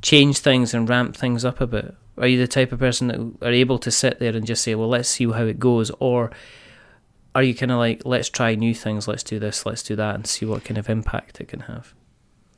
change 0.00 0.38
things 0.38 0.74
and 0.74 0.88
ramp 0.88 1.16
things 1.16 1.44
up 1.44 1.60
a 1.60 1.66
bit? 1.66 1.94
Are 2.18 2.26
you 2.26 2.38
the 2.38 2.46
type 2.48 2.70
of 2.72 2.78
person 2.78 3.08
that 3.08 3.46
are 3.46 3.52
able 3.52 3.78
to 3.78 3.90
sit 3.90 4.18
there 4.20 4.34
and 4.36 4.46
just 4.46 4.62
say, 4.62 4.74
"Well, 4.74 4.88
let's 4.88 5.08
see 5.08 5.26
how 5.30 5.44
it 5.44 5.58
goes," 5.58 5.90
or 5.98 6.30
are 7.34 7.42
you 7.42 7.54
kind 7.54 7.72
of 7.72 7.78
like, 7.78 8.02
"Let's 8.04 8.28
try 8.28 8.54
new 8.54 8.74
things. 8.74 9.08
Let's 9.08 9.22
do 9.24 9.38
this. 9.38 9.66
Let's 9.66 9.82
do 9.82 9.96
that, 9.96 10.14
and 10.14 10.26
see 10.26 10.46
what 10.46 10.64
kind 10.64 10.78
of 10.78 10.88
impact 10.88 11.40
it 11.40 11.48
can 11.48 11.60
have." 11.60 11.92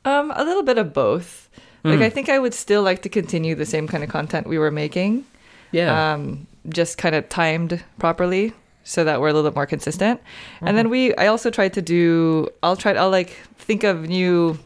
Um, 0.05 0.31
a 0.35 0.43
little 0.43 0.63
bit 0.63 0.77
of 0.77 0.93
both. 0.93 1.49
Like 1.83 1.99
Mm. 1.99 2.03
I 2.03 2.09
think 2.09 2.29
I 2.29 2.39
would 2.39 2.53
still 2.53 2.81
like 2.83 3.01
to 3.03 3.09
continue 3.09 3.55
the 3.55 3.65
same 3.65 3.87
kind 3.87 4.03
of 4.03 4.09
content 4.09 4.47
we 4.47 4.57
were 4.57 4.71
making. 4.71 5.25
Yeah. 5.71 6.13
um, 6.13 6.47
just 6.69 6.97
kind 6.97 7.13
of 7.15 7.27
timed 7.29 7.83
properly 7.99 8.53
so 8.83 9.03
that 9.03 9.19
we're 9.21 9.27
a 9.29 9.33
little 9.33 9.49
bit 9.49 9.55
more 9.55 9.65
consistent. 9.65 10.19
And 10.61 10.67
Mm-hmm. 10.69 10.75
then 10.77 10.89
we, 10.89 11.15
I 11.15 11.27
also 11.27 11.49
tried 11.49 11.73
to 11.73 11.81
do, 11.81 12.47
I'll 12.63 12.75
try, 12.77 12.93
I'll 12.93 13.09
like 13.09 13.31
think 13.57 13.83
of 13.83 14.07
new, 14.07 14.57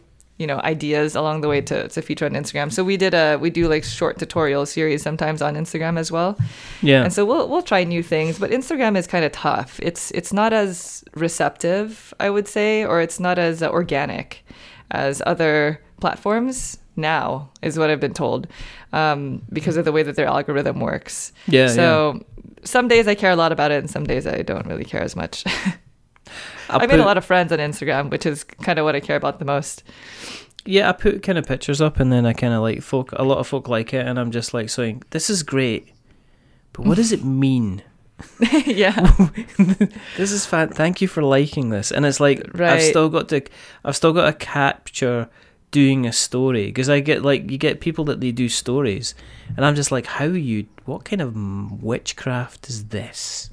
you 0.42 0.48
know, 0.48 0.60
ideas 0.62 1.16
along 1.16 1.42
the 1.42 1.48
way 1.48 1.62
to, 1.62 1.88
to 1.88 2.02
feature 2.02 2.26
on 2.26 2.32
Instagram. 2.32 2.74
So 2.74 2.84
we 2.84 2.98
did 2.98 3.14
a, 3.14 3.38
we 3.38 3.52
do 3.52 3.68
like 3.68 3.84
short 3.84 4.18
tutorial 4.18 4.66
series 4.66 5.04
sometimes 5.04 5.40
on 5.40 5.54
Instagram 5.54 6.00
as 6.00 6.12
well. 6.12 6.36
yeah. 6.82 7.04
And 7.04 7.14
so 7.14 7.24
we'll, 7.26 7.48
we'll 7.48 7.62
try 7.62 7.84
new 7.84 8.02
things, 8.02 8.40
but 8.40 8.50
Instagram 8.50 8.98
is 8.98 9.06
kind 9.06 9.24
of 9.24 9.32
tough. 9.32 9.80
It's, 9.84 10.10
it's 10.12 10.34
not 10.34 10.52
as 10.52 11.04
receptive, 11.14 12.12
I 12.20 12.32
would 12.32 12.48
say, 12.48 12.84
or 12.84 13.02
it's 13.02 13.20
not 13.20 13.38
as 13.38 13.62
organic 13.62 14.44
as 14.90 15.22
other 15.28 15.80
platforms 16.00 16.80
now 16.96 17.52
is 17.62 17.78
what 17.78 17.92
I've 17.92 18.00
been 18.00 18.16
told 18.16 18.48
um, 18.94 19.44
because 19.54 19.78
of 19.78 19.86
the 19.86 19.92
way 19.92 20.02
that 20.02 20.16
their 20.16 20.26
algorithm 20.26 20.80
works. 20.80 21.34
yeah. 21.46 21.68
So 21.68 22.26
some 22.64 22.88
days 22.88 23.08
I 23.08 23.14
care 23.14 23.32
a 23.32 23.36
lot 23.36 23.52
about 23.52 23.72
it, 23.72 23.78
and 23.80 23.90
some 23.90 24.06
days 24.06 24.26
I 24.26 24.42
don't 24.42 24.66
really 24.66 24.86
care 24.86 25.02
as 25.02 25.16
much. 25.16 25.44
I'll 26.70 26.82
I 26.82 26.86
made 26.86 27.00
a 27.00 27.06
lot 27.06 27.18
of 27.18 27.26
friends 27.26 27.52
on 27.52 27.60
Instagram, 27.60 28.10
which 28.10 28.26
is 28.26 28.44
kind 28.44 28.80
of 28.80 28.86
what 28.86 28.96
I 28.96 29.00
care 29.00 29.16
about 29.16 29.40
the 29.40 29.46
most. 29.46 29.84
Yeah, 30.66 30.90
I 30.90 30.92
put 30.94 31.24
kind 31.24 31.38
of 31.38 31.46
pictures 31.46 31.82
up, 31.82 32.00
and 32.00 32.12
then 32.12 32.26
I 32.26 32.34
kind 32.34 32.54
of 32.54 32.62
like 32.62 32.82
folk. 32.82 33.12
A 33.14 33.24
lot 33.24 33.40
of 33.40 33.48
folk 33.48 33.68
like 33.68 33.94
it, 33.94 34.06
and 34.06 34.20
I'm 34.20 34.32
just 34.32 34.54
like 34.54 34.70
saying, 34.70 35.04
"This 35.10 35.30
is 35.30 35.44
great," 35.44 35.92
but 36.74 36.86
what 36.86 36.96
does 36.98 37.12
it 37.12 37.24
mean? 37.26 37.84
yeah, 38.66 39.12
this 40.18 40.32
is 40.32 40.46
fan. 40.46 40.70
Thank 40.70 41.02
you 41.02 41.08
for 41.08 41.24
liking 41.24 41.70
this, 41.70 41.92
and 41.92 42.06
it's 42.06 42.20
like 42.20 42.40
right. 42.54 42.74
I've 42.74 42.84
still 42.84 43.10
got 43.10 43.30
to, 43.30 43.42
I've 43.84 43.96
still 43.96 44.14
got 44.14 44.26
to 44.26 44.34
capture 44.34 45.30
doing 45.72 46.06
a 46.06 46.12
story 46.12 46.66
because 46.66 46.90
I 46.90 47.00
get 47.00 47.24
like 47.24 47.50
you 47.50 47.58
get 47.58 47.80
people 47.80 48.06
that 48.06 48.20
they 48.22 48.32
do 48.32 48.50
stories, 48.50 49.16
and 49.56 49.66
I'm 49.66 49.76
just 49.76 49.92
like, 49.92 50.06
how 50.06 50.26
are 50.26 50.38
you? 50.38 50.68
What 50.86 51.06
kind 51.06 51.22
of 51.22 51.82
witchcraft 51.82 52.70
is 52.70 52.86
this? 52.86 53.50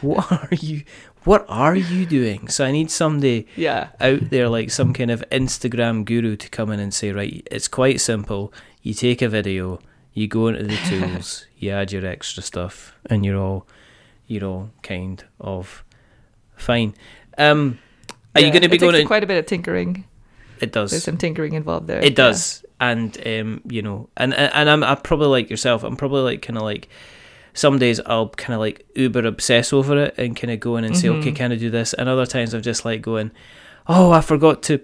what 0.00 0.30
are 0.30 0.48
you? 0.52 0.82
What 1.24 1.44
are 1.48 1.76
you 1.76 2.06
doing? 2.06 2.48
So 2.48 2.64
I 2.64 2.72
need 2.72 2.90
somebody 2.90 3.46
yeah, 3.56 3.88
out 4.00 4.30
there 4.30 4.48
like 4.48 4.70
some 4.70 4.92
kind 4.92 5.10
of 5.10 5.22
Instagram 5.30 6.04
guru 6.04 6.36
to 6.36 6.48
come 6.48 6.70
in 6.70 6.80
and 6.80 6.92
say, 6.92 7.12
right, 7.12 7.46
it's 7.50 7.68
quite 7.68 8.00
simple. 8.00 8.52
You 8.82 8.94
take 8.94 9.20
a 9.20 9.28
video, 9.28 9.80
you 10.14 10.28
go 10.28 10.48
into 10.48 10.64
the 10.64 10.76
tools, 10.88 11.46
you 11.58 11.70
add 11.70 11.92
your 11.92 12.06
extra 12.06 12.42
stuff, 12.42 12.96
and 13.06 13.24
you're 13.24 13.38
all 13.38 13.66
you're 14.26 14.44
all 14.44 14.70
kind 14.82 15.24
of 15.40 15.84
fine. 16.56 16.94
Um, 17.36 17.78
are 18.34 18.40
you 18.40 18.50
going 18.50 18.62
to 18.62 18.68
be 18.68 18.76
it 18.76 18.80
going? 18.80 18.94
In, 18.94 19.06
quite 19.06 19.24
a 19.24 19.26
bit 19.26 19.38
of 19.38 19.46
tinkering. 19.46 20.04
it 20.60 20.72
does. 20.72 20.90
There's 20.90 21.04
some 21.04 21.18
tinkering 21.18 21.54
involved 21.54 21.86
there. 21.86 22.00
It 22.00 22.14
does, 22.14 22.64
and 22.80 23.16
um, 23.26 23.60
you 23.68 23.82
know, 23.82 24.08
and 24.16 24.34
and 24.34 24.52
and 24.54 24.70
I'm, 24.70 24.84
I'm 24.84 24.98
probably 24.98 25.28
like 25.28 25.50
yourself. 25.50 25.82
I'm 25.82 25.96
probably 25.96 26.22
like 26.22 26.42
kind 26.42 26.56
of 26.56 26.62
like 26.62 26.88
some 27.58 27.78
days 27.78 27.98
I'll 28.06 28.28
kind 28.30 28.54
of 28.54 28.60
like 28.60 28.86
uber 28.94 29.26
obsess 29.26 29.72
over 29.72 29.96
it 30.04 30.14
and 30.16 30.36
kind 30.36 30.50
of 30.52 30.60
go 30.60 30.76
in 30.76 30.84
and 30.84 30.96
say, 30.96 31.08
okay, 31.08 31.32
Mhm. 31.32 31.36
can 31.36 31.52
I 31.52 31.56
do 31.56 31.70
this? 31.70 31.92
And 31.94 32.08
other 32.08 32.26
times 32.26 32.54
I'm 32.54 32.62
just 32.62 32.84
like 32.84 33.02
going, 33.02 33.30
oh, 33.86 34.12
I 34.12 34.20
forgot 34.20 34.62
to 34.64 34.80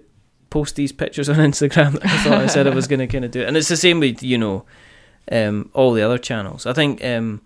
post 0.49 0.75
these 0.75 0.91
pictures 0.91 1.29
on 1.29 1.35
Instagram. 1.51 1.93
that 1.93 2.05
I 2.05 2.17
thought 2.23 2.41
I 2.41 2.47
said 2.47 2.67
I 2.67 2.75
was 2.75 2.87
going 2.87 2.99
to 2.99 3.07
kind 3.07 3.25
of 3.25 3.31
do 3.31 3.41
it, 3.41 3.47
and 3.47 3.55
it's 3.57 3.69
the 3.69 3.77
same 3.77 3.99
with 3.99 4.21
you 4.23 4.37
know, 4.37 4.65
um, 5.31 5.69
all 5.73 5.93
the 5.93 6.01
other 6.01 6.17
channels. 6.17 6.65
I 6.65 6.73
think 6.73 7.03
um, 7.03 7.41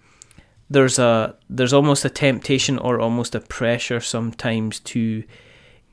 there's 0.70 1.00
a 1.00 1.36
there's 1.50 1.74
almost 1.74 2.06
a 2.06 2.10
temptation 2.10 2.78
or 2.78 3.00
almost 3.00 3.36
a 3.36 3.40
pressure 3.40 4.00
sometimes 4.02 4.80
to 4.82 5.24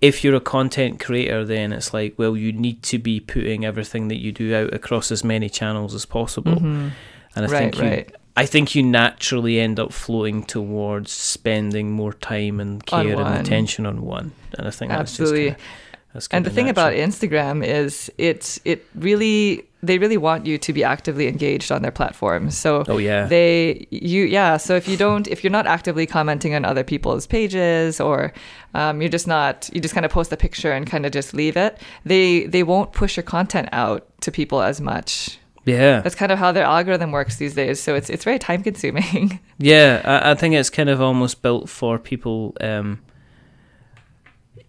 if 0.03 0.23
you're 0.23 0.35
a 0.35 0.41
content 0.41 1.01
creator 1.01 1.43
then 1.45 1.73
it's 1.73 1.95
like 1.95 2.15
well 2.19 2.37
you 2.37 2.53
need 2.53 2.83
to 2.83 2.99
be 2.99 3.19
putting 3.19 3.65
everything 3.65 4.09
that 4.09 4.21
you 4.21 4.31
do 4.31 4.55
out 4.55 4.75
across 4.75 5.11
as 5.11 5.25
many 5.25 5.49
channels 5.49 5.95
as 5.95 6.05
possible 6.05 6.57
Mhm. 6.57 6.91
and 7.35 7.47
i 7.47 7.49
Right, 7.49 7.59
think 7.59 7.77
you 7.77 7.83
right. 7.83 8.15
I 8.37 8.47
think 8.47 8.75
you 8.75 8.83
naturally 8.83 9.59
end 9.61 9.79
up 9.81 9.93
floating 9.93 10.43
towards 10.45 11.11
spending 11.13 11.91
more 11.91 12.13
time 12.13 12.61
and 12.61 12.85
care 12.87 13.19
and 13.21 13.39
attention 13.47 13.87
on 13.87 14.03
one 14.03 14.33
and 14.59 14.67
i 14.67 14.71
think 14.71 14.93
Absolutely. 14.93 15.51
that's 15.51 15.61
just 15.61 15.61
kinda, 15.61 16.03
that's 16.15 16.29
And 16.29 16.45
the 16.47 16.51
kinda 16.51 16.57
thing 16.57 16.69
about. 16.71 16.93
Instagram 16.95 17.65
is 17.65 18.11
it's 18.19 18.59
it 18.65 18.87
really 18.95 19.67
they 19.83 19.99
really 19.99 20.17
want 20.17 20.47
you 20.47 20.57
to 20.59 20.73
be 20.73 20.83
actively 20.83 21.29
engaged 21.29 21.71
on 21.71 21.83
their 21.83 21.93
platform. 21.93 22.51
So 22.51 22.85
oh 22.89 22.97
yeah 22.99 23.27
they 23.27 23.87
you 23.91 24.25
yeah 24.25 24.57
so 24.57 24.75
if 24.75 24.89
you 24.89 24.97
don't 24.97 25.29
if 25.29 25.45
you're 25.45 25.51
not 25.53 25.67
actively 25.67 26.07
commenting 26.07 26.55
on 26.55 26.65
other 26.65 26.83
people's 26.83 27.27
pages 27.27 28.01
or 28.01 28.33
um, 28.75 29.01
you're 29.03 29.11
just 29.11 29.27
not 29.29 29.69
you 29.75 29.81
just 29.81 29.95
kind 29.95 30.07
of 30.07 30.11
post 30.11 30.33
a 30.33 30.37
picture 30.37 30.73
and 30.73 30.87
kind 30.87 31.05
of 31.07 31.13
just 31.13 31.35
leave 31.35 31.57
it 31.57 31.79
they 32.05 32.47
they 32.47 32.63
won't 32.63 32.93
push 32.93 33.17
your 33.17 33.23
content 33.25 33.69
out 33.73 34.07
to 34.23 34.33
people 34.33 34.63
as 34.63 34.81
much 34.81 35.39
yeah 35.67 36.01
that's 36.01 36.15
kind 36.15 36.33
of 36.33 36.39
how 36.39 36.53
their 36.53 36.65
algorithm 36.65 37.11
works 37.13 37.37
these 37.37 37.55
days 37.55 37.79
so 37.83 37.95
it's 37.95 38.09
it's 38.09 38.25
very 38.25 38.39
time 38.39 38.63
consuming 38.63 39.39
Yeah, 39.59 40.01
I, 40.05 40.31
I 40.31 40.35
think 40.35 40.55
it's 40.55 40.71
kind 40.71 40.89
of 40.89 41.01
almost 41.01 41.43
built 41.43 41.69
for 41.69 41.99
people 41.99 42.55
um, 42.61 43.01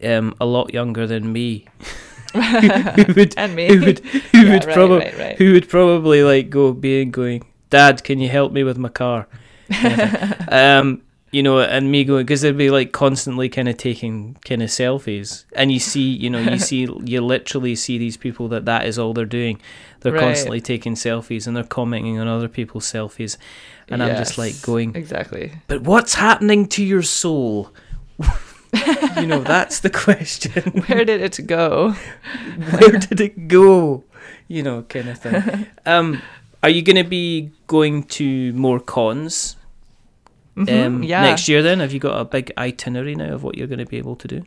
um, 0.03 0.33
a 0.39 0.45
lot 0.45 0.73
younger 0.73 1.05
than 1.07 1.31
me. 1.33 1.65
who 2.33 3.13
would, 3.15 3.33
and 3.37 3.55
me 3.55 3.67
who 3.67 3.85
would, 3.85 3.99
who 3.99 4.39
Yeah, 4.39 4.53
would 4.53 4.65
right, 4.65 4.73
probably, 4.73 4.97
right, 5.05 5.17
right. 5.17 5.37
who 5.37 5.53
would 5.53 5.67
probably 5.69 6.23
like 6.23 6.49
go 6.49 6.71
being 6.73 7.11
going, 7.11 7.43
Dad, 7.69 8.03
can 8.03 8.19
you 8.19 8.29
help 8.29 8.51
me 8.51 8.63
with 8.63 8.77
my 8.77 8.89
car? 8.89 9.27
Kind 9.71 10.01
of 10.01 10.09
thing. 10.09 10.47
um, 10.53 11.01
you 11.31 11.43
know, 11.43 11.59
and 11.59 11.91
me 11.91 12.03
going 12.05 12.25
because 12.25 12.41
they'd 12.41 12.57
be 12.57 12.69
like 12.69 12.91
constantly 12.93 13.49
kind 13.49 13.67
of 13.67 13.75
taking 13.77 14.35
kind 14.45 14.61
of 14.61 14.69
selfies, 14.69 15.43
and 15.55 15.71
you 15.71 15.79
see, 15.79 16.09
you 16.09 16.29
know, 16.29 16.39
you 16.39 16.57
see, 16.69 16.87
you 17.03 17.21
literally 17.21 17.75
see 17.75 17.97
these 17.97 18.15
people 18.17 18.47
that 18.49 18.65
that 18.65 18.85
is 18.85 18.97
all 18.97 19.13
they're 19.13 19.25
doing. 19.25 19.59
They're 20.01 20.13
Right. 20.13 20.21
constantly 20.21 20.61
taking 20.61 20.93
selfies 20.95 21.47
and 21.47 21.57
they're 21.57 21.63
commenting 21.63 22.17
on 22.19 22.27
other 22.27 22.47
people's 22.47 22.89
selfies, 22.89 23.35
and 23.89 24.01
I'm 24.01 24.15
just 24.15 24.37
like 24.37 24.61
going, 24.61 24.95
exactly 24.95 25.51
but 25.67 25.81
what's 25.81 26.13
happening 26.13 26.67
to 26.69 26.83
your 26.83 27.01
soul? 27.01 27.73
you 29.17 29.27
know, 29.27 29.41
that's 29.41 29.81
the 29.81 29.89
question. 29.89 30.81
where 30.87 31.03
did 31.03 31.21
it 31.21 31.45
go 31.47 31.91
Where 32.71 32.91
did 32.91 33.19
it 33.19 33.47
go? 33.47 34.03
You 34.47 34.63
know, 34.63 34.83
kind 34.83 35.09
of 35.09 35.19
thing. 35.19 35.67
Um, 35.85 36.21
are 36.63 36.69
you 36.69 36.81
going 36.81 36.95
to 36.95 37.03
be 37.09 37.51
going 37.67 38.03
to 38.03 38.53
more 38.53 38.79
cons 38.79 39.56
Mhm, 40.57 40.85
um, 40.85 41.03
yeah 41.03 41.21
next 41.21 41.47
year 41.47 41.61
then? 41.61 41.79
Have 41.79 41.93
you 41.93 41.99
got 41.99 42.19
a 42.19 42.25
big 42.25 42.51
itinerary 42.57 43.15
now 43.15 43.33
of 43.33 43.43
what 43.43 43.57
you're 43.57 43.67
going 43.67 43.79
to 43.79 43.85
be 43.85 43.97
able 43.97 44.15
to 44.17 44.27
do? 44.27 44.43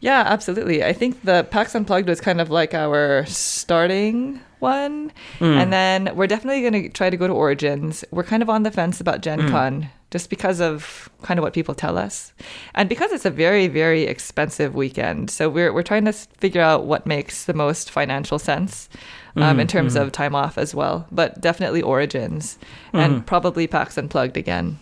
Yeah, 0.00 0.24
absolutely. 0.26 0.82
I 0.82 0.92
think 0.94 1.22
the 1.24 1.46
PAX 1.50 1.74
Unplugged 1.74 2.08
was 2.08 2.20
kind 2.22 2.40
of 2.40 2.48
like 2.50 2.72
our 2.74 3.24
starting 3.26 4.40
one. 4.58 5.12
Mm. 5.40 5.56
And 5.62 5.72
then 5.72 6.16
we're 6.16 6.26
definitely 6.26 6.62
going 6.62 6.82
to 6.84 6.88
try 6.88 7.10
to 7.10 7.16
go 7.16 7.26
to 7.26 7.32
Origins. 7.34 8.04
We're 8.10 8.24
kind 8.24 8.42
of 8.42 8.48
on 8.50 8.62
the 8.62 8.70
fence 8.70 9.00
about 9.00 9.20
Gen 9.20 9.40
Mm. 9.42 9.50
Con 9.50 9.88
just 10.10 10.28
because 10.30 10.60
of 10.60 11.08
kind 11.22 11.38
of 11.38 11.42
what 11.44 11.52
people 11.52 11.74
tell 11.74 11.96
us. 11.96 12.32
And 12.74 12.88
because 12.88 13.12
it's 13.12 13.24
a 13.26 13.30
very, 13.30 13.68
very 13.68 14.04
expensive 14.04 14.74
weekend. 14.74 15.30
So 15.30 15.48
we're, 15.48 15.72
we're 15.72 15.82
trying 15.84 16.04
to 16.06 16.12
figure 16.12 16.62
out 16.62 16.84
what 16.86 17.06
makes 17.06 17.44
the 17.44 17.54
most 17.54 17.90
financial 17.90 18.38
sense 18.38 18.88
um, 19.36 19.58
Mhm, 19.58 19.60
in 19.60 19.66
terms 19.68 19.94
mhm. 19.94 20.00
of 20.02 20.12
time 20.12 20.34
off 20.34 20.58
as 20.58 20.74
well. 20.74 21.06
But 21.12 21.40
definitely 21.40 21.82
Origins 21.82 22.58
and 22.92 23.24
probably 23.24 23.66
PAX 23.66 23.96
Unplugged 23.96 24.36
again. 24.36 24.78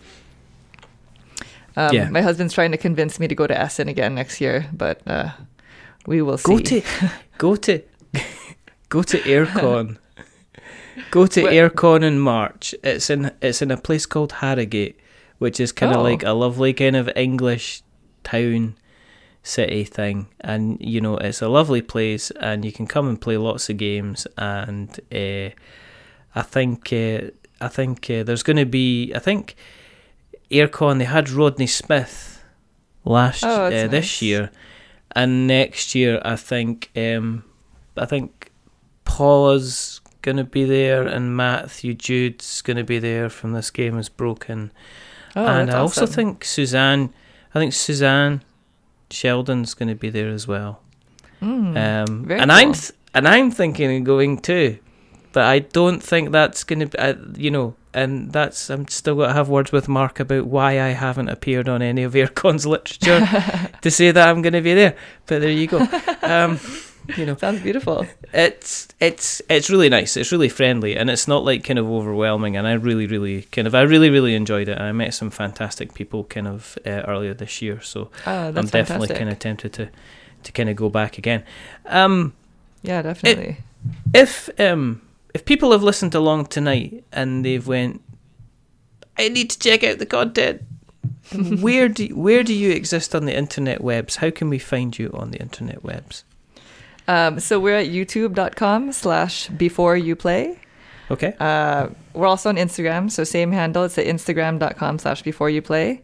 Um, 1.77 1.93
Yeah. 1.95 2.09
My 2.09 2.21
husband's 2.21 2.53
trying 2.53 2.71
to 2.71 2.77
convince 2.77 3.19
me 3.19 3.27
to 3.27 3.35
go 3.35 3.47
to 3.47 3.57
Essen 3.57 3.87
again 3.89 4.15
next 4.15 4.41
year, 4.41 4.67
but 4.73 5.01
uh, 5.07 5.29
we 6.07 6.21
will 6.21 6.37
see. 6.37 6.51
Go 6.51 6.59
to, 6.59 6.81
go 7.37 7.55
to, 7.55 7.81
go 8.89 9.03
to 9.03 9.17
AireCon. 9.19 9.97
Go 11.11 11.27
to 11.27 11.41
AireCon 11.43 12.03
in 12.03 12.19
March. 12.19 12.75
It's 12.83 13.09
in 13.09 13.31
it's 13.41 13.61
in 13.61 13.71
a 13.71 13.77
place 13.77 14.05
called 14.05 14.33
Harrogate, 14.33 14.99
which 15.37 15.59
is 15.59 15.71
kind 15.71 15.91
of 15.93 15.99
Oh. 15.99 16.03
like 16.03 16.23
a 16.23 16.31
lovely 16.33 16.73
kind 16.73 16.95
of 16.95 17.09
English 17.15 17.81
town 18.23 18.75
city 19.41 19.85
thing, 19.85 20.27
and 20.41 20.77
you 20.81 20.99
know 21.01 21.17
it's 21.17 21.41
a 21.41 21.47
lovely 21.47 21.81
place, 21.81 22.31
and 22.41 22.65
you 22.65 22.71
can 22.71 22.85
come 22.85 23.07
and 23.07 23.19
play 23.21 23.37
lots 23.37 23.69
of 23.69 23.77
games, 23.77 24.27
and 24.37 24.89
uh, 25.11 25.49
I 26.35 26.41
think 26.43 26.91
uh, 26.91 27.31
I 27.61 27.67
think 27.69 28.09
uh, 28.09 28.23
there's 28.23 28.43
going 28.43 28.57
to 28.57 28.65
be 28.65 29.13
I 29.15 29.19
think 29.19 29.55
AireCon 30.51 30.97
they 30.99 31.05
had 31.05 31.29
Rodney 31.29 31.67
Smith 31.67 32.43
last 33.05 33.43
Oh, 33.43 33.65
uh, 33.65 33.69
that's 33.69 33.91
this 33.91 34.21
year, 34.21 34.51
and 35.15 35.47
next 35.47 35.95
year 35.95 36.21
I 36.25 36.35
think 36.35 36.89
um, 36.95 37.43
I 37.97 38.05
think 38.05 38.51
Paula's 39.05 40.01
gonna 40.21 40.43
be 40.43 40.65
there, 40.65 41.03
and 41.07 41.35
Matthew 41.35 41.93
Jude's 41.93 42.61
gonna 42.61 42.83
be 42.83 42.99
there 42.99 43.29
from 43.29 43.53
this 43.53 43.71
game 43.71 43.97
is 43.97 44.09
broken, 44.09 44.71
Oh, 45.35 45.45
and 45.45 45.69
I 45.71 45.77
also 45.79 46.03
awesome. 46.03 46.13
think 46.15 46.45
Suzanne, 46.45 47.13
I 47.53 47.59
think 47.59 47.73
Suzanne 47.73 48.43
Sheldon's 49.11 49.73
gonna 49.73 49.95
be 49.95 50.09
there 50.09 50.29
as 50.29 50.47
well. 50.47 50.81
Mm, 51.41 51.77
Um, 52.07 52.31
and 52.31 52.51
I'm 52.51 52.73
th- 52.73 52.91
and 53.13 53.27
I'm 53.27 53.49
thinking 53.49 53.97
of 53.97 54.03
going 54.03 54.39
too, 54.39 54.77
but 55.31 55.43
I 55.45 55.59
don't 55.59 56.01
think 56.03 56.31
that's 56.31 56.63
going 56.63 56.79
to 56.81 56.85
be, 56.87 56.97
uh, 56.99 57.15
you 57.35 57.49
know, 57.49 57.75
and 57.93 58.31
that's 58.31 58.69
I'm 58.69 58.87
still 58.87 59.15
going 59.15 59.29
to 59.29 59.33
have 59.33 59.49
words 59.49 59.71
with 59.71 59.87
Mark 59.87 60.19
about 60.19 60.45
why 60.45 60.73
I 60.81 60.89
haven't 60.89 61.29
appeared 61.29 61.67
on 61.69 61.81
any 61.81 62.03
of 62.03 62.13
AireCon's 62.13 62.65
literature 62.73 63.19
to 63.81 63.91
say 63.91 64.11
that 64.11 64.27
I'm 64.27 64.41
going 64.41 64.53
to 64.53 64.61
be 64.61 64.73
there. 64.73 64.95
But 65.25 65.41
there 65.41 65.49
you 65.51 65.67
go. 65.67 65.79
Um, 66.21 66.59
you 67.17 67.25
know, 67.25 67.35
Sounds 67.35 67.61
beautiful. 67.61 68.05
it's 68.33 68.87
it's 68.99 69.41
it's 69.49 69.69
really 69.71 69.89
nice. 69.89 70.15
It's 70.15 70.31
really 70.31 70.49
friendly, 70.49 70.95
and 70.95 71.09
it's 71.09 71.27
not 71.27 71.43
like 71.43 71.63
kind 71.63 71.79
of 71.79 71.87
overwhelming. 71.89 72.55
And 72.55 72.67
I 72.67 72.73
really, 72.73 73.07
really 73.07 73.43
kind 73.43 73.65
of 73.67 73.73
I 73.73 73.81
really, 73.81 74.11
really 74.11 74.35
enjoyed 74.35 74.69
it. 74.69 74.77
I 74.79 74.91
met 74.91 75.13
some 75.15 75.31
fantastic 75.31 75.93
people 75.95 76.23
kind 76.25 76.47
of 76.47 76.77
uh, 76.85 77.01
earlier 77.07 77.33
this 77.33 77.61
year, 77.63 77.81
so 77.81 78.11
Oh, 78.27 78.31
I'm 78.49 78.53
definitely 78.53 78.69
fantastic. 79.07 79.17
kind 79.17 79.29
of 79.31 79.39
tempted 79.39 79.73
to 79.73 79.89
to 80.43 80.51
kind 80.51 80.69
of 80.69 80.75
go 80.75 80.89
back 80.89 81.17
again. 81.17 81.43
Um, 81.87 82.33
Yeah, 82.83 83.01
definitely. 83.01 83.57
if 84.13 84.49
um 84.59 85.01
if 85.39 85.45
people 85.45 85.71
have 85.71 85.83
listened 85.83 86.13
along 86.15 86.45
tonight 86.47 87.03
and 87.11 87.45
they've 87.45 87.67
went 87.67 88.01
i 89.17 89.29
need 89.29 89.49
to 89.49 89.57
check 89.59 89.83
out 89.83 89.97
the 89.99 90.05
content 90.05 90.61
where 91.61 91.87
do 91.87 92.07
where 92.15 92.43
do 92.43 92.53
you 92.53 92.71
exist 92.71 93.15
on 93.15 93.25
the 93.25 93.35
internet 93.35 93.81
webs 93.81 94.17
how 94.17 94.29
can 94.31 94.49
we 94.49 94.59
find 94.59 94.97
you 94.99 95.09
on 95.13 95.31
the 95.31 95.39
internet 95.39 95.83
webs 95.83 96.23
Um, 97.07 97.39
so 97.39 97.59
we're 97.59 97.79
at 97.85 97.89
youtube.com 97.89 98.91
slash 98.91 99.47
before 99.65 99.97
you 99.97 100.15
play. 100.15 100.59
okay 101.09 101.33
Uh, 101.39 101.87
we're 102.13 102.27
also 102.33 102.49
on 102.49 102.57
Instagram, 102.57 103.09
so 103.09 103.23
same 103.23 103.51
handle. 103.51 103.83
It's 103.85 103.97
at 103.97 104.05
instagram.com 104.05 104.99
slash 104.99 105.21
before 105.23 105.49
you 105.49 105.61
play. 105.61 106.01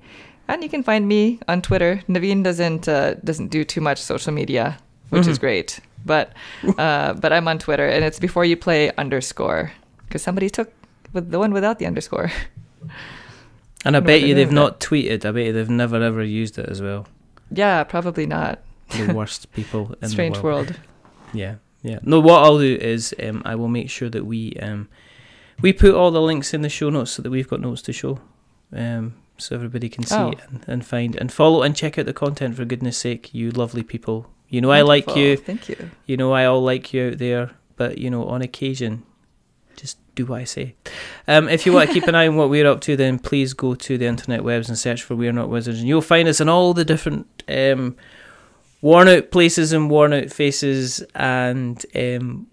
And 0.47 0.63
you 0.63 0.69
can 0.69 0.81
find 0.83 1.03
me 1.07 1.39
on 1.47 1.61
Twitter. 1.61 2.01
Naveen 2.09 2.41
doesn't 2.43 2.87
uh, 2.87 3.13
doesn't 3.29 3.49
do 3.57 3.61
too 3.73 3.81
much 3.81 3.99
social 4.01 4.33
media, 4.33 4.77
which 5.13 5.27
is 5.27 5.37
Mhm. 5.37 5.41
great. 5.45 5.69
But 6.05 6.33
uh, 6.77 7.13
but 7.13 7.33
I'm 7.33 7.47
on 7.47 7.57
Twitter, 7.59 7.87
and 7.87 8.05
it's 8.05 8.19
before 8.19 8.45
you 8.45 8.55
play 8.55 8.91
underscore 8.95 9.71
because 10.05 10.21
somebody 10.21 10.49
took 10.49 10.71
with 11.13 11.31
the 11.31 11.39
one 11.39 11.51
without 11.51 11.79
the 11.79 11.85
underscore. 11.87 12.31
and 13.85 13.95
i 13.95 13.99
bet 13.99 14.21
you 14.21 14.33
they've 14.35 14.51
not 14.51 14.79
tweeted 14.79 15.25
i 15.25 15.31
bet 15.31 15.45
you 15.45 15.53
they've 15.53 15.69
never 15.69 16.01
ever 16.01 16.23
used 16.23 16.57
it 16.57 16.67
as 16.69 16.81
well 16.81 17.07
yeah, 17.51 17.83
probably 17.83 18.25
not. 18.25 18.59
the 18.89 19.13
worst 19.19 19.51
people 19.53 19.95
in 20.01 20.09
Strange 20.09 20.37
the 20.37 20.41
world 20.41 20.67
world. 20.71 20.79
Yeah, 21.33 21.55
yeah. 21.83 21.99
No, 22.01 22.19
what 22.19 22.43
I'll 22.43 22.57
do 22.57 22.75
is 22.75 23.13
um, 23.21 23.43
I 23.45 23.53
will 23.55 23.67
make 23.67 23.89
sure 23.91 24.09
that 24.09 24.25
we 24.25 24.53
um, 24.61 24.89
we 25.61 25.71
put 25.71 25.93
all 25.93 26.09
the 26.11 26.21
links 26.21 26.53
in 26.55 26.61
the 26.63 26.69
show 26.69 26.89
notes 26.89 27.11
so 27.11 27.21
that 27.21 27.29
we've 27.29 27.47
got 27.47 27.61
notes 27.61 27.83
to 27.83 27.93
show, 27.93 28.19
um, 28.73 29.13
so 29.37 29.55
everybody 29.55 29.89
can 29.89 30.03
see 30.03 30.15
Oh. 30.15 30.33
and, 30.49 30.65
and 30.67 30.85
find 30.85 31.15
and 31.15 31.31
follow 31.31 31.61
and 31.61 31.75
check 31.75 31.99
out 31.99 32.07
the 32.07 32.13
content 32.13 32.55
for 32.55 32.65
goodness 32.65 32.97
sake, 32.97 33.31
you 33.33 33.51
lovely 33.51 33.83
people. 33.83 34.25
You 34.55 34.61
know 34.61 34.71
I 34.71 34.83
like 34.83 35.17
you. 35.17 35.35
Thank 35.35 35.67
you. 35.67 35.91
You 36.05 36.15
know 36.15 36.31
I 36.31 36.45
all 36.45 36.63
like 36.63 36.93
you 36.93 37.09
out 37.09 37.17
there, 37.17 37.51
but 37.75 37.97
you 37.97 38.09
know 38.09 38.23
on 38.23 38.41
occasion, 38.41 39.03
just 39.75 39.97
do 40.15 40.25
what 40.27 40.39
I 40.39 40.43
say. 40.45 40.75
Um, 41.27 41.49
if 41.49 41.65
you 41.65 41.73
want 41.73 41.89
to 41.89 41.93
keep 41.93 42.07
an 42.07 42.15
eye 42.15 42.25
on 42.25 42.37
what 42.37 42.49
we're 42.49 42.65
up 42.65 42.79
to, 42.81 42.95
then 42.95 43.19
please 43.19 43.53
go 43.53 43.75
to 43.75 43.97
the 43.97 44.05
internet 44.05 44.45
webs 44.45 44.69
and 44.69 44.77
search 44.77 45.03
for 45.03 45.13
We're 45.13 45.33
Not 45.33 45.49
Wizards, 45.49 45.79
and 45.79 45.89
you'll 45.89 46.01
find 46.01 46.29
us 46.29 46.39
in 46.39 46.47
all 46.47 46.73
the 46.73 46.85
different 46.85 47.43
um, 47.49 47.97
worn 48.81 49.09
out 49.09 49.29
places 49.29 49.73
and 49.73 49.89
worn 49.89 50.13
out 50.13 50.31
faces 50.31 51.03
and 51.15 51.85
um, 51.93 52.47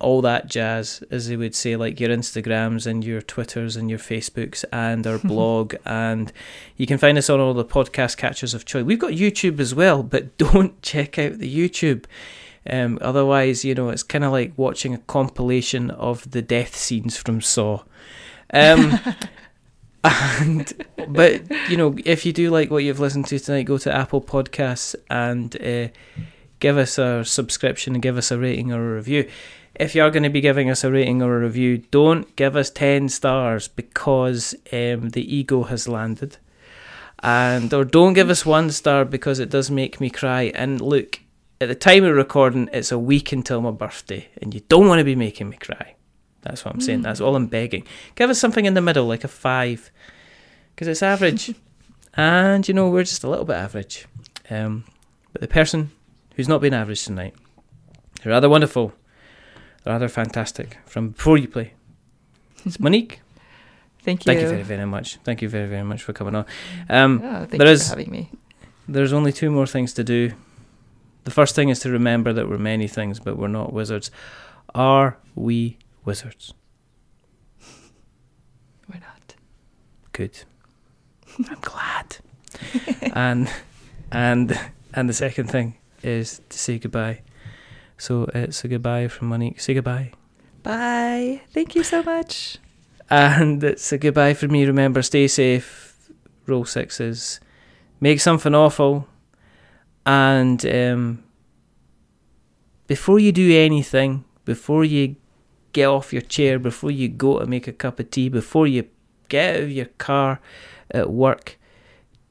all 0.00 0.22
that 0.22 0.48
jazz, 0.48 1.02
as 1.10 1.28
they 1.28 1.36
would 1.36 1.54
say, 1.54 1.76
like 1.76 1.98
your 1.98 2.10
Instagrams 2.10 2.86
and 2.86 3.04
your 3.04 3.20
Twitters 3.20 3.76
and 3.76 3.90
your 3.90 3.98
Facebooks 3.98 4.64
and 4.72 5.06
our 5.06 5.18
blog. 5.24 5.74
And 5.84 6.32
you 6.76 6.86
can 6.86 6.98
find 6.98 7.18
us 7.18 7.28
on 7.28 7.40
all 7.40 7.54
the 7.54 7.64
podcast 7.64 8.16
catchers 8.16 8.54
of 8.54 8.64
choice. 8.64 8.84
We've 8.84 8.98
got 8.98 9.12
YouTube 9.12 9.58
as 9.58 9.74
well, 9.74 10.02
but 10.02 10.36
don't 10.38 10.80
check 10.82 11.18
out 11.18 11.38
the 11.38 11.52
YouTube. 11.52 12.04
Um, 12.68 12.98
otherwise, 13.00 13.64
you 13.64 13.74
know, 13.74 13.88
it's 13.88 14.02
kind 14.02 14.24
of 14.24 14.32
like 14.32 14.52
watching 14.56 14.94
a 14.94 14.98
compilation 14.98 15.90
of 15.90 16.30
the 16.30 16.42
death 16.42 16.76
scenes 16.76 17.16
from 17.16 17.40
Saw. 17.40 17.82
Um, 18.52 18.98
and 20.04 20.72
but 21.08 21.42
you 21.70 21.76
know, 21.76 21.96
if 22.04 22.24
you 22.24 22.32
do 22.32 22.50
like 22.50 22.70
what 22.70 22.84
you've 22.84 23.00
listened 23.00 23.26
to 23.26 23.38
tonight, 23.38 23.64
go 23.64 23.78
to 23.78 23.94
Apple 23.94 24.20
Podcasts 24.20 24.94
and 25.10 25.56
uh, 25.60 25.88
give 26.60 26.76
us 26.76 26.98
a 26.98 27.24
subscription 27.24 27.94
and 27.94 28.02
give 28.02 28.16
us 28.16 28.30
a 28.30 28.38
rating 28.38 28.72
or 28.72 28.92
a 28.92 28.96
review. 28.96 29.28
If 29.78 29.94
you 29.94 30.02
are 30.02 30.10
going 30.10 30.24
to 30.24 30.28
be 30.28 30.40
giving 30.40 30.68
us 30.68 30.82
a 30.82 30.90
rating 30.90 31.22
or 31.22 31.36
a 31.36 31.40
review, 31.40 31.78
don't 31.92 32.34
give 32.34 32.56
us 32.56 32.68
ten 32.68 33.08
stars 33.08 33.68
because 33.68 34.54
um, 34.72 35.10
the 35.10 35.24
ego 35.24 35.62
has 35.64 35.86
landed, 35.86 36.36
and 37.20 37.72
or 37.72 37.84
don't 37.84 38.14
give 38.14 38.28
us 38.28 38.44
one 38.44 38.72
star 38.72 39.04
because 39.04 39.38
it 39.38 39.50
does 39.50 39.70
make 39.70 40.00
me 40.00 40.10
cry. 40.10 40.52
And 40.54 40.80
look, 40.80 41.20
at 41.60 41.68
the 41.68 41.76
time 41.76 42.04
of 42.04 42.16
recording, 42.16 42.68
it's 42.72 42.90
a 42.90 42.98
week 42.98 43.30
until 43.30 43.60
my 43.60 43.70
birthday, 43.70 44.28
and 44.42 44.52
you 44.52 44.60
don't 44.68 44.88
want 44.88 44.98
to 44.98 45.04
be 45.04 45.14
making 45.14 45.48
me 45.48 45.56
cry. 45.56 45.94
That's 46.42 46.64
what 46.64 46.74
I'm 46.74 46.80
saying. 46.80 47.02
That's 47.02 47.20
all 47.20 47.36
I'm 47.36 47.46
begging. 47.46 47.86
Give 48.16 48.30
us 48.30 48.38
something 48.40 48.64
in 48.64 48.74
the 48.74 48.80
middle, 48.80 49.06
like 49.06 49.22
a 49.22 49.28
five, 49.28 49.92
because 50.74 50.88
it's 50.88 51.04
average, 51.04 51.54
and 52.14 52.66
you 52.66 52.74
know 52.74 52.88
we're 52.90 53.04
just 53.04 53.22
a 53.22 53.30
little 53.30 53.44
bit 53.44 53.56
average. 53.56 54.06
Um, 54.50 54.86
but 55.32 55.40
the 55.40 55.48
person 55.48 55.92
who's 56.34 56.48
not 56.48 56.60
been 56.60 56.74
average 56.74 57.04
tonight, 57.04 57.34
rather 58.24 58.48
wonderful, 58.48 58.92
rather 59.88 60.08
fantastic. 60.08 60.76
From 60.86 61.10
before 61.10 61.38
you 61.38 61.48
play, 61.48 61.72
it's 62.64 62.78
Monique. 62.78 63.20
Thank 64.04 64.24
you. 64.24 64.30
Thank 64.32 64.40
you 64.42 64.48
very 64.48 64.62
very 64.62 64.86
much. 64.86 65.16
Thank 65.24 65.42
you 65.42 65.48
very 65.48 65.68
very 65.68 65.82
much 65.84 66.02
for 66.02 66.12
coming 66.12 66.34
on. 66.34 66.44
Um, 66.88 67.20
Oh, 67.24 67.38
thank 67.46 67.50
there 67.58 67.66
you 67.66 67.72
is- 67.72 67.84
for 67.88 67.96
having 67.98 68.10
me. 68.12 68.30
there's 68.88 69.12
only 69.12 69.32
two 69.32 69.50
more 69.50 69.66
things 69.66 69.92
to 69.94 70.04
do. 70.04 70.32
The 71.24 71.30
first 71.30 71.54
thing 71.54 71.68
is 71.68 71.80
to 71.80 71.90
remember 71.90 72.32
that 72.32 72.48
we're 72.48 72.58
many 72.58 72.88
things, 72.88 73.20
but 73.20 73.36
we're 73.36 73.48
not 73.48 73.72
wizards. 73.72 74.10
Are 74.74 75.18
we 75.34 75.76
wizards? 76.04 76.54
We're 78.88 79.00
not. 79.00 79.34
Good. 80.12 80.44
I'm 81.50 81.58
glad. 81.60 82.16
and 83.14 83.50
and 84.10 84.58
and 84.94 85.08
the 85.08 85.12
second 85.12 85.48
thing 85.50 85.74
is 86.02 86.40
to 86.48 86.58
say 86.58 86.78
goodbye. 86.78 87.20
So 87.98 88.30
it's 88.32 88.64
a 88.64 88.68
goodbye 88.68 89.08
from 89.08 89.28
Monique. 89.28 89.60
Say 89.60 89.74
goodbye. 89.74 90.12
Bye. 90.62 91.42
Thank 91.52 91.74
you 91.74 91.82
so 91.82 92.02
much. 92.02 92.58
And 93.10 93.62
it's 93.62 93.92
a 93.92 93.98
goodbye 93.98 94.34
from 94.34 94.52
me. 94.52 94.64
Remember, 94.64 95.02
stay 95.02 95.26
safe. 95.28 96.10
Roll 96.46 96.64
sixes. 96.64 97.40
Make 98.00 98.20
something 98.20 98.54
awful. 98.54 99.08
And 100.06 100.64
um, 100.64 101.24
before 102.86 103.18
you 103.18 103.32
do 103.32 103.54
anything, 103.58 104.24
before 104.44 104.84
you 104.84 105.16
get 105.72 105.86
off 105.86 106.12
your 106.12 106.22
chair, 106.22 106.58
before 106.58 106.90
you 106.90 107.08
go 107.08 107.40
to 107.40 107.46
make 107.46 107.66
a 107.66 107.72
cup 107.72 108.00
of 108.00 108.10
tea, 108.10 108.28
before 108.28 108.66
you 108.66 108.86
get 109.28 109.56
out 109.56 109.62
of 109.62 109.72
your 109.72 109.86
car 109.86 110.40
at 110.90 111.10
work, 111.10 111.58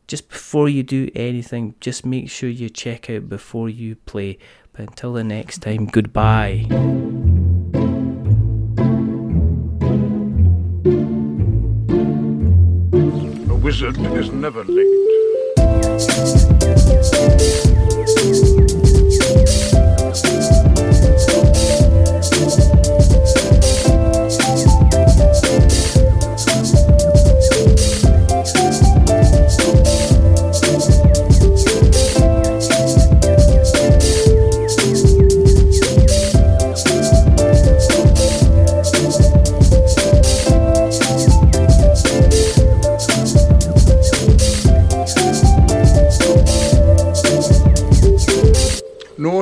just 0.07 0.29
before 0.29 0.69
you 0.69 0.83
do 0.83 1.09
anything, 1.13 1.75
just 1.79 2.05
make 2.05 2.29
sure 2.29 2.49
you 2.49 2.69
check 2.69 3.09
out 3.09 3.29
before 3.29 3.69
you 3.69 3.95
play. 3.95 4.37
But 4.77 4.89
until 4.89 5.13
the 5.13 5.23
next 5.23 5.63
time, 5.63 5.87
goodbye. 5.87 6.67
A 13.49 13.55
wizard 13.55 13.97
is 13.97 14.29
never 14.31 14.63
late. 14.65 14.97